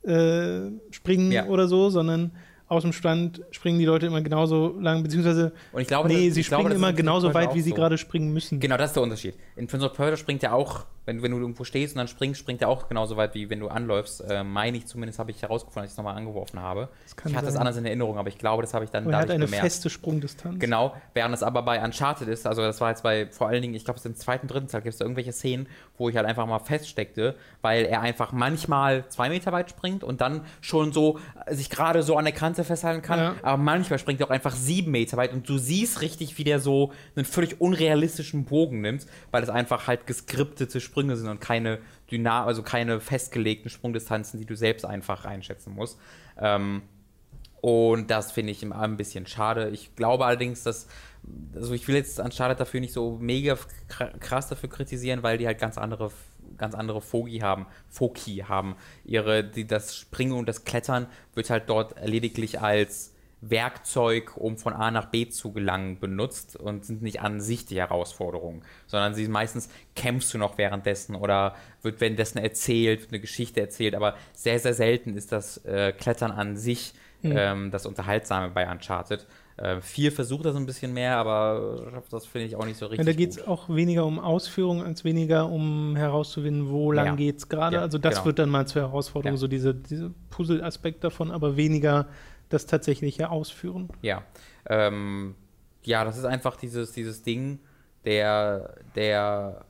äh, 0.03 0.71
Springen 0.91 1.33
Ja. 1.33 1.47
oder 1.47 1.67
so, 1.69 1.89
sondern 1.91 2.31
aus 2.71 2.83
dem 2.83 2.93
Stand 2.93 3.43
springen 3.51 3.79
die 3.79 3.85
Leute 3.85 4.07
immer 4.07 4.21
genauso 4.23 4.77
lang, 4.81 5.03
beziehungsweise 5.03 5.53
Und 5.73 5.83
ich 5.83 5.89
glaube, 5.89 6.09
nee, 6.09 6.27
das- 6.29 6.35
sie 6.37 6.43
glaube, 6.43 6.63
springen 6.63 6.69
das 6.71 6.73
ist 6.77 6.83
immer 6.83 6.93
genauso 6.93 7.35
weit, 7.35 7.55
wie 7.55 7.61
sie 7.61 7.71
so. 7.71 7.77
gerade 7.77 7.99
springen 7.99 8.33
müssen. 8.33 8.61
Genau, 8.61 8.77
das 8.77 8.91
ist 8.91 8.95
der 8.97 9.03
Unterschied. 9.03 9.35
In 9.57 9.67
Prince 9.67 9.85
of 9.87 9.93
Persia 9.93 10.17
springt 10.17 10.43
er 10.45 10.55
auch, 10.55 10.87
wenn, 11.05 11.21
wenn 11.23 11.33
du 11.33 11.39
irgendwo 11.39 11.65
stehst 11.65 11.95
und 11.97 11.99
dann 11.99 12.07
springst, 12.09 12.39
springt 12.41 12.63
er 12.63 12.69
auch 12.69 12.89
genauso 12.89 13.17
weit, 13.17 13.35
wie 13.35 13.51
wenn 13.51 13.59
du 13.61 13.69
anläufst. 13.69 14.21
Äh, 14.31 14.45
meine 14.45 14.77
ich 14.77 14.87
zumindest, 14.87 15.19
habe 15.19 15.33
ich 15.33 15.43
herausgefunden, 15.43 15.83
als 15.83 15.91
ich 15.91 15.95
es 15.95 15.97
nochmal 15.99 16.17
angeworfen 16.17 16.61
habe. 16.61 16.89
Das 17.05 17.17
ich 17.29 17.35
hatte 17.35 17.47
das 17.47 17.55
sein. 17.55 17.61
anders 17.63 17.77
in 17.77 17.85
Erinnerung, 17.85 18.17
aber 18.19 18.29
ich 18.29 18.39
glaube, 18.39 18.63
das 18.63 18.73
habe 18.73 18.85
ich 18.85 18.91
dann 18.91 19.03
Aber 19.05 19.13
er 19.15 19.17
hat 19.19 19.23
dadurch 19.25 19.35
eine 19.37 19.45
gemerkt. 19.47 19.65
feste 19.65 19.91
Sprungdistanz. 19.91 20.61
Genau, 20.61 20.95
während 21.13 21.35
es 21.35 21.43
aber 21.43 21.63
bei 21.63 21.83
Uncharted 21.85 22.29
ist, 22.29 22.47
also 22.47 22.63
das 22.63 22.81
war 22.81 22.91
jetzt 22.91 23.03
bei, 23.03 23.27
vor 23.31 23.49
allen 23.49 23.63
Dingen, 23.63 23.75
ich 23.75 23.85
glaube, 23.85 23.99
es 23.99 24.05
ist 24.05 24.11
im 24.13 24.17
zweiten, 24.17 24.47
dritten 24.47 24.69
Teil, 24.69 24.83
gibt 24.83 24.93
es 24.93 24.99
da 24.99 25.05
irgendwelche 25.05 25.33
Szenen, 25.33 25.67
wo 26.01 26.09
ich 26.09 26.17
halt 26.17 26.27
einfach 26.27 26.47
mal 26.47 26.59
feststeckte, 26.59 27.37
weil 27.61 27.85
er 27.85 28.01
einfach 28.01 28.33
manchmal 28.33 29.07
zwei 29.09 29.29
Meter 29.29 29.53
weit 29.53 29.71
springt 29.71 30.03
und 30.03 30.21
dann 30.21 30.41
schon 30.63 30.93
so 30.93 31.21
äh, 31.47 31.55
sich 31.55 31.69
gerade 31.71 32.03
so 32.03 32.17
an 32.17 32.25
der 32.25 32.33
Kante 32.35 32.65
festhalten 32.65 33.03
kann, 33.03 33.19
Ja. 33.21 33.35
aber 33.43 33.59
manchmal 33.63 33.99
springt 33.99 34.19
er 34.21 34.27
auch 34.27 34.31
einfach 34.31 34.57
sieben 34.57 34.91
Meter 34.91 35.17
weit 35.19 35.33
und 35.35 35.47
du 35.49 35.59
siehst 35.59 36.01
richtig, 36.01 36.39
wie 36.39 36.45
der 36.45 36.59
so 36.59 36.93
einen 37.15 37.27
völlig 37.27 37.61
unrealistischen 37.61 38.47
Bogen 38.47 38.81
nimmt, 38.81 39.07
weil 39.31 39.43
es 39.43 39.51
einfach 39.51 39.87
halt 39.87 40.07
geskriptete 40.07 40.81
Sprünge 40.81 41.17
sind 41.17 41.29
und 41.29 41.41
keine 41.41 41.79
Dyna 42.11 42.45
also 42.45 42.63
keine 42.63 42.99
festgelegten 42.99 43.71
Sprungdistanzen, 43.71 44.41
die 44.41 44.47
du 44.47 44.57
selbst 44.57 44.85
einfach 44.87 45.27
einschätzen 45.27 45.75
musst. 45.75 45.99
Ähm, 46.41 46.83
und 47.61 48.11
das 48.11 48.33
finde 48.33 48.53
ich 48.53 48.63
ein 48.65 48.97
bisschen 48.97 49.27
schade. 49.27 49.69
Ich 49.69 49.95
glaube 49.95 50.25
allerdings, 50.25 50.63
dass, 50.63 50.89
also 51.55 51.75
ich 51.75 51.87
will 51.87 51.97
jetzt 51.97 52.19
Uncharted 52.21 52.61
dafür 52.61 52.81
nicht 52.81 52.93
so 52.93 53.19
mega 53.21 53.57
kr- 53.89 54.17
krass 54.19 54.49
dafür 54.49 54.69
kritisieren, 54.69 55.23
weil 55.23 55.39
die 55.39 55.47
halt 55.47 55.59
ganz 55.59 55.79
andere, 55.79 56.11
ganz 56.57 56.75
andere 56.75 57.01
Fogi 57.01 57.39
haben, 57.39 57.67
Foki 57.89 58.45
haben. 58.49 58.77
Ihre, 59.05 59.45
die, 59.45 59.67
das 59.67 59.97
Springen 59.97 60.33
und 60.33 60.49
das 60.49 60.65
Klettern 60.65 61.07
wird 61.35 61.51
halt 61.51 61.69
dort 61.69 61.95
lediglich 62.07 62.61
als 62.61 63.13
Werkzeug, 63.43 64.37
um 64.37 64.59
von 64.59 64.75
A 64.75 64.91
nach 64.91 65.07
B 65.07 65.29
zu 65.29 65.53
gelangen, 65.53 65.99
benutzt 65.99 66.57
und 66.57 66.85
sind 66.85 67.01
nicht 67.03 67.23
an 67.23 67.41
sich 67.41 67.65
die 67.65 67.79
Herausforderungen, 67.79 68.63
sondern 68.87 69.15
sie 69.15 69.27
meistens 69.29 69.71
kämpfst 69.97 70.35
du 70.35 70.39
noch 70.39 70.59
währenddessen 70.59 71.15
oder 71.15 71.55
wird 71.81 72.01
währenddessen 72.03 72.39
erzählt, 72.39 73.09
eine 73.09 73.19
Geschichte 73.19 73.61
erzählt, 73.61 73.95
aber 73.95 74.15
sehr, 74.35 74.59
sehr 74.59 74.75
selten 74.75 75.17
ist 75.17 75.33
das 75.33 75.65
äh, 75.65 75.93
Klettern 75.93 76.33
an 76.33 76.59
sich 76.59 76.93
ähm, 77.23 77.71
das 77.71 77.87
Unterhaltsame 77.87 78.51
bei 78.51 78.71
Uncharted. 78.71 79.27
Äh, 79.61 79.83
vier 79.83 80.11
versucht 80.11 80.47
das 80.47 80.57
ein 80.57 80.65
bisschen 80.65 80.95
mehr, 80.95 81.19
aber 81.19 82.03
das 82.11 82.25
finde 82.25 82.47
ich 82.47 82.57
auch 82.57 82.65
nicht 82.65 82.79
so 82.79 82.87
richtig. 82.87 83.07
Ja, 83.07 83.13
da 83.13 83.17
geht 83.17 83.33
es 83.33 83.47
auch 83.47 83.69
weniger 83.69 84.07
um 84.07 84.19
Ausführung 84.19 84.83
als 84.83 85.05
weniger 85.05 85.51
um 85.51 85.97
herauszufinden, 85.97 86.71
wo 86.71 86.93
lang 86.93 87.07
Ja. 87.07 87.15
geht 87.15 87.37
es 87.37 87.49
gerade. 87.51 87.77
Ja, 87.77 87.83
also 87.83 87.99
das 87.99 88.15
genau. 88.15 88.25
wird 88.27 88.39
dann 88.39 88.49
mal 88.49 88.67
zur 88.67 88.81
Herausforderung, 88.81 89.35
Ja. 89.35 89.39
so 89.39 89.49
diese, 89.49 89.75
diese 89.75 90.15
Puzzle-Aspekt 90.31 91.05
davon, 91.05 91.31
aber 91.31 91.59
weniger 91.59 92.09
das 92.49 92.65
tatsächliche 92.65 93.29
Ausführen. 93.29 93.91
Ja. 94.01 94.23
Ähm, 94.67 95.35
ja, 95.83 96.05
das 96.05 96.17
ist 96.17 96.25
einfach 96.25 96.57
dieses, 96.57 96.93
dieses 96.93 97.23
Ding, 97.23 97.59
der, 98.07 98.77
der 98.97 99.67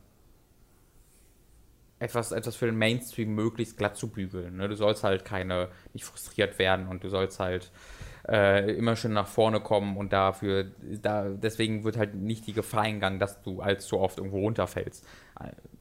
etwas, 1.99 2.31
etwas 2.31 2.55
für 2.55 2.67
den 2.67 2.79
Mainstream 2.79 3.35
möglichst 3.35 3.77
glatt 3.77 3.97
zu 3.97 4.09
bügeln. 4.09 4.57
Ne? 4.57 4.69
Du 4.69 4.77
sollst 4.77 5.03
halt 5.03 5.25
keine, 5.25 5.69
nicht 5.93 6.05
frustriert 6.05 6.61
werden 6.61 6.87
und 6.87 7.03
du 7.03 7.09
sollst 7.09 7.41
halt 7.41 7.73
äh, 8.31 8.71
immer 8.73 8.95
schön 8.97 9.13
nach 9.13 9.27
vorne 9.27 9.61
kommen 9.61 9.97
und 9.97 10.13
dafür, 10.13 10.71
da, 11.03 11.29
deswegen 11.31 11.83
wird 11.85 11.97
halt 11.97 12.15
nicht 12.15 12.47
die 12.47 12.53
Gefahr 12.53 12.83
eingegangen, 12.83 13.19
dass 13.19 13.43
du 13.43 13.61
allzu 13.61 13.99
oft 13.99 14.19
irgendwo 14.19 14.39
runterfällst. 14.41 15.05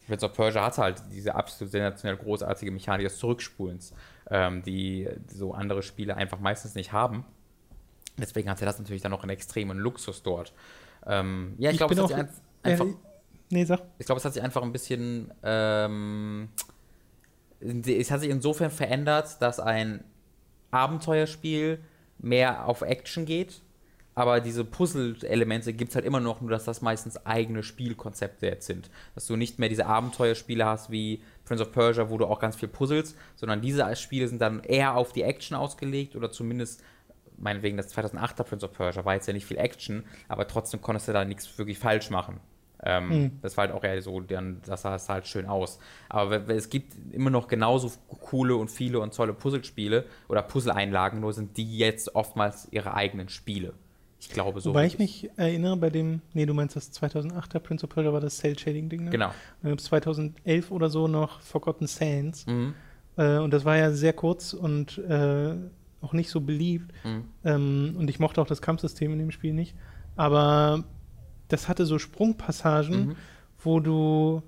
Prince 0.07 0.25
of 0.25 0.33
Persia 0.33 0.65
hat 0.65 0.77
halt 0.79 1.03
diese 1.11 1.35
absolut 1.35 1.71
sensationell 1.71 2.17
großartige 2.17 2.71
Mechanik 2.71 3.05
des 3.05 3.19
Zurückspulens, 3.19 3.93
ähm, 4.31 4.63
die 4.63 5.07
so 5.27 5.53
andere 5.53 5.83
Spiele 5.83 6.17
einfach 6.17 6.39
meistens 6.39 6.73
nicht 6.73 6.91
haben. 6.91 7.23
Deswegen 8.17 8.49
hat 8.49 8.59
er 8.61 8.65
das 8.65 8.79
natürlich 8.79 9.03
dann 9.03 9.11
noch 9.11 9.21
einen 9.21 9.29
extremen 9.29 9.77
Luxus 9.77 10.23
dort. 10.23 10.53
Ähm, 11.05 11.53
ja, 11.59 11.69
ich, 11.69 11.77
glaube, 11.77 11.93
es, 11.93 11.99
hat 11.99 12.07
sich 12.07 12.15
auch- 12.17 12.19
ein, 12.19 12.29
einfach, 12.63 12.85
Äh, 12.85 12.93
nee, 13.51 13.63
sag. 13.63 13.81
ich 13.99 14.05
glaube, 14.07 14.17
es 14.19 14.25
hat 14.25 14.33
sich 14.33 14.41
einfach 14.41 14.63
ein 14.63 14.71
bisschen, 14.71 15.31
ähm, 15.43 16.49
es 17.61 18.09
hat 18.09 18.21
sich 18.21 18.29
insofern 18.29 18.71
verändert, 18.71 19.41
dass 19.41 19.59
ein 19.59 20.03
Abenteuerspiel 20.71 21.79
mehr 22.19 22.67
auf 22.67 22.81
Action 22.81 23.25
geht, 23.25 23.61
aber 24.15 24.41
diese 24.41 24.65
Puzzle-Elemente 24.65 25.71
gibt 25.71 25.91
es 25.91 25.95
halt 25.95 26.05
immer 26.05 26.19
noch, 26.19 26.41
nur 26.41 26.49
dass 26.49 26.65
das 26.65 26.81
meistens 26.81 27.25
eigene 27.25 27.63
Spielkonzepte 27.63 28.47
jetzt 28.47 28.67
sind. 28.67 28.89
Dass 29.15 29.27
du 29.27 29.37
nicht 29.37 29.59
mehr 29.59 29.69
diese 29.69 29.85
Abenteuerspiele 29.85 30.65
hast 30.65 30.91
wie 30.91 31.23
Prince 31.45 31.63
of 31.63 31.71
Persia, 31.71 32.09
wo 32.09 32.17
du 32.17 32.25
auch 32.25 32.39
ganz 32.39 32.57
viel 32.57 32.67
puzzelst, 32.67 33.15
sondern 33.37 33.61
diese 33.61 33.95
Spiele 33.95 34.27
sind 34.27 34.41
dann 34.41 34.61
eher 34.63 34.95
auf 34.95 35.13
die 35.13 35.21
Action 35.21 35.55
ausgelegt 35.55 36.17
oder 36.17 36.31
zumindest 36.31 36.83
meinetwegen 37.37 37.77
das 37.77 37.95
2008er 37.95 38.43
Prince 38.43 38.65
of 38.65 38.73
Persia 38.73 39.05
war 39.05 39.13
jetzt 39.13 39.27
ja 39.27 39.33
nicht 39.33 39.45
viel 39.45 39.57
Action, 39.57 40.03
aber 40.27 40.47
trotzdem 40.47 40.81
konntest 40.81 41.07
du 41.07 41.13
da 41.13 41.23
nichts 41.23 41.57
wirklich 41.57 41.79
falsch 41.79 42.09
machen. 42.09 42.41
Ähm, 42.83 43.09
Hm. 43.09 43.31
Das 43.41 43.57
war 43.57 43.67
halt 43.67 43.75
auch 43.75 43.83
eher 43.83 44.01
so, 44.01 44.19
dann, 44.21 44.61
das 44.65 44.83
sah 44.83 44.95
es 44.95 45.09
halt 45.09 45.27
schön 45.27 45.45
aus. 45.45 45.79
Aber 46.07 46.47
es 46.49 46.69
gibt 46.69 46.93
immer 47.11 47.29
noch 47.29 47.47
genauso 47.47 47.91
coole 48.21 48.55
und 48.55 48.69
viele 48.69 48.99
und 48.99 49.13
tolle 49.13 49.33
Puzzlespiele 49.33 50.05
oder 50.27 50.41
Puzzle-Einlagen, 50.41 51.19
nur 51.19 51.33
sind 51.33 51.57
die 51.57 51.77
jetzt 51.77 52.15
oftmals 52.15 52.67
ihre 52.71 52.93
eigenen 52.93 53.29
Spiele. 53.29 53.73
Ich 54.21 54.29
glaube 54.29 54.59
so. 54.59 54.71
Wobei 54.71 54.85
ich 54.85 54.99
mich 54.99 55.29
erinnere, 55.37 55.77
bei 55.77 55.89
dem, 55.89 56.21
nee, 56.33 56.45
du 56.45 56.53
meinst 56.53 56.75
das 56.75 56.91
2008er 56.91 57.59
Prince 57.59 57.85
of 57.85 57.89
Persia 57.89 58.11
war 58.11 58.19
das 58.19 58.37
Cell-Shading-Ding, 58.37 59.05
ne? 59.05 59.09
Genau. 59.11 59.31
Dann 59.61 59.71
gab 59.71 59.79
es 59.79 59.85
2011 59.85 60.71
oder 60.71 60.89
so 60.89 61.07
noch 61.07 61.41
Forgotten 61.41 61.87
Sands. 61.87 62.45
Mhm. 62.45 62.73
Äh, 63.15 63.37
und 63.37 63.53
das 63.53 63.63
war 63.63 63.77
ja 63.77 63.91
sehr 63.91 64.13
kurz 64.13 64.53
und 64.53 64.97
äh, 64.97 65.55
auch 66.01 66.13
nicht 66.13 66.29
so 66.29 66.41
beliebt. 66.41 66.91
Mhm. 67.05 67.23
Ähm, 67.45 67.95
und 67.97 68.09
ich 68.09 68.19
mochte 68.19 68.41
auch 68.41 68.47
das 68.47 68.61
Kampfsystem 68.61 69.13
in 69.13 69.19
dem 69.19 69.31
Spiel 69.31 69.53
nicht. 69.53 69.75
Aber 70.17 70.83
das 71.49 71.67
hatte 71.67 71.85
so 71.85 71.99
Sprungpassagen, 71.99 73.07
Mhm. 73.07 73.15
wo 73.63 73.79
du 73.79 74.41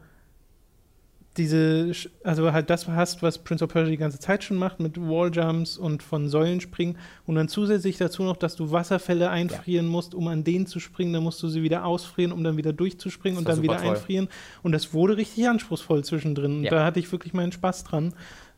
diese, 1.37 1.93
also 2.25 2.51
halt 2.51 2.69
das 2.69 2.89
hast, 2.89 3.23
was 3.23 3.37
Prince 3.37 3.63
of 3.63 3.71
Persia 3.71 3.89
die 3.91 3.97
ganze 3.97 4.19
Zeit 4.19 4.43
schon 4.43 4.57
macht, 4.57 4.81
mit 4.81 4.99
Walljumps 4.99 5.77
und 5.77 6.03
von 6.03 6.27
Säulen 6.27 6.59
springen 6.59 6.97
und 7.25 7.35
dann 7.35 7.47
zusätzlich 7.47 7.97
dazu 7.97 8.23
noch, 8.23 8.35
dass 8.35 8.57
du 8.57 8.71
Wasserfälle 8.71 9.29
einfrieren 9.29 9.87
musst, 9.87 10.13
um 10.13 10.27
an 10.27 10.43
denen 10.43 10.65
zu 10.67 10.81
springen, 10.81 11.13
dann 11.13 11.23
musst 11.23 11.41
du 11.41 11.47
sie 11.47 11.63
wieder 11.63 11.85
ausfrieren, 11.85 12.33
um 12.33 12.43
dann 12.43 12.57
wieder 12.57 12.73
durchzuspringen 12.73 13.37
Das 13.45 13.53
und 13.53 13.57
dann 13.57 13.63
wieder 13.63 13.77
toll. 13.81 13.91
einfrieren 13.95 14.27
und 14.61 14.73
das 14.73 14.93
wurde 14.93 15.15
richtig 15.15 15.47
anspruchsvoll 15.47 16.03
zwischendrin 16.03 16.57
und 16.57 16.63
Ja. 16.65 16.71
da 16.71 16.83
hatte 16.85 16.99
ich 16.99 17.09
wirklich 17.13 17.33
meinen 17.33 17.53
Spaß 17.53 17.85
dran 17.85 18.13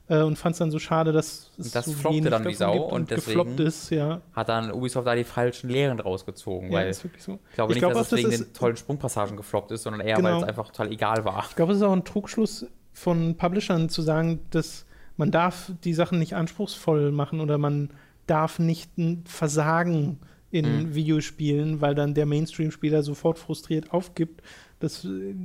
äh, 0.09 0.21
und 0.21 0.37
fand 0.37 0.53
es 0.53 0.59
dann 0.59 0.71
so 0.71 0.79
schade, 0.79 1.11
dass 1.11 1.51
es 1.57 1.71
das 1.71 1.85
so 1.85 1.91
floppte 1.93 2.29
dann 2.29 2.45
wie 2.45 2.53
Sau 2.53 2.77
und 2.89 3.09
deswegen- 3.11 3.57
ist, 3.57 3.89
ja. 3.89 4.21
Hat 4.33 4.49
dann 4.49 4.71
Ubisoft 4.71 5.07
da 5.07 5.15
die 5.15 5.23
falschen 5.23 5.69
Lehren 5.69 5.99
rausgezogen, 5.99 6.69
ja, 6.71 6.79
weil 6.79 6.89
ist 6.89 7.03
wirklich 7.03 7.23
so. 7.23 7.39
ich 7.49 7.55
glaube 7.55 7.71
Ich 7.71 7.75
nicht, 7.75 7.81
glaube 7.81 7.95
dass 7.95 8.11
es 8.11 8.17
wegen 8.17 8.29
das 8.31 8.39
den 8.41 8.53
tollen 8.53 8.75
Sprungpassagen 8.77 9.37
gefloppt 9.37 9.71
ist, 9.71 9.83
sondern 9.83 10.01
eher, 10.01 10.17
Genau. 10.17 10.29
weil 10.29 10.37
es 10.37 10.43
einfach 10.43 10.67
total 10.67 10.91
egal 10.91 11.23
war. 11.25 11.45
Ich 11.49 11.55
glaube, 11.55 11.71
es 11.71 11.77
ist 11.77 11.83
auch 11.83 11.93
ein 11.93 12.03
Trugschluss 12.03 12.65
von 12.91 13.35
Publishern 13.37 13.89
zu 13.89 14.01
sagen, 14.01 14.41
dass 14.51 14.85
man 15.17 15.31
darf 15.31 15.71
die 15.83 15.93
Sachen 15.93 16.19
nicht 16.19 16.35
anspruchsvoll 16.35 17.11
machen 17.11 17.39
oder 17.39 17.57
man 17.57 17.89
darf 18.27 18.59
nicht 18.59 18.97
ein 18.97 19.23
Versagen 19.25 20.19
in 20.51 20.89
Mhm. 20.89 20.95
Videospielen, 20.95 21.81
weil 21.81 21.95
dann 21.95 22.13
der 22.13 22.25
Mainstream-Spieler 22.25 23.03
sofort 23.03 23.39
frustriert 23.39 23.91
aufgibt. 23.93 24.41
Das 24.79 25.03
äh, 25.05 25.35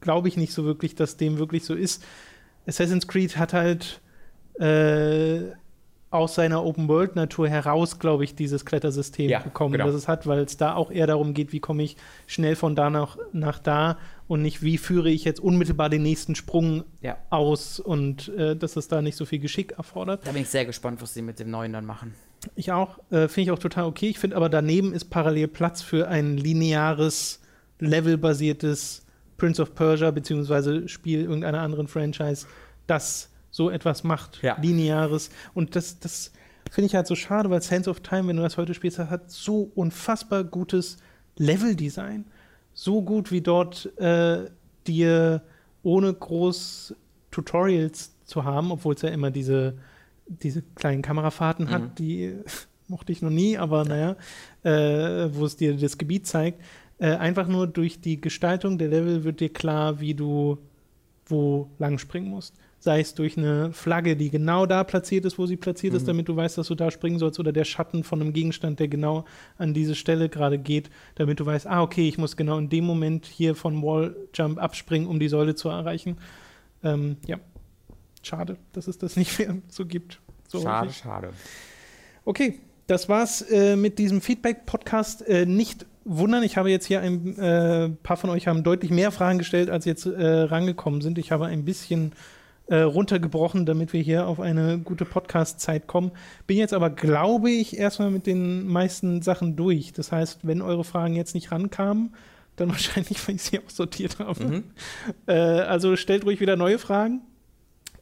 glaube 0.00 0.28
ich 0.28 0.36
nicht 0.36 0.52
so 0.54 0.64
wirklich, 0.64 0.94
dass 0.94 1.16
dem 1.18 1.38
wirklich 1.38 1.64
so 1.64 1.74
ist. 1.74 2.02
Assassin's 2.66 3.06
Creed 3.08 3.36
hat 3.36 3.52
halt 3.52 4.00
äh, 4.58 5.52
aus 6.10 6.34
seiner 6.34 6.64
Open-World-Natur 6.64 7.48
heraus, 7.48 8.00
glaube 8.00 8.24
ich, 8.24 8.34
dieses 8.34 8.64
Klettersystem 8.64 9.30
Ja, 9.30 9.38
bekommen, 9.38 9.72
genau. 9.72 9.86
das 9.86 9.94
es 9.94 10.08
hat, 10.08 10.26
weil 10.26 10.40
es 10.40 10.56
da 10.56 10.74
auch 10.74 10.90
eher 10.90 11.06
darum 11.06 11.34
geht, 11.34 11.52
wie 11.52 11.60
komme 11.60 11.84
ich 11.84 11.96
schnell 12.26 12.56
von 12.56 12.74
da 12.74 12.90
nach, 12.90 13.16
nach 13.32 13.60
da 13.60 13.96
und 14.26 14.42
nicht, 14.42 14.60
wie 14.62 14.76
führe 14.76 15.08
ich 15.08 15.24
jetzt 15.24 15.38
unmittelbar 15.40 15.88
den 15.88 16.02
nächsten 16.02 16.34
Sprung 16.34 16.82
Ja. 17.00 17.16
aus 17.30 17.78
und 17.78 18.28
äh, 18.36 18.56
dass 18.56 18.74
es 18.76 18.88
da 18.88 19.02
nicht 19.02 19.14
so 19.16 19.24
viel 19.24 19.38
Geschick 19.38 19.72
erfordert. 19.78 20.26
Da 20.26 20.32
bin 20.32 20.42
ich 20.42 20.48
sehr 20.48 20.64
gespannt, 20.64 21.00
was 21.00 21.14
sie 21.14 21.22
mit 21.22 21.38
dem 21.38 21.50
neuen 21.50 21.72
dann 21.72 21.86
machen. 21.86 22.14
Ich 22.56 22.72
auch, 22.72 22.98
äh, 23.10 23.28
finde 23.28 23.42
ich 23.42 23.50
auch 23.52 23.58
total 23.60 23.84
okay. 23.84 24.08
Ich 24.08 24.18
finde 24.18 24.34
aber 24.36 24.48
daneben 24.48 24.92
ist 24.92 25.10
parallel 25.10 25.46
Platz 25.46 25.80
für 25.80 26.08
ein 26.08 26.36
lineares, 26.36 27.40
levelbasiertes 27.78 29.04
Prince 29.40 29.60
of 29.62 29.74
Persia 29.74 30.10
beziehungsweise 30.10 30.86
Spiel 30.88 31.22
irgendeiner 31.22 31.60
anderen 31.62 31.88
Franchise, 31.88 32.46
das 32.86 33.30
so 33.50 33.70
etwas 33.70 34.04
macht, 34.04 34.42
Ja. 34.42 34.56
lineares. 34.60 35.30
Und 35.54 35.74
das, 35.74 35.98
das 35.98 36.30
finde 36.70 36.86
ich 36.86 36.94
halt 36.94 37.06
so 37.06 37.16
schade, 37.16 37.48
weil 37.50 37.62
Sense 37.62 37.88
of 37.88 38.00
Time, 38.00 38.28
wenn 38.28 38.36
du 38.36 38.42
das 38.42 38.56
heute 38.58 38.74
spielst, 38.74 38.98
hat 38.98 39.30
so 39.30 39.72
unfassbar 39.74 40.44
gutes 40.44 40.98
Leveldesign. 41.36 42.26
So 42.74 43.02
gut 43.02 43.32
wie 43.32 43.40
dort 43.40 43.90
äh, 43.98 44.44
dir 44.86 45.42
ohne 45.82 46.12
groß 46.12 46.94
Tutorials 47.30 48.12
zu 48.24 48.44
haben, 48.44 48.70
obwohl 48.70 48.94
es 48.94 49.02
ja 49.02 49.08
immer 49.08 49.30
diese, 49.30 49.74
diese 50.26 50.62
kleinen 50.74 51.02
Kamerafahrten 51.02 51.66
Mhm. 51.66 51.70
hat, 51.70 51.98
die 51.98 52.34
mochte 52.88 53.12
ich 53.12 53.22
noch 53.22 53.30
nie, 53.30 53.56
aber 53.56 53.84
naja, 53.84 54.16
äh, 54.62 55.28
wo 55.32 55.44
es 55.46 55.56
dir 55.56 55.76
das 55.76 55.96
Gebiet 55.98 56.26
zeigt. 56.26 56.60
Äh, 57.00 57.16
einfach 57.16 57.48
nur 57.48 57.66
durch 57.66 58.00
die 58.00 58.20
Gestaltung 58.20 58.78
der 58.78 58.88
Level 58.88 59.24
wird 59.24 59.40
dir 59.40 59.52
klar, 59.52 60.00
wie 60.00 60.14
du 60.14 60.58
wo 61.26 61.70
lang 61.78 61.98
springen 61.98 62.28
musst. 62.28 62.54
Sei 62.80 63.00
es 63.00 63.14
durch 63.14 63.38
eine 63.38 63.72
Flagge, 63.72 64.16
die 64.16 64.30
genau 64.30 64.66
da 64.66 64.82
platziert 64.84 65.24
ist, 65.24 65.38
wo 65.38 65.46
sie 65.46 65.56
platziert 65.56 65.94
ist, 65.94 66.02
Mhm. 66.02 66.06
damit 66.08 66.28
du 66.28 66.34
weißt, 66.34 66.58
dass 66.58 66.66
du 66.68 66.74
da 66.74 66.90
springen 66.90 67.18
sollst, 67.20 67.38
oder 67.38 67.52
der 67.52 67.64
Schatten 67.64 68.02
von 68.04 68.20
einem 68.20 68.32
Gegenstand, 68.32 68.80
der 68.80 68.88
genau 68.88 69.24
an 69.56 69.72
diese 69.72 69.94
Stelle 69.94 70.28
gerade 70.28 70.58
geht, 70.58 70.90
damit 71.14 71.38
du 71.38 71.46
weißt, 71.46 71.66
ah, 71.68 71.82
okay, 71.82 72.08
ich 72.08 72.18
muss 72.18 72.36
genau 72.36 72.58
in 72.58 72.68
dem 72.68 72.84
Moment 72.84 73.26
hier 73.26 73.54
von 73.54 73.80
Walljump 73.82 74.58
abspringen, 74.60 75.06
um 75.08 75.20
die 75.20 75.28
Säule 75.28 75.54
zu 75.54 75.68
erreichen. 75.68 76.16
Ähm, 76.82 77.16
ja, 77.26 77.38
schade, 78.22 78.56
dass 78.72 78.88
es 78.88 78.98
das 78.98 79.14
nicht 79.16 79.38
mehr 79.38 79.56
so 79.68 79.86
gibt. 79.86 80.20
So 80.48 80.60
schade, 80.60 80.88
häufig. 80.88 80.96
schade. 81.00 81.30
Okay, 82.24 82.58
das 82.90 83.08
war's 83.08 83.42
äh, 83.42 83.76
mit 83.76 83.98
diesem 83.98 84.20
Feedback-Podcast. 84.20 85.26
Äh, 85.26 85.46
nicht 85.46 85.86
wundern, 86.04 86.42
ich 86.42 86.56
habe 86.56 86.70
jetzt 86.70 86.86
hier 86.86 87.00
ein 87.00 87.38
äh, 87.38 87.88
paar 88.02 88.16
von 88.16 88.30
euch 88.30 88.48
haben 88.48 88.64
deutlich 88.64 88.90
mehr 88.90 89.12
Fragen 89.12 89.38
gestellt, 89.38 89.70
als 89.70 89.84
jetzt 89.84 90.06
äh, 90.06 90.26
rangekommen 90.26 91.00
sind. 91.00 91.16
Ich 91.18 91.30
habe 91.30 91.46
ein 91.46 91.64
bisschen 91.64 92.12
äh, 92.66 92.80
runtergebrochen, 92.80 93.64
damit 93.64 93.92
wir 93.92 94.02
hier 94.02 94.26
auf 94.26 94.40
eine 94.40 94.78
gute 94.78 95.04
Podcast-Zeit 95.04 95.86
kommen. 95.86 96.10
Bin 96.48 96.56
jetzt 96.56 96.74
aber, 96.74 96.90
glaube 96.90 97.50
ich, 97.50 97.78
erstmal 97.78 98.10
mit 98.10 98.26
den 98.26 98.66
meisten 98.66 99.22
Sachen 99.22 99.54
durch. 99.54 99.92
Das 99.92 100.10
heißt, 100.10 100.40
wenn 100.42 100.60
eure 100.60 100.82
Fragen 100.82 101.14
jetzt 101.14 101.34
nicht 101.34 101.52
rankamen, 101.52 102.14
dann 102.56 102.68
wahrscheinlich, 102.70 103.26
weil 103.28 103.36
ich 103.36 103.42
sie 103.42 103.60
auch 103.60 103.70
sortiert 103.70 104.18
habe. 104.18 104.44
Mhm. 104.44 104.64
Äh, 105.26 105.34
also 105.34 105.94
stellt 105.94 106.24
ruhig 106.24 106.40
wieder 106.40 106.56
neue 106.56 106.78
Fragen. 106.78 107.20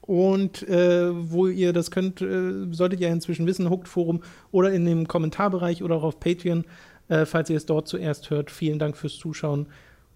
Und 0.08 0.66
äh, 0.66 1.10
wo 1.12 1.48
ihr 1.48 1.74
das 1.74 1.90
könnt, 1.90 2.22
äh, 2.22 2.72
solltet 2.72 2.98
ihr 3.00 3.08
inzwischen 3.10 3.46
wissen, 3.46 3.68
Hooked 3.68 3.88
Forum 3.88 4.22
oder 4.52 4.72
in 4.72 4.86
dem 4.86 5.06
Kommentarbereich 5.06 5.82
oder 5.82 5.96
auch 5.96 6.02
auf 6.02 6.18
Patreon, 6.18 6.64
äh, 7.08 7.26
falls 7.26 7.50
ihr 7.50 7.58
es 7.58 7.66
dort 7.66 7.88
zuerst 7.88 8.30
hört. 8.30 8.50
Vielen 8.50 8.78
Dank 8.78 8.96
fürs 8.96 9.16
Zuschauen 9.18 9.66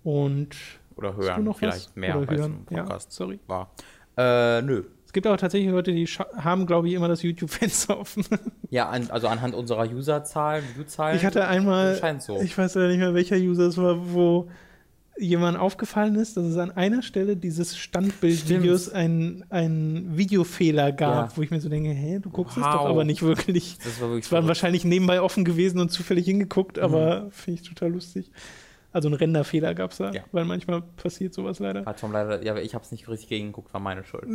und 0.03 0.57
Oder 0.97 1.15
hören, 1.15 1.45
noch 1.45 1.59
vielleicht 1.59 1.89
was? 1.91 1.97
mehr 1.97 2.19
Oder 2.19 2.31
als 2.31 2.41
hören? 2.41 2.53
im 2.53 2.65
Podcast 2.65 3.11
Ja, 3.11 3.15
sorry. 3.17 3.39
war. 3.47 3.71
Äh, 4.17 4.63
nö. 4.63 4.85
Es 5.05 5.13
gibt 5.13 5.27
aber 5.27 5.37
tatsächlich 5.37 5.71
Leute, 5.71 5.93
die 5.93 6.07
haben, 6.07 6.65
glaube 6.65 6.89
ich, 6.89 6.95
immer 6.95 7.09
das 7.09 7.23
YouTube-Fenster 7.23 7.99
offen. 8.01 8.25
Ja, 8.71 8.89
an, 8.89 9.11
also 9.11 9.29
anhand 9.29 9.55
unserer 9.55 9.87
Userzahlen, 9.93 10.65
Viewzahlen. 10.75 11.19
Ich 11.19 11.27
hatte 11.27 11.47
einmal, 11.47 12.01
so. 12.19 12.41
ich 12.41 12.57
weiß 12.57 12.77
leider 12.77 12.89
nicht 12.89 12.99
mehr, 12.99 13.13
welcher 13.13 13.37
User 13.37 13.65
es 13.67 13.77
war, 13.77 14.15
wo 14.15 14.49
jemand 15.23 15.57
aufgefallen 15.59 16.17
ist, 16.17 16.37
dass 16.37 16.45
es 16.45 16.57
an 16.57 16.71
einer 16.73 17.03
Stelle 17.03 17.37
dieses 17.37 17.77
Standbildvideos 17.79 18.89
einen, 18.91 19.45
einen 19.51 20.17
Videofehler 20.17 20.93
gab, 20.93 21.31
Ja. 21.31 21.37
wo 21.37 21.43
ich 21.43 21.51
mir 21.51 21.61
so 21.61 21.69
denke, 21.69 21.91
hä, 21.91 22.19
du 22.21 22.31
guckst 22.31 22.57
es 22.57 22.63
Wow. 22.63 22.73
doch 22.73 22.87
aber 22.87 23.05
nicht 23.05 23.23
wirklich. 23.23 23.79
Das 23.85 24.01
war 24.01 24.09
wirklich 24.09 24.27
Es 24.27 24.33
waren 24.33 24.49
wahrscheinlich 24.49 24.85
nebenbei 24.85 25.21
offen 25.21 25.45
gewesen 25.45 25.81
und 25.81 25.91
zufällig 25.91 26.25
hingeguckt, 26.27 26.77
Mhm. 26.77 26.83
aber 26.83 27.27
finde 27.31 27.61
ich 27.63 27.69
total 27.69 27.93
lustig. 27.93 28.31
Also 28.95 29.09
ein 29.09 29.15
Renderfehler 29.15 29.75
gab 29.75 29.93
es 29.93 29.97
da, 29.99 30.11
Ja. 30.13 30.23
weil 30.33 30.45
manchmal 30.45 30.83
passiert 30.83 31.33
sowas 31.33 31.59
leider. 31.61 31.87
Hat 31.87 31.99
Tom 32.01 32.13
leider, 32.13 32.45
ja, 32.45 32.53
aber 32.53 32.63
ich 32.63 32.75
habe 32.75 32.85
es 32.85 32.91
nicht 32.93 33.09
richtig 33.09 33.29
gegengeguckt, 33.31 33.73
war 33.73 33.81
meine 33.81 34.05
Schuld. 34.05 34.27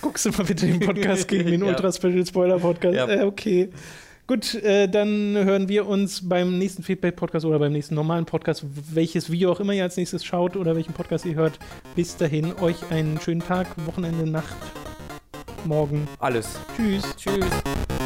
Guckst 0.00 0.26
du 0.26 0.30
mal 0.30 0.44
bitte 0.44 0.66
den 0.66 0.80
Podcast 0.80 1.28
gegen 1.28 1.48
den 1.48 1.60
Ja. 1.64 1.68
Ultra 1.68 1.92
Special 1.92 2.26
Spoiler 2.26 2.58
Podcast. 2.58 2.96
Ja. 2.96 3.08
Äh, 3.08 3.22
okay. 3.22 3.70
Gut, 4.28 4.56
äh, 4.56 4.88
dann 4.88 5.34
hören 5.36 5.70
wir 5.70 5.86
uns 5.86 6.28
beim 6.28 6.58
nächsten 6.58 6.82
Feedback-Podcast 6.82 7.46
oder 7.46 7.58
beim 7.58 7.72
nächsten 7.72 7.94
normalen 7.94 8.26
Podcast, 8.26 8.62
welches 8.92 9.30
Video 9.30 9.50
auch 9.50 9.58
immer 9.58 9.72
ihr 9.72 9.84
als 9.84 9.96
nächstes 9.96 10.22
schaut 10.22 10.54
oder 10.54 10.76
welchen 10.76 10.92
Podcast 10.92 11.24
ihr 11.24 11.34
hört. 11.34 11.58
Bis 11.96 12.14
dahin, 12.14 12.52
euch 12.60 12.76
einen 12.90 13.18
schönen 13.22 13.40
Tag, 13.40 13.68
Wochenende, 13.86 14.28
Nacht, 14.28 14.54
Morgen. 15.64 16.06
Alles. 16.18 16.58
Tschüss. 16.76 17.16
Tschüss. 17.16 17.97